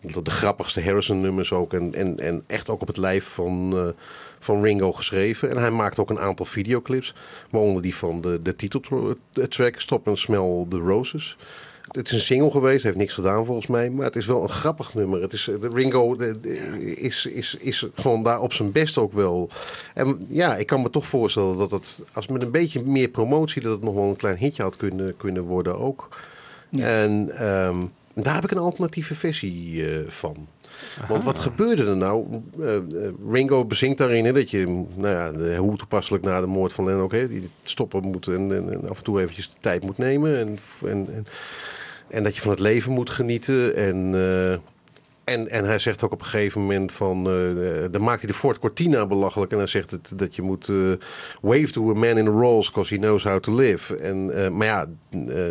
de, 0.00 0.30
grappigste 0.30 0.82
Harrison-nummers 0.82 1.52
ook. 1.52 1.72
En, 1.72 1.94
en, 1.94 2.18
en 2.18 2.44
echt 2.46 2.68
ook 2.68 2.80
op 2.80 2.86
het 2.86 2.96
lijf 2.96 3.24
van, 3.24 3.72
eh, 3.76 3.88
van 4.38 4.62
Ringo 4.62 4.92
geschreven. 4.92 5.50
En 5.50 5.56
hij 5.56 5.70
maakt 5.70 5.98
ook 5.98 6.10
een 6.10 6.18
aantal 6.18 6.46
videoclips. 6.46 7.14
Waaronder 7.50 7.82
die 7.82 7.94
van 7.94 8.20
de, 8.20 8.38
de 8.42 8.56
titeltrack 8.56 9.80
Stop 9.80 10.08
and 10.08 10.18
Smell 10.18 10.66
the 10.68 10.78
Roses. 10.78 11.36
Het 11.88 12.06
is 12.06 12.12
een 12.12 12.20
single 12.20 12.50
geweest, 12.50 12.82
heeft 12.82 12.96
niks 12.96 13.14
gedaan 13.14 13.44
volgens 13.44 13.66
mij. 13.66 13.90
Maar 13.90 14.04
het 14.04 14.16
is 14.16 14.26
wel 14.26 14.42
een 14.42 14.48
grappig 14.48 14.94
nummer. 14.94 15.22
Het 15.22 15.32
is, 15.32 15.48
eh, 15.48 15.60
de 15.60 15.68
Ringo 15.68 16.16
is, 16.78 17.26
is, 17.26 17.54
is 17.54 17.86
gewoon 17.94 18.22
daar 18.22 18.40
op 18.40 18.52
zijn 18.52 18.72
best 18.72 18.98
ook 18.98 19.12
wel. 19.12 19.50
En 19.94 20.26
ja, 20.28 20.56
ik 20.56 20.66
kan 20.66 20.82
me 20.82 20.90
toch 20.90 21.06
voorstellen 21.06 21.58
dat 21.58 21.70
het, 21.70 22.00
als 22.12 22.26
met 22.26 22.42
een 22.42 22.50
beetje 22.50 22.82
meer 22.82 23.08
promotie, 23.08 23.62
dat 23.62 23.72
het 23.72 23.82
nog 23.82 23.94
wel 23.94 24.08
een 24.08 24.16
klein 24.16 24.36
hitje 24.36 24.62
had 24.62 24.76
kunnen, 24.76 25.16
kunnen 25.16 25.42
worden 25.42 25.78
ook. 25.78 26.08
En 26.70 27.30
ehm, 27.30 27.78
daar 28.14 28.34
heb 28.34 28.44
ik 28.44 28.50
een 28.50 28.58
alternatieve 28.58 29.14
versie 29.14 29.86
eh, 29.86 30.08
van. 30.08 30.46
Want 31.08 31.24
wat 31.24 31.38
gebeurde 31.38 31.84
er 31.84 31.96
nou? 31.96 32.26
Eh, 32.60 32.76
eh, 32.76 32.82
Ringo 33.30 33.64
bezinkt 33.64 33.98
daarin 33.98 34.24
hè, 34.24 34.32
dat 34.32 34.50
je, 34.50 34.84
nou 34.94 35.42
ja, 35.42 35.56
hoe 35.56 35.76
toepasselijk 35.76 36.24
na 36.24 36.40
de 36.40 36.46
moord 36.46 36.72
van 36.72 36.84
Lennon 36.84 37.02
ook, 37.02 37.10
die 37.10 37.50
stoppen 37.62 38.02
moet 38.02 38.26
en, 38.26 38.52
en, 38.52 38.88
af 38.88 38.98
en 38.98 39.04
toe 39.04 39.20
eventjes 39.20 39.48
de 39.50 39.56
tijd 39.60 39.82
moet 39.82 39.98
nemen. 39.98 40.38
En, 40.38 40.58
en, 40.88 41.08
en, 41.14 41.26
en 42.08 42.22
dat 42.22 42.34
je 42.34 42.40
van 42.40 42.50
het 42.50 42.60
leven 42.60 42.92
moet 42.92 43.10
genieten. 43.10 43.76
En, 43.76 44.14
eh, 44.14 44.58
en, 45.28 45.50
en 45.50 45.64
hij 45.64 45.78
zegt 45.78 46.02
ook 46.02 46.12
op 46.12 46.20
een 46.20 46.26
gegeven 46.26 46.60
moment 46.60 46.92
van, 46.92 47.18
eh, 47.18 47.84
dan 47.90 48.02
maakt 48.02 48.20
hij 48.20 48.30
de 48.30 48.36
Ford 48.36 48.58
Cortina 48.58 49.06
belachelijk. 49.06 49.52
En 49.52 49.58
hij 49.58 49.66
zegt 49.66 49.90
dat, 49.90 50.10
dat 50.14 50.34
je 50.34 50.42
moet 50.42 50.68
eh, 50.68 50.76
wave 51.40 51.70
to 51.70 51.90
a 51.90 51.94
man 51.94 52.18
in 52.18 52.24
the 52.24 52.30
rolls 52.30 52.66
because 52.66 52.94
he 52.94 53.00
knows 53.00 53.24
how 53.24 53.40
to 53.40 53.54
live. 53.54 53.96
En, 53.96 54.56
maar 54.56 54.66
ja, 54.66 54.86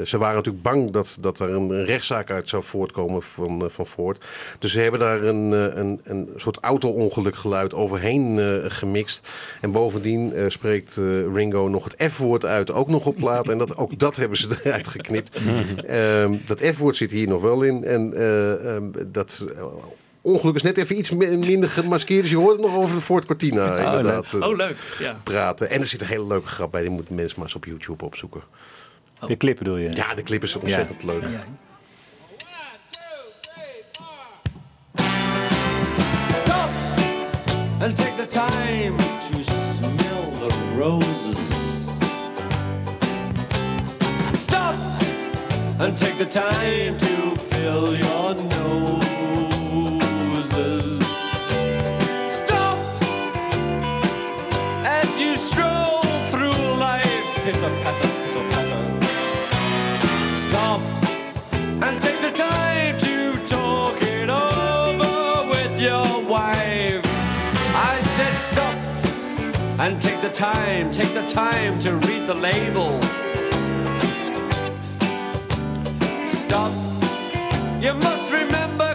ze 0.03 0.17
waren 0.17 0.35
natuurlijk 0.35 0.63
bang 0.63 0.91
dat, 0.91 1.17
dat 1.19 1.39
er 1.39 1.49
een, 1.49 1.85
rechtszaak 1.85 2.31
uit 2.31 2.49
zou 2.49 2.63
voortkomen 2.63 3.23
van, 3.23 3.63
van 3.67 3.85
Ford. 3.85 4.25
Dus 4.59 4.71
ze 4.71 4.79
hebben 4.79 4.99
daar 4.99 5.23
een, 5.23 5.51
een, 5.79 6.01
een 6.03 6.29
soort 6.35 6.57
auto-ongeluk 6.57 7.35
geluid 7.35 7.73
overheen 7.73 8.39
gemixt. 8.71 9.29
En 9.61 9.71
bovendien 9.71 10.33
spreekt 10.47 10.95
Ringo 11.33 11.67
nog 11.67 11.83
het 11.83 12.11
F-woord 12.11 12.45
uit, 12.45 12.71
ook 12.71 12.87
nog 12.87 13.05
op 13.05 13.15
plaat. 13.15 13.49
En 13.49 13.57
dat, 13.57 13.77
ook 13.77 13.99
dat 13.99 14.15
hebben 14.15 14.37
ze 14.37 14.47
eruit 14.63 14.87
geknipt. 14.87 15.37
Ehm, 15.87 16.35
dat 16.45 16.61
F-woord 16.61 16.95
zit 16.95 17.11
hier 17.11 17.27
nog 17.27 17.41
wel 17.41 17.61
in. 17.61 17.83
En 17.83 18.13
eh, 18.13 18.75
ehm, 18.75 18.83
dat 19.07 19.45
ongeluk 20.21 20.55
is 20.55 20.61
net 20.61 20.77
even 20.77 20.97
iets 20.97 21.09
mi- 21.11 21.37
minder 21.37 21.69
gemaskeerd. 21.69 22.21
Dus 22.21 22.31
je 22.31 22.37
hoort 22.37 22.57
het 22.57 22.65
nog 22.65 22.75
over 22.75 22.95
de 22.95 23.01
Ford 23.01 23.25
Cortina 23.25 23.77
inderdaad 23.77 24.33
eh, 24.33 24.47
Oh, 24.47 24.55
leuk. 24.55 24.77
Ja. 24.99 25.19
praten. 25.23 25.69
En 25.69 25.79
er 25.79 25.85
zit 25.85 26.01
een 26.01 26.07
hele 26.07 26.27
leuke 26.27 26.47
grap 26.47 26.71
bij. 26.71 26.81
Die 26.81 26.89
moeten 26.89 27.15
mensen 27.15 27.33
maar 27.37 27.45
eens 27.47 27.55
op 27.55 27.65
YouTube 27.65 28.05
opzoeken. 28.05 28.41
De 29.27 29.37
clip 29.37 29.57
bedoel 29.57 29.77
je? 29.77 29.91
Ja, 29.93 30.15
de 30.15 30.23
clip 30.23 30.43
is 30.43 30.55
ontzettend 30.55 31.03
leuk. 31.03 31.23
Stop 36.33 36.69
and 37.81 37.95
take 37.95 38.15
the 38.17 38.27
time 38.27 38.97
to 38.97 39.43
smell 39.43 40.31
the 40.41 40.51
roses. 40.77 41.99
Stop 44.33 44.75
and 45.79 45.95
take 45.97 46.17
the 46.17 46.25
time 46.25 46.97
to 46.97 47.35
fill 47.49 47.95
your 47.97 48.35
noses. 48.35 49.06
And 69.79 70.01
take 70.01 70.21
the 70.21 70.29
time, 70.29 70.91
take 70.91 71.13
the 71.13 71.25
time 71.27 71.77
to 71.79 71.95
read 72.07 72.25
the 72.25 72.33
label. 72.33 72.99
Stop. 76.27 76.71
You 77.81 77.93
must 77.93 78.31
remember 78.31 78.86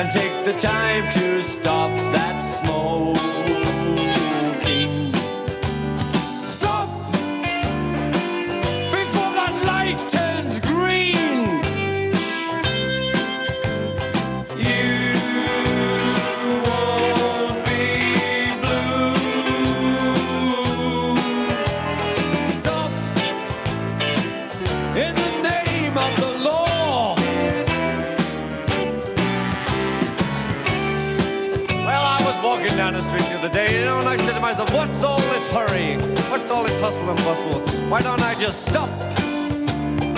and 0.00 0.10
take 0.10 0.46
the 0.46 0.54
time 0.54 1.10
to 1.12 1.42
stop 1.42 1.90
that 2.14 2.40
smoking. 2.40 3.59
All 36.50 36.64
this 36.64 36.80
hustle 36.80 37.08
and 37.08 37.18
bustle? 37.18 37.60
Why 37.88 38.00
don't 38.02 38.20
I 38.22 38.34
just 38.34 38.64
stop? 38.64 38.88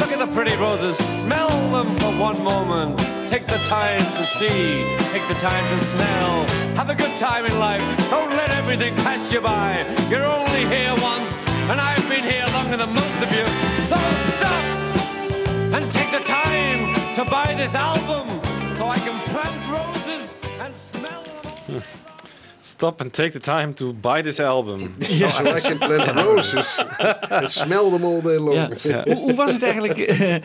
Look 0.01 0.11
at 0.13 0.19
the 0.19 0.31
pretty 0.33 0.57
roses, 0.57 0.97
smell 0.97 1.51
them 1.71 1.87
for 1.99 2.11
one 2.19 2.43
moment. 2.43 2.99
Take 3.29 3.47
the 3.47 3.59
time 3.59 4.01
to 4.17 4.25
see, 4.25 4.97
take 5.13 5.29
the 5.29 5.35
time 5.35 5.65
to 5.73 5.79
smell. 5.85 6.47
Have 6.77 6.89
a 6.89 6.95
good 6.95 7.15
time 7.19 7.45
in 7.45 7.59
life. 7.59 7.83
Don't 8.09 8.31
let 8.31 8.51
everything 8.51 8.97
pass 8.97 9.31
you 9.31 9.43
by. 9.43 9.85
You're 10.09 10.25
only 10.25 10.65
here 10.67 10.95
once, 11.03 11.43
and 11.71 11.79
I've 11.79 12.09
been 12.09 12.25
here 12.25 12.47
longer 12.55 12.79
than 12.79 12.95
most 12.95 13.23
of 13.23 13.31
you. 13.31 13.45
So 13.85 13.97
stop 14.37 14.65
and 15.75 15.91
take 15.91 16.11
the 16.13 16.25
time 16.25 16.95
to 17.15 17.25
buy 17.27 17.53
this 17.55 17.75
album 17.75 18.27
so 18.75 18.89
I 18.89 18.99
can 18.99 19.21
plant 19.29 19.71
roses. 19.71 20.02
Stop 22.83 23.01
and 23.01 23.13
take 23.13 23.31
the 23.31 23.39
time 23.41 23.75
to 23.75 23.93
buy 23.93 24.23
this 24.23 24.41
album. 24.41 24.81
Ja. 24.99 25.29
So 25.29 25.43
I 25.57 25.61
can 25.61 25.79
plant 25.79 26.25
roses 26.25 26.85
and 27.29 27.51
smell 27.51 27.91
them 27.91 28.05
all 28.05 28.21
day 28.23 28.39
long. 28.39 28.75
Ja. 28.83 29.03
Hoe, 29.05 29.15
hoe 29.15 29.35
was 29.35 29.53
het 29.53 29.63
eigenlijk 29.63 29.99
eh, 29.99 30.35
eh, 30.35 30.43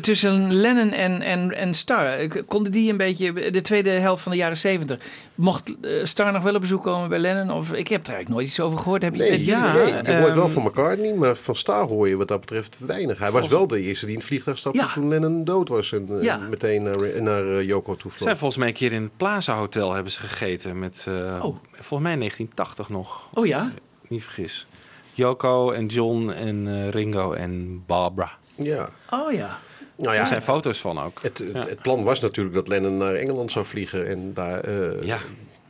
tussen 0.00 0.52
Lennon 0.54 0.92
en, 0.92 1.22
en, 1.22 1.54
en 1.56 1.74
Star? 1.74 2.28
Konden 2.46 2.72
die 2.72 2.90
een 2.90 2.96
beetje, 2.96 3.50
de 3.50 3.60
tweede 3.60 3.90
helft 3.90 4.22
van 4.22 4.32
de 4.32 4.38
jaren 4.38 4.56
zeventig, 4.56 4.98
mocht 5.34 5.74
eh, 5.82 5.90
Star 6.04 6.32
nog 6.32 6.42
wel 6.42 6.54
op 6.54 6.60
bezoek 6.60 6.82
komen 6.82 7.08
bij 7.08 7.18
Lennon? 7.18 7.50
Of, 7.56 7.72
ik 7.72 7.88
heb 7.88 8.00
er 8.06 8.12
eigenlijk 8.12 8.28
nooit 8.28 8.46
iets 8.46 8.60
over 8.60 8.78
gehoord. 8.78 9.02
Heb 9.02 9.14
je, 9.14 9.18
Nee, 9.20 9.30
je- 9.30 9.36
nee, 9.36 10.14
je 10.14 10.20
hoort 10.20 10.34
wel 10.34 10.44
ehm, 10.44 10.52
van 10.52 10.62
McCartney, 10.62 11.14
maar 11.14 11.34
van 11.36 11.56
Star 11.56 11.86
hoor 11.86 12.08
je 12.08 12.16
wat 12.16 12.28
dat 12.28 12.40
betreft 12.40 12.76
weinig. 12.86 13.18
Hij 13.18 13.30
was 13.30 13.48
wel 13.48 13.66
de 13.66 13.80
eerste 13.80 14.04
die 14.04 14.14
in 14.14 14.20
het 14.20 14.28
vliegtuig 14.28 14.58
stapte 14.58 14.78
Ja. 14.80 14.92
toen 14.92 15.08
Lennon 15.08 15.44
dood 15.44 15.68
was 15.68 15.92
en 15.92 16.08
Ja. 16.20 16.36
meteen 16.36 16.82
naar, 16.82 17.22
naar 17.22 17.62
Yoko 17.62 17.94
toe 17.94 18.10
vloog. 18.10 18.22
zijn 18.22 18.36
volgens 18.36 18.58
mij 18.58 18.68
een 18.68 18.74
keer 18.74 18.92
in 18.92 19.02
het 19.02 19.16
Plaza 19.16 19.56
Hotel 19.56 19.92
hebben 19.92 20.12
ze 20.12 20.20
gegeten 20.20 20.78
met, 20.78 21.06
eh, 21.08 21.44
Oh. 21.44 21.56
Volgens 21.80 22.00
mij 22.02 22.12
in 22.12 22.18
1980 22.18 22.88
nog. 22.88 23.28
Oh 23.34 23.46
ja? 23.46 23.72
Niet 24.08 24.22
vergis. 24.22 24.66
Yoko 25.14 25.70
en 25.70 25.86
John 25.86 26.30
en 26.30 26.66
eh, 26.68 26.88
Ringo 26.88 27.32
en 27.32 27.82
Barbara. 27.86 28.30
Ja. 28.54 28.88
Oh 29.10 29.32
ja. 29.32 29.58
Nou 29.96 30.14
ja, 30.14 30.20
er 30.20 30.26
zijn 30.26 30.42
foto's 30.42 30.80
van 30.80 30.98
ook. 31.00 31.22
Het, 31.22 31.38
het, 31.38 31.50
Ja. 31.52 31.66
het 31.66 31.82
plan 31.82 32.02
was 32.04 32.20
natuurlijk 32.20 32.54
dat 32.56 32.68
Lennon 32.68 32.96
naar 32.96 33.14
Engeland 33.14 33.52
zou 33.52 33.64
vliegen 33.66 34.06
en 34.08 34.34
daar... 34.34 34.60
eh, 34.60 35.02
Ja. 35.02 35.18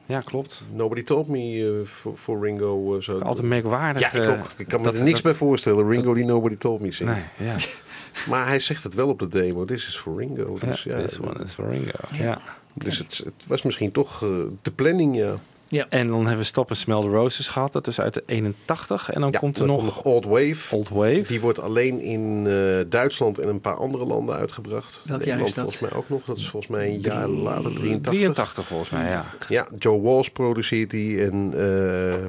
ja, 0.07 0.21
klopt. 0.21 0.63
Nobody 0.73 1.03
told 1.03 1.29
me 1.29 1.75
eh, 1.83 1.87
voor 2.15 2.45
Ringo 2.45 2.95
uh, 2.97 3.03
zo. 3.03 3.19
Altijd 3.19 3.47
merkwaardig, 3.47 4.13
Ja, 4.13 4.21
ik 4.23 4.29
ook. 4.29 4.47
Ik 4.57 4.69
kan 4.69 4.79
me 4.81 4.85
dat- 4.87 4.95
er 4.95 5.03
niks 5.03 5.15
dat- 5.15 5.23
bij 5.23 5.35
voorstellen. 5.35 5.89
Ringo 5.89 6.15
die 6.15 6.25
Nobody 6.25 6.57
told 6.57 6.81
me 6.81 6.93
zingt. 6.93 7.31
Nee, 7.39 7.49
ja. 7.49 7.57
Maar 8.31 8.47
hij 8.47 8.61
zegt 8.61 8.83
het 8.85 8.95
wel 8.95 9.09
op 9.09 9.19
de 9.19 9.27
demo. 9.27 9.65
This 9.65 9.87
is 9.89 9.97
for 9.97 10.17
Ringo. 10.17 10.59
Dus 10.61 10.83
ja, 10.83 11.03
this 11.03 11.21
one 11.21 11.45
is 11.45 11.55
for 11.55 11.69
Ringo. 11.71 11.91
Ja. 12.13 12.41
Dus 12.75 12.99
het, 12.99 13.23
het 13.25 13.47
was 13.47 13.63
misschien 13.63 13.93
toch 13.93 14.19
de 14.63 14.71
planning, 14.75 15.17
ja. 15.17 15.35
Ja. 15.71 15.87
En 15.89 16.07
dan 16.07 16.19
hebben 16.21 16.37
we 16.37 16.45
Stop 16.45 16.69
and 16.69 16.79
Smell 16.79 17.01
the 17.01 17.09
Roses 17.09 17.49
gehad. 17.49 17.73
Dat 17.73 17.87
is 17.87 18.01
uit 18.01 18.15
de 18.15 18.23
81. 18.27 19.11
En 19.11 19.21
dan 19.21 19.31
Ja, 19.33 19.39
komt 19.39 19.59
er 19.59 19.67
dan 19.67 19.77
nog... 19.77 19.93
komt 19.93 20.05
Old 20.05 20.25
Wave. 20.25 20.77
Old 20.77 20.89
Wave. 20.89 21.25
Die 21.27 21.41
wordt 21.41 21.61
alleen 21.61 22.01
in 22.01 22.47
eh, 22.47 22.79
Duitsland 22.89 23.39
en 23.39 23.49
een 23.49 23.61
paar 23.61 23.75
andere 23.77 24.05
landen 24.05 24.35
uitgebracht. 24.35 25.03
Welk 25.07 25.25
jaar 25.25 25.41
is 25.41 25.55
dat? 25.55 25.55
volgens 25.55 25.79
mij 25.79 25.93
ook 25.93 26.09
nog. 26.09 26.25
Dat 26.25 26.37
is 26.37 26.49
volgens 26.49 26.73
mij 26.73 26.89
een 26.89 27.01
jaar 27.01 27.29
later, 27.29 27.75
83. 27.75 28.13
83 28.13 28.67
volgens 28.67 28.91
mij, 28.91 29.11
ja. 29.11 29.25
Ja, 29.49 29.67
Joe 29.79 30.01
Walsh 30.01 30.29
produceert 30.29 30.91
die 30.91 31.25
en 31.25 31.53
eh, 31.57 32.25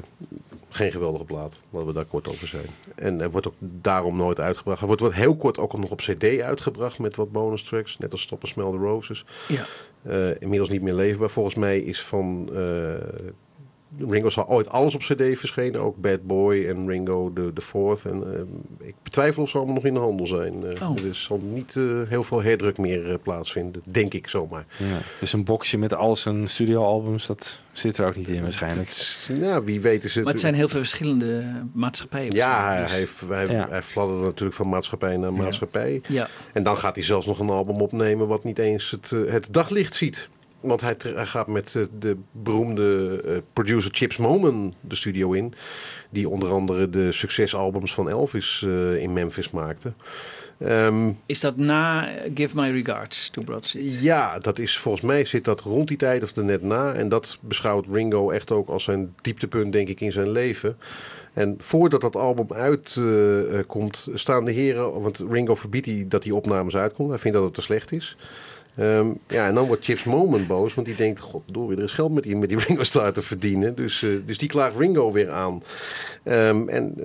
geen 0.68 0.90
geweldige 0.90 1.24
plaat, 1.24 1.60
laten 1.70 1.88
we 1.88 1.94
daar 1.94 2.04
kort 2.04 2.28
over 2.28 2.48
zijn. 2.48 2.66
En 2.94 3.20
er 3.20 3.30
wordt 3.30 3.46
ook 3.46 3.54
daarom 3.58 4.16
nooit 4.16 4.40
uitgebracht. 4.40 4.80
Er 4.80 4.86
wordt, 4.86 5.00
wordt 5.00 5.16
heel 5.16 5.36
kort 5.36 5.58
ook 5.58 5.78
nog 5.78 5.90
op 5.90 5.98
cd 5.98 6.40
uitgebracht 6.40 6.98
met 6.98 7.16
wat 7.16 7.32
bonus 7.32 7.62
tracks, 7.62 7.98
net 7.98 8.12
als 8.12 8.20
Stop 8.20 8.42
and 8.42 8.52
Smell 8.52 8.70
the 8.70 8.76
Roses. 8.76 9.24
Ja. 9.48 9.64
Eh, 10.02 10.40
inmiddels 10.40 10.70
niet 10.70 10.82
meer 10.82 10.94
leefbaar. 10.94 11.30
Volgens 11.30 11.54
mij 11.54 11.80
is 11.80 12.02
van 12.02 12.48
eh, 12.54 12.94
Ringo 14.08 14.28
zal 14.28 14.48
ooit 14.48 14.68
alles 14.68 14.94
op 14.94 15.00
cd 15.00 15.38
verschenen, 15.38 15.80
ook 15.80 15.96
Bad 15.96 16.22
Boy 16.26 16.66
en 16.66 16.88
Ringo 16.88 17.32
the, 17.34 17.50
the 17.54 17.60
Fourth. 17.60 18.04
En 18.04 18.34
eh, 18.80 18.86
ik 18.88 18.94
betwijfel 19.02 19.42
of 19.42 19.48
ze 19.48 19.56
allemaal 19.56 19.74
nog 19.74 19.84
in 19.84 19.94
de 19.94 20.00
handel 20.00 20.26
zijn. 20.26 20.64
Eh, 20.66 20.90
Oh. 20.90 20.98
Er 21.04 21.14
zal 21.14 21.40
niet 21.42 21.76
eh, 21.76 21.84
heel 22.08 22.22
veel 22.22 22.42
herdruk 22.42 22.78
meer 22.78 23.10
eh, 23.10 23.14
plaatsvinden, 23.22 23.82
denk 23.88 24.14
ik 24.14 24.28
zomaar. 24.28 24.64
Ja. 24.76 24.98
Dus 25.20 25.32
een 25.32 25.44
boxje 25.44 25.78
met 25.78 25.94
al 25.94 26.16
zijn 26.16 26.46
studioalbums, 26.48 27.26
dat 27.26 27.60
zit 27.72 27.98
er 27.98 28.06
ook 28.06 28.16
niet 28.16 28.28
in 28.28 28.42
waarschijnlijk. 28.42 29.16
Nou, 29.40 29.64
wie 29.64 29.80
weet 29.80 30.04
is 30.04 30.14
het... 30.14 30.24
Maar 30.24 30.32
het 30.32 30.42
zijn 30.42 30.54
heel 30.54 30.68
veel 30.68 30.80
verschillende 30.80 31.44
maatschappijen. 31.72 32.34
Ja, 32.34 32.68
hij, 32.68 32.80
Dus- 33.00 33.20
hij, 33.20 33.36
hij, 33.46 33.56
Ja. 33.56 33.66
hij 33.68 33.82
fladderde 33.82 34.24
natuurlijk 34.24 34.56
van 34.56 34.68
maatschappij 34.68 35.16
naar 35.16 35.32
maatschappij. 35.32 36.00
Ja. 36.08 36.28
En 36.52 36.62
dan 36.62 36.76
gaat 36.76 36.94
hij 36.94 37.04
zelfs 37.04 37.26
nog 37.26 37.38
een 37.38 37.50
album 37.50 37.80
opnemen 37.80 38.28
wat 38.28 38.44
niet 38.44 38.58
eens 38.58 38.90
het, 38.90 39.10
het 39.26 39.48
daglicht 39.50 39.96
ziet. 39.96 40.28
Want 40.62 40.80
hij, 40.80 40.96
gaat 41.14 41.46
met 41.46 41.74
eh, 41.74 41.82
de 41.98 42.16
beroemde 42.32 43.20
eh, 43.26 43.36
producer 43.52 43.90
Chips 43.94 44.16
Moman 44.16 44.74
de 44.80 44.94
studio 44.94 45.32
in. 45.32 45.54
Die 46.10 46.28
onder 46.28 46.50
andere 46.50 46.90
de 46.90 47.12
succesalbums 47.12 47.94
van 47.94 48.08
Elvis 48.08 48.64
eh, 48.66 48.96
in 48.96 49.12
Memphis 49.12 49.50
maakte. 49.50 49.92
Ehm, 50.58 51.10
Is 51.26 51.40
dat 51.40 51.56
na 51.56 52.08
Give 52.34 52.56
My 52.56 52.70
Regards 52.70 53.30
to 53.30 53.42
Broad 53.42 53.66
City? 53.66 53.98
ja, 54.00 54.38
dat 54.38 54.58
is 54.58 54.78
volgens 54.78 55.04
mij 55.04 55.24
zit 55.24 55.44
dat 55.44 55.60
rond 55.60 55.88
die 55.88 55.96
tijd 55.96 56.22
of 56.22 56.36
er 56.36 56.44
net 56.44 56.62
na. 56.62 56.92
En 56.92 57.08
dat 57.08 57.38
beschouwt 57.40 57.86
Ringo 57.92 58.30
echt 58.30 58.50
ook 58.50 58.68
als 58.68 58.84
zijn 58.84 59.14
dieptepunt, 59.20 59.72
denk 59.72 59.88
ik, 59.88 60.00
in 60.00 60.12
zijn 60.12 60.30
leven. 60.30 60.76
En 61.32 61.54
voordat 61.58 62.00
dat 62.00 62.16
album 62.16 62.46
uitkomt, 62.52 64.08
staan 64.14 64.44
de 64.44 64.52
heren... 64.52 65.00
Want 65.02 65.24
Ringo 65.30 65.54
verbiedt 65.54 65.84
die, 65.84 66.08
dat 66.08 66.22
die 66.22 66.34
opnames 66.34 66.76
uitkomt. 66.76 67.10
Hij 67.10 67.18
vindt 67.18 67.36
dat 67.36 67.46
het 67.46 67.54
te 67.54 67.62
slecht 67.62 67.92
is. 67.92 68.16
Ehm, 68.76 69.06
ja, 69.28 69.46
en 69.46 69.54
dan 69.54 69.66
wordt 69.66 69.84
Chips 69.84 70.04
Moment 70.04 70.46
boos, 70.46 70.74
want 70.74 70.86
die 70.86 70.96
denkt... 70.96 71.20
God, 71.20 71.42
er 71.56 71.82
is 71.82 71.92
geld 71.92 72.12
met 72.12 72.22
die, 72.22 72.36
met 72.36 72.48
die 72.48 72.58
Ringo 72.58 72.82
Starr 72.82 73.12
te 73.12 73.22
verdienen. 73.22 73.74
Dus, 73.74 74.02
eh, 74.02 74.10
dus 74.24 74.38
die 74.38 74.48
klaagt 74.48 74.76
Ringo 74.76 75.12
weer 75.12 75.30
aan. 75.30 75.62
Ehm, 76.22 76.68
en 76.68 76.94
eh, 76.98 77.04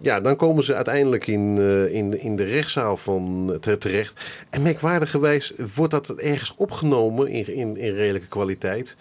ja, 0.00 0.20
dan 0.20 0.36
komen 0.36 0.64
ze 0.64 0.74
uiteindelijk 0.74 1.26
in, 1.26 1.56
eh, 1.58 1.94
in, 1.94 2.20
in 2.20 2.36
de 2.36 2.44
rechtszaal 2.44 2.96
van 2.96 3.56
te- 3.60 3.78
terecht. 3.78 4.20
En 4.50 4.62
merkwaardigerwijs 4.62 5.52
wordt 5.74 5.92
dat 5.92 6.10
ergens 6.10 6.54
opgenomen 6.56 7.28
in, 7.28 7.54
in, 7.54 7.76
in 7.76 7.94
redelijke 7.94 8.28
kwaliteit. 8.28 8.96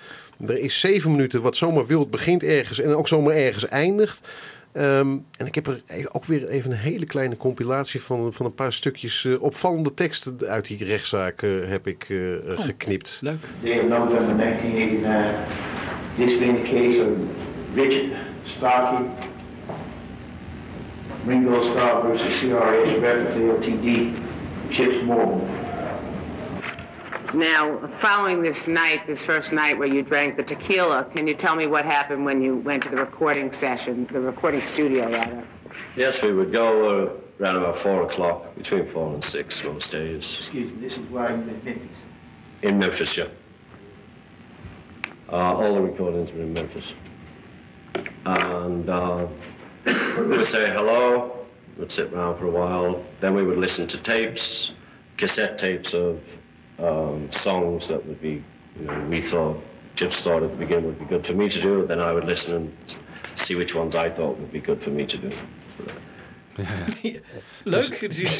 Er 0.48 0.60
is 0.60 0.80
zeven 0.80 1.12
minuten 1.12 1.42
wat 1.42 1.58
zomaar 1.58 1.86
wild 1.86 2.12
begint 2.12 2.44
ergens 2.44 2.80
en 2.80 2.96
ook 2.96 3.08
zomaar 3.08 3.36
ergens 3.36 3.68
eindigt. 3.68 4.22
Ehm, 4.74 5.18
en 5.38 5.46
ik 5.46 5.56
heb 5.56 5.68
er 5.68 5.82
e- 5.88 6.04
ook 6.12 6.26
weer 6.26 6.48
even 6.48 6.72
een 6.72 6.78
hele 6.78 7.06
kleine 7.06 7.38
compilatie 7.38 8.02
van, 8.02 8.34
van 8.34 8.46
een 8.46 8.54
paar 8.54 8.74
stukjes 8.74 9.26
eh, 9.26 9.42
opvallende 9.42 9.94
teksten 9.94 10.38
uit 10.48 10.68
die 10.68 10.86
rechtszaak 10.86 11.42
eh, 11.42 11.50
heb 11.66 11.88
ik 11.88 12.06
eh, 12.10 12.18
geknipt. 12.60 13.20
Leuk. 13.22 13.46
Day 13.64 13.80
of 13.80 13.88
November 13.88 14.38
1989. 14.38 15.36
This 16.18 16.38
being 16.38 16.64
the 16.64 16.70
case 16.72 17.02
of 17.02 17.08
Richard 17.76 18.12
Starkey, 18.44 19.06
Ringo 21.28 21.62
Starr 21.62 22.02
versus 22.02 22.40
CRH 22.40 23.02
Records 23.02 23.34
LTD, 23.36 23.98
Chips 24.70 25.02
Morgan. 25.06 25.42
Now, 27.34 27.90
following 27.98 28.44
this 28.44 28.68
night, 28.68 29.08
this 29.08 29.24
first 29.24 29.52
night 29.52 29.80
where 29.80 29.88
you 29.88 30.04
drank 30.04 30.38
the 30.38 30.44
tequila, 30.44 31.06
can 31.16 31.26
you 31.26 31.34
tell 31.34 31.56
me 31.56 31.66
what 31.66 31.84
happened 31.84 32.26
when 32.26 32.44
you 32.44 32.58
went 32.58 32.84
to 32.84 32.90
the 32.90 32.98
recording 32.98 33.52
session, 33.52 34.08
the 34.12 34.20
recording 34.20 34.62
studio, 34.62 35.10
rather? 35.10 35.44
Yes, 35.96 36.22
we 36.22 36.32
would 36.32 36.52
go 36.52 37.08
uh, 37.08 37.14
around 37.40 37.56
about 37.56 37.76
four 37.76 38.04
o'clock, 38.04 38.56
between 38.56 38.88
four 38.92 39.12
and 39.12 39.24
six 39.24 39.64
most 39.64 39.92
days. 39.92 40.38
Excuse 40.38 40.72
me, 40.72 40.80
this 40.80 40.98
is 41.00 41.10
where 41.10 41.30
I'm 41.30 41.50
in 41.50 41.64
Memphis. 41.64 41.98
In 42.62 42.78
Memphis, 42.78 43.18
yeah. 43.18 43.28
Uh, 45.28 45.56
all 45.56 45.74
the 45.74 45.82
recordings 45.82 46.32
were 46.32 46.42
in 46.42 46.54
Memphis. 46.54 46.94
And 48.28 48.88
uh, 48.88 49.26
we 49.86 50.28
would 50.28 50.46
say 50.46 50.70
hello, 50.70 51.48
we'd 51.80 51.92
sit 51.92 52.14
around 52.14 52.38
for 52.38 52.46
a 52.46 52.52
while, 52.52 53.04
then 53.22 53.34
we 53.34 53.44
would 53.44 53.58
listen 53.58 53.88
to 53.88 53.98
tapes, 53.98 54.74
cassette 55.18 55.58
tapes 55.58 55.96
of 55.96 56.22
um, 56.80 57.32
songs 57.32 57.88
that 57.88 58.06
would 58.06 58.22
be, 58.22 58.44
you 58.80 58.86
know, 58.86 59.00
we 59.10 59.22
thought, 59.22 59.62
Chips 59.96 60.24
thought 60.24 60.42
at 60.42 60.50
the 60.50 60.58
beginning 60.58 60.86
would 60.88 61.00
be 61.00 61.06
good 61.06 61.26
for 61.26 61.34
me 61.34 61.48
to 61.50 61.62
do, 61.62 61.86
then 61.86 62.00
I 62.00 62.12
would 62.12 62.26
listen 62.26 62.56
and 62.56 62.96
see 63.36 63.56
which 63.56 63.76
ones 63.76 63.96
I 63.96 64.10
thought 64.10 64.40
would 64.40 64.52
be 64.52 64.60
good 64.60 64.82
for 64.82 64.90
me 64.90 65.06
to 65.06 65.18
do. 65.18 65.30
Leuk. 67.64 68.02
Is- 68.02 68.38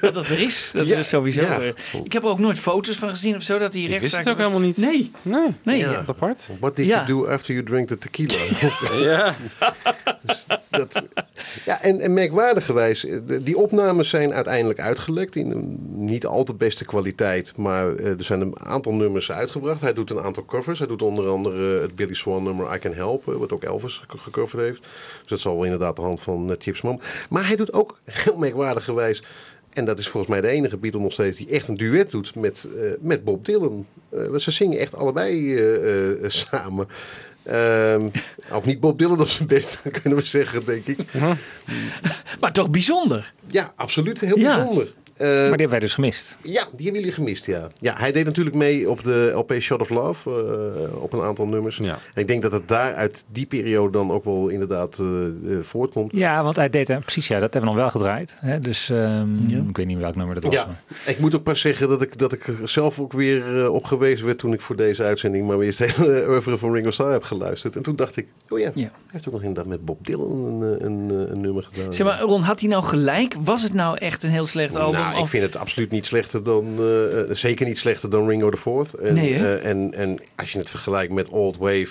dat 0.00 0.14
het 0.14 0.28
er 0.30 0.40
is. 0.40 0.70
Dat 0.72 0.86
Ja, 0.88 0.98
is 0.98 1.08
sowieso. 1.08 1.40
ja. 1.40 1.60
eh, 1.60 1.68
Ik 2.04 2.12
heb 2.12 2.22
er 2.22 2.28
ook 2.28 2.38
nooit 2.38 2.58
foto's 2.58 2.96
van 2.96 3.08
gezien 3.10 3.36
of 3.36 3.42
zo. 3.42 3.58
Dat 3.58 3.72
die 3.72 3.88
wist 3.88 4.00
rechtszaak... 4.00 4.20
het 4.24 4.32
ook 4.32 4.38
helemaal 4.38 4.60
niet. 4.60 4.76
Nee. 4.76 5.10
Nee. 5.22 5.46
Nee. 5.62 5.78
Ja. 5.78 6.04
Apart. 6.06 6.48
What 6.60 6.76
did 6.76 6.86
Ja. 6.86 7.04
you 7.06 7.06
do 7.06 7.26
after 7.32 7.54
you 7.54 7.66
drank 7.66 7.88
the 7.88 7.98
tequila? 7.98 8.34
Ja. 9.00 9.34
dat, 10.70 11.02
ja, 11.64 11.82
en, 11.82 12.00
en 12.00 12.12
merkwaardigerwijs, 12.14 13.04
eh, 13.04 13.18
die 13.42 13.56
opnames 13.56 14.08
zijn 14.08 14.32
uiteindelijk 14.32 14.80
uitgelekt 14.80 15.36
in 15.36 15.50
een 15.50 15.76
niet 16.06 16.26
al 16.26 16.44
te 16.44 16.54
beste 16.54 16.84
kwaliteit, 16.84 17.56
maar 17.56 17.94
eh, 17.96 18.06
er 18.06 18.24
zijn 18.24 18.40
een 18.40 18.56
aantal 18.60 18.92
nummers 18.94 19.32
uitgebracht. 19.32 19.80
Hij 19.80 19.92
doet 19.92 20.10
een 20.10 20.20
aantal 20.20 20.44
covers. 20.44 20.78
Hij 20.78 20.88
doet 20.88 21.02
onder 21.02 21.28
andere 21.28 21.80
het 21.80 21.94
Billy 21.96 22.14
Swan 22.14 22.42
nummer 22.42 22.74
I 22.74 22.78
Can 22.78 22.92
Help, 22.94 23.22
wat 23.24 23.52
ook 23.52 23.62
Elvis 23.62 24.02
ge- 24.08 24.18
gecoverd 24.18 24.62
heeft. 24.62 24.80
Dus 25.20 25.28
dat 25.28 25.40
zal 25.40 25.54
wel 25.54 25.64
inderdaad 25.64 25.96
de 25.96 26.02
hand 26.02 26.20
van 26.20 26.56
Chips 26.58 26.82
Mom. 26.82 27.00
Maar 27.30 27.46
hij 27.46 27.56
doet 27.56 27.72
ook 27.72 27.98
heel 28.26 28.36
merkwaardigerwijs, 28.38 29.22
en 29.72 29.84
dat 29.84 29.98
is 29.98 30.08
volgens 30.08 30.32
mij 30.32 30.40
de 30.40 30.48
enige 30.48 30.76
Beatle 30.76 31.00
nog 31.00 31.12
steeds 31.12 31.36
die 31.38 31.48
echt 31.50 31.68
een 31.68 31.76
duet 31.76 32.10
doet 32.10 32.34
met, 32.34 32.68
eh, 32.76 32.90
met 33.00 33.24
Bob 33.24 33.44
Dylan. 33.44 33.86
Eh, 34.08 34.34
ze 34.34 34.50
zingen 34.50 34.78
echt 34.78 34.94
allebei 34.94 35.56
eh, 35.56 36.28
samen. 36.28 36.88
Ehm, 37.42 38.08
ook 38.52 38.64
niet 38.64 38.80
Bob 38.80 38.98
Dylan 38.98 39.20
op 39.20 39.26
zijn 39.26 39.48
best, 39.48 39.80
kunnen 40.02 40.18
we 40.18 40.24
zeggen, 40.24 40.64
denk 40.64 40.86
ik. 40.86 40.98
Maar 42.40 42.52
toch 42.52 42.70
bijzonder. 42.70 43.32
Ja, 43.46 43.72
absoluut. 43.76 44.20
Heel 44.20 44.38
Ja. 44.38 44.56
bijzonder. 44.56 44.92
Eh, 45.16 45.26
Maar 45.28 45.36
die 45.36 45.48
hebben 45.48 45.68
wij 45.70 45.78
dus 45.78 45.94
gemist. 45.94 46.36
ja, 46.42 46.50
die 46.52 46.84
hebben 46.84 46.94
jullie 46.94 47.12
gemist, 47.12 47.46
ja. 47.46 47.68
Ja, 47.78 47.94
hij 47.96 48.12
deed 48.12 48.24
natuurlijk 48.24 48.56
mee 48.56 48.90
op 48.90 49.04
de 49.04 49.30
LP 49.34 49.54
Shot 49.58 49.80
of 49.80 49.90
Love, 49.90 50.30
eh, 50.30 51.02
op 51.02 51.12
een 51.12 51.20
aantal 51.22 51.46
nummers. 51.48 51.76
Ja. 51.76 51.98
En 52.14 52.20
ik 52.20 52.26
denk 52.26 52.42
dat 52.42 52.52
het 52.52 52.68
daar 52.68 52.94
uit 52.94 53.24
die 53.32 53.46
periode 53.46 53.90
dan 53.92 54.10
ook 54.10 54.24
wel 54.24 54.48
inderdaad 54.48 54.98
eh, 54.98 55.06
voortkomt. 55.62 56.12
Ja, 56.14 56.42
want 56.42 56.56
hij 56.56 56.70
deed, 56.70 56.98
precies 57.00 57.28
ja, 57.28 57.40
dat 57.40 57.52
hebben 57.52 57.60
we 57.60 57.76
nog 57.76 57.76
wel 57.76 57.90
gedraaid. 58.00 58.36
Hè? 58.38 58.58
Dus 58.58 58.90
ehm, 58.90 59.38
ik 59.68 59.76
weet 59.76 59.86
niet 59.86 59.98
welk 59.98 60.16
nummer 60.16 60.34
dat 60.34 60.44
was. 60.44 60.52
Ja, 60.54 60.66
maar- 60.66 60.76
ik 61.06 61.18
moet 61.18 61.34
ook 61.34 61.42
pas 61.42 61.60
zeggen 61.60 61.88
dat 61.88 62.02
ik, 62.02 62.18
dat 62.18 62.32
ik 62.32 62.46
er 62.46 62.68
zelf 62.68 63.00
ook 63.00 63.12
weer 63.12 63.62
eh, 63.64 63.72
op 63.72 63.84
gewezen 63.84 64.26
werd 64.26 64.38
toen 64.38 64.52
ik 64.52 64.60
voor 64.60 64.76
deze 64.76 65.02
uitzending 65.02 65.46
maar 65.46 65.58
weer 65.58 65.66
eens 65.66 65.78
het 65.78 65.96
hele 65.96 66.24
oeuvre 66.28 66.56
van 66.56 66.72
Ringo 66.72 66.90
Starr 66.90 67.12
heb 67.12 67.22
geluisterd. 67.22 67.76
En 67.76 67.82
toen 67.82 67.96
dacht 67.96 68.16
ik, 68.16 68.26
oh 68.48 68.58
ja, 68.58 68.70
Ja. 68.74 68.82
hij 68.82 68.90
heeft 69.06 69.26
ook 69.26 69.32
nog 69.34 69.42
inderdaad 69.42 69.66
met 69.66 69.84
Bob 69.84 70.04
Dylan 70.06 70.30
een, 70.44 70.84
een, 70.86 71.10
eh, 71.10 71.34
een 71.34 71.40
nummer 71.40 71.68
gedaan. 71.72 71.92
Zeg 71.92 72.06
maar, 72.06 72.20
Ron, 72.20 72.42
had 72.42 72.60
hij 72.60 72.68
nou 72.68 72.84
gelijk? 72.84 73.34
Was 73.40 73.62
het 73.62 73.72
nou 73.74 73.98
echt 73.98 74.22
een 74.22 74.30
heel 74.30 74.46
slecht 74.46 74.76
album? 74.76 75.04
Nou, 75.10 75.22
ik 75.22 75.28
vind 75.28 75.42
het 75.42 75.56
absoluut 75.56 75.90
niet 75.90 76.06
slechter 76.06 76.42
dan, 76.42 76.74
eh, 76.78 77.20
eh, 77.20 77.26
zeker 77.30 77.66
niet 77.66 77.78
slechter 77.78 78.10
dan 78.10 78.28
Ringo 78.28 78.50
the 78.50 78.56
Fourth. 78.56 78.94
En, 78.94 79.14
Nee, 79.14 79.34
eh, 79.34 79.64
en, 79.64 79.94
en 79.94 80.18
als 80.34 80.52
je 80.52 80.58
het 80.58 80.70
vergelijkt 80.70 81.12
met 81.12 81.28
Old 81.28 81.56
Wave 81.56 81.88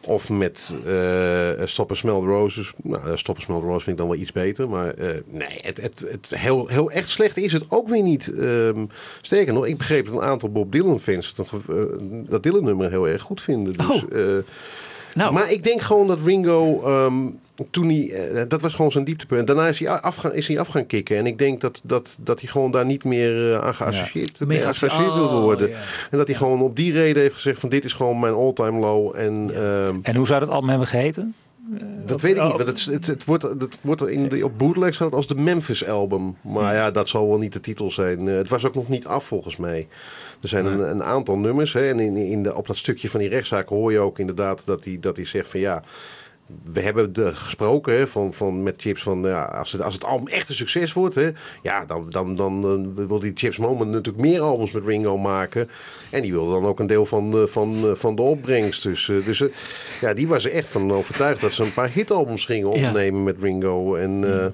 of 0.00 0.28
met 0.28 0.76
eh 0.86 1.50
Stop 1.64 1.88
and 1.88 1.98
Smell 1.98 2.20
the 2.20 2.26
Roses. 2.26 2.72
Nou, 2.82 3.16
Stop 3.16 3.34
and 3.34 3.44
Smell 3.44 3.58
the 3.60 3.66
Roses 3.66 3.82
vind 3.84 3.96
ik 3.98 4.02
dan 4.02 4.12
wel 4.12 4.20
iets 4.20 4.32
beter. 4.32 4.68
Maar 4.68 4.94
nee, 5.26 5.58
het, 5.60 5.80
het, 5.82 6.04
het 6.10 6.38
heel, 6.38 6.66
heel 6.66 6.90
echt 6.90 7.08
slecht 7.08 7.36
is 7.36 7.52
het 7.52 7.64
ook 7.68 7.88
weer 7.88 8.02
niet. 8.02 8.32
Ehm, 8.38 8.84
sterker 9.20 9.52
nog, 9.52 9.66
ik 9.66 9.76
begreep 9.76 10.06
dat 10.06 10.14
een 10.14 10.22
aantal 10.22 10.50
Bob 10.50 10.72
Dylan 10.72 11.00
fans 11.00 11.34
dat, 11.34 11.50
dat 12.28 12.42
Dylan 12.42 12.64
nummer 12.64 12.90
heel 12.90 13.08
erg 13.08 13.22
goed 13.22 13.40
vinden. 13.40 13.72
Dus, 13.72 13.86
Oh. 13.86 14.02
nou, 15.12 15.32
maar 15.32 15.52
ik 15.52 15.64
denk 15.64 15.82
gewoon 15.82 16.06
dat 16.06 16.22
Ringo, 16.24 16.82
ehm, 16.84 17.14
toen 17.70 17.86
hij, 17.88 18.10
eh, 18.10 18.42
dat 18.48 18.60
was 18.60 18.74
gewoon 18.74 18.92
zijn 18.92 19.04
dieptepunt. 19.04 19.46
Daarna 19.46 19.68
is 19.68 19.78
hij 19.78 19.88
af 20.00 20.16
gaan, 20.16 20.34
is 20.34 20.48
hij 20.48 20.58
af 20.58 20.68
gaan 20.68 20.86
kicken. 20.86 21.16
En 21.16 21.26
ik 21.26 21.38
denk 21.38 21.60
dat, 21.60 21.80
dat, 21.82 22.16
dat 22.20 22.40
hij 22.40 22.50
gewoon 22.50 22.70
daar 22.70 22.86
niet 22.86 23.04
meer 23.04 23.52
eh, 23.52 23.60
aan 23.64 23.74
geassocieerd, 23.74 24.40
mee 24.46 24.58
gaat- 24.60 24.76
geassocieerd 24.76 25.14
wil 25.14 25.24
Oh, 25.28 25.40
worden. 25.42 25.68
ja. 25.68 25.76
En 26.10 26.18
dat 26.18 26.26
hij 26.26 26.36
gewoon 26.36 26.62
op 26.62 26.76
die 26.76 26.92
reden 26.92 27.22
heeft 27.22 27.34
gezegd 27.34 27.60
van 27.60 27.68
dit 27.68 27.84
is 27.84 27.92
gewoon 27.92 28.18
mijn 28.20 28.34
all-time 28.34 28.78
low. 28.80 29.16
En 29.16 29.50
ehm, 29.54 29.94
En 30.02 30.16
hoe 30.16 30.26
zou 30.26 30.40
dat 30.40 30.48
album 30.48 30.68
hebben 30.68 30.86
geheten? 30.88 31.34
dat 32.06 32.20
weet 32.20 32.36
ik 32.36 32.42
niet. 32.42 32.50
oh. 32.50 32.56
Want 32.56 32.68
het, 32.68 32.84
het, 32.84 33.06
het 33.06 33.24
wordt, 33.24 33.42
het 33.42 33.78
wordt 33.82 34.00
er 34.00 34.10
in 34.10 34.28
de, 34.28 34.44
op 34.44 34.58
bootleg 34.58 34.94
staat 34.94 35.06
het 35.06 35.16
als 35.16 35.26
de 35.26 35.34
Memphis 35.34 35.86
album. 35.86 36.36
Maar 36.40 36.74
ja, 36.74 36.90
dat 36.90 37.08
zal 37.08 37.28
wel 37.28 37.38
niet 37.38 37.52
de 37.52 37.60
titel 37.60 37.90
zijn. 37.90 38.28
Eh, 38.28 38.36
het 38.36 38.48
was 38.50 38.64
ook 38.66 38.74
nog 38.74 38.88
niet 38.88 39.06
af 39.06 39.24
volgens 39.24 39.56
mij. 39.56 39.88
Er 40.42 40.48
zijn 40.48 40.66
een, 40.66 40.90
een 40.90 41.02
aantal 41.04 41.36
nummers. 41.38 41.72
Hè, 41.72 41.88
en 41.88 42.00
in, 42.00 42.16
in 42.16 42.42
de, 42.42 42.54
op 42.54 42.66
dat 42.66 42.76
stukje 42.76 43.10
van 43.10 43.20
die 43.20 43.28
rechtszaak 43.28 43.68
hoor 43.68 43.92
je 43.92 43.98
ook 43.98 44.18
inderdaad 44.18 44.66
dat 44.66 44.84
hij, 44.84 44.98
dat 45.00 45.16
hij 45.16 45.24
zegt 45.24 45.48
van 45.48 45.60
ja... 45.60 45.82
We 46.72 46.80
hebben 46.80 47.12
gesproken 47.36 47.94
hè, 47.96 48.06
van, 48.06 48.34
van, 48.34 48.62
met 48.62 48.74
Chips 48.78 49.02
van 49.02 49.20
ja, 49.22 49.42
als, 49.42 49.72
het, 49.72 49.82
als 49.82 49.94
het 49.94 50.04
album 50.04 50.28
echt 50.28 50.48
een 50.48 50.54
succes 50.54 50.92
wordt, 50.92 51.14
hè, 51.14 51.30
ja, 51.62 51.84
dan, 51.84 52.06
dan, 52.10 52.34
dan, 52.34 52.64
eh, 52.96 53.06
wil 53.06 53.18
die 53.18 53.32
Chips 53.34 53.58
Moment 53.58 53.90
natuurlijk 53.90 54.24
meer 54.24 54.40
albums 54.40 54.70
met 54.70 54.84
Ringo 54.86 55.18
maken. 55.18 55.68
En 56.10 56.22
die 56.22 56.32
wilde 56.32 56.52
dan 56.52 56.64
ook 56.66 56.80
een 56.80 56.86
deel 56.86 57.06
van, 57.06 57.32
eh, 57.38 57.46
van, 57.46 57.74
eh, 57.84 57.94
van 57.94 58.14
de 58.14 58.22
opbrengst. 58.22 58.82
Dus, 58.82 59.04
dus 59.24 59.44
ja, 60.00 60.14
die 60.14 60.28
was 60.28 60.44
er 60.44 60.52
echt 60.52 60.68
van 60.68 60.92
overtuigd 60.92 61.40
dat 61.40 61.52
ze 61.52 61.62
een 61.62 61.72
paar 61.72 61.90
hitalbums 61.90 62.44
gingen 62.44 62.78
Ja. 62.78 62.88
opnemen 62.88 63.22
met 63.22 63.36
Ringo. 63.40 63.94
En 63.94 64.24
eh, 64.24 64.46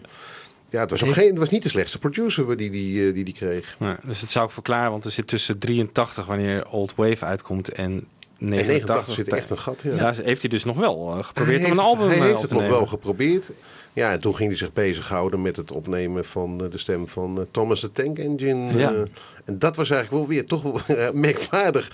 ja, 0.69 0.81
het 0.81 0.91
was, 0.91 1.05
ook 1.05 1.13
geen, 1.13 1.29
het 1.29 1.39
was 1.39 1.51
niet 1.51 1.63
de 1.63 1.69
slechtste 1.69 1.99
producer 1.99 2.57
die 2.57 2.71
die, 2.71 3.13
die, 3.13 3.25
die 3.25 3.35
kreeg. 3.35 3.77
Ja, 3.79 3.99
dus 4.05 4.21
het 4.21 4.31
zou 4.31 4.45
ik 4.47 4.51
verklaren, 4.51 4.91
want 4.91 5.05
er 5.05 5.11
zit 5.11 5.27
tussen 5.27 5.59
83 5.59 6.27
wanneer 6.27 6.69
Old 6.69 6.95
Wave 6.97 7.25
uitkomt 7.25 7.69
en 7.73 8.07
89. 8.49 8.67
89 8.87 9.15
zit 9.15 9.29
echt 9.33 9.51
een 9.51 9.59
gat, 9.59 9.83
ja. 9.83 9.95
Daar 9.97 10.17
heeft 10.23 10.41
hij 10.41 10.51
dus 10.51 10.65
nog 10.65 10.77
wel 10.77 11.15
eh, 11.17 11.25
geprobeerd 11.25 11.61
hij 11.63 11.71
om 11.71 11.79
een 11.79 11.85
heeft- 11.85 11.89
album 11.93 12.07
Hij 12.09 12.17
eh, 12.17 12.23
heeft 12.23 12.37
op 12.37 12.43
het 12.43 12.53
nog 12.53 12.69
wel 12.69 12.87
geprobeerd. 12.87 13.53
Ja, 13.93 14.13
en 14.13 14.19
toen 14.19 14.35
ging 14.37 14.49
hij 14.49 14.59
zich 14.59 14.73
bezighouden 14.73 15.43
met 15.43 15.57
het 15.57 15.71
opnemen 15.73 16.25
van 16.25 16.65
eh, 16.65 16.71
de 16.71 16.79
stem 16.79 17.09
van 17.09 17.47
Thomas 17.51 17.81
the 17.81 17.93
Tank 17.93 18.19
Engine. 18.19 18.79
Ja. 18.79 18.93
en 19.45 19.59
dat 19.59 19.77
was 19.77 19.91
eigenlijk 19.91 20.23
wel 20.27 20.35
weer 20.37 20.47
toch 20.47 20.63
wel 20.63 21.13
merkwaardig. 21.13 21.91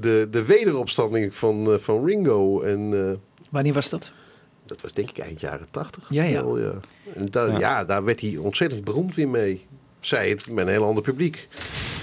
De, 0.00 0.28
de 0.30 0.44
wederopstanding 0.44 1.34
van, 1.34 1.76
van 1.80 2.06
Ringo. 2.06 2.60
En 2.60 3.08
eh, 3.10 3.18
Wanneer 3.50 3.72
was 3.72 3.88
dat? 3.88 4.12
dat 4.66 4.80
was 4.80 4.92
denk 4.92 5.10
ik 5.10 5.18
eind 5.18 5.40
jaren 5.40 5.66
tachtig. 5.70 6.06
Ja, 6.10 6.22
ja. 6.22 6.44
Wel, 6.44 6.58
ja. 6.58 6.72
En 7.14 7.26
da- 7.30 7.46
Ja. 7.46 7.58
ja. 7.58 7.84
daar 7.84 8.04
werd 8.04 8.20
hij 8.20 8.36
ontzettend 8.36 8.84
beroemd 8.84 9.14
weer 9.14 9.28
mee. 9.28 9.66
Zij 10.02 10.28
het 10.28 10.50
met 10.50 10.66
een 10.66 10.72
heel 10.72 10.84
ander 10.86 11.02
publiek. 11.02 11.48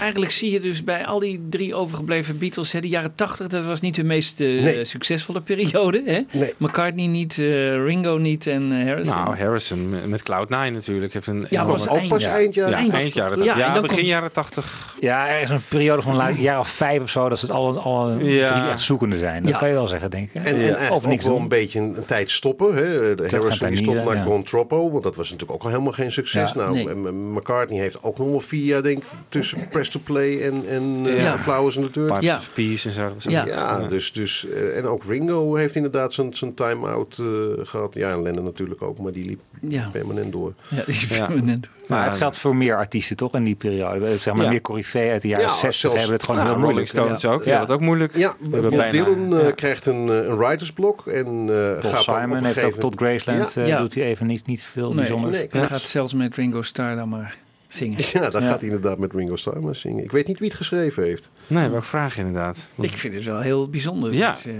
Eigenlijk 0.00 0.32
zie 0.32 0.50
je 0.50 0.60
dus 0.60 0.84
bij 0.84 1.06
al 1.06 1.18
die 1.18 1.46
drie 1.50 1.74
overgebleven 1.74 2.38
Beatles, 2.38 2.72
hè, 2.72 2.80
de 2.80 2.88
jaren 2.88 3.14
80, 3.14 3.46
dat 3.46 3.64
was 3.64 3.80
niet 3.80 3.94
de 3.94 4.04
meest 4.04 4.40
eh, 4.40 4.46
Nee. 4.62 4.84
succesvolle 4.84 5.40
periode. 5.40 6.02
Hè? 6.06 6.20
Nee. 6.38 6.54
McCartney 6.56 7.06
niet, 7.06 7.38
eh, 7.38 7.84
Ringo 7.84 8.16
niet 8.16 8.46
en 8.46 8.72
eh, 8.80 8.86
Harrison. 8.86 9.14
Nou, 9.14 9.36
Harrison 9.36 9.88
met- 9.88 10.06
met 10.06 10.20
Cloud9 10.22 10.48
natuurlijk 10.72 11.12
heeft 11.12 11.26
een. 11.26 11.46
Ja, 11.50 11.66
was 11.66 11.88
ook 11.88 12.08
pas 12.08 12.22
ja. 12.22 12.34
eind 12.36 12.54
jaren 12.54 12.70
ja, 12.70 12.76
eind- 12.76 13.14
jaren 13.14 13.38
Ja, 13.38 13.44
80. 13.44 13.54
en 13.54 13.58
Ja, 13.58 13.72
dan 13.72 13.82
begin 13.82 13.96
komt- 13.96 14.08
jaren 14.08 14.32
80. 14.32 14.96
Ja, 15.00 15.28
er 15.28 15.40
is 15.40 15.48
een 15.48 15.60
periode 15.68 16.02
van 16.02 16.20
een 16.20 16.40
jaar 16.40 16.58
of 16.58 16.68
vijf 16.68 17.02
of 17.02 17.10
zo 17.10 17.28
dat 17.28 17.38
ze 17.38 17.46
het 17.46 17.54
alle, 17.54 17.78
alle 17.78 18.24
Ja. 18.24 18.46
drie 18.46 18.68
echt 18.70 18.80
zoekende 18.80 19.18
zijn. 19.18 19.42
Dat 19.42 19.50
Ja. 19.52 19.58
kan 19.58 19.68
je 19.68 19.74
wel 19.74 19.86
zeggen, 19.86 20.10
denk 20.10 20.28
ik. 20.32 20.42
hè? 20.42 20.50
En, 20.50 20.78
en 20.78 20.90
Of 20.90 21.06
niks 21.06 21.24
ook 21.24 21.30
wel 21.30 21.40
een 21.40 21.48
beetje 21.48 21.78
een, 21.78 21.96
een 21.96 22.04
tijd 22.04 22.30
stoppen. 22.30 22.74
Hè. 22.74 23.14
De 23.14 23.24
Harrison 23.30 23.68
die 23.68 23.76
stopt 23.76 24.04
naar 24.04 24.16
ja. 24.16 24.22
Gone 24.22 24.42
Troppo. 24.42 24.90
Want 24.90 25.02
dat 25.02 25.16
was 25.16 25.30
natuurlijk 25.30 25.58
ook 25.58 25.64
al 25.64 25.70
helemaal 25.70 25.92
geen 25.92 26.12
succes. 26.12 26.52
Ja, 26.52 26.70
nou, 26.70 27.12
McCartney 27.12 27.78
heeft 27.80 27.89
ook 28.02 28.18
nog 28.18 28.28
wel 28.30 28.40
vier 28.40 28.64
jaar 28.64 28.82
denk 28.82 28.98
ik, 28.98 29.04
tussen 29.28 29.58
Lives 29.70 29.88
to 29.88 30.00
Play 30.04 30.42
en, 30.42 30.62
en 30.68 31.02
eh, 31.04 31.22
Ja. 31.22 31.38
Flowers 31.38 31.76
in 31.76 31.82
the 31.82 31.90
Dirt. 31.90 32.06
Parts 32.06 32.36
of 32.36 32.50
Peace 32.54 32.88
en 32.88 32.94
zo. 32.94 33.08
Dat 33.08 33.22
Ja, 33.22 33.78
dus, 33.88 34.12
dus 34.12 34.46
eh, 34.48 34.76
en 34.76 34.86
ook 34.86 35.04
Ringo 35.04 35.54
heeft 35.54 35.74
inderdaad 35.74 36.12
zijn, 36.14 36.34
zijn 36.34 36.54
time-out 36.54 37.18
eh, 37.20 37.26
gehad. 37.66 37.94
Ja, 37.94 38.10
en 38.10 38.22
Lennon 38.22 38.44
natuurlijk 38.44 38.82
ook, 38.82 38.98
maar 38.98 39.12
die 39.12 39.24
liep 39.24 39.40
Ja. 39.68 39.88
permanent 39.92 40.32
door. 40.32 40.52
Ja, 40.68 40.82
die 40.86 41.06
Ja. 41.08 41.26
permanent. 41.26 41.68
Maar 41.86 42.04
het 42.04 42.16
geldt 42.16 42.36
voor 42.38 42.56
meer 42.56 42.76
artiesten 42.76 43.16
toch 43.16 43.34
in 43.34 43.44
die 43.44 43.54
periode. 43.54 44.16
Zeg 44.18 44.34
maar 44.34 44.44
Ja. 44.44 44.50
meer 44.50 44.60
Corifee 44.60 45.10
uit 45.10 45.22
de 45.22 45.28
jaren 45.28 45.44
Ja, 45.44 45.50
60 45.50 45.74
zelfs- 45.74 45.96
hebben 45.96 46.14
het 46.14 46.22
gewoon 46.24 46.40
Ja, 46.40 46.46
heel 46.46 46.54
Rolling 46.54 46.72
moeilijk. 46.74 46.88
Stones 47.18 47.24
ook, 47.24 47.44
die 47.44 47.52
hadden 47.52 47.70
het 47.70 47.80
ook 47.80 47.86
moeilijk. 47.86 48.16
Ja, 48.16 48.28
We 48.38 48.48
hebben 48.50 48.60
Bob 48.70 48.78
bijna- 48.78 49.04
Dylan 49.04 49.44
ja. 49.44 49.50
krijgt 49.50 49.86
een, 49.86 49.96
een 50.30 50.36
writersblok 50.36 51.06
en 51.06 51.26
eh 51.26 51.44
Paul 51.80 51.92
gaat 51.92 52.02
Simon 52.02 52.36
een 52.36 52.44
heeft 52.44 52.62
ook 52.62 52.74
tot 52.74 52.94
Graceland 52.96 53.54
Ja. 53.54 53.64
Ja. 53.66 53.78
doet 53.78 53.94
hij 53.94 54.04
even 54.04 54.26
niet, 54.26 54.46
niet 54.46 54.62
veel 54.64 54.86
Nee, 54.88 54.96
bijzonders. 54.96 55.34
nee, 55.34 55.46
Hij 55.50 55.64
gaat 55.64 55.80
zelfs 55.80 56.14
met 56.14 56.34
Ringo 56.34 56.62
Starr 56.62 56.96
dan 56.96 57.08
maar 57.08 57.36
zingen. 57.74 57.98
Ja, 58.12 58.30
dan 58.30 58.42
gaat 58.42 58.60
hij 58.60 58.70
inderdaad 58.70 58.98
met 58.98 59.12
Ringo 59.12 59.36
Starr 59.36 59.62
maar 59.62 59.74
zingen. 59.76 60.04
Ik 60.04 60.12
weet 60.12 60.26
niet 60.26 60.38
wie 60.38 60.48
het 60.48 60.56
geschreven 60.56 61.02
heeft. 61.02 61.30
Nee, 61.46 61.68
welke 61.68 61.86
vraag 61.86 62.18
inderdaad. 62.18 62.66
Ik 62.80 62.96
vind 62.96 63.14
het 63.14 63.24
wel 63.24 63.40
heel 63.40 63.68
bijzonder. 63.68 64.14
Ja. 64.14 64.30
Dit, 64.32 64.46
eh, 64.46 64.54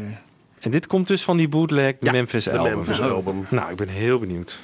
En 0.61 0.71
dit 0.71 0.87
komt 0.87 1.07
dus 1.07 1.25
van 1.25 1.37
die 1.37 1.49
bootleg, 1.49 1.97
de 1.99 2.13
Memphis 2.13 2.45
de 2.45 2.59
album. 2.59 2.75
Memphis 2.75 2.99
Nou, 2.99 3.13
album. 3.13 3.47
Nou, 3.49 3.71
ik 3.71 3.77
ben 3.77 3.89
heel 3.89 4.19
benieuwd. 4.19 4.59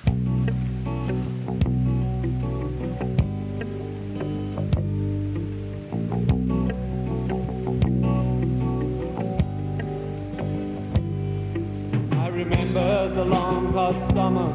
I 12.12 12.28
remember 12.31 13.12
the 13.14 13.24
long 13.24 13.73
hot 13.73 13.94
summer 14.14 14.51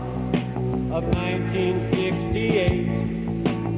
of 0.97 1.03
1968. 1.11 3.20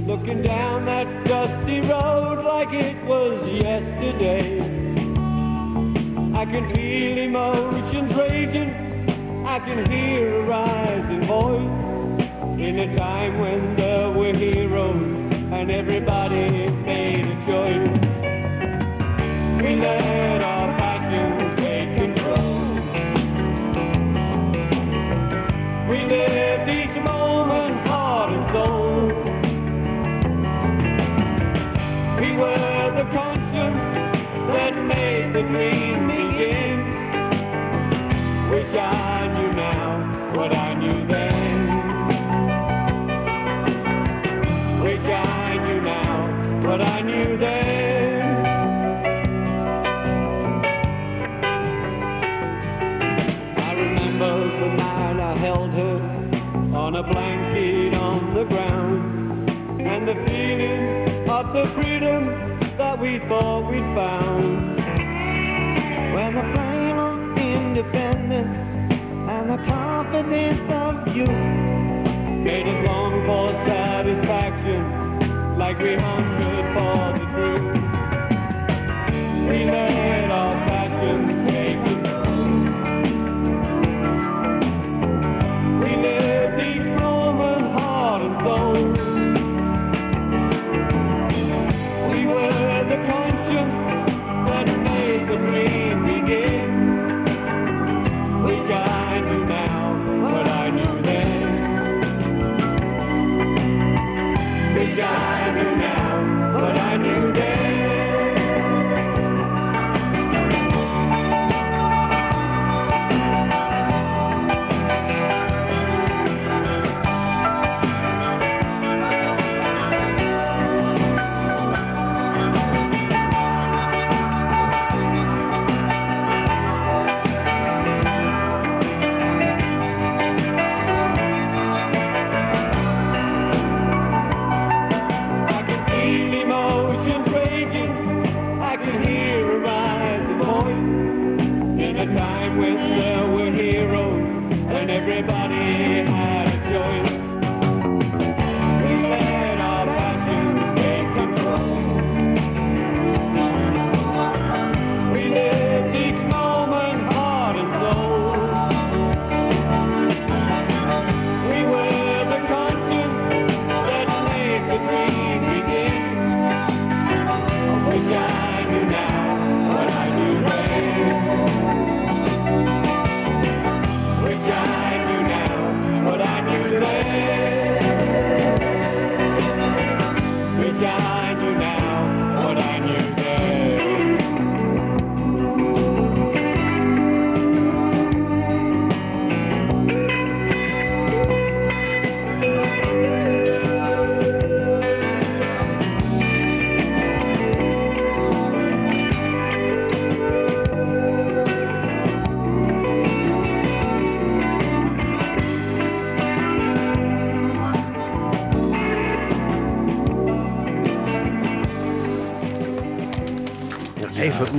Looking 0.05 0.41
down 0.43 0.85
that 0.85 1.07
dusty 1.23 1.79
road 1.79 2.43
like 2.43 2.73
it 2.73 3.05
was 3.05 3.39
yesterday. 3.49 4.59
I 6.35 6.43
can 6.43 6.73
feel 6.75 7.17
emotions 7.19 8.13
raging. 8.13 9.45
I 9.47 9.59
can 9.59 9.89
hear 9.89 10.41
a 10.41 10.45
rising 10.45 11.25
voice. 11.25 12.59
In 12.59 12.79
a 12.79 12.95
time 12.97 13.39
when 13.39 13.77
there 13.77 14.11
were 14.11 14.33
heroes 14.33 15.31
and 15.53 15.71
everybody 15.71 16.67
made 16.83 17.25
a 17.25 17.45
choice. 17.47 17.89
We 19.63 19.75
let 19.77 20.41
our 20.43 20.67
passions 20.79 21.59
take 21.61 21.95
control. 21.95 22.75
We 25.89 25.97
lived 26.05 26.52
the 33.03 33.11
conscience 33.11 33.81
that 34.53 34.73
made 34.85 35.33
the 35.33 35.41
dream 35.41 36.07
begin. 36.07 36.79
I 38.75 39.27
knew 39.27 39.51
now 39.53 40.33
what 40.35 40.51
I 40.55 40.73
knew 40.73 41.07
then. 41.07 41.69
I 45.05 45.57
knew 45.65 45.81
now 45.81 46.67
what 46.67 46.81
I 46.81 47.01
knew 47.01 47.37
then. 47.37 48.45
I 53.57 53.73
remember 53.73 54.33
the 54.59 54.75
night 54.75 55.19
I 55.19 55.33
held 55.37 55.69
her 55.71 55.97
on 56.75 56.95
a 56.95 57.03
blanket 57.03 57.95
on 57.95 58.33
the 58.33 58.45
ground 58.45 59.49
and 59.81 60.07
the 60.07 60.15
feeling 60.25 61.29
of 61.29 61.53
the 61.53 61.71
freedom 61.75 62.42
we 63.03 63.19
thought 63.27 63.69
we'd 63.69 63.83
found. 63.99 64.77
When 66.15 66.35
the 66.39 66.45
flame 66.53 66.97
of 66.97 67.37
independence 67.37 68.55
and 69.29 69.49
the 69.49 69.57
confidence 69.67 70.63
of 70.71 71.07
youth 71.13 71.27
made 72.47 72.65
us 72.65 72.87
long 72.87 73.25
for 73.27 73.51
satisfaction 73.67 74.81
like 75.59 75.77
we 75.79 75.95
hungered 75.95 76.67
for 76.75 77.11
the 77.19 77.25
truth. 77.35 77.75
We 79.49 79.65
let 79.69 80.22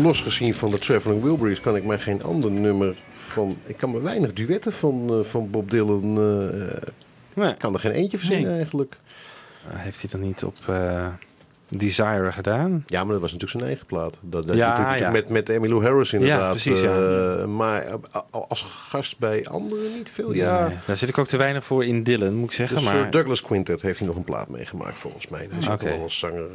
losgezien 0.05 0.55
van 0.55 0.71
de 0.71 0.79
Traveling 0.79 1.23
Wilburys 1.23 1.61
kan 1.61 1.77
ik 1.77 1.85
mij 1.85 1.99
geen 1.99 2.23
ander 2.23 2.51
nummer 2.51 2.97
van... 3.15 3.57
Ik 3.67 3.77
kan 3.77 3.91
me 3.91 4.01
weinig 4.01 4.33
duetten 4.33 4.73
van, 4.73 5.07
eh, 5.11 5.25
van 5.25 5.51
Bob 5.51 5.71
Dylan... 5.71 6.03
eh, 6.19 6.89
Nee. 7.35 7.51
Ik 7.53 7.59
kan 7.59 7.75
er 7.75 7.81
geen 7.81 7.91
eentje 7.93 8.19
verzinnen 8.19 8.49
Nee. 8.49 8.57
eigenlijk. 8.57 8.97
Heeft 9.69 10.01
hij 10.01 10.11
dan 10.11 10.21
niet 10.21 10.45
op... 10.45 10.57
eh, 10.69 11.07
Desire 11.69 12.33
gedaan. 12.33 12.85
Ja, 12.87 13.05
maar 13.05 13.13
dat 13.13 13.21
was 13.23 13.33
natuurlijk 13.33 13.51
zijn 13.51 13.65
eigen 13.65 13.87
plaat. 13.87 14.19
Dat, 14.23 14.47
dat 14.47 14.57
Ja, 14.57 14.69
doet 14.77 14.85
hij 14.85 14.93
natuurlijk 14.93 15.01
ja. 15.01 15.11
met, 15.11 15.29
met 15.29 15.49
Emmylou 15.49 15.83
Harris 15.85 16.13
inderdaad. 16.13 16.41
Ja, 16.41 16.51
precies, 16.51 16.81
ja. 16.81 16.97
Eh, 17.39 17.45
maar 17.45 17.83
eh, 17.87 17.95
als 18.49 18.63
gast 18.63 19.19
bij 19.19 19.47
anderen 19.47 19.95
niet 19.97 20.11
veel. 20.11 20.33
Ja, 20.33 20.69
Nee, 20.69 20.77
daar 20.87 20.97
zit 20.97 21.09
ik 21.09 21.19
ook 21.19 21.27
te 21.27 21.37
weinig 21.37 21.65
voor 21.65 21.85
in 21.85 22.03
Dylan, 22.03 22.35
moet 22.35 22.49
ik 22.49 22.55
zeggen. 22.55 22.77
de 22.77 22.83
Sir 22.83 22.95
maar... 22.95 23.11
Douglas 23.11 23.43
Quintet 23.43 23.83
heeft 23.83 23.99
hij 23.99 24.09
nog 24.09 24.17
een 24.17 24.25
plaat 24.25 24.49
meegemaakt 24.49 24.99
volgens 24.99 25.29
mij. 25.29 25.49
Daar 25.49 25.59
is 25.59 25.67
ook 25.69 25.75
Oké. 25.75 25.85
wel 25.89 26.03
als 26.03 26.19
zanger 26.19 26.39
eh, 26.41 26.47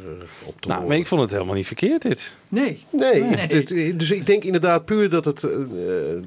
op 0.44 0.60
te 0.60 0.68
Nou, 0.68 0.72
horen. 0.72 0.88
maar 0.88 0.96
ik 0.96 1.06
vond 1.06 1.20
het 1.20 1.30
helemaal 1.30 1.54
niet 1.54 1.66
verkeerd, 1.66 2.02
dit. 2.02 2.34
Nee. 2.48 2.84
Nee, 2.90 3.94
dus 3.96 4.10
ik 4.10 4.26
denk 4.26 4.44
inderdaad 4.44 4.84
puur 4.84 5.10
dat 5.10 5.24
het... 5.24 5.44
eh, 5.44 5.52
eh, 5.52 5.60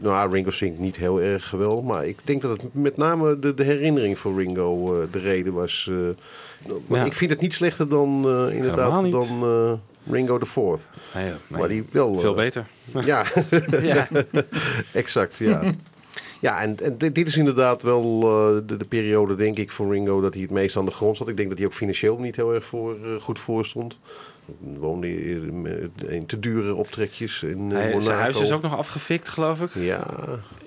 nou, 0.01 0.31
Ringo 0.31 0.49
zingt 0.49 0.79
niet 0.79 0.95
heel 0.95 1.21
erg 1.21 1.47
geweldig. 1.49 1.83
Maar 1.85 2.05
ik 2.05 2.17
denk 2.23 2.41
dat 2.41 2.61
het 2.61 2.73
met 2.73 2.97
name 2.97 3.39
de, 3.39 3.53
de 3.53 3.63
herinnering 3.63 4.19
voor 4.19 4.37
Ringo 4.37 5.01
eh, 5.01 5.07
de 5.11 5.19
reden 5.19 5.53
was. 5.53 5.87
eh, 5.91 5.95
maar 6.87 6.99
Ja. 6.99 7.05
Ik 7.05 7.13
vind 7.13 7.31
het 7.31 7.41
niet 7.41 7.53
slechter 7.53 7.89
dan 7.89 8.23
eh, 8.25 8.55
inderdaad 8.55 8.97
Helemaal 8.97 9.21
niet. 9.21 9.39
dan 9.39 9.43
eh, 9.43 9.73
Ringo 10.09 10.37
the 10.37 10.45
Fourth. 10.45 10.89
Maar 11.47 11.67
die 11.67 11.85
veel 11.91 12.23
eh, 12.23 12.35
beter. 12.35 12.65
Ja, 13.05 13.23
Ja. 13.81 14.07
exact, 14.93 15.37
ja. 15.37 15.73
Ja, 16.41 16.61
en, 16.61 16.79
en 16.79 16.97
dit 16.97 17.15
dit 17.15 17.27
is 17.27 17.37
inderdaad 17.37 17.81
wel 17.81 18.21
eh, 18.21 18.67
de, 18.67 18.77
de 18.77 18.85
periode, 18.85 19.35
denk 19.35 19.57
ik, 19.57 19.71
voor 19.71 19.91
Ringo 19.91 20.21
dat 20.21 20.33
hij 20.33 20.41
het 20.41 20.51
meest 20.51 20.77
aan 20.77 20.85
de 20.85 20.91
grond 20.91 21.17
zat. 21.17 21.27
Ik 21.27 21.37
denk 21.37 21.49
dat 21.49 21.57
hij 21.57 21.67
ook 21.67 21.73
financieel 21.73 22.17
niet 22.17 22.35
heel 22.35 22.53
erg 22.53 22.65
voor, 22.65 22.95
eh, 23.03 23.21
goed 23.21 23.39
voor 23.39 23.65
stond. 23.65 23.99
Hij 24.45 24.77
woonde 24.79 25.31
in, 25.31 25.67
in 26.07 26.25
te 26.25 26.39
dure 26.39 26.75
optrekjes 26.75 27.43
in 27.43 27.71
eh, 27.71 27.77
Hij, 27.77 28.01
zijn 28.01 28.17
huis 28.17 28.41
is 28.41 28.51
ook 28.51 28.61
nog 28.61 28.77
afgefikt, 28.77 29.29
geloof 29.29 29.61
ik. 29.61 29.73
Ja. 29.73 30.07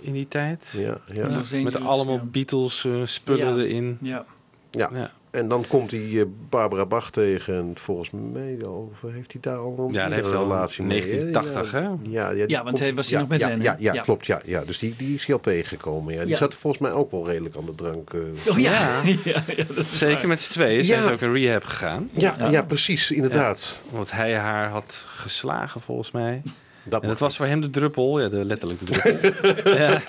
In 0.01 0.13
die 0.13 0.29
tijd. 0.29 0.75
Ja, 0.77 0.99
ja. 1.15 1.43
Met 1.63 1.81
allemaal 1.81 2.15
ja. 2.15 2.25
Beatles 2.25 2.85
eh, 2.85 2.93
spullen 3.05 3.57
Ja. 3.57 3.63
erin. 3.63 3.99
Ja. 4.01 4.25
Ja. 4.71 5.11
En 5.37 5.49
dan 5.49 5.65
komt 5.69 5.91
hij 5.91 6.01
eh, 6.21 6.23
Barbara 6.49 6.87
Bach 6.87 7.11
tegen. 7.11 7.55
En 7.55 7.73
volgens 7.75 8.11
mij 8.11 8.59
of 8.65 9.03
heeft 9.13 9.33
hij 9.33 9.41
daar 9.41 9.57
al 9.57 9.75
een 9.79 9.93
Ja, 9.93 10.11
heeft 10.11 10.27
hij 10.29 10.37
al 10.37 10.43
relatie 10.43 10.85
mee. 10.85 11.01
hè? 11.01 11.07
1980, 11.09 11.73
hè? 11.73 11.81
Ja, 12.11 12.31
ja, 12.31 12.47
want 12.47 12.63
komt- 12.65 12.79
hij 12.79 12.95
was 12.95 13.09
ja, 13.09 13.19
nog 13.19 13.29
met 13.29 13.41
ja, 13.41 13.47
Lennon. 13.47 13.65
Ja, 13.65 13.77
ja, 13.79 13.93
Ja. 13.93 14.03
klopt. 14.03 14.27
Ja, 14.27 14.41
ja. 14.45 14.63
Dus 14.65 14.79
die, 14.79 14.95
die 14.99 15.15
is 15.15 15.27
hij 15.27 15.35
al 15.35 15.41
tegengekomen. 15.41 16.15
Ja. 16.15 16.21
Die 16.21 16.29
Ja. 16.29 16.37
zat 16.37 16.55
volgens 16.55 16.83
mij 16.83 16.93
ook 16.93 17.11
wel 17.11 17.27
redelijk 17.27 17.57
aan 17.57 17.67
de 17.67 17.75
drank. 17.75 18.13
eh. 18.13 18.21
Oh 18.53 18.59
ja. 18.59 19.03
ja. 19.05 19.13
ja, 19.57 19.65
dat 19.69 19.77
is 19.77 19.99
Zeker 19.99 20.17
waar. 20.19 20.27
met 20.29 20.41
z'n 20.41 20.53
tweeën. 20.53 20.77
Ja. 20.77 20.85
Zijn 20.85 21.03
ze 21.03 21.13
ook 21.13 21.21
in 21.21 21.33
rehab 21.33 21.65
gegaan. 21.65 22.11
Ja, 22.13 22.37
ja. 22.51 22.63
precies, 22.63 23.11
inderdaad. 23.11 23.79
Want 23.91 24.11
hij 24.11 24.35
haar 24.37 24.69
had 24.69 25.05
geslagen, 25.09 25.81
volgens 25.81 26.11
mij. 26.11 26.43
Dat 26.89 27.03
en 27.03 27.09
dat 27.09 27.19
was 27.21 27.37
voor 27.37 27.47
hem 27.47 27.61
de 27.61 27.71
druppel. 27.71 28.21
Ja, 28.21 28.29
de, 28.29 28.45
letterlijk 28.45 28.81
de 28.81 28.85
druppel. 28.93 29.73
ja. 29.79 30.01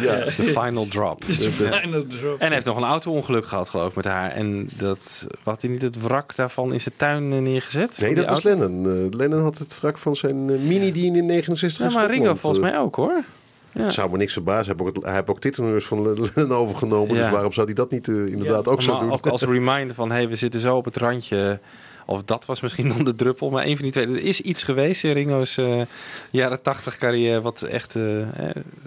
Ja. 0.00 0.14
De 0.24 0.30
final 0.32 0.86
drop. 0.88 1.22
Ja. 1.26 1.34
Final 1.50 2.06
drop. 2.06 2.32
En 2.38 2.46
hij 2.46 2.48
heeft 2.54 2.66
nog 2.66 2.76
een 2.76 2.82
auto-ongeluk 2.84 3.46
gehad, 3.46 3.68
geloof 3.68 3.88
ik, 3.88 3.94
met 3.94 4.04
haar. 4.04 4.30
En 4.30 4.68
dat, 4.76 5.26
had 5.42 5.62
hij 5.62 5.70
niet 5.70 5.82
het 5.82 6.00
wrak 6.02 6.36
daarvan 6.36 6.72
in 6.72 6.80
zijn 6.80 6.94
tuin 6.96 7.32
eh, 7.32 7.38
neergezet? 7.38 7.98
Nee, 8.00 8.14
dat 8.14 8.26
was 8.26 8.44
auto? 8.44 8.48
Lennon. 8.66 8.94
Eh, 9.12 9.18
Lennon 9.18 9.42
had 9.42 9.58
het 9.58 9.80
wrak 9.80 9.98
van 9.98 10.16
zijn 10.16 10.50
eh, 10.50 10.58
mini 10.58 10.92
die 10.92 11.12
in 11.16 11.26
69 11.26 11.92
Ja, 11.92 11.98
maar 11.98 12.10
Ringo 12.10 12.34
volgens 12.34 12.62
mij 12.62 12.78
ook, 12.78 12.94
hoor. 12.96 13.22
Ja. 13.72 13.82
Het 13.82 13.92
zou 13.92 14.10
me 14.10 14.16
niks 14.16 14.32
verbazen. 14.32 14.64
Hij 14.64 14.74
heeft 14.76 14.88
ook, 14.88 14.94
het- 14.96 15.04
hij 15.04 15.14
heeft 15.14 15.28
ook 15.28 15.40
titelnummers 15.40 15.84
van 15.86 16.02
Lennon 16.34 16.52
overgenomen. 16.56 17.14
Ja. 17.16 17.22
Dus 17.22 17.30
waarom 17.32 17.52
zou 17.52 17.66
hij 17.66 17.74
dat 17.74 17.90
niet 17.90 18.08
inderdaad 18.08 18.68
ook 18.68 18.82
zo 18.82 18.98
doen? 18.98 19.12
ook 19.12 19.26
als 19.26 19.42
reminder 19.42 19.94
van, 19.94 20.10
hey, 20.10 20.28
we 20.28 20.36
zitten 20.36 20.60
zo 20.60 20.76
op 20.76 20.84
het 20.84 20.96
randje. 20.96 21.58
Of 22.06 22.22
dat 22.22 22.46
was 22.46 22.60
misschien 22.60 22.88
dan 22.96 23.04
de 23.04 23.14
druppel. 23.14 23.50
Maar 23.50 23.64
een 23.64 23.74
van 23.74 23.82
die 23.82 23.92
twee. 23.92 24.06
Er 24.06 24.24
is 24.24 24.40
iets 24.40 24.62
geweest 24.62 25.04
in 25.04 25.12
Ringo's 25.12 25.56
eh, 25.56 25.80
jaren 26.30 26.62
tachtig 26.62 26.98
carrière... 26.98 27.40
wat 27.40 27.62
echt 27.62 27.96
eh, 27.96 28.02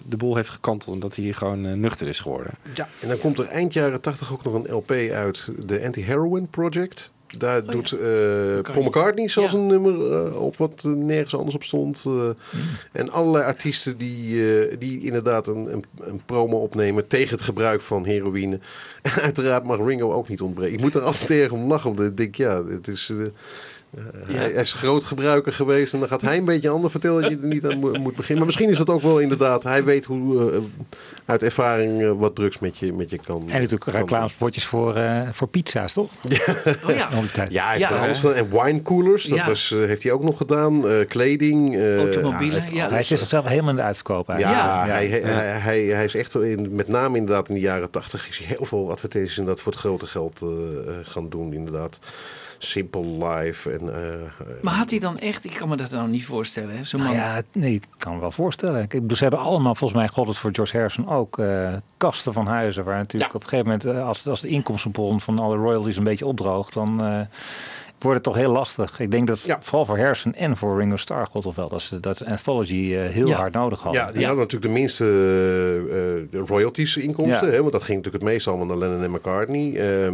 de 0.04 0.18
boel 0.18 0.36
heeft 0.36 0.50
gekanteld. 0.50 0.94
En 0.94 1.00
dat 1.00 1.16
hij 1.16 1.34
gewoon 1.34 1.66
eh, 1.66 1.74
nuchter 1.74 2.08
is 2.08 2.20
geworden. 2.20 2.52
Ja, 2.74 2.90
en 3.00 3.08
dan 3.08 3.20
komt 3.20 3.40
er 3.40 3.48
eind 3.48 3.74
jaren 3.74 4.02
80 4.02 4.34
ook 4.34 4.44
nog 4.44 4.54
een 4.54 4.74
LP 4.74 4.92
uit, 4.92 5.50
de 5.66 5.84
Anti-Heroin 5.86 6.50
Project. 6.50 7.12
Daar 7.38 7.66
doet 7.66 7.92
eh, 7.92 8.00
Paul 8.72 8.84
McCartney 8.84 9.28
zelfs 9.28 9.54
Ja. 9.54 9.60
een 9.60 9.68
nummer 9.68 10.12
eh, 10.26 10.42
op 10.42 10.58
wat 10.58 10.84
nergens 10.84 11.36
anders 11.36 11.56
op 11.56 11.64
stond. 11.64 12.04
eh, 12.08 12.30
En 12.92 13.10
allerlei 13.12 13.44
artiesten 13.44 13.98
die, 13.98 14.52
eh, 14.60 14.76
die 14.80 15.02
inderdaad 15.02 15.48
een, 15.48 15.74
een, 15.74 15.84
een 16.00 16.22
promo 16.26 16.58
opnemen 16.58 17.08
tegen 17.08 17.30
het 17.36 17.42
gebruik 17.42 17.82
van 17.82 18.06
heroïne. 18.06 18.60
En 19.02 19.12
uiteraard 19.30 19.64
mag 19.64 19.80
Ringo 19.86 20.12
ook 20.14 20.28
niet 20.28 20.42
ontbreken. 20.42 20.74
Ik 20.74 20.82
moet 20.82 20.96
er 20.96 21.02
altijd 21.02 21.30
erg 21.30 21.52
om 21.52 21.68
lachen, 21.68 21.90
omdat 21.90 22.06
ik 22.06 22.18
denk, 22.18 22.36
ja, 22.36 22.66
het 22.66 22.88
is... 22.88 23.12
eh, 23.96 24.04
hij, 24.36 24.36
hij 24.52 24.62
is 24.62 24.74
groot 24.74 25.04
gebruiker 25.04 25.54
geweest 25.54 25.94
en 25.94 26.00
dan 26.00 26.08
gaat 26.08 26.22
hij 26.22 26.38
een 26.38 26.46
beetje 26.46 26.70
ander 26.70 26.92
vertellen 26.92 27.22
dat 27.22 27.32
je 27.32 27.38
er 27.42 27.48
niet 27.48 27.66
aan 27.66 27.80
mo- 27.80 27.92
moet 27.92 28.16
beginnen. 28.16 28.38
Maar 28.38 28.46
misschien 28.46 28.70
is 28.70 28.78
dat 28.78 28.90
ook 28.90 29.02
wel 29.02 29.20
inderdaad, 29.20 29.64
hij 29.64 29.84
weet 29.84 30.06
hoe 30.06 30.52
eh, 30.52 30.58
uit 31.26 31.44
ervaring 31.44 32.02
eh, 32.02 32.12
wat 32.18 32.36
drugs 32.36 32.60
met 32.60 32.78
je, 32.78 32.94
met 32.94 33.10
je 33.10 33.20
kan. 33.26 33.42
En 33.50 33.62
natuurlijk 33.62 33.92
reclamespotjes 33.92 34.66
voor, 34.66 34.96
eh, 34.96 35.28
voor 35.32 35.48
pizza's, 35.48 35.94
toch? 35.94 36.12
Oh 36.88 36.96
ja. 36.96 37.10
Tijd. 37.34 37.52
Ja, 37.52 37.64
hij 37.64 37.78
heeft 37.78 37.90
Ja. 37.90 37.96
er 37.96 38.02
alles 38.04 38.18
van. 38.20 38.34
En 38.34 38.50
wine 38.50 38.82
coolers, 38.82 39.24
dat 39.24 39.38
Ja. 39.38 39.46
was, 39.48 39.70
heeft 39.70 40.04
hij 40.04 40.12
ook 40.12 40.24
nog 40.24 40.38
gedaan. 40.38 40.88
Eh, 40.90 41.08
kleding. 41.08 41.76
eh, 41.76 41.98
Automobielen, 41.98 42.62
hij 42.62 42.74
ja. 42.74 42.90
Hij 42.90 43.04
zit 43.04 43.20
zichzelf 43.20 43.46
helemaal 43.48 43.70
in 43.70 43.76
de 43.76 43.82
uitverkoop 43.82 44.28
Ja, 44.28 44.34
eigenlijk. 44.34 44.88
Hij, 44.90 45.08
hij, 45.34 45.34
hij, 45.50 45.60
hij, 45.60 45.84
hij 45.84 46.04
is 46.04 46.16
echt, 46.16 46.36
in, 46.36 46.76
met 46.76 46.88
name 46.88 47.18
inderdaad 47.18 47.48
in 47.48 47.54
de 47.54 47.60
jaren 47.62 47.90
tachtig, 47.90 48.28
is 48.30 48.38
hij 48.38 48.48
heel 48.48 48.66
veel 48.66 48.92
advertenties 48.92 49.38
inderdaad 49.38 49.64
voor 49.64 49.72
het 49.72 49.82
grote 49.82 50.08
geld 50.08 50.46
gaan 51.04 51.30
doen. 51.30 51.54
Inderdaad. 51.54 52.00
Simple 52.58 53.06
Life. 53.28 53.72
En, 53.72 53.94
eh, 53.94 54.14
eh, 54.14 54.30
Maar 54.62 54.74
had 54.74 54.90
hij 54.90 55.00
dan 55.00 55.20
echt, 55.20 55.46
ik 55.46 55.54
kan 55.54 55.70
me 55.70 55.76
dat 55.78 55.92
nou 55.92 56.10
niet 56.10 56.26
voorstellen, 56.26 56.78
hè? 56.78 56.84
Zo'n 56.84 57.00
Nou 57.00 57.12
man. 57.16 57.22
ja, 57.24 57.42
nee, 57.52 57.74
ik 57.74 57.86
kan 57.98 58.14
me 58.14 58.20
wel 58.20 58.32
voorstellen. 58.32 58.82
Ik 58.82 58.90
bedoel, 58.90 59.18
ze 59.18 59.24
hebben 59.24 59.42
allemaal, 59.42 59.76
volgens 59.76 60.00
mij 60.00 60.08
god 60.08 60.28
het 60.28 60.38
voor 60.38 60.50
George 60.54 60.78
Harrison 60.78 61.10
ook, 61.10 61.40
eh, 61.40 61.74
kasten 61.98 62.34
van 62.34 62.48
huizen. 62.48 62.84
Waar 62.84 62.98
natuurlijk 62.98 63.34
op 63.34 63.42
een 63.44 63.50
gegeven 63.50 63.80
moment, 63.84 64.04
als, 64.06 64.28
als 64.28 64.42
de 64.42 64.48
inkomstenbron 64.48 65.22
van 65.22 65.40
alle 65.40 65.56
royalties 65.56 65.98
een 65.98 66.04
beetje 66.04 66.26
opdroogt, 66.26 66.74
dan 66.74 67.04
eh, 67.04 67.20
wordt 68.00 68.16
het 68.16 68.24
toch 68.24 68.36
heel 68.36 68.52
lastig. 68.52 69.00
Ik 69.00 69.12
denk 69.12 69.28
dat 69.28 69.42
Ja. 69.42 69.58
vooral 69.62 69.86
voor 69.86 69.98
Harrison 69.98 70.34
en 70.34 70.58
voor 70.58 70.78
Ringo 70.80 70.96
Starr, 70.96 71.28
god 71.28 71.46
of 71.46 71.56
wel, 71.56 71.70
dat 71.70 71.82
ze 71.82 72.00
dat 72.00 72.26
Anthology 72.26 72.96
eh, 72.96 73.10
heel 73.10 73.28
Ja. 73.28 73.36
hard 73.38 73.54
nodig 73.54 73.82
hadden. 73.82 74.02
Ja, 74.02 74.12
die 74.12 74.26
hadden 74.26 74.44
natuurlijk 74.44 74.74
de 74.74 74.80
minste 74.80 75.06
eh, 76.32 76.40
eh, 76.40 76.46
royalties 76.48 76.98
inkomsten. 76.98 77.48
Ja. 77.48 77.54
Hè, 77.54 77.60
want 77.60 77.72
dat 77.72 77.84
ging 77.84 77.98
natuurlijk 77.98 78.24
het 78.24 78.34
meest 78.34 78.48
allemaal 78.48 78.66
naar 78.66 78.78
Lennon 78.78 79.04
en 79.04 79.12
McCartney. 79.12 79.76
Ehm, 79.76 80.14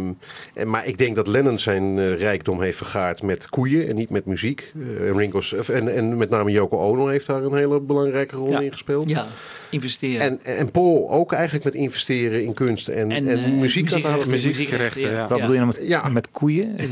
en, 0.54 0.70
maar 0.70 0.86
ik 0.86 0.98
denk 0.98 1.16
dat 1.16 1.26
Lennon 1.26 1.58
zijn 1.58 2.16
rijkdom 2.16 2.60
heeft 2.62 2.76
vergaard 2.76 3.22
met 3.22 3.48
koeien 3.48 3.88
en 3.88 3.94
niet 3.96 4.10
met 4.10 4.26
muziek. 4.26 4.72
Eh, 4.98 5.08
en, 5.08 5.16
Ringo's, 5.16 5.52
of- 5.52 5.68
en, 5.68 5.94
en 5.94 6.16
met 6.18 6.30
name 6.30 6.50
Yoko 6.50 6.78
Ono 6.78 7.06
heeft 7.06 7.26
daar 7.26 7.42
een 7.42 7.54
hele 7.56 7.80
belangrijke 7.80 8.36
rol 8.36 8.50
Ja. 8.50 8.60
in 8.60 8.72
gespeeld. 8.72 9.08
Ja, 9.08 9.26
investeren. 9.74 10.20
En, 10.20 10.38
en 10.58 10.70
Paul 10.70 11.10
ook 11.10 11.32
eigenlijk 11.32 11.64
met 11.64 11.74
investeren 11.74 12.44
in 12.44 12.54
kunst 12.54 12.88
en, 12.88 13.10
en, 13.10 13.28
En, 13.28 13.44
eh, 13.44 13.50
muziek. 13.50 13.90
dat 13.90 14.02
muziekrechten. 14.02 14.30
Muziekgerechten, 14.30 15.10
ja. 15.10 15.28
Wat 15.28 15.38
bedoel 15.38 15.52
je 15.54 15.60
nou 15.60 15.66
met, 15.66 15.80
Ja. 15.88 16.08
met 16.08 16.30
koeien? 16.30 16.78
Eh, 16.78 16.86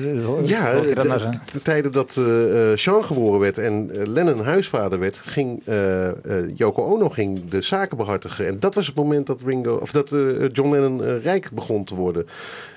Ja, 0.49 0.73
dat 0.73 0.95
de, 1.03 1.09
nou 1.09 1.37
de 1.53 1.63
tijden 1.63 1.93
dat 1.93 2.17
eh, 2.17 2.71
eh, 2.71 2.77
Sean 2.77 3.05
geboren 3.05 3.41
werd 3.41 3.59
en 3.59 3.91
eh, 3.95 4.07
Lennon 4.07 4.41
huisvader 4.41 4.99
werd, 4.99 5.17
ging 5.19 5.63
eh, 5.67 6.09
eh, 6.09 6.15
Yoko 6.55 6.83
Ono 6.83 7.09
ging 7.09 7.49
de 7.49 7.61
zaken 7.61 7.97
behartigen. 7.97 8.47
En 8.47 8.59
dat 8.59 8.75
was 8.75 8.87
het 8.87 8.97
moment 8.97 9.27
dat 9.27 9.41
Ringo, 9.45 9.75
of 9.77 9.93
dat 9.93 10.13
eh, 10.13 10.21
John 10.53 10.71
Lennon 10.71 11.05
eh, 11.05 11.23
rijk 11.23 11.51
begon 11.51 11.85
te 11.85 11.95
worden. 11.95 12.27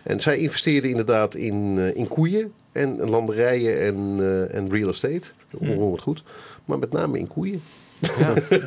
En 0.03 0.21
zij 0.21 0.37
investeerde 0.37 0.89
inderdaad 0.89 1.35
in, 1.35 1.75
eh, 1.77 1.95
in 1.95 2.07
koeien 2.07 2.51
en 2.71 3.09
landerijen 3.09 3.81
en, 3.81 4.15
eh, 4.19 4.55
en 4.57 4.69
real 4.69 4.89
estate. 4.89 5.31
Onroerend 5.59 6.01
goed. 6.01 6.23
Maar 6.65 6.79
met 6.79 6.91
name 6.91 7.19
in 7.19 7.27
koeien. 7.27 7.61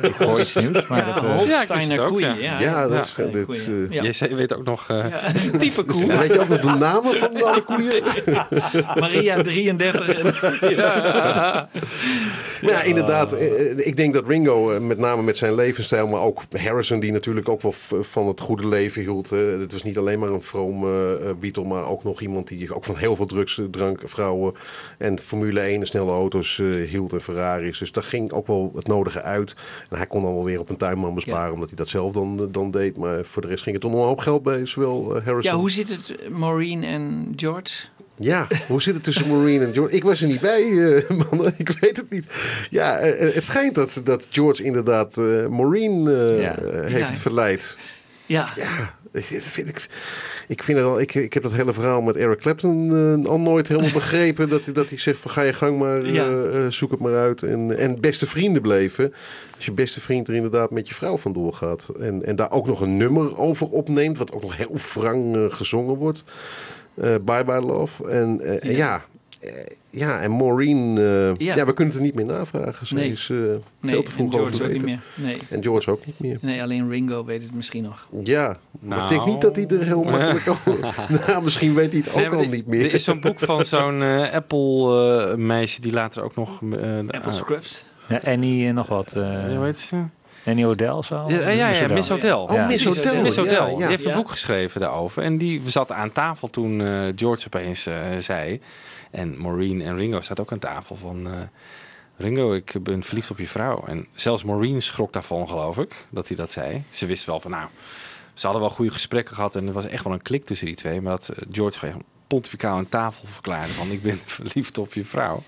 Ik 0.01 0.15
hoor 0.15 0.39
iets 0.45 0.55
nieuws, 0.55 0.87
maar 0.87 0.99
ja, 1.07 1.13
dat... 1.13 1.23
eh, 1.23 1.29
Ja, 1.29 1.35
ik 1.41 1.47
wist 1.47 1.67
Holsteiner 1.67 2.07
koeien. 2.07 2.41
ja. 2.41 2.59
Ja, 2.59 2.59
Ja, 2.61 2.81
dat 2.87 2.91
ja. 3.17 3.23
is, 3.23 3.31
dit, 3.31 3.45
koeien. 3.45 3.87
eh, 3.91 3.95
Ja. 3.95 4.03
JC 4.27 4.35
weet 4.35 4.53
ook 4.55 4.63
nog 4.65 4.85
eh 4.89 4.97
Ja, 5.09 5.27
een 5.51 5.57
type 5.57 5.83
koe. 5.83 6.17
Weet 6.17 6.33
je 6.33 6.39
ook 6.39 6.47
nog 6.47 6.59
de 6.59 6.67
namen 6.79 7.15
van 7.15 7.43
alle 7.43 7.61
koeien? 7.63 8.03
Maria 8.99 9.41
33. 9.41 10.07
En, 10.09 10.23
Maar 12.61 12.71
ja, 12.71 12.81
inderdaad. 12.81 13.33
eh, 13.33 13.77
Ik 13.87 13.95
denk 13.97 14.13
dat 14.13 14.27
Ringo, 14.27 14.71
eh, 14.71 14.79
met 14.81 14.97
name 14.97 15.21
met 15.21 15.37
zijn 15.37 15.55
levensstijl, 15.55 16.07
maar 16.07 16.21
ook 16.21 16.41
Harrison, 16.57 16.99
die 16.99 17.11
natuurlijk 17.11 17.49
ook 17.49 17.61
wel 17.61 17.73
van 18.01 18.27
het 18.27 18.41
goede 18.41 18.67
leven 18.67 19.01
hield. 19.01 19.31
eh, 19.31 19.39
Het 19.59 19.71
was 19.71 19.83
niet 19.83 19.97
alleen 19.97 20.19
maar 20.19 20.29
een 20.29 20.43
vroom 20.43 20.83
eh, 20.83 21.11
eh, 21.13 21.35
Beatle, 21.39 21.63
maar 21.63 21.87
ook 21.89 22.03
nog 22.03 22.21
iemand 22.21 22.47
die 22.47 22.73
ook 22.75 22.83
van 22.83 22.97
heel 22.97 23.15
veel 23.15 23.25
drugs, 23.25 23.59
eh, 23.59 23.65
drank, 23.71 23.99
vrouwen 24.05 24.53
en 24.97 25.19
Formule 25.19 25.59
1 25.61 25.79
en 25.79 25.87
snelle 25.87 26.11
auto's 26.11 26.59
eh, 26.59 26.87
hield 26.89 27.13
en 27.13 27.21
Ferraris. 27.21 27.77
Dus 27.79 27.91
daar 27.91 28.03
ging 28.03 28.31
ook 28.31 28.47
wel 28.47 28.71
het 28.75 28.87
nodige 28.87 29.21
uit. 29.21 29.28
En 29.37 29.97
hij 29.97 30.07
kon 30.07 30.21
dan 30.21 30.33
wel 30.33 30.43
weer 30.43 30.59
op 30.59 30.69
een 30.69 30.77
tuinman 30.77 31.13
besparen, 31.15 31.53
omdat 31.53 31.67
hij 31.69 31.77
dat 31.77 31.89
zelf 31.89 32.11
dan, 32.11 32.39
eh, 32.39 32.45
dan 32.51 32.71
deed. 32.71 32.97
Maar 32.97 33.23
voor 33.25 33.41
de 33.41 33.47
rest 33.47 33.63
ging 33.63 33.75
het 33.75 33.85
om 33.85 33.93
een 33.93 34.01
hoop 34.01 34.19
geld 34.19 34.43
bij 34.43 34.65
zowel 34.65 35.15
eh, 35.15 35.25
Harrison. 35.25 35.53
ja, 35.53 35.59
hoe 35.59 35.71
zit 35.71 35.89
het, 35.89 36.15
eh, 36.21 36.29
Maureen 36.29 36.83
en 36.83 37.33
George? 37.35 37.83
Ja, 38.15 38.47
hoe 38.67 38.81
zit 38.81 38.93
het 38.93 39.03
tussen 39.03 39.27
Maureen 39.27 39.61
en 39.61 39.73
George? 39.73 39.95
Ik 39.95 40.03
was 40.03 40.21
er 40.21 40.27
niet 40.27 40.41
bij, 40.41 40.63
man. 41.31 41.51
Ik 41.57 41.69
weet 41.79 41.97
het 41.97 42.09
niet. 42.09 42.25
Ja, 42.69 42.97
het 42.99 43.43
schijnt 43.43 43.75
dat, 43.75 44.01
dat 44.03 44.27
George 44.29 44.63
inderdaad 44.63 45.15
Maureen 45.49 46.03
Ja. 46.39 46.55
heeft 46.85 47.07
Ja. 47.07 47.13
verleid. 47.13 47.77
Ja, 48.25 48.47
Ja, 48.55 48.95
vind 49.25 49.69
ik, 49.69 49.87
ik 50.47 50.63
vind 50.63 50.77
het 50.77 50.87
al. 50.87 50.99
Ik, 50.99 51.13
ik 51.15 51.33
heb 51.33 51.43
dat 51.43 51.51
hele 51.53 51.73
verhaal 51.73 52.01
met 52.01 52.15
Eric 52.15 52.39
Clapton 52.39 52.95
eh, 53.23 53.29
al 53.29 53.39
nooit 53.39 53.67
helemaal 53.67 53.91
begrepen. 54.01 54.49
Dat, 54.49 54.63
hij- 54.63 54.73
dat 54.73 54.89
hij 54.89 54.97
zegt 54.97 55.19
van 55.19 55.31
ga 55.31 55.41
je 55.41 55.53
gang 55.53 55.79
maar, 55.79 56.03
eh, 56.03 56.13
Ja. 56.13 56.29
eh, 56.43 56.65
zoek 56.67 56.91
het 56.91 56.99
maar 56.99 57.15
uit. 57.15 57.43
En, 57.43 57.77
en 57.77 57.99
beste 58.01 58.27
vrienden 58.27 58.61
bleven. 58.61 59.13
Als 59.55 59.65
je 59.65 59.71
beste 59.71 60.01
vriend 60.01 60.27
er 60.27 60.33
inderdaad 60.35 60.71
met 60.71 60.87
je 60.87 60.93
vrouw 60.93 61.17
vandoor 61.17 61.53
gaat. 61.53 61.89
En, 61.99 62.25
en 62.25 62.35
daar 62.35 62.51
ook 62.51 62.67
nog 62.67 62.81
een 62.81 62.97
nummer 62.97 63.37
over 63.37 63.67
opneemt. 63.69 64.17
Wat 64.17 64.31
ook 64.31 64.41
nog 64.41 64.57
heel 64.57 64.75
wrang 64.93 65.35
eh, 65.35 65.45
gezongen 65.49 65.95
wordt. 65.95 66.23
Bye 66.93 67.43
Bye 67.45 67.61
Love. 67.61 68.09
En 68.09 68.39
ja. 68.43 68.49
eh, 68.59 68.77
ja, 68.77 69.03
en 70.07 70.31
Maureen, 70.31 70.97
eh, 70.97 71.35
ja. 71.47 71.55
Ja. 71.55 71.65
we 71.65 71.73
kunnen 71.73 71.93
het 71.93 71.95
er 71.95 72.01
niet 72.01 72.15
meer 72.15 72.25
navragen. 72.25 72.87
Ze 72.87 72.93
Nee. 72.93 73.11
is 73.11 73.29
eh, 73.31 73.37
Nee, 73.37 73.57
veel 73.93 74.03
te 74.03 74.11
vroeg 74.11 74.25
en 74.27 74.31
George 74.37 74.53
ook 74.55 74.61
overleden. 74.61 74.85
niet 74.85 74.85
meer. 74.85 74.99
Nee. 75.27 75.37
En 75.49 75.63
George 75.63 75.91
ook 75.91 76.05
niet 76.05 76.19
meer. 76.19 76.37
Nee, 76.41 76.61
alleen 76.61 76.89
Ringo 76.89 77.25
weet 77.25 77.41
het 77.43 77.53
misschien 77.55 77.83
nog. 77.83 78.07
Ja, 78.23 78.57
maar 78.79 78.97
Nou. 78.97 79.03
ik 79.03 79.09
denk 79.09 79.25
niet 79.25 79.41
dat 79.41 79.55
hij 79.55 79.67
er 79.67 79.83
heel 79.83 80.03
makkelijk 80.03 80.47
over... 80.49 80.77
nou, 81.27 81.43
misschien 81.43 81.73
weet 81.73 81.91
hij 81.91 82.01
het 82.05 82.25
ook 82.27 82.33
al 82.33 82.45
niet 82.45 82.67
meer. 82.67 82.83
Er 82.85 82.93
is 82.93 83.03
zo'n 83.03 83.19
boek 83.19 83.39
van 83.39 83.65
zo'n 83.65 84.01
eh, 84.01 84.33
Apple-meisje 84.33 85.81
die 85.81 85.91
later 85.93 86.23
ook 86.23 86.35
nog... 86.35 86.59
Apple 87.07 87.31
Scruffs. 87.31 87.85
Ja, 88.07 88.19
Annie 88.25 88.67
en 88.67 88.73
nog 88.75 88.87
wat. 88.87 89.13
eh 89.15 89.55
hoe 89.55 89.65
heet 89.65 89.77
ze? 89.77 89.95
Annie 90.45 90.67
O'Dell 90.67 91.01
zo? 91.03 91.25
Ja, 91.27 91.49
ja, 91.49 91.67
ja, 91.69 91.87
Miss 91.87 92.11
O'Dell. 92.11 92.31
Oh, 92.31 92.67
Miss. 92.67 92.85
O'Dell, 92.85 93.21
Miss 93.21 93.35
ja, 93.35 93.41
O'Dell. 93.41 93.69
ja. 93.71 93.75
Die 93.77 93.85
heeft 93.85 94.05
een 94.05 94.11
Ja. 94.11 94.17
boek 94.17 94.29
geschreven 94.29 94.81
daarover. 94.81 95.23
En 95.23 95.37
die 95.37 95.61
zat 95.65 95.91
aan 95.91 96.11
tafel 96.11 96.49
toen 96.49 96.81
eh, 96.85 97.01
George 97.15 97.45
opeens 97.45 97.87
zei... 98.19 98.61
En 99.09 99.41
Maureen 99.41 99.81
en 99.81 99.97
Ringo 99.97 100.21
zaten 100.21 100.43
ook 100.43 100.51
aan 100.51 100.59
tafel 100.59 100.95
van... 100.95 101.27
eh, 101.27 101.33
Ringo, 102.15 102.53
ik 102.53 102.75
ben 102.83 103.03
verliefd 103.03 103.31
op 103.31 103.39
je 103.39 103.47
vrouw. 103.47 103.83
En 103.85 104.07
zelfs 104.13 104.43
Maureen 104.43 104.81
schrok 104.81 105.13
daarvan, 105.13 105.47
geloof 105.47 105.77
ik, 105.77 105.95
dat 106.09 106.27
hij 106.27 106.37
dat 106.37 106.51
zei. 106.51 106.83
Ze 106.91 107.05
wist 107.05 107.25
wel 107.25 107.39
van, 107.39 107.51
nou, 107.51 107.67
ze 108.33 108.45
hadden 108.45 108.61
wel 108.65 108.75
goede 108.75 108.91
gesprekken 108.91 109.35
gehad... 109.35 109.55
en 109.55 109.67
er 109.67 109.73
was 109.73 109.85
echt 109.87 110.03
wel 110.03 110.13
een 110.13 110.21
klik 110.21 110.45
tussen 110.45 110.65
die 110.65 110.75
twee. 110.75 111.01
Maar 111.01 111.11
dat 111.11 111.29
eh, 111.29 111.47
George 111.51 111.79
gewoon 111.79 112.03
pontificaal 112.27 112.77
aan 112.77 112.89
tafel 112.89 113.27
verklaarde 113.27 113.73
van... 113.73 113.91
ik 113.91 114.01
ben 114.01 114.17
verliefd 114.39 114.77
op 114.77 114.93
je 114.93 115.03
vrouw. 115.03 115.43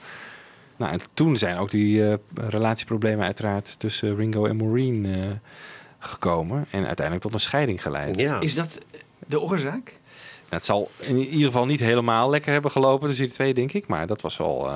Nou, 0.77 0.91
en 0.91 0.99
toen 1.13 1.38
zijn 1.38 1.57
ook 1.57 1.69
die 1.69 2.07
eh, 2.09 2.17
relatieproblemen 2.33 3.25
uiteraard 3.25 3.79
tussen 3.79 4.15
Ringo 4.15 4.45
en 4.45 4.55
Maureen 4.55 5.05
eh, 5.05 5.29
gekomen. 5.99 6.65
En 6.69 6.85
uiteindelijk 6.85 7.25
tot 7.25 7.33
een 7.33 7.39
scheiding 7.39 7.81
geleid. 7.81 8.17
Ja. 8.17 8.39
Is 8.39 8.53
dat 8.53 8.79
de 9.27 9.39
oorzaak? 9.39 9.99
Nou, 10.51 10.63
het 10.63 10.65
zal 10.65 10.89
in 10.99 11.17
ieder 11.17 11.45
geval 11.45 11.65
niet 11.65 11.79
helemaal 11.79 12.29
lekker 12.29 12.51
hebben 12.51 12.71
gelopen 12.71 13.07
tussen 13.07 13.25
die 13.25 13.33
twee, 13.33 13.53
denk 13.53 13.73
ik. 13.73 13.87
Maar 13.87 14.07
dat 14.07 14.21
was 14.21 14.37
wel... 14.37 14.69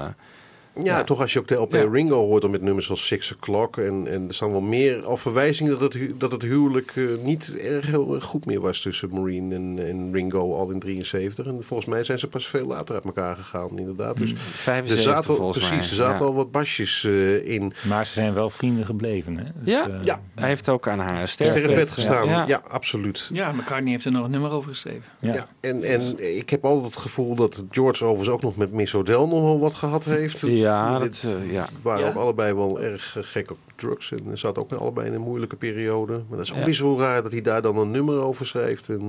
Ja, 0.83 1.03
toch 1.03 1.21
als 1.21 1.33
je 1.33 1.39
ook 1.39 1.47
de 1.47 1.55
LP 1.55 1.73
Ja. 1.73 1.87
Ringo 1.91 2.25
hoort 2.25 2.41
dan 2.41 2.51
met 2.51 2.61
nummers 2.61 2.89
als 2.89 3.05
Six 3.05 3.33
O'Clock. 3.33 3.77
En, 3.77 4.07
en 4.07 4.27
er 4.27 4.33
staan 4.33 4.51
wel 4.51 4.61
meer 4.61 5.05
al 5.05 5.17
verwijzingen 5.17 5.71
dat 5.71 5.81
het, 5.81 5.93
hu- 5.93 6.13
dat 6.17 6.31
het 6.31 6.41
huwelijk 6.41 6.91
eh, 6.95 7.03
niet 7.23 7.57
erg 7.57 7.85
heel 7.85 8.19
goed 8.21 8.45
meer 8.45 8.59
was 8.61 8.79
tussen 8.81 9.09
Maureen 9.11 9.51
en, 9.53 9.87
en 9.87 10.09
Ringo 10.13 10.53
al 10.55 10.69
in 10.71 10.79
73. 10.79 11.45
En 11.45 11.63
volgens 11.63 11.89
mij 11.89 12.03
zijn 12.03 12.19
ze 12.19 12.27
pas 12.27 12.47
veel 12.47 12.65
later 12.67 12.95
uit 12.95 13.03
elkaar 13.03 13.35
gegaan, 13.35 13.77
inderdaad. 13.79 14.17
Dus 14.17 14.31
er 14.31 14.37
75 14.37 15.01
zaten 15.13 15.29
al, 15.29 15.35
volgens 15.35 15.57
precies, 15.57 15.89
mij, 15.89 15.89
er 15.89 15.95
zaten 16.11 16.19
ja. 16.25 16.31
al 16.31 16.35
wat 16.35 16.51
basjes 16.51 17.03
eh, 17.03 17.47
in. 17.49 17.73
Maar 17.87 18.05
ze 18.05 18.13
zijn 18.13 18.33
wel 18.33 18.49
vrienden 18.49 18.85
gebleven. 18.85 19.37
Hè? 19.37 19.43
Dus, 19.43 19.73
ja, 19.73 19.87
eh, 19.89 19.95
ja. 20.03 20.21
hij 20.35 20.47
heeft 20.47 20.69
ook 20.69 20.87
aan 20.87 20.99
haar 20.99 21.27
Sterrenbed 21.27 21.63
sterfbed 21.63 21.91
gestaan. 21.91 22.27
Ja, 22.27 22.45
Ja. 22.47 22.61
absoluut. 22.67 23.29
Ja, 23.33 23.51
McCartney 23.51 23.91
heeft 23.91 24.05
er 24.05 24.11
nog 24.11 24.25
een 24.25 24.31
nummer 24.31 24.51
over 24.51 24.69
geschreven. 24.69 25.03
Ja. 25.19 25.33
Ja, 25.33 25.47
en, 25.59 25.83
en 25.83 26.35
ik 26.37 26.49
heb 26.49 26.65
altijd 26.65 26.93
het 26.93 27.01
gevoel 27.01 27.35
dat 27.35 27.63
George 27.71 28.03
overigens 28.05 28.35
ook 28.35 28.41
nog 28.41 28.55
met 28.55 28.71
Miss 28.71 28.93
O'Dell 28.93 29.15
nog 29.15 29.29
wel 29.41 29.59
wat 29.59 29.73
gehad 29.73 30.05
heeft. 30.05 30.41
Ja, 30.65 30.99
Dit 30.99 31.21
dat, 31.23 31.31
eh, 31.31 31.51
ja. 31.51 31.65
waren 31.81 32.03
Ja? 32.03 32.09
ook 32.09 32.15
allebei 32.15 32.53
wel 32.53 32.81
erg 32.81 33.17
eh, 33.17 33.23
gek 33.25 33.51
op 33.51 33.57
drugs. 33.75 34.11
En 34.11 34.37
zat 34.37 34.57
ook 34.57 34.71
allebei 34.71 35.07
in 35.07 35.13
een 35.13 35.21
moeilijke 35.21 35.55
periode. 35.55 36.13
Maar 36.13 36.37
dat 36.37 36.45
is 36.45 36.51
ook 36.51 36.57
Ja. 36.57 36.65
weer 36.65 36.73
zo 36.73 36.97
raar 36.99 37.23
dat 37.23 37.31
hij 37.31 37.41
daar 37.41 37.61
dan 37.61 37.77
een 37.77 37.91
nummer 37.91 38.21
over 38.21 38.45
schrijft. 38.45 38.89
En, 38.89 39.01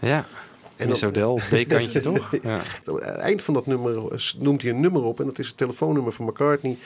eh, 0.00 0.08
Ja, 0.08 0.24
En 0.76 0.90
O'Dell, 1.06 1.34
B-kantje 1.64 2.00
toch? 2.00 2.34
Ja. 2.42 2.54
aan 2.84 2.94
het 2.94 3.04
eind 3.04 3.42
van 3.42 3.54
dat 3.54 3.66
nummer 3.66 4.02
noemt 4.38 4.62
hij 4.62 4.70
een 4.70 4.80
nummer 4.80 5.02
op. 5.02 5.20
En 5.20 5.26
dat 5.26 5.38
is 5.38 5.46
het 5.46 5.56
telefoonnummer 5.56 6.12
van 6.12 6.26
McCartney. 6.26 6.76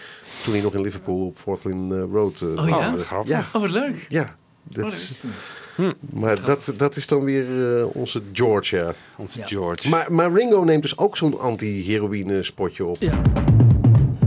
Toen 0.45 0.53
hij 0.53 0.63
nog 0.63 0.75
in 0.75 0.81
Liverpool 0.81 1.27
op 1.27 1.39
Forthlin 1.39 1.93
eh, 1.93 2.03
Road 2.13 2.41
eh, 2.41 2.63
Oh 2.63 2.69
ja? 2.69 2.97
grappig. 2.97 3.29
Ja, 3.33 3.45
Oh, 3.53 3.61
wat 3.61 3.71
leuk. 3.71 4.07
ja. 4.09 4.23
Oh, 4.23 4.29
Dat 4.65 4.85
niet. 4.85 5.95
maar 6.11 6.45
dat, 6.45 6.73
dat 6.77 6.97
is 6.97 7.07
dan 7.07 7.25
weer 7.25 7.79
eh, 7.79 7.87
onze 7.93 8.23
George, 8.33 8.77
ja. 8.77 8.93
Onze 9.17 9.39
Ja. 9.39 9.47
George. 9.47 9.89
Maar, 9.89 10.13
maar 10.13 10.33
Ringo 10.33 10.63
neemt 10.63 10.83
dus 10.83 10.99
ook 10.99 11.17
zo'n 11.17 11.39
anti-heroïne 11.39 12.43
spotje 12.43 12.85
op. 12.87 12.97
Ja. 13.01 13.23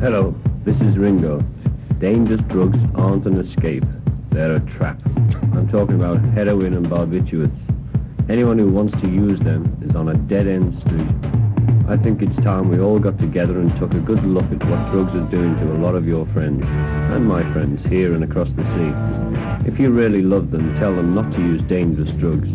Hello, 0.04 0.36
this 0.66 0.82
is 0.82 0.98
Ringo. 0.98 1.40
Dangerous 1.98 2.42
drugs 2.42 2.78
aren't 2.94 3.26
an 3.26 3.40
escape, 3.40 3.86
they're 4.32 4.56
a 4.56 4.60
trap. 4.60 5.02
I'm 5.54 5.66
talking 5.70 5.96
about 5.96 6.20
heroin 6.36 6.74
and 6.74 6.86
barbiturates. 6.88 7.58
Anyone 8.30 8.60
who 8.60 8.68
wants 8.68 8.94
to 9.00 9.08
use 9.08 9.40
them 9.40 9.78
is 9.82 9.96
on 9.96 10.10
a 10.10 10.14
dead 10.14 10.46
end 10.46 10.78
street. 10.78 11.08
I 11.88 11.96
think 11.96 12.22
it's 12.22 12.36
time 12.36 12.68
we 12.68 12.82
all 12.82 13.00
got 13.00 13.18
together 13.18 13.62
and 13.62 13.74
took 13.78 13.94
a 13.94 14.02
good 14.02 14.22
look 14.26 14.44
at 14.52 14.66
what 14.66 14.92
drugs 14.92 15.16
are 15.16 15.32
doing 15.32 15.56
to 15.60 15.72
a 15.72 15.80
lot 15.80 15.96
of 15.96 16.06
your 16.06 16.26
friends, 16.34 16.66
and 16.66 17.26
my 17.26 17.42
friends 17.54 17.82
here 17.86 18.14
and 18.14 18.26
across 18.26 18.52
the 18.52 18.64
sea. 18.74 19.66
If 19.66 19.80
you 19.80 19.90
really 19.90 20.22
love 20.22 20.52
them, 20.52 20.76
tell 20.76 20.94
them 20.94 21.16
not 21.16 21.32
to 21.32 21.40
use 21.40 21.62
dangerous 21.62 22.12
drugs. 22.18 22.50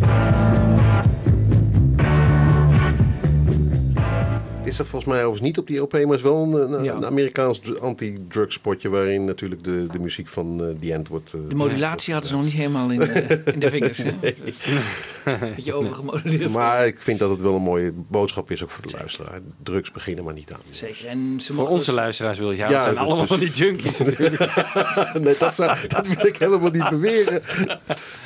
Is 4.68 4.76
dat 4.76 4.88
volgens 4.88 5.10
mij 5.12 5.18
overigens 5.24 5.46
niet 5.46 5.58
op 5.58 5.66
die 5.66 5.78
LP, 5.78 5.92
maar 5.92 6.14
is 6.14 6.22
wel 6.22 6.42
een, 6.42 6.72
een, 6.72 6.84
Ja. 6.84 6.94
een 6.94 7.06
Amerikaans 7.06 7.58
dr- 7.58 7.78
anti-drug 7.80 8.52
spotje 8.52 8.88
waarin 8.88 9.24
natuurlijk 9.24 9.64
de, 9.64 9.86
de 9.92 9.98
muziek 9.98 10.28
van 10.28 10.64
eh 10.64 10.80
The 10.80 10.92
End 10.92 11.08
wordt. 11.08 11.32
eh, 11.32 11.40
De 11.48 11.54
modulatie 11.54 12.12
hadden 12.12 12.30
ze 12.30 12.36
nog 12.36 12.44
niet 12.44 12.54
helemaal 12.54 12.90
in 12.90 12.98
de, 12.98 13.40
in 13.54 13.60
de 13.60 13.70
vingers. 13.70 13.98
Hè? 13.98 14.10
Dus, 14.44 14.64
een 15.24 15.38
beetje 15.56 15.72
overgemoduleerd. 15.74 16.52
Maar 16.52 16.86
ik 16.86 17.02
vind 17.02 17.18
dat 17.18 17.30
het 17.30 17.40
wel 17.40 17.54
een 17.54 17.62
mooie 17.62 17.92
boodschap 18.08 18.50
is 18.50 18.62
ook 18.62 18.70
voor 18.70 18.86
de 18.86 18.96
luisteraar. 18.98 19.38
Drugs 19.62 19.90
beginnen 19.92 20.24
maar 20.24 20.34
niet 20.34 20.52
aan. 20.52 20.60
Zeker. 20.70 21.06
En 21.06 21.36
ze 21.40 21.52
Voor 21.52 21.68
onze 21.68 21.84
dus- 21.84 21.94
luisteraars 21.94 22.38
wil 22.38 22.50
je, 22.50 22.56
ja, 22.56 22.66
Ja, 22.68 22.72
dat 22.72 22.82
zijn 22.82 22.98
allemaal 22.98 23.26
van 23.26 23.38
die 23.38 23.50
junkies 23.50 23.98
natuurlijk. 24.04 24.38
nee, 25.20 25.34
dat, 25.38 25.54
zou, 25.54 25.76
dat 25.88 26.06
wil 26.08 26.26
ik 26.26 26.36
helemaal 26.36 26.70
niet 26.70 26.88
beweren. 26.90 27.34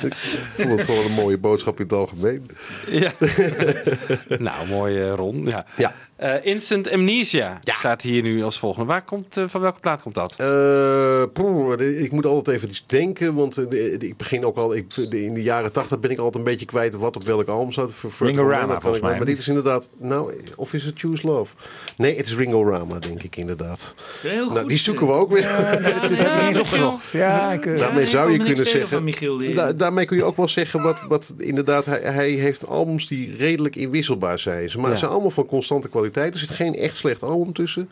ik 0.01 0.13
vond 0.53 0.69
het 0.79 0.81
gewoon 0.89 1.05
een 1.05 1.11
mooie 1.11 1.37
boodschap 1.37 1.77
in 1.77 1.83
het 1.83 1.93
algemeen. 1.93 2.49
Ja. 2.89 3.11
nou, 4.39 4.67
mooi 4.69 4.99
eh, 5.01 5.13
Ron. 5.15 5.45
Ja. 5.45 5.65
Ja. 5.77 5.95
Eh, 6.23 6.45
Instant 6.45 6.91
Amnesia 6.91 7.59
staat 7.61 8.01
hier 8.01 8.21
nu 8.21 8.43
als 8.43 8.59
volgende. 8.59 8.87
Waar 8.87 9.01
komt, 9.03 9.37
eh, 9.37 9.43
van 9.47 9.61
welke 9.61 9.79
plaat 9.79 10.01
komt 10.01 10.15
dat? 10.15 10.35
Eh, 10.37 12.01
ik 12.03 12.11
moet 12.11 12.25
altijd 12.25 12.55
even 12.57 12.69
iets 12.69 12.85
denken, 12.85 13.33
want 13.33 13.57
ik 14.03 14.17
begin 14.17 14.45
ook 14.45 14.57
al, 14.57 14.75
ik, 14.75 14.97
in 14.97 15.33
de 15.33 15.43
jaren 15.43 15.71
tachtig 15.71 15.99
ben 15.99 16.11
ik 16.11 16.17
altijd 16.17 16.35
een 16.35 16.43
beetje 16.43 16.65
kwijt 16.65 16.93
wat 16.95 17.15
op 17.15 17.23
welk 17.23 17.47
album 17.47 17.71
staat. 17.71 17.93
Voor- 17.93 18.11
voor- 18.11 18.27
Ringo 18.27 18.41
voor- 18.41 18.51
Rama, 18.51 18.65
kan 18.65 18.75
ik 18.75 18.81
volgens 18.81 19.01
mij. 19.03 19.17
Maar 19.17 19.25
dit 19.25 19.37
is 19.37 19.47
inderdaad, 19.47 19.89
nou, 19.97 20.33
of 20.55 20.73
is 20.73 20.83
het 20.83 20.99
Choose 20.99 21.27
Love? 21.27 21.55
Nee, 21.97 22.17
het 22.17 22.25
is 22.25 22.35
Ringo 22.35 22.69
Rama, 22.69 22.99
denk 22.99 23.23
ik 23.23 23.35
inderdaad. 23.35 23.95
Heel 24.21 24.45
goed. 24.45 24.53
Nou, 24.53 24.67
die 24.67 24.77
zoeken 24.77 25.07
we 25.07 25.13
ook 25.13 25.31
weer. 25.31 25.41
dit 26.07 26.21
heb 26.21 26.39
ik 26.41 26.47
niet 26.47 26.59
opgezocht. 26.59 27.11
Ja, 27.11 27.51
ik, 27.53 27.63
Daarmee 27.77 28.03
Ja, 28.03 28.09
zou 28.09 28.31
je 28.31 28.37
kunnen 28.37 28.67
zeggen. 28.67 28.89
van 28.89 29.03
Michiel, 29.03 29.37
die- 29.37 29.53
Da- 29.53 29.73
daarmee 29.73 30.05
kun 30.05 30.17
je 30.17 30.23
ook 30.23 30.37
wel 30.37 30.47
zeggen 30.47 30.81
wat, 30.81 31.01
wat 31.07 31.33
inderdaad. 31.37 31.85
Hij, 31.85 31.99
hij 32.01 32.29
heeft 32.29 32.67
albums 32.67 33.07
die 33.07 33.35
redelijk 33.37 33.75
inwisselbaar 33.75 34.39
zijn. 34.39 34.71
Maar 34.75 34.85
Ja. 34.85 34.91
ze 34.91 34.97
zijn 34.97 35.11
allemaal 35.11 35.29
van 35.31 35.45
constante 35.45 35.89
kwaliteit. 35.89 36.11
Er 36.15 36.37
zit 36.37 36.49
geen 36.49 36.75
echt 36.75 36.97
slecht 36.97 37.23
album 37.23 37.53
tussen. 37.53 37.89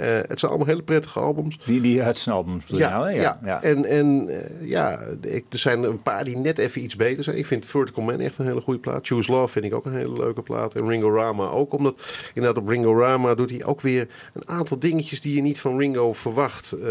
Eh, 0.00 0.06
het 0.28 0.40
zijn 0.40 0.50
allemaal 0.50 0.68
hele 0.68 0.82
prettige 0.82 1.18
albums. 1.18 1.58
Die, 1.64 1.80
die 1.80 2.02
uit 2.02 2.18
zijn 2.18 2.34
album. 2.34 2.58
bedoel 2.58 2.78
je 2.78 2.84
Ja, 2.84 2.98
nou, 2.98 3.10
ja, 3.10 3.40
ja. 3.44 3.62
en, 3.62 3.84
en 3.84 4.28
eh, 4.28 4.68
ja, 4.68 5.00
ik, 5.20 5.44
er 5.48 5.58
zijn 5.58 5.82
een 5.82 6.02
paar 6.02 6.24
die 6.24 6.36
net 6.36 6.58
even 6.58 6.82
iets 6.82 6.96
beter 6.96 7.24
zijn. 7.24 7.38
Ik 7.38 7.46
vind 7.46 7.66
Vertical 7.66 8.04
Man 8.04 8.20
echt 8.20 8.38
een 8.38 8.46
hele 8.46 8.60
goede 8.60 8.80
plaat. 8.80 9.06
Choose 9.06 9.32
Love 9.32 9.52
vind 9.52 9.64
ik 9.64 9.74
ook 9.74 9.84
een 9.84 9.96
hele 9.96 10.12
leuke 10.12 10.42
plaat. 10.42 10.74
En 10.74 10.88
Ringo 10.88 11.14
Rama 11.14 11.48
ook. 11.48 11.72
Omdat 11.72 12.00
inderdaad 12.34 12.62
op 12.62 12.68
Ringo 12.68 12.98
Rama 12.98 13.34
doet 13.34 13.50
hij 13.50 13.64
ook 13.64 13.80
weer 13.80 14.08
een 14.32 14.48
aantal 14.48 14.78
dingetjes 14.78 15.20
die 15.20 15.34
je 15.34 15.42
niet 15.42 15.60
van 15.60 15.78
Ringo 15.78 16.12
verwacht. 16.12 16.72
Eh, 16.72 16.90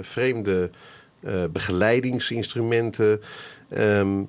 vreemde 0.00 0.70
begeleidingsinstrumenten. 1.50 3.20
Ehm, 3.68 4.22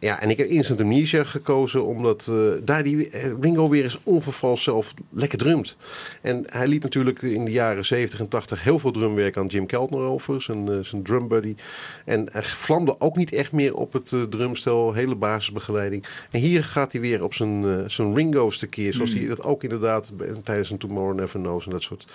ja, 0.00 0.20
en 0.20 0.30
ik 0.30 0.36
heb 0.36 0.46
Instant 0.46 0.80
Amnesia 0.80 1.24
gekozen 1.24 1.84
omdat 1.84 2.28
eh, 2.30 2.36
daar 2.64 2.82
die 2.82 3.10
eh, 3.10 3.32
Ringo 3.40 3.68
weer 3.68 3.82
eens 3.82 3.98
onvervals 4.02 4.62
zelf 4.62 4.94
lekker 5.10 5.38
drumt. 5.38 5.76
En 6.22 6.44
hij 6.46 6.66
liet 6.66 6.82
natuurlijk 6.82 7.22
in 7.22 7.44
de 7.44 7.50
jaren 7.50 7.84
70 7.84 8.20
en 8.20 8.28
80 8.28 8.62
heel 8.62 8.78
veel 8.78 8.90
drumwerk 8.90 9.36
aan 9.36 9.46
Jim 9.46 9.66
Keltner 9.66 10.00
over, 10.00 10.42
zijn, 10.42 10.68
eh, 10.68 10.78
zijn 10.80 11.02
drum 11.02 11.28
buddy. 11.28 11.54
En 12.04 12.28
hij 12.32 12.42
vlamde 12.42 13.00
ook 13.00 13.16
niet 13.16 13.32
echt 13.32 13.52
meer 13.52 13.74
op 13.74 13.92
het 13.92 14.14
drumstel, 14.30 14.92
hele 14.92 15.14
basisbegeleiding. 15.14 16.06
En 16.30 16.40
hier 16.40 16.64
gaat 16.64 16.92
hij 16.92 17.00
weer 17.00 17.24
op 17.24 17.34
zijn, 17.34 17.84
zijn 17.90 18.14
Ringo's 18.14 18.58
tekeer, 18.58 18.94
zoals 18.94 19.12
hij 19.12 19.26
dat 19.26 19.42
ook 19.42 19.62
inderdaad 19.62 20.12
tijdens 20.44 20.70
een 20.70 20.78
Tomorrow 20.78 21.18
Never 21.18 21.40
Knows 21.40 21.64
en 21.64 21.70
dat 21.70 21.82
soort 21.82 22.06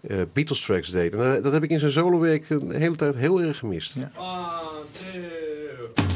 eh, 0.00 0.16
Beatles 0.32 0.64
tracks 0.64 0.90
deed. 0.90 1.14
En 1.14 1.42
dat 1.42 1.52
heb 1.52 1.62
ik 1.62 1.70
in 1.70 1.78
zijn 1.78 1.90
solowerk 1.90 2.50
een 2.50 2.70
hele 2.70 2.96
tijd 2.96 3.16
heel 3.16 3.42
erg 3.42 3.58
gemist. 3.58 3.96
Instant 3.96 6.09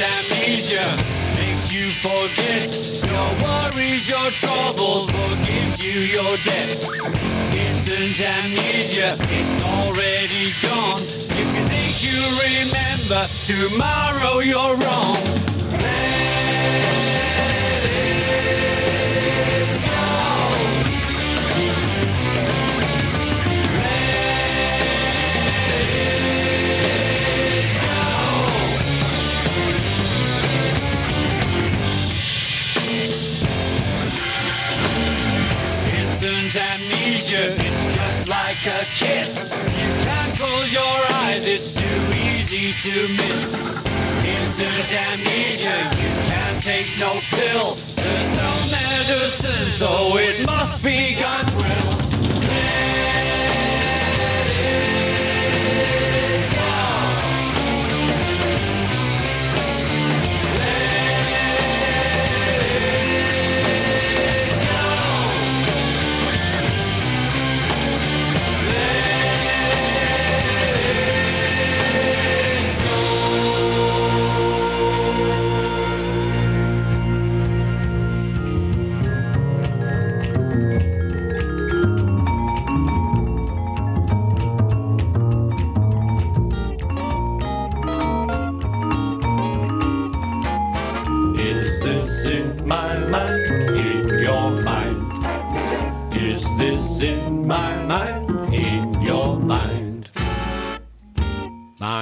amnesia 0.00 0.96
makes 1.36 1.72
you 1.72 1.90
forget 1.92 2.70
Your 3.04 3.67
worries, 3.98 4.08
your 4.08 4.30
troubles, 4.30 5.06
forgives 5.06 5.82
you 5.82 6.00
your 6.00 6.36
debt. 6.38 6.86
Instant 7.52 8.20
amnesia, 8.20 9.16
it's 9.20 9.62
already 9.62 10.52
gone. 10.62 11.00
If 11.30 11.48
you 11.56 11.64
think 11.68 12.02
you 12.02 12.20
remember, 12.44 13.28
tomorrow 13.44 14.40
you're 14.40 14.76
wrong. 14.76 15.37
Amnesia, 37.28 37.66
it's 37.66 37.94
just 37.94 38.28
like 38.28 38.64
a 38.66 38.84
kiss. 38.86 39.50
You 39.52 40.04
can't 40.04 40.36
close 40.36 40.72
your 40.72 41.12
eyes, 41.12 41.46
it's 41.46 41.78
too 41.78 41.86
easy 42.14 42.72
to 42.72 43.08
miss. 43.08 43.60
Instant 44.24 44.94
amnesia, 44.94 45.90
you 45.96 46.10
can't 46.28 46.62
take 46.62 46.86
no 46.98 47.20
pill. 47.30 47.76
There's 47.96 48.30
no 48.30 48.50
medicine, 48.70 49.70
so 49.76 50.16
it 50.16 50.46
must 50.46 50.82
be 50.82 51.16
Godwill. 51.16 51.88
Is 51.88 51.97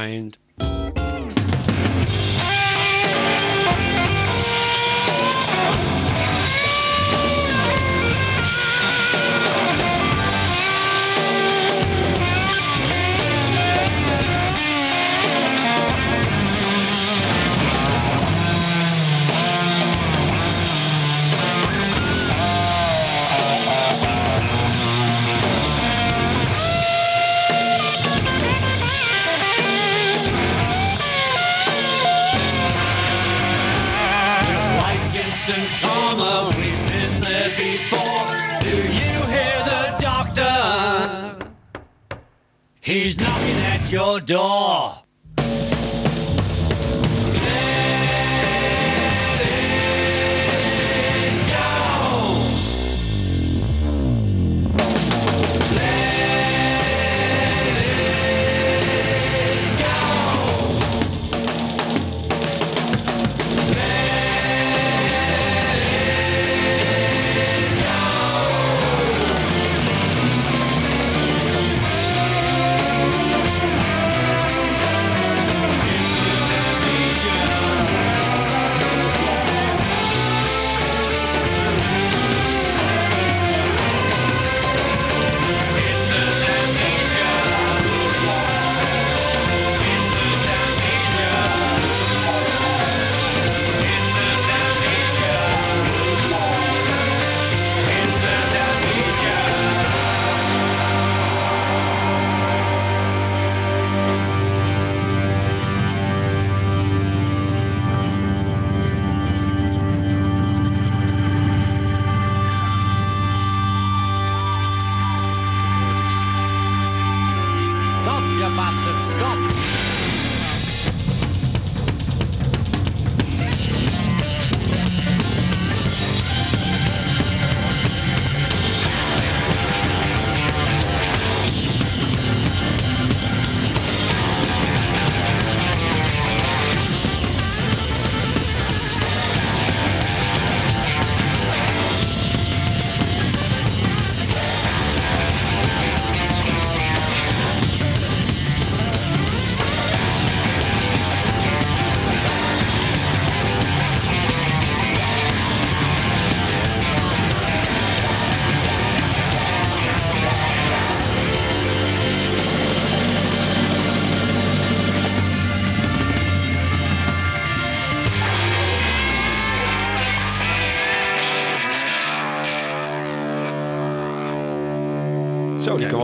Mind. 0.06 0.38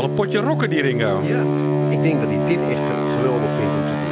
Wel 0.02 0.10
een 0.10 0.16
potje 0.16 0.38
rocken, 0.38 0.70
die 0.70 0.80
Ringo. 0.80 1.22
Ja, 1.22 1.42
ik 1.90 2.02
denk 2.02 2.20
dat 2.20 2.30
hij 2.30 2.44
dit 2.44 2.60
echt 2.60 2.82
geweldig 3.16 3.50
vindt 3.52 3.74
om 3.74 3.86
te 3.86 3.92
doen. 3.92 4.10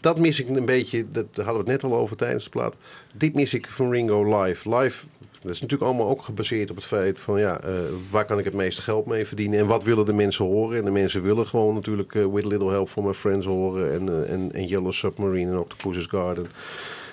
Dat 0.00 0.18
mis 0.18 0.40
ik 0.40 0.48
een 0.48 0.64
beetje, 0.64 1.04
dat 1.10 1.26
hadden 1.34 1.64
we 1.64 1.70
het 1.70 1.82
net 1.82 1.84
al 1.84 1.98
over 1.98 2.16
tijdens 2.16 2.44
de 2.44 2.50
plaat. 2.50 2.76
Dit 3.12 3.34
mis 3.34 3.54
ik 3.54 3.66
van 3.66 3.90
Ringo 3.90 4.40
live. 4.42 4.76
Live, 4.76 5.06
dat 5.42 5.52
is 5.52 5.60
natuurlijk 5.60 5.90
allemaal 5.90 6.08
ook 6.08 6.22
gebaseerd 6.22 6.70
op 6.70 6.76
het 6.76 6.84
feit 6.84 7.20
van 7.20 7.40
ja, 7.40 7.60
eh, 7.60 7.72
waar 8.10 8.24
kan 8.24 8.38
ik 8.38 8.44
het 8.44 8.54
meeste 8.54 8.82
geld 8.82 9.06
mee 9.06 9.26
verdienen 9.26 9.58
en 9.58 9.66
wat 9.66 9.84
willen 9.84 10.06
de 10.06 10.12
mensen 10.12 10.44
horen. 10.44 10.78
En 10.78 10.84
de 10.84 10.90
mensen 10.90 11.22
willen 11.22 11.46
gewoon 11.46 11.74
natuurlijk 11.74 12.14
eh, 12.14 12.26
With 12.32 12.44
Little 12.44 12.70
Help 12.70 12.88
from 12.88 13.04
My 13.04 13.14
Friends 13.14 13.46
horen 13.46 13.92
en, 13.92 14.08
eh, 14.08 14.32
en, 14.32 14.50
en 14.52 14.66
Yellow 14.66 14.92
Submarine 14.92 15.50
en 15.50 15.58
Octopus's 15.58 16.06
Garden. 16.06 16.46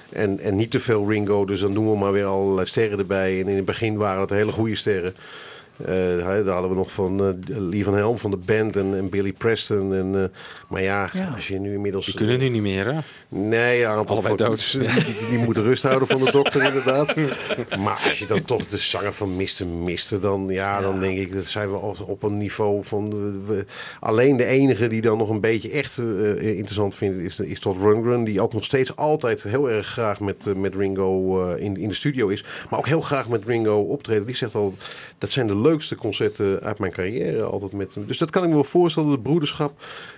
En, 0.10 0.40
en 0.40 0.56
niet 0.56 0.72
te 0.72 0.80
veel 0.80 1.10
Ringo, 1.10 1.46
dus 1.46 1.60
dan 1.60 1.74
doen 1.74 1.92
we 1.92 1.98
maar 1.98 2.12
weer 2.12 2.26
allerlei 2.26 2.68
sterren 2.68 3.00
erbij. 3.00 3.40
En 3.40 3.48
in 3.48 3.56
het 3.56 3.66
begin 3.66 3.98
waren 3.98 4.22
het 4.22 4.30
hele 4.30 4.52
goede 4.52 4.76
sterren. 4.76 5.16
Eh, 5.78 5.88
hè, 6.26 6.44
daar 6.44 6.54
hadden 6.54 6.70
we 6.70 6.76
nog 6.78 6.92
van 6.92 7.20
eh, 7.50 7.58
Lee 7.58 7.84
van 7.84 7.96
Helm 7.96 8.18
van 8.18 8.32
de 8.32 8.38
band 8.38 8.78
en, 8.78 8.98
en 8.98 9.10
Billy 9.10 9.32
Preston. 9.32 9.94
En, 9.94 10.16
eh, 10.24 10.24
maar 10.70 10.82
ja, 10.82 11.10
Ja. 11.14 11.32
als 11.36 11.48
je 11.48 11.60
nu 11.60 11.74
inmiddels... 11.74 12.06
Die 12.06 12.16
kunnen 12.16 12.40
nu 12.40 12.50
niet 12.50 12.62
meer, 12.62 12.94
hè? 12.94 13.00
Nee, 13.30 13.82
een 13.84 13.88
aantal 13.90 14.22
van- 14.22 14.36
dood. 14.38 14.72
Die, 15.06 15.28
die 15.30 15.38
moeten 15.38 15.64
rust 15.64 15.84
houden 15.84 16.08
van 16.08 16.20
de 16.20 16.32
dokter, 16.32 16.64
inderdaad. 16.64 17.16
Maar 17.84 18.02
als 18.08 18.20
je 18.20 18.26
dan 18.26 18.42
toch 18.46 18.68
de 18.68 18.78
zanger 18.78 19.14
van 19.14 19.36
Mister 19.36 19.68
miste, 19.68 20.20
dan, 20.20 20.46
ja, 20.50 20.82
dan 20.82 21.00
denk 21.00 21.18
ik, 21.18 21.34
dat 21.34 21.44
zijn 21.46 21.72
we 21.72 21.78
op, 21.78 21.98
op 22.08 22.24
een 22.24 22.38
niveau 22.38 22.84
van. 22.84 23.10
we- 23.46 23.66
alleen 24.00 24.38
de 24.38 24.46
enige 24.46 24.88
die 24.88 25.02
dan 25.02 25.18
nog 25.18 25.30
een 25.30 25.40
beetje 25.42 25.70
echt 25.72 25.98
eh, 25.98 26.48
interessant 26.58 26.96
vindt, 26.96 27.18
is, 27.20 27.40
is 27.40 27.60
Todd 27.60 27.82
Rundgren. 27.82 28.24
Die 28.24 28.42
ook 28.42 28.54
nog 28.54 28.64
steeds 28.64 28.96
altijd 28.96 29.44
heel 29.44 29.70
erg 29.70 29.88
graag 29.88 30.20
met, 30.20 30.46
met 30.56 30.76
Ringo 30.76 31.44
eh, 31.50 31.64
in, 31.64 31.78
in 31.78 31.88
de 31.88 31.94
studio 31.96 32.28
is. 32.28 32.44
Maar 32.70 32.80
ook 32.80 32.88
heel 32.88 33.02
graag 33.02 33.28
met 33.30 33.46
Ringo 33.46 33.80
optreden. 33.82 34.26
Die 34.26 34.36
zegt 34.36 34.56
al, 34.56 34.74
dat 35.18 35.32
zijn 35.32 35.48
de 35.48 35.56
leukste 35.62 35.96
concerten 35.96 36.60
uit 36.62 36.80
mijn 36.80 36.92
carrière. 36.92 37.44
Altijd 37.44 37.72
met 37.72 37.96
hem. 37.96 38.06
Dus 38.08 38.18
dat 38.18 38.30
kan 38.30 38.44
ik 38.44 38.50
me 38.50 38.56
wel 38.56 38.64
voorstellen, 38.64 39.12
de 39.12 39.20
broederschap. 39.20 39.74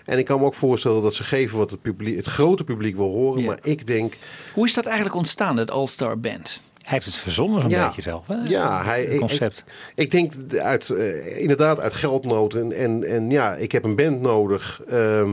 En 0.05 0.17
ik 0.17 0.25
kan 0.25 0.39
me 0.39 0.45
ook 0.45 0.53
voorstellen 0.53 1.01
dat 1.01 1.13
ze 1.13 1.23
geven 1.23 1.57
wat 1.57 1.69
het, 1.71 1.81
publiek, 1.81 2.15
het 2.15 2.27
grote 2.27 2.63
publiek 2.63 2.95
wil 2.95 3.11
horen. 3.11 3.41
Ja. 3.41 3.47
Maar 3.47 3.59
ik 3.61 3.87
denk, 3.87 4.13
Hoe 4.53 4.67
is 4.67 4.73
dat 4.73 4.85
eigenlijk 4.85 5.15
ontstaan, 5.15 5.57
het 5.57 5.71
All-Star 5.71 6.19
Band? 6.19 6.59
Hij 6.83 6.91
heeft 6.93 7.05
het 7.05 7.15
verzonnen 7.15 7.61
zo'n 7.61 7.69
Ja. 7.69 7.85
beetje 7.85 8.01
zelf. 8.01 8.27
Hè? 8.27 8.35
Ja, 8.35 8.83
hij, 8.83 9.03
Het 9.05 9.19
concept. 9.19 9.63
Ik, 9.95 10.03
ik 10.03 10.11
denk 10.11 10.33
uit, 10.61 10.89
eh, 10.89 11.41
inderdaad 11.41 11.79
uit 11.79 11.93
geldnood. 11.93 12.53
En, 12.53 12.71
en, 12.71 13.03
en 13.03 13.29
ja, 13.29 13.55
ik 13.55 13.71
heb 13.71 13.83
een 13.83 13.95
band 13.95 14.21
nodig. 14.21 14.81
Ehm, 14.89 15.29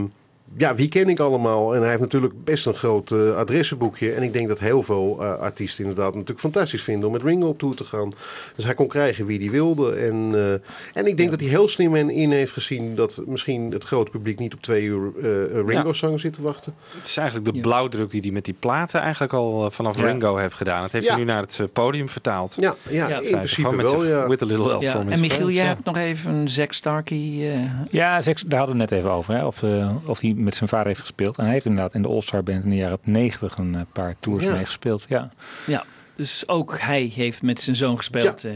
ja, 0.57 0.75
wie 0.75 0.89
ken 0.89 1.09
ik 1.09 1.19
allemaal? 1.19 1.73
En 1.75 1.79
hij 1.79 1.89
heeft 1.89 2.01
natuurlijk 2.01 2.43
best 2.43 2.65
een 2.65 2.73
groot 2.73 3.11
adressenboekje. 3.11 4.11
En 4.11 4.23
ik 4.23 4.33
denk 4.33 4.47
dat 4.47 4.59
heel 4.59 4.83
veel 4.83 5.17
eh, 5.21 5.33
artiesten 5.39 5.83
inderdaad 5.83 6.13
natuurlijk 6.13 6.39
fantastisch 6.39 6.83
vinden 6.83 7.07
om 7.07 7.13
met 7.13 7.23
Ringo 7.23 7.47
op 7.47 7.59
tour 7.59 7.75
te 7.75 7.83
gaan. 7.83 8.11
Dus 8.55 8.65
hij 8.65 8.73
kon 8.73 8.87
krijgen 8.87 9.25
wie 9.25 9.39
hij 9.39 9.49
wilde. 9.49 9.91
En, 9.95 10.31
eh, 10.33 10.99
en 11.01 11.07
ik 11.07 11.17
denk 11.17 11.29
dat 11.29 11.39
hij 11.39 11.49
heel 11.49 11.67
slim 11.67 11.95
en 11.95 12.09
in 12.09 12.31
heeft 12.31 12.51
gezien 12.53 12.95
dat 12.95 13.21
misschien 13.25 13.71
het 13.71 13.83
grote 13.83 14.11
publiek 14.11 14.39
niet 14.39 14.53
op 14.53 14.61
twee 14.61 14.83
uur 14.83 15.11
eh 15.23 15.67
Ringo-zang 15.67 16.19
zit 16.19 16.33
te 16.33 16.41
wachten. 16.41 16.73
Het 16.97 17.07
is 17.07 17.17
eigenlijk 17.17 17.53
de 17.53 17.59
blauwdruk 17.61 18.09
die 18.09 18.21
hij 18.21 18.31
met 18.31 18.45
die 18.45 18.55
platen 18.59 19.01
eigenlijk 19.01 19.33
al 19.33 19.71
vanaf 19.71 19.97
Ja. 19.97 20.03
Ringo 20.05 20.35
heeft 20.37 20.55
gedaan. 20.55 20.81
Dat 20.81 20.91
heeft 20.91 21.05
Ja. 21.05 21.11
hij 21.11 21.19
nu 21.19 21.25
naar 21.27 21.41
het 21.41 21.59
podium 21.73 22.09
vertaald. 22.09 22.55
Ja, 22.59 22.75
ja, 22.89 23.07
in 23.19 23.29
principe 23.31 23.61
gewoon 23.61 23.75
met 23.75 23.85
wel, 23.91 23.99
zijn- 23.99 24.11
ja. 24.11 24.27
With 24.27 24.41
a 24.41 24.45
little 24.45 24.67
help 24.67 24.81
Ja. 24.81 24.91
from 24.91 25.05
his 25.05 25.13
En 25.15 25.19
Michiel, 25.21 25.35
friends, 25.37 25.55
jij 25.55 25.63
ja. 25.65 25.69
hebt 25.73 25.85
nog 25.85 25.97
even 25.97 26.49
Zack 26.49 26.73
Starkey. 26.73 27.17
eh, 27.51 27.59
Ja, 27.89 28.21
Zack- 28.21 28.49
daar 28.49 28.57
hadden 28.59 28.75
we 28.77 28.81
het 28.81 28.91
net 28.91 28.99
even 28.99 29.11
over. 29.11 29.33
Hè? 29.33 29.45
Of, 29.45 29.63
eh, 29.63 29.95
of 30.05 30.19
hij 30.19 30.33
met 30.43 30.55
zijn 30.55 30.69
vader 30.69 30.87
heeft 30.87 30.99
gespeeld. 30.99 31.37
En 31.37 31.43
hij 31.43 31.53
heeft 31.53 31.65
inderdaad 31.65 31.93
in 31.93 32.01
de 32.01 32.07
All-Star 32.07 32.43
Band 32.43 32.63
in 32.63 32.69
de 32.69 32.75
jaren 32.75 32.97
90 33.03 33.57
een 33.57 33.75
eh, 33.75 33.81
paar 33.93 34.15
tours 34.19 34.43
Ja. 34.43 34.51
mee 34.53 34.65
gespeeld. 34.65 35.05
Ja. 35.09 35.31
Ja, 35.67 35.83
dus 36.15 36.47
ook 36.47 36.77
hij 36.79 37.01
heeft 37.15 37.41
met 37.41 37.61
zijn 37.61 37.75
zoon 37.75 37.97
gespeeld. 37.97 38.41
Ja, 38.41 38.51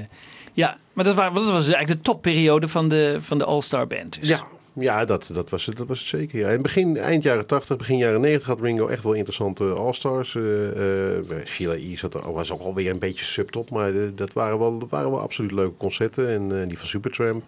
ja 0.53 0.77
maar 0.93 1.05
dat, 1.05 1.15
waren, 1.15 1.33
dat 1.33 1.43
was 1.43 1.63
eigenlijk 1.67 1.87
de 1.87 2.01
topperiode 2.11 2.67
van 2.67 2.89
de, 2.89 3.17
van 3.21 3.37
de 3.37 3.45
All-Star 3.45 3.87
Band. 3.87 4.19
Dus. 4.19 4.29
Ja, 4.29 4.43
ja 4.73 5.05
dat, 5.05 5.29
dat, 5.33 5.49
was, 5.49 5.65
het- 5.65 5.77
dat 5.77 5.87
was 5.87 5.99
het 5.99 6.07
zeker. 6.07 6.39
Ja. 6.39 6.49
In 6.49 6.61
begin, 6.61 6.97
eind 6.97 7.23
jaren 7.23 7.45
80, 7.45 7.77
begin 7.77 7.97
jaren 7.97 8.21
90 8.21 8.47
had 8.47 8.61
Ringo 8.61 8.87
echt 8.87 9.03
wel 9.03 9.13
interessante 9.13 9.63
All-Stars. 9.63 10.35
eh, 10.35 11.17
eh, 11.17 11.23
Sheila 11.45 11.73
E. 11.73 11.95
Zat 11.97 12.13
er, 12.13 12.33
was 12.33 12.51
ook 12.51 12.61
alweer 12.61 12.89
een 12.91 12.99
beetje 12.99 13.25
subtop, 13.25 13.69
maar 13.69 13.89
eh, 13.95 14.01
dat, 14.15 14.33
waren 14.33 14.59
wel, 14.59 14.77
dat 14.79 14.89
waren 14.89 15.11
wel 15.11 15.19
absoluut 15.21 15.51
leuke 15.51 15.77
concerten. 15.77 16.29
En 16.29 16.61
eh, 16.61 16.67
die 16.67 16.77
van 16.79 16.87
Supertramp. 16.87 17.43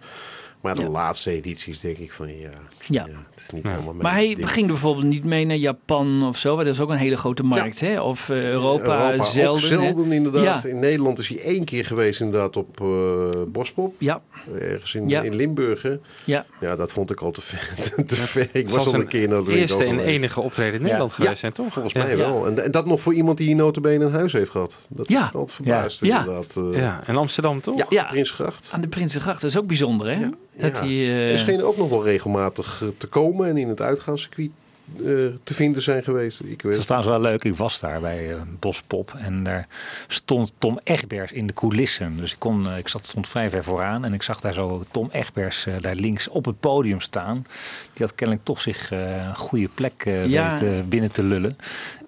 Maar 0.60 0.74
de 0.74 0.88
laatste 0.88 1.30
edities 1.30 1.80
denk 1.80 1.96
ik 1.98 2.12
van 2.12 2.28
ja, 2.38 2.48
Ja. 2.88 3.02
het 3.34 3.40
is 3.42 3.50
niet 3.50 3.68
helemaal 3.68 3.94
Maar 3.94 4.12
hij 4.12 4.34
ding. 4.34 4.50
ging 4.50 4.66
bijvoorbeeld 4.66 5.06
niet 5.06 5.24
mee 5.24 5.44
naar 5.44 5.56
Japan 5.56 6.24
of 6.26 6.38
zo. 6.38 6.56
waar 6.56 6.64
Dat 6.64 6.74
is 6.74 6.80
ook 6.80 6.90
een 6.90 6.96
hele 6.96 7.16
grote 7.16 7.42
markt, 7.42 7.80
hè? 7.80 8.00
Of 8.00 8.28
eh, 8.28 8.42
Europa, 8.44 9.06
Europa, 9.10 9.24
zelden. 9.24 9.50
ook 9.52 9.58
zelden 9.58 10.08
hè? 10.08 10.14
inderdaad. 10.14 10.62
Ja. 10.62 10.68
In 10.68 10.78
Nederland 10.78 11.18
is 11.18 11.28
hij 11.28 11.40
één 11.40 11.64
keer 11.64 11.84
geweest 11.84 12.20
inderdaad 12.20 12.56
op 12.56 12.80
eh 12.80 13.42
Bospop. 13.48 13.94
Ja. 13.98 14.20
Ergens 14.60 14.94
in, 14.94 15.08
Ja. 15.08 15.22
in 15.22 15.34
Limburg. 15.36 15.82
hè. 15.82 15.96
Ja. 16.24 16.46
ja, 16.60 16.76
dat 16.76 16.92
vond 16.92 17.10
ik 17.10 17.20
al 17.20 17.30
te 17.30 17.40
ver. 17.40 17.74
te 18.06 18.16
ver. 18.16 18.48
Ik 18.52 18.68
was 18.68 18.86
al 18.86 18.94
een 18.94 19.06
keer 19.08 19.28
naar 19.28 19.44
de 19.44 19.56
eerste 19.58 19.84
en 19.84 19.88
geweest. 19.90 20.06
enige 20.08 20.40
optreden 20.40 20.74
in 20.74 20.82
Nederland 20.82 21.10
Ja. 21.10 21.16
geweest 21.22 21.40
zijn, 21.40 21.52
toch? 21.52 21.72
Volgens 21.72 21.94
Ja. 21.94 22.02
mij 22.04 22.16
wel. 22.16 22.46
En, 22.46 22.64
en 22.64 22.70
dat 22.70 22.86
nog 22.86 23.00
voor 23.00 23.14
iemand 23.14 23.38
die 23.38 23.46
hier 23.46 23.56
notabene 23.56 24.04
een 24.04 24.12
huis 24.12 24.32
heeft 24.32 24.50
gehad. 24.50 24.86
Dat 24.88 25.08
Ja. 25.08 25.20
is 25.26 25.32
altijd 25.34 25.52
verbaasd 25.52 26.00
Ja. 26.06 26.18
inderdaad. 26.18 26.56
eh. 26.56 26.80
Ja, 26.80 27.02
en 27.06 27.16
Amsterdam 27.16 27.60
toch? 27.60 27.76
Ja, 27.78 27.86
Ja. 27.88 28.04
Prinsgracht. 28.04 28.70
Aan 28.74 28.80
de 28.80 28.88
Prinsengracht, 28.88 29.40
dat 29.40 29.50
is 29.50 29.56
ook 29.58 29.66
bijzonder, 29.66 30.16
hè? 30.18 30.26
Dat 30.58 30.76
Ja. 30.76 30.82
hij, 30.84 30.88
eh, 30.90 31.32
Er 31.32 31.38
schenen 31.38 31.66
ook 31.66 31.76
nog 31.76 31.88
wel 31.88 32.04
regelmatig 32.04 32.80
eh, 32.82 32.88
te 32.98 33.06
komen 33.06 33.48
en 33.48 33.56
in 33.56 33.68
het 33.68 33.82
uitgaanscircuit 33.82 34.50
eh, 34.98 35.04
te 35.42 35.54
vinden 35.54 35.82
zijn 35.82 36.02
geweest. 36.02 36.40
Ik 36.40 36.46
weet 36.62 36.72
Dat 36.72 36.80
is 36.80 36.86
trouwens 36.86 37.12
wel 37.12 37.20
leuk. 37.20 37.44
Ik 37.44 37.54
was 37.56 37.80
daar 37.80 38.00
bij 38.00 38.32
eh, 38.34 38.40
Bospop 38.58 39.14
en 39.18 39.42
daar 39.42 39.66
stond 40.06 40.52
Tom 40.58 40.78
Egbers 40.84 41.32
in 41.32 41.46
de 41.46 41.52
coulissen. 41.52 42.16
Dus 42.16 42.32
ik, 42.32 42.38
kon, 42.38 42.76
ik 42.76 42.88
zat, 42.88 43.06
stond 43.06 43.28
vrij 43.28 43.50
ver 43.50 43.64
vooraan 43.64 44.04
en 44.04 44.14
ik 44.14 44.22
zag 44.22 44.40
daar 44.40 44.52
zo 44.54 44.82
Tom 44.90 45.08
Egbers 45.12 45.66
daar 45.80 45.94
links 45.94 46.28
op 46.28 46.44
het 46.44 46.60
podium 46.60 47.00
staan. 47.00 47.44
Die 47.92 48.06
had 48.06 48.14
kennelijk 48.14 48.46
toch 48.46 48.60
zich 48.60 48.90
een 48.90 49.36
goede 49.36 49.68
plek 49.74 50.02
eh, 50.06 50.26
Ja. 50.26 50.50
weten 50.58 50.88
binnen 50.88 51.12
te 51.12 51.22
lullen. 51.22 51.56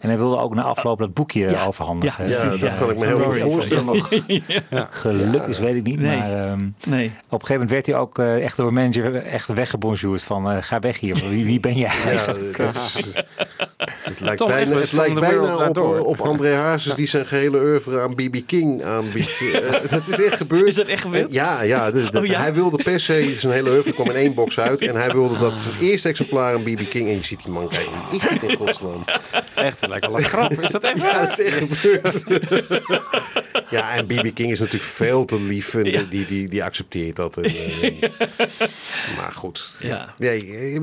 En 0.00 0.08
hij 0.08 0.18
wilde 0.18 0.36
ook 0.38 0.54
na 0.54 0.62
afloop 0.62 0.98
dat 0.98 1.14
boekje 1.14 1.50
Ja. 1.50 1.64
overhandigen. 1.66 2.28
Ja, 2.28 2.40
precies, 2.40 2.60
dat 2.60 2.76
kan 2.78 2.90
ik 2.90 2.98
me 2.98 3.06
heel 3.06 3.18
goed 3.20 3.38
voorstellen. 3.38 3.86
dat 3.86 3.94
nog 4.70 4.88
Geluk 4.90 5.42
is, 5.42 5.58
weet 5.58 5.74
ik 5.76 5.82
niet. 5.82 6.00
Nee. 6.00 6.18
Maar 6.18 6.32
ehm, 6.46 6.68
Nee. 6.86 7.06
op 7.06 7.40
een 7.40 7.46
gegeven 7.46 7.52
moment 7.52 7.70
werd 7.70 7.86
hij 7.86 7.94
ook 7.96 8.18
eh, 8.18 8.44
echt 8.44 8.56
door 8.56 8.66
een 8.68 8.74
manager 8.74 9.14
echt 9.16 9.46
weggebonjourd 9.48 10.22
van 10.22 10.50
eh, 10.50 10.56
ga 10.60 10.78
weg 10.78 11.00
hier. 11.00 11.14
Wie, 11.14 11.44
wie 11.44 11.60
ben 11.60 11.74
jij 11.74 11.90
eigenlijk? 12.06 12.56
het 12.56 14.20
lijkt 14.20 14.46
bijna, 14.46 14.76
het 14.76 14.92
lijkt 14.92 15.68
op, 15.68 15.74
Door. 15.74 15.98
op 16.00 16.20
André 16.20 16.54
Hazes 16.54 16.94
die 16.94 17.06
zijn 17.06 17.26
gehele 17.26 17.58
oeuvre 17.58 18.00
aan 18.00 18.14
B.B. 18.14 18.36
King 18.46 18.82
aanbiedt. 18.84 19.38
Eh, 19.60 19.90
dat 19.90 20.08
is 20.08 20.24
echt 20.24 20.36
gebeurd. 20.36 20.66
Is 20.66 20.74
dat 20.74 20.86
echt 20.86 21.00
gebeurd? 21.02 21.32
Ja, 21.32 21.62
ja, 21.62 21.90
de- 21.90 22.10
de- 22.10 22.18
Oh, 22.18 22.24
ja? 22.26 22.40
Hij 22.40 22.52
wilde 22.54 22.76
per 22.82 23.00
se, 23.00 23.34
zijn 23.38 23.52
hele 23.52 23.70
oeuvre 23.70 23.92
kwam 23.92 24.06
in 24.06 24.14
één 24.16 24.34
box 24.34 24.58
uit. 24.60 24.82
En 24.82 24.94
hij 24.96 25.10
wilde 25.10 25.38
dat 25.38 25.52
zijn 25.58 25.74
eerste 25.80 26.08
exemplaar 26.08 26.54
aan 26.54 26.62
B.B. 26.62 26.78
King. 26.90 27.08
En 27.08 27.14
je 27.14 27.22
ziet 27.24 27.42
die 27.44 27.52
man 27.52 27.68
kijken, 27.68 27.92
is 28.12 28.28
dit 28.28 28.42
in 28.42 28.56
godsnaam? 28.56 29.04
Echt, 29.54 29.80
het 29.80 29.89
lijkt 29.90 30.06
wel 30.06 30.16
een 30.18 30.24
grap. 30.24 30.52
Is 30.52 30.70
dat 30.70 30.82
echt 30.82 30.96
Ja, 30.96 31.02
waar? 31.12 31.20
dat 31.20 31.38
is 31.38 31.44
echt 31.44 31.56
gebeurd. 31.58 32.22
ja, 33.70 33.94
en 33.94 34.06
B.B. 34.06 34.34
King 34.34 34.50
is 34.50 34.58
natuurlijk 34.58 34.84
veel 34.90 35.24
te 35.24 35.40
lief. 35.42 35.74
En 35.74 35.82
die, 36.10 36.26
die, 36.26 36.48
die 36.48 36.64
accepteert 36.64 37.16
dat. 37.16 37.36
En, 37.36 37.44
eh, 37.44 38.08
maar 39.16 39.32
goed. 39.34 39.76
Ja. 39.78 40.14
Nee, 40.18 40.36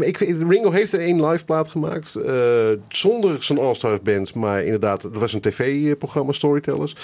ik, 0.05 0.17
Ringo 0.19 0.71
heeft 0.71 0.93
er 0.93 0.99
één 0.99 1.25
live 1.25 1.45
plaat 1.45 1.69
gemaakt. 1.69 2.15
eh, 2.15 2.69
zonder 2.87 3.43
zijn 3.43 3.59
All-Stars 3.59 4.01
Band. 4.01 4.33
Maar 4.35 4.63
inderdaad, 4.63 5.01
dat 5.01 5.17
was 5.17 5.33
een 5.33 5.41
tv-programma, 5.41 6.31
Storytellers. 6.31 6.95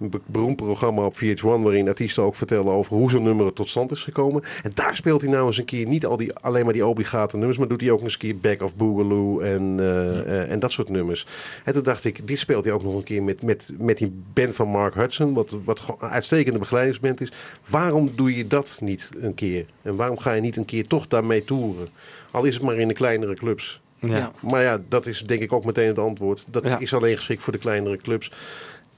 Een 0.00 0.10
be- 0.10 0.20
beroemd 0.26 0.56
programma 0.56 1.04
op 1.04 1.14
VH1. 1.16 1.40
Waarin 1.42 1.88
artiesten 1.88 2.22
ook 2.22 2.34
vertellen 2.36 2.72
over 2.72 2.96
hoe 2.96 3.10
zo'n 3.10 3.22
nummer 3.22 3.52
tot 3.52 3.68
stand 3.68 3.90
is 3.90 4.02
gekomen. 4.02 4.42
En 4.62 4.70
daar 4.74 4.96
speelt 4.96 5.20
hij 5.22 5.30
nou 5.30 5.46
eens 5.46 5.58
een 5.58 5.64
keer 5.64 5.86
niet 5.86 6.06
al 6.06 6.16
die, 6.16 6.34
alleen 6.34 6.64
maar 6.64 6.72
die 6.72 6.86
obligate 6.86 7.36
nummers. 7.36 7.58
Maar 7.58 7.68
doet 7.68 7.80
hij 7.80 7.90
ook 7.90 8.00
eens 8.02 8.12
een 8.12 8.18
keer 8.18 8.36
Back 8.36 8.62
of 8.62 8.76
Boogaloo 8.76 9.40
en, 9.40 9.76
eh, 9.78 10.50
en 10.50 10.58
dat 10.58 10.72
soort 10.72 10.88
nummers. 10.88 11.26
En 11.64 11.72
toen 11.72 11.82
dacht 11.82 12.04
ik, 12.04 12.26
dit 12.26 12.38
speelt 12.38 12.64
hij 12.64 12.72
ook 12.72 12.82
nog 12.82 12.94
een 12.96 13.02
keer 13.02 13.22
met, 13.22 13.42
met, 13.42 13.70
met 13.78 13.98
die 13.98 14.22
band 14.32 14.54
van 14.54 14.68
Mark 14.68 14.94
Hudson. 14.94 15.32
Wat, 15.34 15.58
wat 15.64 15.80
gewoon 15.80 15.96
een 16.00 16.08
uitstekende 16.08 16.58
begeleidingsband 16.58 17.20
is. 17.20 17.32
Waarom 17.68 18.10
doe 18.14 18.36
je 18.36 18.46
dat 18.46 18.78
niet 18.80 19.10
een 19.18 19.34
keer? 19.34 19.66
En 19.82 19.96
waarom 19.96 20.18
ga 20.18 20.32
je 20.32 20.40
niet 20.40 20.56
een 20.56 20.64
keer 20.64 20.86
toch 20.86 21.06
daarmee 21.06 21.44
toeren? 21.44 21.88
Al 22.30 22.44
is 22.44 22.54
het 22.54 22.62
maar 22.62 22.78
in 22.78 22.88
de 22.88 22.94
kleinere 22.94 23.34
clubs. 23.34 23.80
Ja. 23.98 24.32
Maar 24.40 24.62
ja, 24.62 24.80
dat 24.88 25.06
is 25.06 25.22
denk 25.22 25.40
ik 25.40 25.52
ook 25.52 25.64
meteen 25.64 25.86
het 25.86 25.98
antwoord. 25.98 26.44
Dat 26.48 26.64
Ja. 26.64 26.78
is 26.78 26.94
alleen 26.94 27.16
geschikt 27.16 27.42
voor 27.42 27.52
de 27.52 27.58
kleinere 27.58 27.96
clubs. 27.96 28.32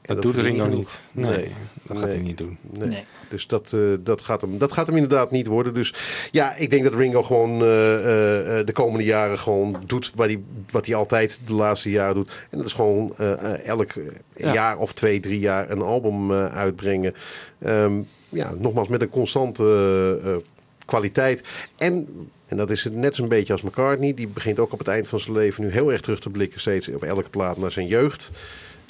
Dat 0.06 0.22
doet 0.22 0.38
Ringo 0.38 0.66
niet. 0.66 1.02
Nee, 1.12 1.48
dat 1.82 1.98
gaat 1.98 2.08
hij 2.08 2.20
niet 2.20 2.38
doen. 2.38 2.58
Nee. 2.70 2.88
Nee. 2.88 3.04
Dus 3.28 3.46
dat, 3.46 3.72
eh, 3.72 3.80
dat, 4.00 4.22
gaat 4.22 4.40
hem, 4.40 4.58
dat 4.58 4.72
gaat 4.72 4.86
hem 4.86 4.96
inderdaad 4.96 5.30
niet 5.30 5.46
worden. 5.46 5.74
Dus 5.74 5.94
ja, 6.30 6.56
ik 6.56 6.70
denk 6.70 6.84
dat 6.84 6.94
Ringo 6.94 7.22
gewoon 7.22 7.62
eh, 7.62 8.58
eh, 8.58 8.66
de 8.66 8.72
komende 8.72 9.04
jaren 9.04 9.38
gewoon 9.38 9.82
doet 9.86 10.12
wat 10.14 10.26
hij, 10.26 10.42
wat 10.70 10.86
hij 10.86 10.94
altijd 10.94 11.38
de 11.46 11.54
laatste 11.54 11.90
jaren 11.90 12.14
doet. 12.14 12.30
En 12.50 12.58
dat 12.58 12.66
is 12.66 12.72
gewoon 12.72 13.16
elk 13.64 13.92
Ja. 14.36 14.52
jaar 14.52 14.78
of 14.78 14.92
twee, 14.92 15.20
drie 15.20 15.38
jaar 15.38 15.70
een 15.70 15.82
album 15.82 16.30
eh, 16.30 16.46
uitbrengen. 16.46 17.14
Ehm, 17.58 17.92
ja, 18.28 18.52
nogmaals 18.58 18.88
met 18.88 19.00
een 19.00 19.10
constante 19.10 20.42
kwaliteit. 20.84 21.44
En, 21.76 22.08
en 22.46 22.56
dat 22.56 22.70
is 22.70 22.84
het 22.84 22.94
net 22.94 23.16
zo'n 23.16 23.28
beetje 23.28 23.52
als 23.52 23.62
McCartney. 23.62 24.14
Die 24.14 24.28
begint 24.28 24.58
ook 24.58 24.72
op 24.72 24.78
het 24.78 24.88
eind 24.88 25.08
van 25.08 25.20
zijn 25.20 25.36
leven 25.36 25.64
nu 25.64 25.70
heel 25.70 25.92
erg 25.92 26.00
terug 26.00 26.20
te 26.20 26.30
blikken. 26.30 26.60
Steeds 26.60 26.88
op 26.88 27.02
elke 27.02 27.28
plaat 27.28 27.56
naar 27.56 27.72
zijn 27.72 27.86
jeugd. 27.86 28.30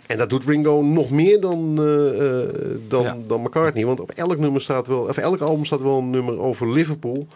En 0.06 0.16
dat 0.16 0.30
doet 0.30 0.44
Ringo 0.44 0.82
nog 0.82 1.10
meer 1.10 1.40
dan, 1.40 1.74
eh, 1.78 2.40
eh, 2.40 2.48
dan, 2.88 3.02
Ja. 3.02 3.16
dan 3.26 3.40
McCartney. 3.42 3.84
Want 3.84 4.00
op 4.00 4.10
elk 4.10 4.38
nummer 4.38 4.60
staat 4.60 4.86
wel, 4.86 4.98
of 5.00 5.16
elk 5.16 5.40
album 5.40 5.64
staat 5.64 5.82
wel 5.82 5.98
een 5.98 6.10
nummer 6.10 6.40
over 6.40 6.70
Liverpool. 6.72 7.26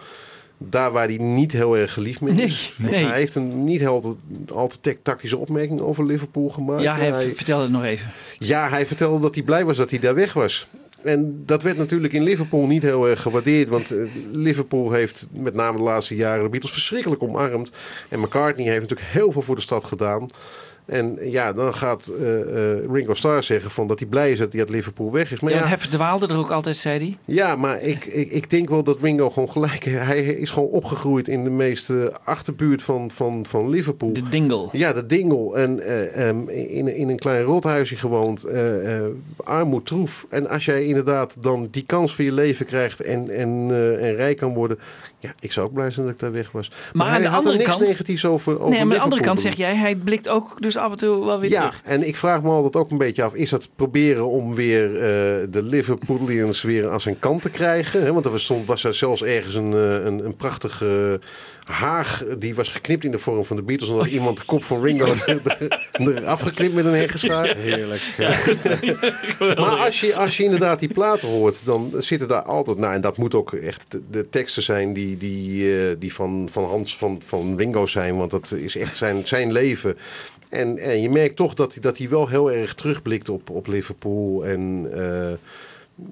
Daar 0.59 0.93
waar 0.93 1.07
hij 1.07 1.17
niet 1.17 1.53
heel 1.53 1.77
erg 1.77 1.93
geliefd 1.93 2.21
mee 2.21 2.35
is. 2.35 2.73
Nee, 2.79 2.91
nee. 2.91 3.05
Hij 3.05 3.19
heeft 3.19 3.35
een 3.35 3.65
niet 3.65 3.81
heel 3.81 4.01
te- 4.01 4.53
al 4.53 4.69
te 4.69 4.77
tec- 4.81 4.99
tactische 5.03 5.37
opmerking 5.39 5.81
over 5.81 6.07
Liverpool 6.07 6.49
gemaakt. 6.49 6.83
Ja, 6.83 6.97
hij 6.97 7.11
Hij- 7.11 7.35
vertelde 7.35 7.63
het 7.63 7.73
nog 7.73 7.85
even. 7.85 8.11
ja, 8.39 8.69
hij 8.69 8.87
vertelde 8.87 9.21
dat 9.21 9.35
hij 9.35 9.45
blij 9.45 9.65
was 9.65 9.77
dat 9.77 9.91
hij 9.91 9.99
daar 9.99 10.15
weg 10.15 10.33
was. 10.33 10.67
En 11.03 11.43
dat 11.47 11.63
werd 11.63 11.77
natuurlijk 11.77 12.13
in 12.13 12.23
Liverpool 12.23 12.67
niet 12.67 12.83
heel 12.83 13.09
erg 13.09 13.23
gewaardeerd. 13.23 13.69
Want 13.69 13.91
eh, 13.91 13.99
Liverpool 14.33 14.91
heeft 14.93 15.27
met 15.31 15.55
name 15.55 15.77
de 15.77 15.83
laatste 15.83 16.17
jaren 16.17 16.43
de 16.43 16.49
Beatles 16.49 16.73
verschrikkelijk 16.73 17.23
omarmd. 17.23 17.71
En 18.09 18.21
McCartney 18.21 18.67
heeft 18.67 18.81
natuurlijk 18.81 19.09
heel 19.11 19.33
veel 19.33 19.43
voor 19.43 19.55
de 19.55 19.61
stad 19.61 19.85
gedaan. 19.85 20.29
En 20.89 21.19
ja, 21.21 21.53
dan 21.53 21.75
gaat 21.75 22.07
eh, 22.07 22.41
eh, 22.41 22.85
Ringo 22.91 23.15
Starr 23.15 23.43
zeggen 23.43 23.71
van 23.71 23.87
dat 23.87 23.99
hij 23.99 24.09
blij 24.09 24.31
is 24.31 24.39
dat 24.39 24.53
hij 24.53 24.61
uit 24.61 24.71
Liverpool 24.71 25.13
weg 25.13 25.33
is. 25.33 25.41
Maar 25.41 25.51
Ja, 25.51 25.57
ja, 25.57 25.63
want 25.63 25.75
hij 25.75 25.89
verdwaalde 25.89 26.27
er 26.27 26.37
ook 26.37 26.51
altijd, 26.51 26.77
zei 26.77 26.99
hij. 26.99 27.35
ja, 27.35 27.57
maar 27.57 27.83
ik, 27.83 28.05
ik, 28.05 28.31
ik 28.31 28.51
denk 28.51 28.69
wel 28.69 28.83
dat 28.83 29.03
Ringo 29.03 29.31
gewoon 29.31 29.51
gelijk... 29.51 29.85
Hij 29.85 30.25
is 30.25 30.51
gewoon 30.51 30.69
opgegroeid 30.69 31.29
in 31.29 31.45
de 31.45 31.51
meeste 31.51 32.13
achterbuurt 32.25 32.83
van, 32.83 33.11
van, 33.11 33.47
van 33.47 33.69
Liverpool. 33.69 34.13
De 34.13 34.29
Dingle. 34.29 34.69
Ja, 34.73 34.93
de 34.93 35.07
Dingle. 35.07 35.57
En 35.57 35.81
eh, 35.81 36.29
ehm, 36.29 36.49
in, 36.49 36.97
in 36.97 37.09
een 37.09 37.19
klein 37.19 37.43
rothuisje 37.43 37.97
gewoond. 37.97 38.47
armoed, 39.37 39.87
troef. 39.87 40.27
En 40.31 40.49
als 40.49 40.65
jij 40.65 40.85
inderdaad 40.85 41.37
dan 41.43 41.69
die 41.71 41.85
kans 41.87 42.15
voor 42.15 42.25
je 42.25 42.33
leven 42.33 42.67
krijgt 42.67 43.01
en, 43.01 43.31
en, 43.31 43.69
en 44.01 44.15
rijk 44.15 44.37
kan 44.37 44.55
worden... 44.55 44.79
Ja, 45.21 45.35
ik 45.41 45.53
zou 45.53 45.67
ook 45.67 45.73
blij 45.73 45.91
zijn 45.91 46.07
dat 46.07 46.15
ik 46.15 46.21
daar 46.21 46.33
weg 46.33 46.51
was. 46.51 46.69
Maar, 46.69 46.79
Maar 46.93 47.07
aan 47.07 47.13
hij 47.13 47.21
de 47.23 47.29
had 47.29 47.33
er 47.39 47.39
andere 47.47 47.57
niks 47.65 47.77
kant- 47.77 47.89
negatiefs 47.89 48.25
over, 48.25 48.53
over 48.53 48.69
nee, 48.69 48.79
maar 48.79 48.81
aan 48.83 48.89
de 48.97 49.01
andere 49.05 49.23
kant 49.23 49.41
zeg 49.41 49.55
jij, 49.55 49.75
hij 49.77 49.95
blikt 49.97 50.29
ook 50.29 50.57
dus 50.63 50.77
af 50.77 50.91
en 50.91 50.97
toe 50.97 51.25
wel 51.25 51.41
weer 51.41 51.51
ja, 51.51 51.61
terug. 51.69 51.81
en 51.85 52.07
ik 52.07 52.17
vraag 52.17 52.43
me 52.43 52.49
altijd 52.49 52.77
ook 52.77 52.91
een 52.91 52.99
beetje 52.99 53.23
af: 53.23 53.35
is 53.35 53.51
dat 53.51 53.69
proberen 53.77 54.27
om 54.29 54.55
weer 54.55 54.95
eh, 54.95 55.01
de 55.51 55.63
Liverpoolians 55.63 56.63
weer 56.63 56.91
aan 56.91 57.01
zijn 57.01 57.19
kant 57.19 57.43
te 57.43 57.51
krijgen? 57.51 58.13
Want 58.15 58.27
er 58.27 58.41
stond, 58.41 58.67
was 58.67 58.85
er 58.85 58.95
zelfs 58.95 59.23
ergens 59.23 59.55
een, 59.55 59.73
eh, 59.73 60.05
een, 60.05 60.25
een 60.25 60.37
prachtige 60.37 61.21
haag 61.69 62.25
die 62.39 62.55
was 62.55 62.69
geknipt 62.69 63.05
in 63.05 63.11
de 63.11 63.19
vorm 63.19 63.45
van 63.45 63.57
de 63.57 63.63
Beatles. 63.63 63.89
Had 63.89 64.07
iemand 64.07 64.37
de 64.37 64.45
kop 64.47 64.63
van 64.63 64.83
Ringo 64.83 65.07
er 65.93 66.27
afgeknipt 66.27 66.75
met 66.75 66.85
een 66.85 66.93
heggeschaar. 66.95 67.57
Heerlijk. 67.57 68.03
Maar 69.39 69.85
als 69.85 70.01
je, 70.01 70.15
als 70.15 70.37
je 70.37 70.45
inderdaad 70.45 70.79
die 70.79 70.93
platen 70.93 71.29
hoort, 71.29 71.65
dan 71.65 71.93
zitten 71.99 72.29
daar 72.29 72.43
altijd... 72.43 72.79
Nou, 72.79 72.95
en 72.95 73.01
dat 73.01 73.17
moet 73.17 73.35
ook 73.35 73.53
echt 73.53 73.85
de, 73.89 74.01
de 74.11 74.29
teksten 74.29 74.63
zijn 74.63 74.93
die, 74.93 75.17
die, 75.17 75.73
eh, 75.79 75.97
die 75.99 76.15
van, 76.15 76.49
van 76.51 76.65
Hans 76.65 76.97
van, 76.97 77.23
van 77.23 77.57
Ringo 77.57 77.87
zijn. 77.87 78.17
Want 78.17 78.31
dat 78.31 78.53
is 78.57 78.77
echt 78.77 78.97
zijn, 78.97 79.27
zijn 79.27 79.53
leven. 79.53 79.97
En, 80.49 80.79
en 80.79 81.03
je 81.03 81.11
merkt 81.11 81.37
toch 81.37 81.55
dat 81.55 81.73
hij, 81.73 81.83
dat 81.83 81.99
hij 81.99 82.09
wel 82.09 82.29
heel 82.29 82.53
erg 82.53 82.75
terugblikt 82.75 83.29
op, 83.29 83.51
op 83.51 83.67
Liverpool. 83.67 84.45
En 84.45 84.89
eh, 84.93 85.33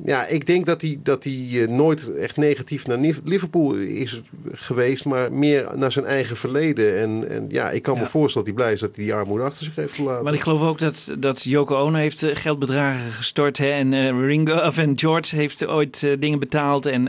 ja, 0.04 0.26
ik 0.26 0.46
denk 0.46 0.66
dat 0.66 0.80
hij, 0.80 0.98
dat 1.02 1.24
hij 1.24 1.48
eh, 1.52 1.68
nooit 1.68 2.14
echt 2.14 2.36
negatief 2.36 2.86
naar 2.86 2.98
Liv- 2.98 3.18
Liverpool 3.24 3.74
is 3.74 4.20
geweest. 4.52 5.04
Maar 5.04 5.32
meer 5.32 5.66
naar 5.74 5.92
zijn 5.92 6.04
eigen 6.04 6.36
verleden. 6.36 6.98
En, 6.98 7.28
en 7.30 7.46
ja, 7.48 7.70
ik 7.70 7.82
kan 7.82 7.98
me 7.98 8.06
voorstellen 8.06 8.46
dat 8.46 8.56
hij 8.56 8.64
blij 8.64 8.72
is 8.74 8.80
dat 8.80 8.96
hij 8.96 9.04
die 9.04 9.14
armoede 9.14 9.44
achter 9.44 9.64
zich 9.64 9.74
heeft 9.76 9.94
gelaten. 9.94 10.24
Maar 10.24 10.34
ik 10.34 10.40
geloof 10.40 10.62
ook 10.62 10.78
dat, 10.78 11.14
dat 11.18 11.42
Yoko 11.42 11.76
Ono 11.76 11.96
heeft 11.96 12.22
eh, 12.22 12.36
geldbedragen 12.36 13.10
gestort. 13.12 13.58
Hè? 13.58 13.66
En, 13.70 13.92
eh, 13.92 14.08
Ringo, 14.26 14.56
of, 14.68 14.78
en 14.78 14.98
George 14.98 15.36
heeft 15.36 15.66
ooit 15.66 16.06
dingen 16.18 16.38
betaald. 16.38 16.86
En 16.86 17.02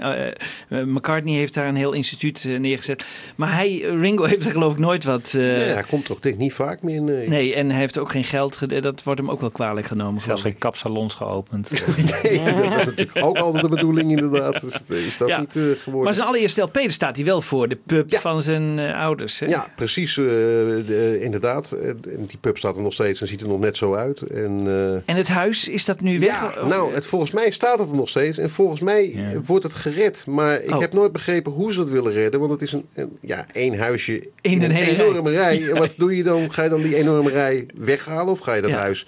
McCartney 0.70 1.34
heeft 1.34 1.54
daar 1.54 1.68
een 1.68 1.76
heel 1.76 1.94
instituut 1.94 2.46
neergezet. 2.58 3.06
Maar 3.36 3.54
hij, 3.56 3.80
Ringo 3.80 4.24
heeft 4.32 4.46
er 4.46 4.52
geloof 4.52 4.74
ik 4.74 4.80
nooit 4.80 5.04
wat... 5.04 5.34
eh, 5.38 5.68
ja, 5.68 5.74
hij 5.74 5.84
komt 5.90 6.06
toch 6.06 6.20
denk 6.20 6.36
ik 6.36 6.42
niet 6.42 6.54
vaak 6.54 6.82
meer. 6.82 7.02
Nee. 7.02 7.28
Nee, 7.28 7.54
en 7.56 7.70
hij 7.70 7.80
heeft 7.80 7.98
ook 7.98 8.12
geen 8.12 8.24
geld. 8.24 8.82
Dat 8.82 9.04
wordt 9.04 9.20
hem 9.20 9.30
ook 9.32 9.40
wel 9.42 9.52
kwalijk 9.52 9.88
genomen. 9.88 10.22
Zelfs 10.22 10.42
geen 10.42 10.58
kapsalons 10.58 11.14
geopend. 11.14 11.72
Nee, 12.24 12.40
dat 12.70 12.76
was 12.86 12.86
natuurlijk 12.96 13.26
ook 13.26 13.38
altijd 13.38 13.64
de 13.64 13.70
bedoeling 13.70 14.12
inderdaad. 14.12 14.62
Dus 14.62 14.74
het 14.74 14.90
is 14.90 15.18
dat 15.18 15.38
niet 15.40 15.56
eh, 15.56 15.64
geworden. 15.64 16.04
Maar 16.04 16.14
zijn 16.14 16.28
allereerste 16.28 16.62
LP 16.62 16.80
staat 16.88 17.16
hij 17.16 17.26
wel 17.26 17.42
voor. 17.42 17.68
De 17.68 17.76
pub 17.86 18.16
van 18.16 18.42
zijn 18.44 18.80
eh, 18.80 19.00
ouders. 19.00 19.40
Hè? 19.40 19.46
Ja, 19.46 19.68
precies. 19.76 20.18
eh, 20.18 20.24
de- 20.26 21.18
inderdaad. 21.22 21.72
En 21.72 22.00
die 22.28 22.38
pub 22.42 22.58
staat 22.58 22.76
er 22.76 22.82
nog 22.82 22.94
steeds 22.94 23.22
en 23.22 23.28
ziet 23.28 23.42
er 23.42 23.48
nog 23.48 23.60
net 23.60 23.78
zo 23.78 23.94
uit. 23.96 24.22
En, 24.22 24.60
En 25.06 25.16
het 25.16 25.28
huis, 25.28 25.68
is 25.68 25.86
dat 25.86 26.02
nu 26.02 26.20
weg? 26.20 26.28
ja, 26.30 26.66
nou, 26.68 26.94
het, 26.94 27.06
volgens 27.06 27.32
mij 27.32 27.52
staat 27.52 27.80
het 27.80 27.90
er 27.90 27.96
nog 27.96 28.10
steeds. 28.10 28.38
En 28.38 28.50
volgens 28.50 28.82
mij 28.82 29.16
wordt 29.46 29.64
het 29.64 29.74
gered. 29.74 30.26
Maar 30.28 30.62
ik 30.64 30.74
Oh. 30.74 30.80
heb 30.80 30.94
nooit 30.94 31.12
begrepen 31.12 31.52
hoe 31.52 31.74
ze 31.74 31.80
het 31.80 31.90
willen 31.90 32.14
redden. 32.14 32.40
Want 32.40 32.52
het 32.52 32.62
is 32.62 32.72
een, 32.72 32.86
een 32.94 33.18
ja, 33.22 33.46
één 33.52 33.78
huisje 33.80 34.14
in, 34.42 34.52
In 34.52 34.64
een 34.64 34.72
enorme 34.72 35.32
rij. 35.32 35.70
En 35.70 35.78
wat 35.78 35.94
doe 35.98 36.18
je 36.18 36.24
dan? 36.24 36.54
Ga 36.54 36.64
je 36.64 36.70
dan 36.70 36.82
die 36.82 36.96
enorme 36.96 37.30
rij 37.30 37.66
weghalen? 37.76 38.32
Of 38.34 38.40
ga 38.40 38.54
je 38.54 38.62
dat 38.62 38.70
Ja. 38.72 38.78
huis... 38.78 39.06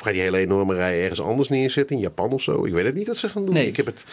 Of 0.00 0.06
ga 0.06 0.12
je 0.12 0.20
die 0.20 0.30
hele 0.30 0.38
enorme 0.38 0.74
rij 0.74 1.02
ergens 1.02 1.20
anders 1.20 1.48
neerzetten? 1.48 1.96
In 1.96 2.02
Japan 2.02 2.32
of 2.32 2.42
zo? 2.42 2.64
Ik 2.64 2.72
weet 2.72 2.84
het 2.84 2.94
niet 2.94 3.06
wat 3.06 3.16
ze 3.16 3.28
gaan 3.28 3.44
doen. 3.44 3.54
Nee. 3.54 3.66
Ik 3.66 3.76
heb 3.76 3.86
het... 3.86 4.04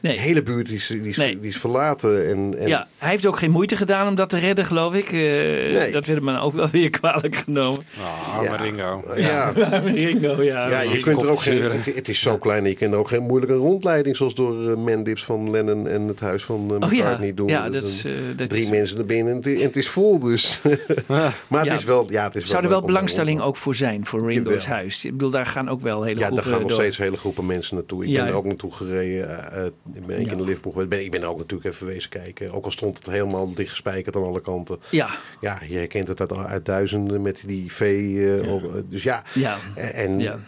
Nee. 0.00 0.14
De 0.14 0.20
hele 0.22 0.42
buurt 0.42 0.66
die 0.66 0.76
is, 0.76 0.86
die 0.86 1.02
is, 1.02 1.16
Nee. 1.16 1.38
die 1.40 1.48
is 1.48 1.56
verlaten. 1.56 2.28
En, 2.28 2.54
en 2.58 2.68
Ja, 2.68 2.86
hij 2.98 3.10
heeft 3.10 3.26
ook 3.26 3.38
geen 3.38 3.50
moeite 3.50 3.76
gedaan 3.76 4.08
om 4.08 4.14
dat 4.14 4.28
te 4.30 4.38
redden, 4.38 4.64
geloof 4.64 4.94
ik. 4.94 5.12
Eh, 5.12 5.92
Dat 5.92 6.06
werd 6.06 6.24
hem 6.24 6.28
ook 6.28 6.52
wel 6.54 6.68
weer 6.70 6.90
kwalijk 6.90 7.36
genomen. 7.36 7.80
Oh, 7.98 8.38
arme 8.38 8.56
Ringo. 8.56 9.04
Ja. 9.16 9.52
Ringo, 9.84 10.42
ja. 10.42 10.68
Ja, 10.70 10.80
je 10.92 11.00
kunt 11.00 11.22
er 11.22 11.30
ook 11.30 11.40
geen, 11.40 11.62
het, 11.62 11.94
het 11.94 12.08
is 12.08 12.20
zo 12.20 12.36
klein, 12.36 12.62
en 12.62 12.68
je 12.68 12.76
kunt 12.76 12.92
er 12.92 12.98
ook 12.98 13.08
geen 13.08 13.22
moeilijke 13.22 13.54
rondleiding 13.54 14.16
zoals 14.16 14.34
door 14.34 14.70
eh, 14.70 14.76
Mendips 14.76 15.24
van 15.24 15.50
Lennon 15.50 15.88
en 15.88 16.02
het 16.08 16.20
huis 16.20 16.44
van 16.44 16.60
uh, 16.80 16.88
Oh 16.88 16.92
ja. 16.92 17.02
McCartney 17.04 17.34
doen. 17.34 17.48
Ja, 17.48 17.68
dat 17.70 17.82
is, 17.82 18.04
dat 18.36 18.48
Drie 18.48 18.62
is- 18.62 18.68
mensen 18.70 18.98
er 18.98 19.06
binnen 19.06 19.32
en 19.32 19.38
het, 19.38 19.46
en 19.60 19.66
het 19.66 19.76
is 19.76 19.88
vol 19.88 20.18
dus. 20.18 20.60
maar 21.06 21.34
het 21.60 21.64
Ja. 21.64 21.72
is 21.74 21.84
wel, 21.84 22.06
ja, 22.10 22.24
het 22.24 22.34
is 22.36 22.44
Zou 22.44 22.62
er 22.62 22.68
wel 22.68 22.82
belangstelling 22.82 23.40
ook 23.40 23.56
voor 23.56 23.74
zijn, 23.74 24.06
voor 24.06 24.26
Ringo's 24.32 24.66
huis? 24.66 25.04
Ik 25.04 25.12
bedoel, 25.12 25.30
daar 25.30 25.46
gaan 25.46 25.68
ook 25.68 25.80
wel 25.80 26.02
hele 26.02 26.20
Ja, 26.20 26.28
daar 26.28 26.28
groepen 26.30 26.50
gaan 26.52 26.60
nog 26.60 26.70
door. 26.70 26.80
steeds 26.80 26.96
hele 26.98 27.16
groepen 27.16 27.46
mensen 27.46 27.74
naartoe. 27.76 28.04
Ik 28.04 28.10
Ja. 28.10 28.22
ben 28.22 28.32
er 28.32 28.36
ook 28.38 28.44
naartoe 28.44 28.72
gereden. 28.72 29.72
Eh, 29.94 30.14
eh, 30.14 30.20
ik 30.20 30.26
ben 30.28 30.38
in 30.38 30.44
Liverpool. 30.44 30.86
Ben, 30.86 31.04
ik 31.04 31.10
ben 31.10 31.24
ook 31.24 31.38
natuurlijk 31.38 31.74
even 31.74 31.86
wezen 31.86 32.10
kijken. 32.10 32.52
Ook 32.52 32.64
al 32.64 32.70
stond 32.70 32.96
het 32.98 33.06
helemaal 33.06 33.54
dichtgespijkerd 33.54 34.16
aan 34.16 34.24
alle 34.24 34.40
kanten. 34.40 34.78
Ja. 34.90 35.08
Ja, 35.40 35.60
je 35.68 35.76
herkent 35.76 36.08
het 36.08 36.20
uit, 36.20 36.32
uit 36.36 36.64
duizenden 36.64 37.22
met 37.22 37.42
die 37.46 37.72
vee. 37.72 38.16
eh, 38.40 38.54
eh, 38.54 38.62
dus 38.88 39.02
ja, 39.02 39.22
Ja. 39.34 39.58
en 39.74 40.18
Ja. 40.18 40.38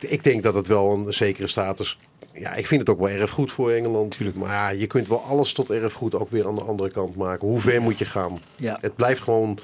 ik 0.00 0.24
denk 0.24 0.42
dat 0.42 0.54
het 0.54 0.66
wel 0.66 0.92
een 0.92 1.14
zekere 1.14 1.46
status... 1.48 1.98
Ja, 2.38 2.54
ik 2.54 2.66
vind 2.66 2.80
het 2.80 2.90
ook 2.90 2.98
wel 2.98 3.08
erfgoed 3.08 3.52
voor 3.52 3.70
Engeland. 3.70 4.04
Natuurlijk. 4.10 4.38
Maar 4.38 4.48
ja, 4.50 4.68
je 4.68 4.86
kunt 4.86 5.08
wel 5.08 5.22
alles 5.22 5.52
tot 5.52 5.70
erfgoed 5.70 6.14
ook 6.14 6.30
weer 6.30 6.46
aan 6.46 6.54
de 6.54 6.60
andere 6.62 6.90
kant 6.90 7.16
maken. 7.16 7.48
Hoe 7.48 7.58
ver 7.60 7.82
moet 7.82 7.98
je 7.98 8.04
gaan? 8.04 8.38
Ja. 8.56 8.78
Het 8.80 8.96
blijft 8.96 9.20
gewoon... 9.20 9.58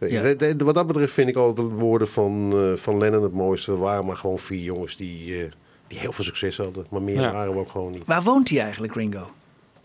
Ja. 0.00 0.34
Wat 0.56 0.74
dat 0.74 0.86
betreft 0.86 1.12
vind 1.12 1.28
ik 1.28 1.36
altijd 1.36 1.68
de 1.68 1.74
woorden 1.74 2.08
van, 2.08 2.52
eh, 2.52 2.76
van 2.76 2.98
Lennon 2.98 3.22
het 3.22 3.32
mooiste. 3.32 3.72
We 3.72 3.78
waren 3.78 4.06
maar 4.06 4.16
gewoon 4.16 4.38
vier 4.38 4.62
jongens 4.62 4.96
die, 4.96 5.42
eh, 5.42 5.50
die 5.88 5.98
heel 5.98 6.12
veel 6.12 6.24
succes 6.24 6.56
hadden. 6.56 6.86
Maar 6.90 7.02
meer 7.02 7.20
Ja. 7.20 7.32
waren 7.32 7.52
we 7.52 7.58
ook 7.58 7.70
gewoon 7.70 7.90
niet. 7.90 8.06
Waar 8.06 8.22
woont 8.22 8.48
hij 8.48 8.60
eigenlijk, 8.60 8.94
Ringo? 8.94 9.30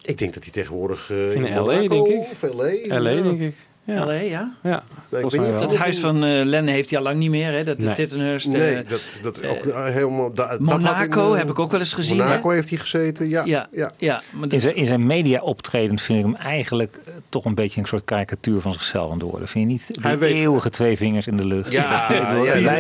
Ik 0.02 0.18
denk 0.18 0.34
dat 0.34 0.44
hij 0.44 0.52
tegenwoordig 0.52 1.12
eh, 1.12 1.34
In 1.36 1.42
LA, 1.44 1.62
Monaco 1.62 1.88
denk 1.88 2.08
ik. 2.08 2.20
Of 2.20 2.42
LA. 2.42 3.00
LA, 3.00 3.10
ja. 3.10 3.22
denk 3.22 3.40
ik. 3.40 3.56
Ja. 3.94 4.06
LA, 4.06 4.12
ja? 4.14 4.54
Ja, 4.64 4.84
volgens 5.10 5.36
weet 5.36 5.50
niet. 5.50 5.60
Dat 5.60 5.76
huis 5.76 6.00
van 6.00 6.24
eh 6.24 6.46
Lennon 6.46 6.68
heeft 6.74 6.90
hij 6.90 7.00
al 7.00 7.06
lang 7.06 7.18
niet 7.18 7.30
meer, 7.30 7.52
hè? 7.52 7.64
Dat 7.64 7.78
de 7.80 7.86
Nee. 7.86 7.96
Tittenhurst. 7.96 8.46
eh, 8.46 8.52
Nee, 8.52 8.84
dat, 8.84 9.20
dat 9.22 9.40
is 9.44 9.50
ook 9.50 9.66
eh, 9.66 9.84
helemaal... 9.86 10.34
da- 10.34 10.48
dat 10.48 10.60
Monaco 10.60 11.32
eh, 11.34 11.38
heb 11.40 11.50
ik 11.50 11.60
ook 11.60 11.72
wel 11.72 11.80
eens 11.80 11.94
gezien, 11.94 12.18
Monaco 12.18 12.50
hè? 12.50 12.56
heeft 12.56 12.70
hij 12.70 12.78
gezeten, 12.78 13.30
ja. 13.30 13.42
Ja, 13.46 13.68
ja. 13.72 13.92
ja. 13.98 14.22
maar 14.32 14.42
dat- 14.42 14.52
In 14.52 14.62
zijn, 14.62 14.76
in 14.76 14.86
zijn 14.86 15.06
media 15.06 15.40
optredend 15.42 16.02
vind 16.02 16.20
ik 16.20 16.26
hem 16.26 16.36
eigenlijk 16.36 17.00
eh, 17.06 17.14
toch 17.30 17.46
een 17.46 17.56
beetje 17.56 17.82
een 17.82 17.88
soort 17.88 18.04
karikatuur 18.06 18.62
van 18.62 18.74
zichzelf 18.74 19.12
aan 19.12 19.18
het 19.20 19.30
worden. 19.30 19.48
Vind 19.48 19.66
je 19.68 19.72
niet? 19.72 19.88
Die 19.88 20.02
Hij 20.02 20.18
weet- 20.18 20.34
eeuwige 20.34 20.70
twee 20.70 20.98
vingers 20.98 21.28
in 21.28 21.38
de 21.38 21.46
lucht. 21.46 21.72
Ja, 21.72 22.10
Ik 22.12 22.46
ja, 22.46 22.56
ja, 22.56 22.70
hij- 22.70 22.80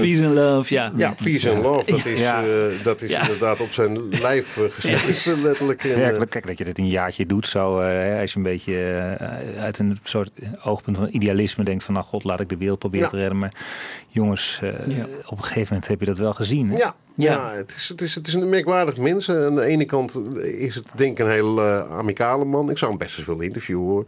Peace 0.00 0.24
and 0.26 0.34
love, 0.34 0.74
ja. 0.74 0.92
Ja, 0.96 1.14
peace 1.22 1.50
and 1.50 1.62
love. 1.62 1.90
Dat 1.90 2.04
is, 2.06 2.20
Ja. 2.20 2.42
eh, 2.42 2.48
dat 2.82 3.02
is 3.02 3.10
Ja. 3.10 3.20
inderdaad 3.20 3.60
op 3.60 3.72
zijn 3.72 4.08
lijf 4.08 4.56
uh, 4.56 4.64
geschreven, 4.70 5.42
letterlijk. 5.42 5.84
Eh, 5.84 5.94
Werkelijk, 5.94 6.30
kijk 6.30 6.46
dat 6.46 6.58
je 6.58 6.64
dit 6.64 6.78
een 6.78 6.88
jaartje 6.88 7.26
doet, 7.26 7.46
zo 7.46 7.80
eh, 7.80 8.20
als 8.20 8.30
je 8.32 8.36
een 8.36 8.42
beetje 8.42 8.76
eh, 9.18 9.62
uit 9.62 9.78
een 9.78 9.98
soort 10.02 10.30
oogpunt 10.62 10.96
van 10.96 11.08
idealisme 11.10 11.64
denkt 11.64 11.84
van, 11.84 11.94
nou 11.94 12.06
god, 12.06 12.24
laat 12.24 12.40
ik 12.40 12.48
de 12.48 12.56
wereld 12.56 12.78
proberen 12.78 13.04
Ja. 13.06 13.10
te 13.12 13.16
redden. 13.18 13.38
Maar 13.38 13.52
jongens, 14.08 14.58
eh, 14.62 14.96
Ja. 14.96 15.06
op 15.26 15.36
een 15.38 15.44
gegeven 15.44 15.66
moment 15.68 15.88
heb 15.88 16.00
je 16.00 16.06
dat 16.06 16.18
wel 16.18 16.34
gezien. 16.34 16.70
Hè? 16.70 16.76
Ja, 16.76 16.94
ja. 17.20 17.32
Ja. 17.32 17.52
het, 17.54 17.74
is, 17.76 17.88
het, 17.88 18.00
is, 18.00 18.14
het 18.14 18.26
is 18.26 18.34
een 18.34 18.48
merkwaardig 18.48 18.96
mens. 18.96 19.30
Aan 19.30 19.54
de 19.54 19.64
ene 19.64 19.84
kant 19.84 20.20
is 20.42 20.74
het 20.74 20.84
denk 20.94 21.18
ik 21.18 21.24
een 21.26 21.30
heel 21.32 21.60
eh, 21.62 21.90
amicale 21.98 22.44
man. 22.44 22.70
Ik 22.70 22.78
zou 22.78 22.90
hem 22.90 23.00
best 23.00 23.18
eens 23.18 23.26
willen 23.26 23.44
interviewen 23.44 23.84
hoor. 23.86 24.04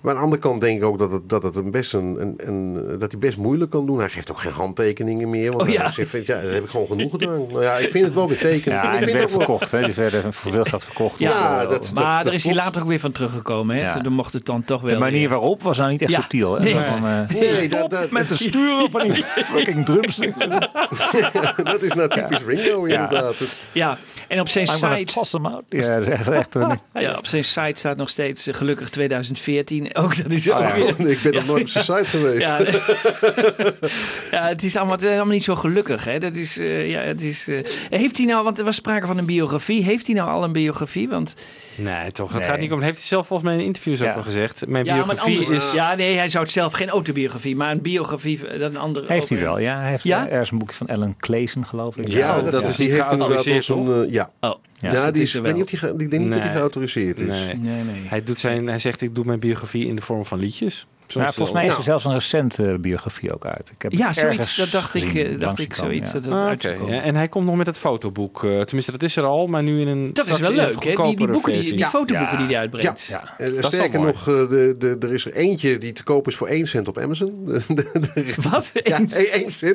Maar 0.00 0.12
aan 0.14 0.18
de 0.18 0.24
andere 0.24 0.42
kant 0.42 0.60
denk 0.60 0.78
ik 0.78 0.84
ook 0.84 0.98
dat, 0.98 1.10
het, 1.12 1.28
dat, 1.28 1.42
het 1.42 1.56
een 1.56 1.70
best 1.70 1.92
een, 1.92 2.16
een, 2.20 2.34
een- 2.46 2.98
dat 2.98 3.10
hij 3.10 3.20
best 3.20 3.36
moeilijk 3.36 3.70
kan 3.70 3.86
doen. 3.86 3.98
Hij 3.98 4.08
geeft 4.08 4.30
ook 4.30 4.38
geen 4.38 4.52
handtekeningen 4.52 5.30
meer. 5.30 5.50
Want 5.52 5.62
Oh, 5.62 5.68
ja. 5.68 5.82
hij 5.82 6.04
zegt, 6.04 6.26
ja, 6.26 6.40
dat 6.40 6.52
heb 6.52 6.64
ik 6.64 6.70
gewoon 6.70 6.86
genoeg 6.86 7.10
gedaan. 7.10 7.46
Nou 7.48 7.62
ja, 7.62 7.76
ik 7.76 7.90
vind 7.90 8.04
het 8.04 8.14
wel 8.14 8.26
betekend. 8.26 8.64
Ja, 8.64 8.92
ik 8.92 9.02
vind 9.02 9.16
werd 9.16 9.30
wel- 9.30 9.38
verkocht. 9.38 9.70
Hè? 9.70 9.84
Die 9.84 9.94
werden 9.94 10.32
voor 10.32 10.52
veel 10.52 10.64
geld 10.64 10.84
verkocht. 10.84 11.18
Ja, 11.18 11.60
Dus, 11.66 11.68
dat- 11.70 11.92
maar 11.94 12.18
dat 12.18 12.26
er 12.26 12.34
is 12.34 12.44
hij 12.44 12.54
later 12.54 12.82
ook 12.82 12.88
weer 12.88 13.00
van 13.00 13.12
teruggekomen, 13.12 13.76
hè? 13.76 13.82
Ja. 13.82 13.98
Dan 14.00 14.12
mocht 14.12 14.32
het 14.32 14.44
dan 14.46 14.64
toch 14.64 14.80
wel 14.80 14.90
de 14.90 14.98
manier 14.98 15.18
weer. 15.18 15.28
waarop 15.28 15.62
was 15.62 15.78
nou 15.78 15.90
niet 15.90 16.02
echt 16.02 16.10
Ja. 16.10 16.20
subtiel. 16.20 16.54
Hè? 16.54 16.62
Nee. 16.62 16.72
Zo 16.74 16.80
van, 16.80 17.06
eh, 17.06 17.28
Nee, 17.58 17.68
dat, 17.68 17.90
dat, 17.90 18.10
met 18.10 18.28
de 18.28 18.36
sturen 18.48 18.90
van 18.90 19.02
die 19.02 19.14
fucking 19.22 19.84
drumstick. 19.84 20.34
dat 21.64 21.82
is 21.82 21.92
nou 21.94 22.08
typisch 22.08 22.42
Ringo 22.56 22.84
inderdaad. 22.84 23.38
Het- 23.38 23.60
Ja, 23.72 23.98
en 24.28 24.40
op 24.40 24.48
zijn 24.48 24.66
site... 24.66 25.04
toss 25.04 25.30
them 25.30 25.46
out. 25.46 25.62
Ja, 25.68 26.00
dat 26.00 26.08
is 26.20 26.26
echt, 26.28 26.54
Ja, 26.94 27.12
op 27.18 27.26
zijn 27.26 27.44
site 27.44 27.72
staat 27.74 27.96
nog 27.96 28.08
steeds 28.08 28.46
eh, 28.46 28.54
gelukkig 28.54 28.90
2014. 28.90 29.88
Ook 29.96 30.16
dat 30.22 30.30
is 30.32 30.50
ook 30.50 30.58
ja. 30.58 30.74
weer... 30.74 31.08
ik 31.10 31.22
ben 31.22 31.32
nog 31.34 31.46
nooit 31.46 31.62
op 31.62 31.68
zijn 31.68 31.84
site 31.84 32.04
geweest. 32.04 32.46
Ja, 32.46 32.58
ja, 34.38 34.48
het 34.48 34.62
is 34.62 34.76
allemaal, 34.76 34.94
het 34.94 35.04
is 35.04 35.10
allemaal 35.10 35.26
niet 35.34 35.44
zo 35.44 35.54
gelukkig. 35.56 36.04
Hè? 36.04 36.18
Dat 36.18 36.34
is, 36.34 36.58
eh, 36.58 36.90
ja, 36.90 37.00
het 37.00 37.22
is, 37.22 37.48
eh, 37.48 37.58
heeft 37.90 38.16
hij 38.16 38.26
nou, 38.26 38.44
want 38.44 38.58
er 38.58 38.64
was 38.64 38.76
sprake 38.76 39.06
van 39.06 39.18
een 39.18 39.26
biografie. 39.26 39.84
Heeft 39.84 40.06
hij 40.06 40.14
nou 40.16 40.30
al 40.30 40.44
een 40.44 40.52
biografie? 40.52 41.08
Want 41.08 41.34
Nee, 41.78 42.12
toch. 42.12 42.30
Dat 42.32 42.40
Nee. 42.40 42.50
gaat 42.50 42.58
niet 42.58 42.70
om. 42.70 42.76
Dat 42.76 42.84
heeft 42.86 42.98
hij 42.98 43.06
zelf 43.06 43.26
volgens 43.26 43.48
mij 43.48 43.58
in 43.58 43.64
interviews 43.64 44.02
ook 44.02 44.14
al 44.16 44.22
gezegd. 44.22 44.66
Mijn 44.66 44.84
ja, 44.84 44.90
maar 44.90 45.00
een 45.00 45.06
biografie 45.06 45.38
andere- 45.38 45.56
is... 45.56 45.72
ja, 45.72 45.94
nee, 45.94 46.16
hij 46.16 46.28
zou 46.28 46.44
het 46.44 46.52
zelf 46.52 46.72
geen 46.72 46.88
autobiografie, 46.88 47.56
maar 47.56 47.70
een 47.70 47.82
biografie 47.82 48.40
dat 48.58 48.70
een 48.70 48.76
andere. 48.76 49.06
Heeft 49.12 49.28
hij 49.28 49.38
wel, 49.40 49.58
ja. 49.58 49.80
Hij 49.80 49.90
heeft 49.90 50.02
Ja? 50.02 50.28
er 50.28 50.40
is 50.40 50.50
een 50.50 50.58
boekje 50.58 50.76
van 50.76 50.88
Ellen 50.88 51.14
Clayson, 51.18 51.66
geloof 51.66 51.96
ik. 51.96 52.08
Ja, 52.08 52.40
Oh, 52.46 52.52
dat 52.52 52.68
is 52.68 52.76
niet 52.78 52.92
geautoriseerd, 52.92 53.64
zo'n, 53.64 54.04
eh, 54.04 54.12
ja. 54.12 54.30
Oh, 54.40 54.54
Ja, 54.80 54.90
dus 54.90 55.12
die 55.12 55.22
is 55.22 55.34
ik 55.34 55.42
weet 55.42 55.54
niet 55.54 55.70
wel. 55.70 55.80
of 55.80 55.90
die, 55.90 55.98
ge- 55.98 56.04
ik 56.04 56.10
denk 56.10 56.22
niet 56.22 56.32
dat 56.32 56.42
Nee. 56.42 56.50
geautoriseerd 56.52 57.20
is. 57.20 57.26
Nee. 57.28 57.54
Nee, 57.56 57.82
nee. 57.82 58.02
Hij, 58.06 58.22
doet 58.22 58.38
zijn, 58.38 58.66
hij 58.66 58.78
zegt, 58.78 59.00
ik 59.02 59.14
doe 59.14 59.24
mijn 59.24 59.38
biografie 59.38 59.86
in 59.86 59.96
de 59.96 60.02
vorm 60.02 60.24
van 60.24 60.38
liedjes. 60.38 60.86
Nou, 61.14 61.32
volgens 61.32 61.52
mij 61.56 61.66
is 61.66 61.76
er 61.76 61.82
zelfs 61.82 62.04
een 62.04 62.12
recente 62.12 62.78
biografie 62.80 63.34
ook 63.34 63.46
uit. 63.46 63.70
Ik 63.74 63.82
heb 63.82 63.92
Ja, 63.92 64.06
het 64.06 64.16
zoiets. 64.16 64.38
ergens 64.38 64.56
Dat 64.56 64.70
dacht 64.82 64.94
ik, 64.94 65.14
eh, 65.14 65.38
dacht 65.40 65.58
ik 65.58 65.74
zoiets. 65.74 66.12
ja. 66.12 66.18
Dat 66.18 66.24
het 66.24 66.66
Ah. 66.66 66.88
Ja, 66.88 67.02
en 67.02 67.14
hij 67.14 67.28
komt 67.28 67.46
nog 67.46 67.56
met 67.56 67.66
het 67.66 67.78
fotoboek. 67.78 68.44
eh, 68.44 68.60
tenminste, 68.60 68.90
dat 68.90 69.02
is 69.02 69.16
er 69.16 69.24
al, 69.24 69.46
maar 69.46 69.62
nu 69.62 69.80
in 69.80 69.86
een. 69.88 70.10
Dat 70.12 70.26
is 70.26 70.38
wel 70.38 70.50
leuk, 70.52 70.84
hè? 70.84 70.94
Die, 70.94 71.16
die, 71.16 71.28
boeken, 71.28 71.52
die, 71.60 71.74
die 71.76 71.84
fotoboeken 71.86 72.36
die 72.36 72.46
hij 72.46 72.56
uitbrengt. 72.56 73.06
Ja, 73.06 73.34
eh, 73.38 73.46
Dat 73.46 73.58
is 73.58 73.66
sterker 73.66 74.00
nog, 74.00 74.28
eh, 74.28 74.34
de, 74.48 74.74
de, 74.78 74.96
er 75.00 75.12
is 75.12 75.24
er 75.26 75.32
eentje 75.34 75.78
die 75.78 75.92
te 75.92 76.02
koop 76.02 76.26
is 76.28 76.36
voor 76.36 76.48
1 76.48 76.66
cent 76.66 76.88
op 76.88 76.98
Amazon. 76.98 77.44
De- 77.68 78.34
Wat? 78.50 78.70
Ja, 78.84 78.98
1 79.32 79.50
cent. 79.50 79.72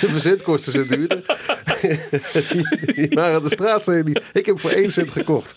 De 0.00 0.08
verzendkosten 0.10 0.72
zijn 0.72 0.86
duurder. 0.86 1.22
waren 3.14 3.34
aan 3.34 3.42
de 3.42 3.48
straat, 3.48 3.84
zei 3.84 4.02
die. 4.02 4.20
Ik 4.32 4.46
heb 4.46 4.60
voor 4.60 4.70
1 4.70 4.92
cent 4.92 5.10
gekocht. 5.10 5.56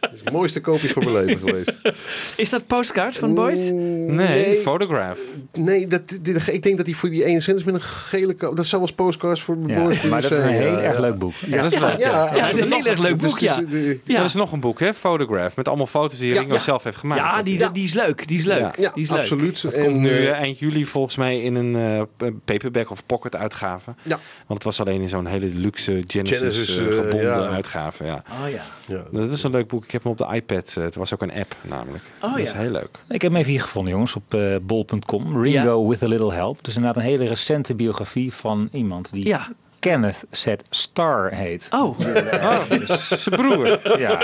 Dat 0.00 0.12
is 0.12 0.22
de 0.22 0.30
mooiste 0.30 0.60
koopje 0.60 0.88
van 0.88 1.04
mijn 1.12 1.24
leven 1.24 1.48
geweest. 1.48 1.80
Is 2.36 2.50
dat 2.50 2.66
postcard 2.66 3.16
van 3.16 3.34
Boys? 3.34 3.70
Nee, 3.70 4.55
Nee. 4.56 4.64
Photograph. 4.64 5.18
Nee, 5.52 5.86
dat, 5.86 6.16
dit- 6.20 6.46
ik 6.46 6.62
denk 6.62 6.76
dat 6.76 6.86
die 6.86 6.96
voor 6.96 7.10
die 7.10 7.24
1 7.24 7.42
cent 7.42 7.58
is 7.58 7.64
met 7.64 7.74
een 7.74 7.80
gele... 7.80 8.36
Dat 8.54 8.66
zou 8.66 8.82
als 8.82 8.92
postcards 8.92 9.42
voor 9.42 9.56
Ja, 9.66 9.80
Boris 9.82 10.02
maar 10.02 10.22
dat 10.22 10.30
is 10.30 10.38
een 10.38 10.44
heel 10.48 10.78
erg 10.80 10.98
leuk 10.98 11.18
boek. 11.18 11.32
Ja, 11.34 11.62
dat 11.62 11.72
is 11.72 11.78
leuk, 11.78 11.98
Ja, 11.98 12.30
is 12.48 12.56
een 12.60 12.72
heel 12.72 12.84
erg 12.86 12.98
leuk 13.00 13.16
boek, 13.16 13.38
ja. 13.38 13.62
eh, 13.72 13.88
Ja. 14.04 14.18
Er 14.18 14.24
is 14.24 14.34
nog 14.34 14.52
een 14.52 14.60
boek, 14.60 14.80
hè? 14.80 14.94
Photograph. 14.94 15.56
Met 15.56 15.68
allemaal 15.68 15.86
foto's 15.86 16.18
die 16.18 16.32
Ringo 16.32 16.54
ja. 16.54 16.60
zelf 16.60 16.84
heeft 16.84 16.96
gemaakt. 16.96 17.20
Ja, 17.20 17.42
die, 17.42 17.70
die 17.72 17.84
is 17.84 17.94
leuk. 17.94 18.28
Die 18.28 18.38
is 18.38 18.44
leuk. 18.44 18.76
Die 18.76 19.02
is 19.02 19.08
leuk. 19.10 19.18
absoluut. 19.18 19.62
Dat 19.62 19.72
En, 19.72 19.84
komt 19.84 19.96
nu 20.00 20.08
eh, 20.08 20.26
eh, 20.28 20.32
eind 20.32 20.58
juli 20.58 20.84
volgens 20.84 21.16
mij 21.16 21.40
in 21.40 21.54
een 21.54 21.76
eh, 22.18 22.28
paperback 22.44 22.90
of 22.90 23.06
pocket 23.06 23.36
uitgave. 23.36 23.94
Ja. 24.02 24.18
Want 24.46 24.62
het 24.62 24.62
was 24.64 24.80
alleen 24.80 25.00
in 25.00 25.08
zo'n 25.08 25.26
hele 25.26 25.46
luxe 25.46 26.02
Genesis, 26.06 26.38
Genesis, 26.38 26.78
eh, 26.78 26.86
eh, 26.86 26.94
gebonden 26.94 27.20
ja. 27.22 27.48
uitgave. 27.48 28.04
Ja. 28.04 28.22
Oh 28.42 28.50
ja. 28.50 28.62
ja. 28.86 29.02
Dat 29.12 29.30
is 29.30 29.42
een 29.42 29.50
leuk 29.50 29.68
boek. 29.68 29.84
Ik 29.84 29.90
heb 29.90 30.02
hem 30.02 30.12
op 30.12 30.18
de 30.18 30.26
iPad. 30.34 30.74
eh, 30.76 30.84
Het 30.84 30.94
was 30.94 31.14
ook 31.14 31.22
een 31.22 31.32
app 31.32 31.54
namelijk. 31.62 32.04
Oh, 32.20 32.30
dat 32.30 32.38
is 32.40 32.52
heel 32.52 32.70
leuk. 32.70 32.88
Ik 33.08 33.22
heb 33.22 33.30
hem 33.30 33.40
even 33.40 33.50
hier 33.52 33.60
gevonden, 33.60 33.92
jongens, 33.92 34.14
op 34.14 34.34
eh, 34.34 34.40
bol.com. 34.62 35.42
Ringo 35.42 35.88
with 35.88 36.02
a 36.02 36.06
little 36.08 36.32
help. 36.32 36.64
Dus 36.64 36.76
inderdaad 36.76 37.02
een 37.02 37.08
hele 37.08 37.26
recente 37.26 37.74
biografie 37.74 38.32
van 38.32 38.68
iemand 38.72 39.12
die 39.12 39.26
Ja. 39.26 39.48
Kenneth 39.78 40.24
Set 40.30 40.62
Star 40.70 41.32
heet. 41.32 41.68
Oh, 41.70 41.98
Oh, 42.32 42.60
zijn 43.16 43.34
broer. 43.36 43.98
Ja. 44.00 44.18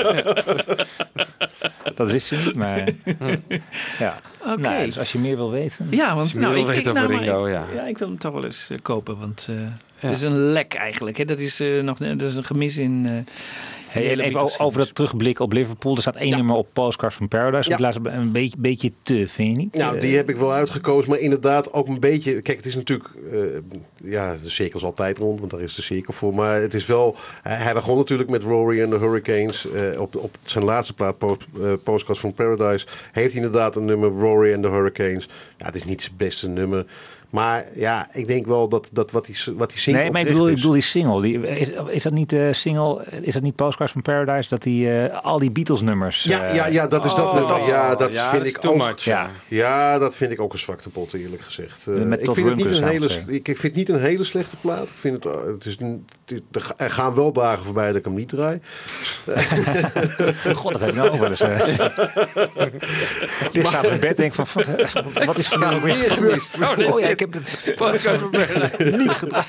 dat 1.94 2.10
wist 2.10 2.26
ze 2.26 2.34
niet, 2.36 2.54
maar... 2.54 2.88
ja. 3.98 4.16
Oké. 4.46 4.56
Nou, 4.60 4.86
dus 4.86 4.98
als 4.98 5.12
je 5.12 5.18
meer 5.18 5.36
wil 5.36 5.50
weten... 5.50 5.86
ja, 5.90 6.14
want 6.16 6.30
je 6.30 6.38
nou, 6.38 6.52
meer 6.52 6.60
ik, 6.60 6.66
wil 6.68 6.76
ik, 6.78 6.84
weten 6.84 6.94
nou, 7.08 7.16
Ringo, 7.16 7.44
ik- 7.44 7.52
ja. 7.52 7.64
ja, 7.74 7.82
ik 7.86 7.98
wil 7.98 8.08
hem 8.08 8.18
toch 8.18 8.32
wel 8.32 8.44
eens 8.44 8.68
eh, 8.70 8.78
kopen, 8.82 9.18
want 9.18 9.46
eh 9.50 9.56
het 9.96 10.12
is 10.16 10.22
een 10.22 10.38
lek 10.52 10.74
eigenlijk. 10.74 11.16
Hè? 11.16 11.24
Dat 11.24 11.38
is 11.38 11.60
eh, 11.60 11.80
nog 11.82 11.98
dat 11.98 12.22
is 12.22 12.34
een 12.34 12.44
gemis 12.44 12.76
in. 12.76 13.26
Eh, 13.94 14.06
Hey, 14.16 14.18
even 14.18 14.60
over 14.60 14.78
dat 14.78 14.94
terugblik 14.94 15.38
op 15.40 15.52
Liverpool. 15.52 15.94
Er 15.94 16.00
staat 16.00 16.16
één 16.16 16.36
nummer 16.36 16.56
op 16.56 16.68
Postcards 16.72 17.16
from 17.16 17.28
Paradise. 17.28 17.70
Ja. 17.78 17.92
Een 18.02 18.32
beetje, 18.32 18.56
beetje 18.58 18.92
te, 19.02 19.28
vind 19.28 19.50
je 19.50 19.56
niet? 19.56 19.74
Nou, 19.74 19.94
Eh, 19.96 20.00
die 20.02 20.16
heb 20.16 20.28
ik 20.30 20.36
wel 20.36 20.52
uitgekozen, 20.52 21.10
maar 21.10 21.18
inderdaad 21.18 21.72
ook 21.72 21.86
een 21.88 22.00
beetje. 22.00 22.40
Kijk, 22.42 22.56
het 22.56 22.66
is 22.66 22.74
natuurlijk. 22.74 23.08
eh, 23.32 23.38
ja, 24.04 24.36
de 24.42 24.50
cirkel 24.50 24.78
is 24.78 24.84
altijd 24.84 25.18
rond, 25.18 25.38
want 25.38 25.50
daar 25.50 25.60
is 25.60 25.74
de 25.74 25.82
cirkel 25.82 26.12
voor. 26.12 26.34
Maar 26.34 26.60
het 26.60 26.74
is 26.74 26.86
wel. 26.86 27.16
Hij 27.42 27.74
begon 27.74 27.96
natuurlijk 27.96 28.30
met 28.30 28.42
Rory 28.42 28.80
en 28.82 28.90
de 28.90 28.98
Hurricanes. 28.98 29.70
eh, 29.70 30.00
op, 30.00 30.16
op 30.16 30.36
zijn 30.44 30.64
laatste 30.64 30.92
plaat, 30.94 31.18
Post, 31.18 31.40
eh, 31.62 31.72
Postcards 31.82 32.20
from 32.20 32.34
Paradise, 32.34 32.86
heeft 33.12 33.32
hij 33.34 33.42
inderdaad 33.42 33.76
een 33.76 33.84
nummer 33.84 34.10
Rory 34.10 34.52
en 34.52 34.62
de 34.62 34.68
Hurricanes. 34.68 35.28
Ja, 35.56 35.66
het 35.66 35.74
is 35.74 35.84
niet 35.84 36.02
zijn 36.02 36.14
beste 36.16 36.48
nummer. 36.48 36.86
Maar 37.32 37.64
ja, 37.74 38.08
ik 38.12 38.26
denk 38.26 38.46
wel 38.46 38.68
dat, 38.68 38.88
dat 38.92 39.10
wat 39.10 39.26
hij 39.26 39.54
wat 39.56 39.70
die 39.70 39.78
zingt 39.78 40.00
Nee, 40.00 40.10
maar 40.10 40.20
ik 40.20 40.26
bedoel, 40.26 40.48
ik 40.48 40.54
bedoel 40.54 40.72
die 40.72 40.82
single. 40.82 41.20
Die, 41.22 41.40
is, 41.48 41.68
is 41.88 42.02
dat 42.02 42.12
niet 42.12 42.30
de 42.30 42.52
single? 42.52 43.04
Is 43.20 43.34
dat 43.34 43.42
niet 43.42 43.56
Postcards 43.56 43.92
from 43.92 44.02
Paradise? 44.02 44.48
Dat 44.48 44.62
die 44.62 45.00
eh, 45.08 45.24
al 45.24 45.38
die 45.38 45.50
Beatles 45.50 45.80
nummers. 45.80 46.22
Ja, 46.22 46.52
ja, 46.54 46.66
ja, 46.66 46.86
dat 46.86 47.04
is 47.04 47.14
dat 47.14 47.26
Oh, 47.26 47.34
nummer. 47.34 47.66
Ja, 47.68 47.94
dat 47.94 48.14
ja, 48.14 48.30
vind 48.30 48.42
dat 48.44 48.54
ik 48.54 48.58
too 48.60 48.72
ook. 48.72 48.78
much, 48.78 49.00
ja. 49.04 49.30
Ja, 49.48 49.98
dat 49.98 50.16
vind 50.16 50.32
ik 50.32 50.40
ook 50.40 50.52
een 50.52 50.58
zwakte 50.58 50.88
pot, 50.88 51.12
eerlijk 51.12 51.42
gezegd. 51.42 51.86
Eh, 51.86 51.94
Met 51.94 52.18
ik, 52.28 52.30
vind 52.34 52.48
het 52.48 52.56
niet 52.56 52.70
een 52.76 52.84
hele, 52.88 53.08
ik, 53.26 53.48
ik 53.48 53.58
vind 53.58 53.62
het 53.62 53.74
niet 53.74 53.88
een 53.88 54.00
hele 54.00 54.24
slechte 54.24 54.56
plaat. 54.56 54.88
Ik 54.88 54.94
vind 54.96 55.24
het, 55.24 55.34
eh, 55.34 55.40
het 55.46 55.64
is, 55.64 55.76
een- 55.80 56.06
het 56.26 56.42
er 56.52 56.60
ga- 56.60 56.88
gaan 56.88 57.14
wel 57.14 57.32
dagen 57.32 57.64
voorbij 57.64 57.86
dat 57.86 57.96
ik 57.96 58.04
hem 58.04 58.14
niet 58.14 58.28
draai. 58.28 58.60
God, 60.54 60.72
dat 60.72 60.80
heb 60.80 60.88
ik 60.88 60.94
nou 60.94 61.10
ook 61.10 61.18
wel 61.20 61.30
eens. 61.30 61.40
eh. 61.40 61.66
Ligt 63.52 63.68
s'avonds 63.68 63.94
in 63.94 64.00
bed 64.00 64.08
en 64.08 64.14
denk 64.16 64.34
van, 64.34 64.46
wat, 64.54 65.24
wat 65.26 65.38
is 65.38 65.48
vandaag 65.48 65.80
weer 65.80 65.94
gemist? 66.10 66.60
Oh 66.78 67.00
ja, 67.00 67.06
ik 67.06 67.18
heb 67.22 67.32
het 67.32 68.96
niet 68.98 69.10
gedaan. 69.12 69.44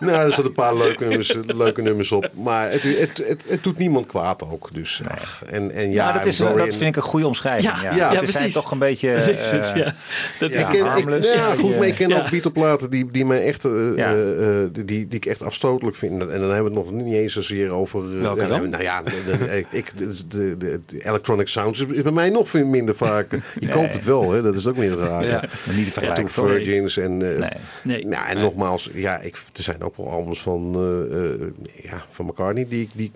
nou, 0.00 0.12
er 0.16 0.24
zitten 0.26 0.44
een 0.44 0.52
paar 0.52 0.76
leuke 0.76 1.04
nummers, 1.04 1.36
leuke 1.46 1.82
nummers 1.82 2.12
op. 2.12 2.28
Maar 2.34 2.70
het, 2.70 2.82
het, 2.82 3.22
het, 3.26 3.44
het 3.48 3.62
doet 3.62 3.78
niemand 3.78 4.06
kwaad 4.06 4.42
ook. 4.50 4.68
Dus, 4.72 5.00
ach, 5.08 5.42
en, 5.50 5.70
en 5.70 5.90
ja, 5.92 6.06
Ja, 6.08 6.12
dat, 6.12 6.26
is, 6.26 6.36
dat 6.36 6.56
vind 6.76 6.80
ik 6.80 6.96
een 6.96 7.02
goede 7.02 7.26
omschrijving. 7.26 7.80
Ja, 7.80 7.94
Ja, 7.94 8.12
ja, 8.12 8.20
het 8.20 8.30
zijn 8.30 8.50
toch 8.50 8.70
een 8.70 8.78
beetje 8.78 9.12
Dat 9.14 9.28
is 9.28 9.50
het, 9.50 9.70
eh, 9.72 9.76
ja. 9.76 9.94
Dat 10.38 10.50
Ik 10.50 10.56
is 10.56 10.66
ken, 10.66 10.74
ik, 10.74 10.82
harmless. 10.82 11.32
ja, 11.34 11.54
goed, 11.54 11.78
maar 11.78 11.86
ik 11.86 11.94
ken 11.94 12.08
Ja. 12.08 12.18
ook 12.18 12.30
Beatle-platen 12.30 12.90
die, 12.90 13.06
die 13.10 13.24
mij 13.24 13.42
echt, 13.46 13.64
eh, 13.64 13.72
Ja. 13.96 14.12
eh, 14.14 14.60
eh, 14.62 14.68
die, 14.72 14.84
die 14.84 15.06
ik 15.08 15.26
echt 15.26 15.42
afstotelijk 15.42 15.96
vind. 15.96 16.20
En 16.20 16.40
dan 16.40 16.50
hebben 16.50 16.72
we 16.72 16.78
het 16.78 16.88
nog 16.88 16.90
niet 17.04 17.14
eens 17.14 17.32
zozeer 17.32 17.70
over... 17.70 18.00
eh, 18.16 18.20
Welke 18.20 18.40
ja, 18.42 18.48
dan? 18.48 18.70
Nou 18.70 18.82
ja, 18.82 19.02
de, 19.02 19.10
de- 19.38 19.64
ik, 19.70 19.92
de, 20.28 20.56
de, 20.58 20.80
Electronic 20.98 21.48
Sounds 21.48 21.86
is, 21.90 22.02
bij 22.02 22.12
mij 22.12 22.30
nog 22.30 22.48
veel 22.48 22.66
minder 22.66 22.94
vaak. 22.94 23.38
Je 23.60 23.68
koopt 23.68 23.92
het 23.92 24.04
wel, 24.04 24.30
hè, 24.32 24.42
dat 24.42 24.56
is 24.56 24.66
ook 24.68 24.76
niet 24.76 24.92
raar. 24.98 25.24
Ja. 25.24 25.30
Ja. 25.30 25.40
niet 25.40 25.92
te 25.94 26.00
En 26.00 26.28
vergelijken. 26.28 26.28
En... 26.76 27.32
eh, 27.32 27.38
Nee. 27.38 27.50
Nee. 27.82 28.06
Nou, 28.06 28.26
en 28.26 28.40
nogmaals, 28.40 28.90
ja, 28.94 29.18
ik, 29.20 29.36
er 29.56 29.62
zijn 29.62 29.82
ook 29.82 29.96
wel 29.96 30.10
albums 30.10 30.40
van, 30.42 30.74
eh, 30.74 31.24
eh, 31.24 31.40
ja, 31.82 32.04
van 32.10 32.26
McCartney 32.26 32.66
die, 32.68 32.82
ik- 32.82 32.90
die 32.94 33.12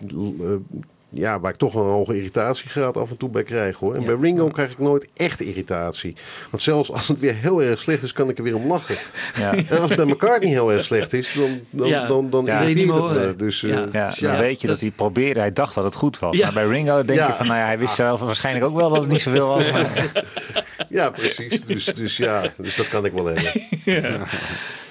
ja, 1.09 1.41
waar 1.41 1.53
ik 1.53 1.59
toch 1.59 1.74
een 1.74 1.81
hoge 1.81 2.16
irritatiegraad 2.16 2.97
af 2.97 3.11
en 3.11 3.16
toe 3.16 3.28
bij 3.28 3.43
krijg 3.43 3.77
hoor. 3.78 3.95
En 3.95 4.05
bij 4.05 4.15
Ringo 4.20 4.49
krijg 4.49 4.70
ik 4.70 4.78
nooit 4.78 5.09
echt 5.16 5.41
irritatie. 5.41 6.15
Want 6.51 6.62
zelfs 6.62 6.93
als 6.93 7.09
het 7.09 7.19
weer 7.19 7.35
heel 7.35 7.62
erg 7.62 7.81
slecht 7.81 8.03
is, 8.03 8.12
kan 8.12 8.28
ik 8.28 8.39
er 8.39 8.45
weer 8.45 8.55
om 8.55 8.66
lachen. 8.66 8.97
Ja. 9.39 9.55
En 9.55 9.81
als 9.81 9.91
het 9.91 9.97
bij 9.97 10.05
McCartney 10.15 10.51
heel 10.51 10.73
erg 10.73 10.85
slecht 10.85 11.12
is, 11.12 11.33
dan, 11.35 11.61
dan, 11.70 11.89
Ja. 11.89 12.07
dan, 12.07 12.31
dan 12.31 12.45
Ja. 12.45 12.61
irriteert 12.61 12.87
Wil 12.87 13.12
je 13.12 13.19
het 13.19 13.28
me. 13.28 13.37
Dus, 13.37 13.61
Ja. 13.61 13.85
Ja, 13.93 14.09
dus 14.11 14.19
dan 14.19 14.39
weet 14.39 14.61
je 14.61 14.66
dat 14.66 14.81
hij 14.81 14.91
probeerde. 14.91 15.41
Hij 15.41 15.53
dacht 15.53 15.74
dat 15.74 15.85
het 15.85 15.95
goed 15.95 16.19
was. 16.19 16.37
Ja. 16.37 16.45
Maar 16.45 16.53
bij 16.55 16.66
Ringo 16.66 17.05
denk 17.05 17.19
Ja. 17.19 17.27
je 17.27 17.33
van, 17.33 17.47
nou 17.47 17.59
ja, 17.59 17.65
hij 17.66 17.78
wist 17.78 17.95
zelf 17.95 18.20
waarschijnlijk 18.20 18.65
ook 18.66 18.77
wel 18.77 18.89
dat 18.91 19.01
het 19.01 19.11
niet 19.11 19.20
zoveel 19.20 19.47
was. 19.49 19.70
Maar, 19.70 20.11
ja, 20.97 21.10
precies. 21.10 21.60
Dus, 21.62 21.85
dus 21.85 22.16
ja, 22.16 22.52
dus 22.59 22.74
dat 22.77 22.89
kan 22.89 23.05
ik 23.05 23.12
wel 23.12 23.24
hebben. 23.27 23.52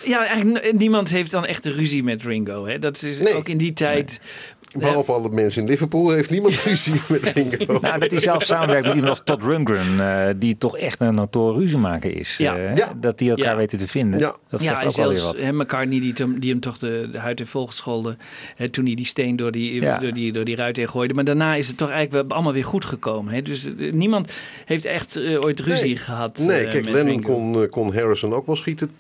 Ja, 0.03 0.26
eigenlijk 0.27 0.73
n- 0.73 0.77
niemand 0.77 1.10
heeft 1.10 1.32
dan 1.32 1.45
echt 1.45 1.65
een 1.65 1.73
ruzie 1.73 2.03
met 2.03 2.23
Ringo. 2.23 2.65
Hè? 2.65 2.80
Dat 2.80 3.02
is 3.02 3.19
Nee. 3.19 3.34
ook 3.34 3.48
in 3.49 3.57
die 3.57 3.73
tijd. 3.73 4.19
Behalve 4.80 5.11
alle 5.11 5.30
mensen 5.30 5.61
in 5.61 5.68
Liverpool 5.68 6.10
heeft 6.10 6.30
niemand 6.30 6.61
ruzie 6.64 7.02
met 7.10 7.23
Ringo. 7.23 7.80
nou, 7.81 7.99
dat 7.99 8.11
hij 8.11 8.19
zelf 8.19 8.43
samenwerkt 8.43 8.85
met 8.85 8.95
iemand 8.95 9.10
als 9.11 9.22
Todd 9.23 9.43
Rundgren, 9.43 9.99
eh, 10.27 10.34
die 10.38 10.57
toch 10.57 10.77
echt 10.77 11.02
een 11.02 11.15
notoire 11.15 11.60
ruziemaker 11.60 12.18
is. 12.18 12.38
Ja. 12.38 12.57
Eh, 12.57 12.76
Ja. 12.76 12.93
Dat 12.99 13.18
die 13.18 13.30
elkaar 13.30 13.45
Ja. 13.45 13.56
weten 13.56 13.77
te 13.77 13.88
vinden. 13.88 14.19
Ja. 14.19 14.35
Dat 14.49 14.64
ja, 14.64 14.68
zegt 14.68 14.81
en 14.81 14.88
ook 14.88 14.95
wel 14.95 15.07
weer 15.10 15.18
zelfs 15.18 15.38
wat. 15.39 15.47
hè, 15.47 15.53
McCartney 15.53 15.99
die, 15.99 16.14
hem- 16.15 16.39
die 16.39 16.52
hem 16.52 16.60
toch 16.60 16.77
de, 16.77 17.07
de 17.11 17.19
huid 17.19 17.39
heeft 17.39 17.52
volgescholden. 17.52 18.18
Hè, 18.56 18.69
toen 18.69 18.85
hij 18.85 18.95
die 18.95 19.06
steen 19.06 19.35
door 19.35 19.52
die, 19.52 19.81
Ja. 19.81 19.97
door, 19.99 20.14
die, 20.14 20.31
door 20.31 20.45
die 20.45 20.56
ruit 20.56 20.76
heen 20.77 20.89
gooide. 20.89 21.14
Maar 21.14 21.23
daarna 21.23 21.56
is 21.56 21.68
het 21.68 21.77
toch 21.77 21.89
eigenlijk 21.89 22.31
allemaal 22.31 22.53
weer 22.53 22.64
goed 22.65 22.85
gekomen. 22.85 23.34
Hè? 23.34 23.41
Dus 23.41 23.76
eh, 23.76 23.91
niemand 23.93 24.34
heeft 24.65 24.85
echt 24.85 25.19
ooit 25.39 25.60
ruzie 25.60 25.84
Nee. 25.85 25.97
gehad. 25.97 26.38
Nee, 26.38 26.64
kijk, 26.68 26.84
met 26.84 26.93
Lennon 26.93 27.22
kon, 27.22 27.69
kon 27.69 27.93
Harrison 27.93 28.34
ook 28.34 28.45
wel 28.45 28.56
schieten 28.56 28.91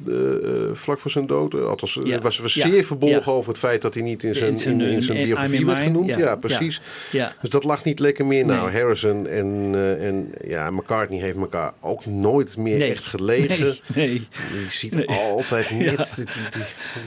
vlak 0.73 0.99
voor 0.99 1.11
zijn 1.11 1.27
dood. 1.27 1.53
Althans, 1.53 1.99
Ja. 2.03 2.19
was, 2.19 2.39
was 2.39 2.53
Ja. 2.53 2.67
zeer 2.67 2.85
verbolgen 2.85 3.21
Ja. 3.25 3.31
over 3.37 3.49
het 3.49 3.59
feit 3.59 3.81
dat 3.81 3.93
hij 3.93 4.03
niet 4.03 4.23
in 4.23 4.35
zijn, 4.35 4.51
In 4.51 4.59
zijn, 4.59 4.81
in, 4.81 4.87
in 4.91 5.03
zijn 5.03 5.17
biografie 5.25 5.64
Werd 5.65 5.79
genoemd. 5.79 6.07
ja. 6.09 6.17
Ja, 6.17 6.35
precies. 6.35 6.81
Ja. 7.11 7.33
Dus 7.41 7.49
dat 7.49 7.63
lag 7.63 7.83
niet 7.83 7.99
lekker 7.99 8.25
meer. 8.25 8.45
Nou, 8.45 8.71
Nee. 8.71 8.79
Harrison 8.81 9.27
en, 9.27 9.69
eh, 9.73 10.07
en 10.07 10.31
ja, 10.47 10.71
McCartney 10.71 11.19
heeft 11.19 11.37
elkaar 11.37 11.73
ook 11.81 12.05
nooit 12.05 12.57
meer 12.57 12.77
Nee. 12.77 12.91
echt 12.91 13.05
gelegen. 13.05 13.43
Nee, 13.95 13.95
nee. 13.95 14.13
Je 14.13 14.65
ziet 14.69 14.93
Nee. 14.93 15.07
altijd 15.09 15.71
net 15.79 15.97
Ja. 15.97 16.15
die, 16.15 16.25
die, 16.25 16.33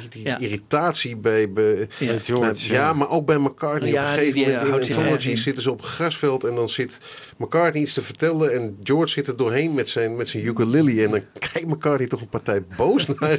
die, 0.00 0.08
die 0.08 0.22
Ja. 0.24 0.38
irritatie 0.38 1.16
bij, 1.16 1.52
bij, 1.52 1.88
Ja. 1.98 2.12
Met 2.12 2.26
George, 2.26 2.72
ja, 2.72 2.92
maar 2.92 3.10
ook 3.10 3.26
bij 3.26 3.38
McCartney. 3.38 3.90
Ja, 3.90 4.02
op 4.02 4.08
een 4.08 4.14
gegeven 4.18 4.34
die 4.34 4.44
moment 4.64 4.88
in 4.88 4.96
Anthology 4.96 5.34
zitten 5.36 5.62
ze 5.62 5.70
op 5.70 5.78
een 5.80 5.86
grasveld 5.86 6.44
en 6.44 6.54
dan 6.54 6.70
zit 6.70 7.00
McCartney 7.36 7.82
iets 7.82 7.94
te 7.94 8.02
vertellen 8.02 8.54
en 8.54 8.76
George 8.82 9.08
zit 9.08 9.26
er 9.26 9.36
doorheen 9.36 9.74
met 9.74 9.88
zijn, 9.90 10.16
met 10.16 10.28
zijn 10.28 10.44
ukulele 10.46 11.02
en 11.02 11.10
dan 11.10 11.22
kijkt 11.52 11.66
McCartney 11.68 12.08
toch 12.08 12.20
een 12.20 12.28
partij 12.28 12.62
boos 12.76 13.06
naar, 13.18 13.38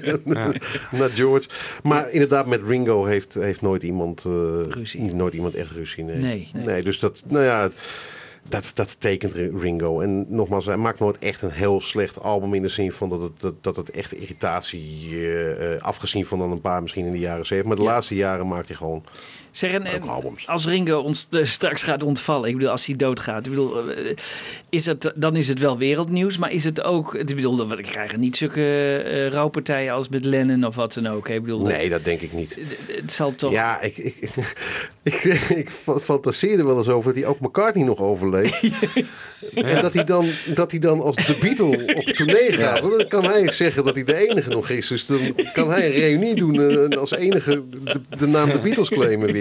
naar 0.92 1.10
George. 1.10 1.48
Maar 1.84 2.10
inderdaad, 2.12 2.48
met 2.48 2.62
Ringo 2.68 3.06
heeft, 3.06 3.34
heeft 3.34 3.62
nooit 3.62 3.84
iemand 3.84 4.26
eh, 4.26 4.32
Ruzie. 4.70 5.09
Nooit 5.14 5.34
iemand 5.34 5.56
echt 5.56 5.72
ruzie. 5.72 6.04
Nee. 6.04 6.18
Nee, 6.18 6.50
nee. 6.54 6.66
nee 6.66 6.84
dus 6.84 7.00
dat, 7.00 7.24
nou 7.28 7.44
ja. 7.44 7.70
Dat, 8.50 8.72
dat 8.74 9.00
tekent 9.00 9.34
Ringo. 9.34 10.00
En 10.00 10.26
nogmaals, 10.28 10.66
hij 10.66 10.78
maakt 10.78 11.00
nooit 11.00 11.18
echt 11.20 11.42
een 11.42 11.52
heel 11.52 11.80
slecht 11.80 12.22
album 12.22 12.54
in 12.54 12.62
de 12.62 12.68
zin 12.68 12.92
van 12.92 13.10
dat 13.10 13.22
het, 13.22 13.32
dat, 13.40 13.64
dat 13.64 13.76
het 13.76 13.90
echt 13.92 14.14
irritatie, 14.14 15.10
eh, 15.12 15.74
eh, 15.74 15.82
afgezien 15.82 16.26
van 16.26 16.40
dan 16.40 16.52
een 16.52 16.62
paar 16.62 16.82
misschien 16.82 17.06
in 17.06 17.12
de 17.12 17.20
jaren 17.20 17.46
zeventig. 17.46 17.68
Maar 17.68 17.78
de 17.78 17.90
Ja. 17.90 17.96
laatste 17.96 18.16
jaren 18.16 18.48
maakt 18.48 18.68
hij 18.68 18.78
gewoon 18.78 19.04
Zeg, 19.52 19.72
en, 19.72 19.86
en 19.86 20.02
als 20.46 20.66
Ringo 20.68 21.00
ons 21.00 21.28
eh, 21.32 21.46
straks 21.46 21.82
gaat 21.82 22.04
ontvallen, 22.04 22.50
ik 22.50 22.56
bedoel, 22.56 22.70
als 22.72 22.86
hij 22.86 22.96
doodgaat, 22.96 23.46
ik 23.46 23.52
bedoel, 23.52 23.90
eh, 23.92 23.96
is 24.70 24.86
het, 24.86 25.12
dan 25.16 25.36
is 25.36 25.48
het 25.48 25.60
wel 25.60 25.78
wereldnieuws, 25.78 26.38
maar 26.38 26.52
is 26.52 26.64
het 26.64 26.82
ook, 26.82 27.16
ik 27.16 27.26
bedoel, 27.36 27.68
we 27.68 27.82
krijgen 27.82 28.20
niet 28.20 28.38
zulke 28.38 28.96
eh, 29.06 29.28
rouwpartijen 29.28 29.94
als 29.94 30.10
met 30.10 30.26
Lennon 30.26 30.64
of 30.66 30.76
wat 30.76 30.94
dan 30.94 31.08
ook. 31.08 31.30
Ik 31.30 31.42
bedoel, 31.42 31.62
Nee, 31.62 31.90
dat 31.90 32.04
denk 32.04 32.22
ik 32.22 32.34
niet. 32.34 32.58
het 32.88 33.12
zal 33.12 33.36
toch... 33.36 33.52
Ja, 33.52 33.82
ik, 33.82 33.98
ik, 33.98 34.20
ik, 35.04 35.24
ik 35.50 35.70
fa- 35.70 36.00
fantaseerde 36.00 36.64
wel 36.64 36.78
eens 36.78 36.88
over 36.90 37.14
dat 37.14 37.22
hij 37.22 37.32
ook 37.32 37.40
McCartney 37.40 37.86
nog 37.86 38.00
overleeft. 38.00 38.64
En 39.54 39.82
dat 39.82 39.94
hij, 39.94 40.04
dan, 40.04 40.26
dat 40.54 40.72
hij 40.72 40.80
dan 40.80 41.02
als 41.02 41.16
de 41.16 41.38
Beatle 41.42 41.94
op 41.96 42.04
tournee 42.04 42.52
gaat. 42.52 42.80
Want 42.80 42.98
dan 42.98 43.08
kan 43.08 43.24
hij 43.24 43.52
zeggen 43.52 43.84
dat 43.84 43.96
hij 43.96 44.04
de 44.04 44.30
enige 44.30 44.50
nog 44.50 44.70
is. 44.70 44.88
Dus 44.88 45.06
dan 45.06 45.20
kan 45.54 45.70
hij 45.70 45.86
een 45.86 45.92
reunie 45.92 46.36
doen 46.36 46.62
en 46.62 46.98
als 47.00 47.12
enige 47.12 47.64
de, 47.84 48.02
de 48.18 48.28
naam 48.28 48.50
de 48.52 48.60
Beatles 48.60 48.90
claimen 48.90 49.32
weer. 49.32 49.39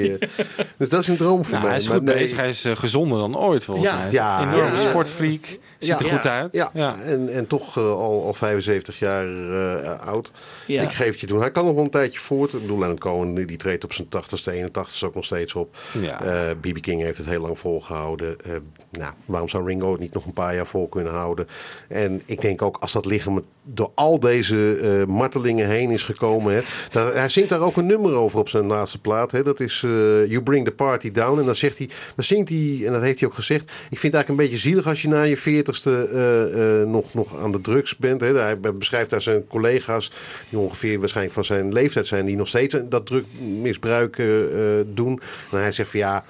Dus 0.76 0.88
dat 0.88 1.02
is 1.02 1.08
een 1.08 1.16
droom 1.16 1.44
voor 1.44 1.52
Nou, 1.52 1.62
mij. 1.62 1.70
hij 1.70 1.80
is 1.80 1.88
Maar 1.88 1.96
goed 1.96 2.04
nee. 2.06 2.14
bezig. 2.14 2.36
Hij 2.36 2.48
is 2.48 2.64
eh, 2.64 2.76
gezonder 2.76 3.18
dan 3.18 3.36
ooit 3.38 3.64
volgens 3.64 3.86
Ja, 3.86 3.92
mij. 3.92 4.00
Hij 4.00 4.10
is 4.10 4.14
ja, 4.16 4.42
een 4.42 4.52
enorme 4.52 4.80
ja. 4.80 4.88
sportfreak. 4.88 5.58
Ziet 5.78 6.00
er 6.00 6.06
goed 6.06 6.26
uit. 6.26 6.52
Ja, 6.52 6.96
En, 7.04 7.32
en 7.32 7.46
toch 7.46 7.76
eh, 7.76 7.84
al, 7.84 8.24
al 8.26 8.34
75 8.34 8.98
jaar 8.98 9.26
eh, 9.26 10.06
oud. 10.06 10.30
Ja. 10.66 10.82
Ik 10.82 10.92
geef 10.92 11.10
het 11.10 11.20
je 11.20 11.26
doen. 11.26 11.40
Hij 11.40 11.50
kan 11.50 11.64
nog 11.64 11.74
wel 11.74 11.84
een 11.84 11.90
tijdje 11.90 12.18
voort. 12.18 12.52
Ik 12.52 12.60
bedoel, 12.60 12.78
Leonard 12.78 13.00
Cohen 13.00 13.32
nu, 13.32 13.44
die 13.44 13.56
treedt 13.56 13.84
op 13.84 13.92
zijn 13.92 14.08
80ste, 14.08 14.70
81ste 14.70 15.04
ook 15.04 15.14
nog 15.14 15.24
steeds 15.24 15.54
op. 15.54 15.76
Ja. 16.00 16.22
Eh, 16.22 16.50
B.B. 16.60 16.80
King 16.80 17.02
heeft 17.02 17.18
het 17.18 17.26
heel 17.26 17.40
lang 17.40 17.58
volgehouden. 17.58 18.36
Eh, 18.44 18.52
nou, 18.90 19.12
waarom 19.24 19.48
zou 19.48 19.66
Ringo 19.66 19.92
het 19.92 20.00
niet 20.00 20.14
nog 20.14 20.26
een 20.26 20.32
paar 20.32 20.54
jaar 20.54 20.66
vol 20.66 20.88
kunnen 20.88 21.12
houden? 21.12 21.48
En 21.88 22.22
ik 22.24 22.40
denk 22.40 22.62
ook 22.62 22.76
als 22.76 22.92
dat 22.92 23.06
lichaam 23.06 23.44
door 23.74 23.90
al 23.94 24.20
deze 24.20 24.78
eh, 24.82 25.14
martelingen 25.14 25.68
heen 25.68 25.90
is 25.90 26.04
gekomen. 26.04 26.54
Hè, 26.54 26.60
dan, 26.90 27.12
hij 27.12 27.28
zingt 27.28 27.48
daar 27.48 27.60
ook 27.60 27.76
een 27.76 27.86
nummer 27.86 28.12
over 28.12 28.38
op 28.38 28.48
zijn 28.48 28.66
laatste 28.66 29.00
plaat. 29.00 29.32
Hè, 29.32 29.42
dat 29.42 29.60
is 29.60 29.82
eh, 29.84 29.90
You 30.26 30.42
Bring 30.42 30.64
the 30.64 30.70
Party 30.70 31.12
Down. 31.12 31.38
En 31.38 31.44
dan, 31.44 31.56
zegt 31.56 31.78
hij, 31.78 31.88
dan 32.14 32.24
zingt 32.24 32.48
hij, 32.48 32.82
en 32.86 32.92
dat 32.92 33.02
heeft 33.02 33.20
hij 33.20 33.28
ook 33.28 33.34
gezegd. 33.34 33.62
Ik 33.62 33.98
vind 33.98 34.02
het 34.02 34.14
eigenlijk 34.14 34.28
een 34.28 34.48
beetje 34.48 34.68
zielig 34.68 34.86
als 34.86 35.02
je 35.02 35.08
na 35.08 35.22
je 35.22 35.36
eh, 35.68 36.80
eh, 36.80 36.88
nog, 36.88 37.14
nog 37.14 37.38
aan 37.38 37.52
de 37.52 37.60
drugs 37.60 37.96
bent. 37.96 38.20
Hè. 38.20 38.38
Hij 38.38 38.60
beschrijft 38.60 39.10
daar 39.10 39.22
zijn 39.22 39.46
collega's, 39.46 40.12
die 40.48 40.58
ongeveer 40.58 40.98
waarschijnlijk 40.98 41.34
van 41.34 41.44
zijn 41.44 41.72
leeftijd 41.72 42.06
zijn, 42.06 42.26
die 42.26 42.36
nog 42.36 42.48
steeds 42.48 42.76
dat 42.88 43.06
drugmisbruik 43.06 44.18
eh, 44.18 44.78
eh, 44.78 44.86
doen. 44.94 45.20
En 45.50 45.58
hij 45.58 45.72
zegt 45.72 45.90
van 45.90 46.00
ja. 46.00 46.24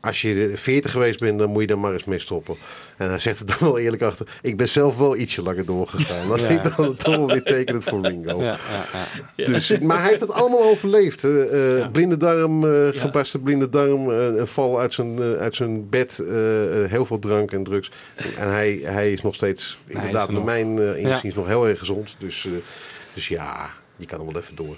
Als 0.00 0.22
je 0.22 0.52
40 0.54 0.90
geweest 0.92 1.20
bent, 1.20 1.38
dan 1.38 1.50
moet 1.50 1.60
je 1.60 1.66
daar 1.66 1.78
maar 1.78 1.92
eens 1.92 2.04
mee 2.04 2.18
stoppen. 2.18 2.54
En 2.96 3.08
hij 3.08 3.18
zegt 3.18 3.40
er 3.40 3.46
dan 3.46 3.56
wel 3.60 3.78
eerlijk 3.78 4.02
achter. 4.02 4.26
Ik 4.42 4.56
ben 4.56 4.68
zelf 4.68 4.96
wel 4.96 5.16
ietsje 5.16 5.42
langer 5.42 5.64
doorgegaan. 5.66 6.28
Dat 6.28 6.40
Ja. 6.40 6.48
ik 6.48 6.76
dan 6.76 6.96
toch 6.96 7.16
wel 7.16 7.26
weer 7.26 7.42
tekenend 7.42 7.84
voor 7.84 8.06
Ringo. 8.06 8.42
Ja, 8.42 8.56
ja, 8.92 9.06
ja. 9.36 9.44
Dus, 9.44 9.78
maar 9.78 9.98
hij 10.00 10.08
heeft 10.08 10.20
het 10.20 10.32
allemaal 10.32 10.62
overleefd. 10.62 11.24
Eh, 11.24 11.80
eh, 11.82 11.90
Blinde 11.90 12.16
darm, 12.16 12.64
eh 12.64 13.00
gebarsten 13.00 13.42
blinde 13.42 13.68
darm, 13.68 14.10
eh, 14.10 14.24
een 14.36 14.46
val 14.46 14.80
uit 14.80 14.94
zijn, 14.94 15.18
eh, 15.22 15.32
uit 15.32 15.54
zijn 15.54 15.88
bed, 15.88 16.22
heel 16.88 17.04
veel 17.04 17.18
drank 17.18 17.52
en 17.52 17.64
drugs. 17.64 17.90
En 18.38 18.48
hij, 18.50 18.80
hij 18.82 19.12
is 19.12 19.22
nog 19.22 19.34
steeds, 19.34 19.78
inderdaad, 19.86 20.26
er 20.28 20.32
naar 20.34 20.42
nog. 20.42 20.44
mijn 20.44 20.80
Ja. 21.00 21.10
inziens, 21.10 21.34
nog 21.34 21.46
heel 21.46 21.68
erg 21.68 21.78
gezond. 21.78 22.14
Dus, 22.18 22.44
eh, 22.46 22.52
dus 23.14 23.28
ja, 23.28 23.70
die 23.98 24.06
kan 24.06 24.18
er 24.18 24.26
wel 24.26 24.36
even 24.36 24.56
door. 24.56 24.76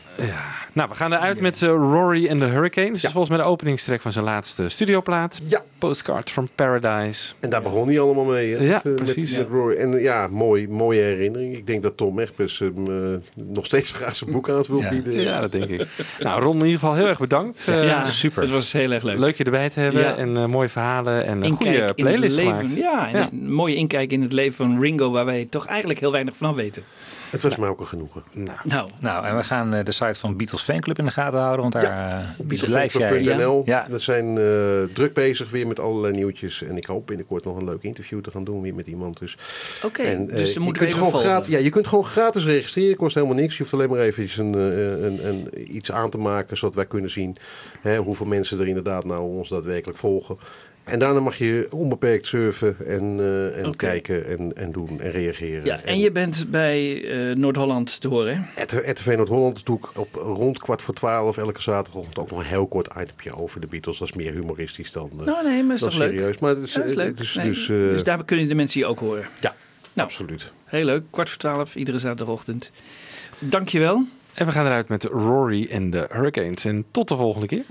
Nou, 0.72 0.88
we 0.88 0.94
gaan 0.94 1.12
eruit 1.12 1.40
met 1.40 1.62
eh, 1.62 1.68
Rory 1.68 2.30
and 2.30 2.40
the 2.40 2.46
Hurricanes. 2.46 2.88
Dat 2.88 3.04
is 3.04 3.10
volgens 3.10 3.28
mij 3.28 3.38
de 3.38 3.44
openingstrek 3.44 4.00
van 4.00 4.12
zijn 4.12 4.24
laatste 4.24 4.68
studioplaat. 4.68 5.40
Ja. 5.48 5.62
Postcard 5.78 6.30
from 6.30 6.48
Paradise. 6.54 7.34
En 7.40 7.50
daar 7.50 7.62
begon 7.62 7.88
hij 7.88 8.00
allemaal 8.00 8.24
mee. 8.24 8.54
Hè? 8.54 8.64
Ja, 8.64 8.80
met, 8.84 8.98
eh, 8.98 9.04
precies. 9.04 9.38
Met, 9.38 9.48
Rory. 9.48 9.76
En 9.76 9.94
eh, 9.94 10.02
ja, 10.02 10.26
mooi, 10.30 10.68
mooie 10.68 11.02
herinnering. 11.02 11.56
Ik 11.56 11.66
denk 11.66 11.82
dat 11.82 11.96
Tom 11.96 12.18
Egbers 12.18 12.58
hem 12.58 12.86
eh, 12.86 13.44
nog 13.44 13.64
steeds 13.64 13.92
graag 13.96 14.16
zijn 14.16 14.32
boek 14.32 14.50
aan 14.50 14.64
wil 14.68 14.84
bieden. 14.90 15.20
Ja, 15.20 15.40
dat 15.40 15.52
denk 15.52 15.68
ik. 15.68 15.86
Nou, 16.20 16.42
Ron, 16.42 16.58
in 16.58 16.64
ieder 16.64 16.78
geval 16.78 16.94
heel 16.94 17.06
erg 17.06 17.18
bedankt. 17.18 17.68
Eh, 17.68 17.84
ja, 17.84 18.04
super. 18.04 18.42
Het 18.42 18.50
was 18.50 18.72
heel 18.72 18.90
erg 18.90 19.02
leuk. 19.02 19.18
Leuk 19.18 19.36
je 19.36 19.44
erbij 19.44 19.70
te 19.70 19.80
hebben. 19.80 20.02
Ja. 20.02 20.16
En 20.16 20.36
eh, 20.36 20.46
mooie 20.46 20.68
verhalen. 20.68 21.24
En 21.24 21.44
een 21.44 21.50
goede 21.50 21.72
in 21.72 21.82
het 21.82 21.94
playlist 21.94 22.36
leven. 22.36 22.54
gemaakt. 22.54 22.76
Ja, 22.76 23.12
en 23.12 23.28
een 23.32 23.52
mooie 23.52 23.74
inkijk 23.74 24.12
in 24.12 24.22
het 24.22 24.32
leven 24.32 24.54
van 24.54 24.80
Ringo, 24.80 25.10
waar 25.10 25.24
wij 25.24 25.46
toch 25.50 25.66
eigenlijk 25.66 26.00
heel 26.00 26.12
weinig 26.12 26.36
van 26.36 26.54
weten. 26.54 26.82
Het 27.30 27.42
was 27.42 27.56
mij 27.56 27.68
ook 27.68 27.80
een 27.80 27.86
genoegen. 27.86 28.22
Nou, 28.32 28.58
Nou, 28.64 28.90
Nou, 29.00 29.26
en 29.26 29.36
we 29.36 29.42
gaan 29.42 29.74
eh, 29.74 29.84
de 29.84 29.92
site 29.92 30.14
van 30.14 30.36
Beatles 30.36 30.62
Fanclub 30.62 30.98
in 30.98 31.04
de 31.04 31.10
gaten 31.10 31.38
houden, 31.38 31.60
want 31.60 31.72
daar 31.72 31.82
eh, 31.84 32.46
blijf 32.46 32.92
jij. 32.92 33.08
Beatlefanclub.nl. 33.10 33.62
Ja. 33.64 33.86
We 33.88 33.98
zijn 33.98 34.38
eh, 34.38 34.94
druk 34.94 35.14
bezig 35.14 35.50
weer 35.50 35.66
met 35.66 35.80
allerlei 35.80 36.14
nieuwtjes. 36.14 36.62
En 36.62 36.76
ik 36.76 36.84
hoop 36.84 37.06
binnenkort 37.06 37.44
nog 37.44 37.56
een 37.56 37.64
leuk 37.64 37.82
interview 37.82 38.20
te 38.20 38.30
gaan 38.30 38.44
doen 38.44 38.62
weer 38.62 38.74
met 38.74 38.86
iemand. 38.86 39.18
Dus, 39.18 39.36
Oké, 39.84 40.02
en, 40.02 40.26
dus 40.26 40.54
eh, 40.54 40.64
je 40.64 40.72
kunt 40.72 40.80
even 40.80 40.98
gewoon 40.98 41.20
gratis, 41.20 41.52
Ja, 41.52 41.58
je 41.58 41.70
kunt 41.70 41.86
gewoon 41.86 42.04
gratis 42.04 42.44
registreren. 42.44 42.96
Kost 42.96 43.14
helemaal 43.14 43.36
niks. 43.36 43.56
Je 43.56 43.62
hoeft 43.62 43.74
alleen 43.74 43.90
maar 43.90 43.98
eventjes 43.98 44.36
een, 44.36 44.54
eh, 44.54 45.02
een, 45.02 45.26
een, 45.26 45.76
iets 45.76 45.92
aan 45.92 46.10
te 46.10 46.18
maken. 46.18 46.56
Zodat 46.56 46.74
wij 46.74 46.86
kunnen 46.86 47.10
zien 47.10 47.36
hè, 47.80 47.96
hoeveel 47.96 48.26
mensen 48.26 48.60
er 48.60 48.66
inderdaad 48.66 49.04
nou 49.04 49.22
ons 49.22 49.48
daadwerkelijk 49.48 49.98
volgen. 49.98 50.36
En 50.90 50.98
daarna 50.98 51.20
mag 51.20 51.36
je 51.38 51.66
onbeperkt 51.70 52.26
surfen 52.26 52.76
en, 52.86 53.16
eh, 53.20 53.64
en 53.64 53.76
kijken 53.76 54.26
en, 54.26 54.52
en 54.56 54.72
doen 54.72 55.00
en 55.00 55.10
reageren. 55.10 55.64
Ja, 55.64 55.80
en 55.82 55.98
je 55.98 56.10
bent 56.12 56.46
bij 56.48 57.04
eh, 57.04 57.36
Noord-Holland 57.36 58.00
te 58.00 58.08
horen, 58.08 58.36
hè? 58.36 58.62
RTV 58.90 59.14
Noord-Holland 59.16 59.66
doe 59.66 59.76
ik 59.78 59.98
op 59.98 60.14
rond 60.14 60.58
kwart 60.58 60.82
voor 60.82 60.94
twaalf 60.94 61.36
elke 61.36 61.62
zaterdagochtend 61.62 62.18
ook 62.18 62.30
nog 62.30 62.38
een 62.40 62.46
heel 62.46 62.66
kort 62.66 62.88
itempje 63.00 63.36
over 63.36 63.60
de 63.60 63.66
Beatles. 63.66 63.98
Dat 63.98 64.08
is 64.08 64.14
meer 64.14 64.32
humoristisch 64.32 64.92
dan, 64.92 65.10
eh, 65.18 65.26
Nou, 65.26 65.44
nee, 65.48 65.62
maar 65.62 65.74
is 65.74 65.80
dan 65.80 65.88
toch 65.90 65.98
leuk? 65.98 66.10
serieus. 66.10 66.38
Maar 66.38 66.50
het 66.56 66.64
is, 66.66 66.72
Ja, 66.72 66.80
dat 66.80 66.90
is 66.90 66.96
leuk. 66.96 67.16
Dus, 67.16 67.34
Nee, 67.34 67.46
dus, 67.46 67.68
eh, 67.68 67.76
dus 67.76 68.02
daar 68.02 68.24
kunnen 68.24 68.48
de 68.48 68.54
mensen 68.54 68.80
je 68.80 68.86
ook 68.86 68.98
horen. 68.98 69.24
Ja, 69.40 69.54
Nou, 69.92 70.08
absoluut. 70.08 70.52
Heel 70.64 70.84
leuk. 70.84 71.02
Kwart 71.10 71.28
voor 71.28 71.38
twaalf, 71.38 71.74
iedere 71.76 71.98
zaterdagochtend. 71.98 72.70
Dankjewel. 73.38 74.04
En 74.34 74.46
we 74.46 74.52
gaan 74.52 74.66
eruit 74.66 74.88
met 74.88 75.04
Rory 75.04 75.68
and 75.74 75.92
the 75.92 76.06
Hurricanes. 76.10 76.64
En 76.64 76.84
tot 76.90 77.08
de 77.08 77.16
volgende 77.16 77.46
keer. 77.46 77.64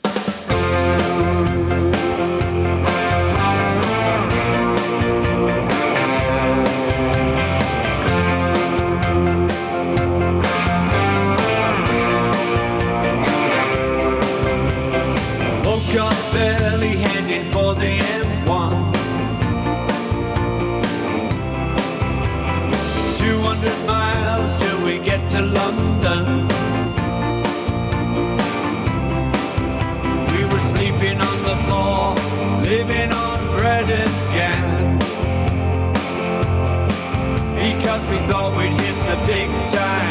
Thought 38.29 38.55
we'd 38.55 38.71
hit 38.73 38.93
the 39.09 39.17
big 39.25 39.49
time, 39.65 40.08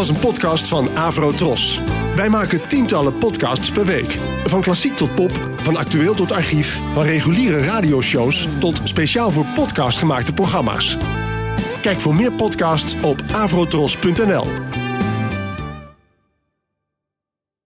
was 0.00 0.08
een 0.08 0.18
podcast 0.18 0.68
van 0.68 0.96
Avro 0.96 1.30
Tros. 1.30 1.80
Wij 2.16 2.28
maken 2.28 2.66
tientallen 2.68 3.18
podcasts 3.18 3.70
per 3.70 3.86
week. 3.86 4.18
Van 4.44 4.60
klassiek 4.60 4.96
tot 4.96 5.14
pop, 5.14 5.30
van 5.56 5.76
actueel 5.76 6.14
tot 6.14 6.32
archief, 6.32 6.80
van 6.92 7.02
reguliere 7.02 7.60
radioshows 7.62 8.48
tot 8.58 8.80
speciaal 8.84 9.30
voor 9.30 9.46
podcast 9.54 9.98
gemaakte 9.98 10.32
programma's. 10.32 10.96
Kijk 11.82 12.00
voor 12.00 12.14
meer 12.14 12.32
podcasts 12.32 12.96
op 13.02 13.22
avrotros.nl. 13.32 14.69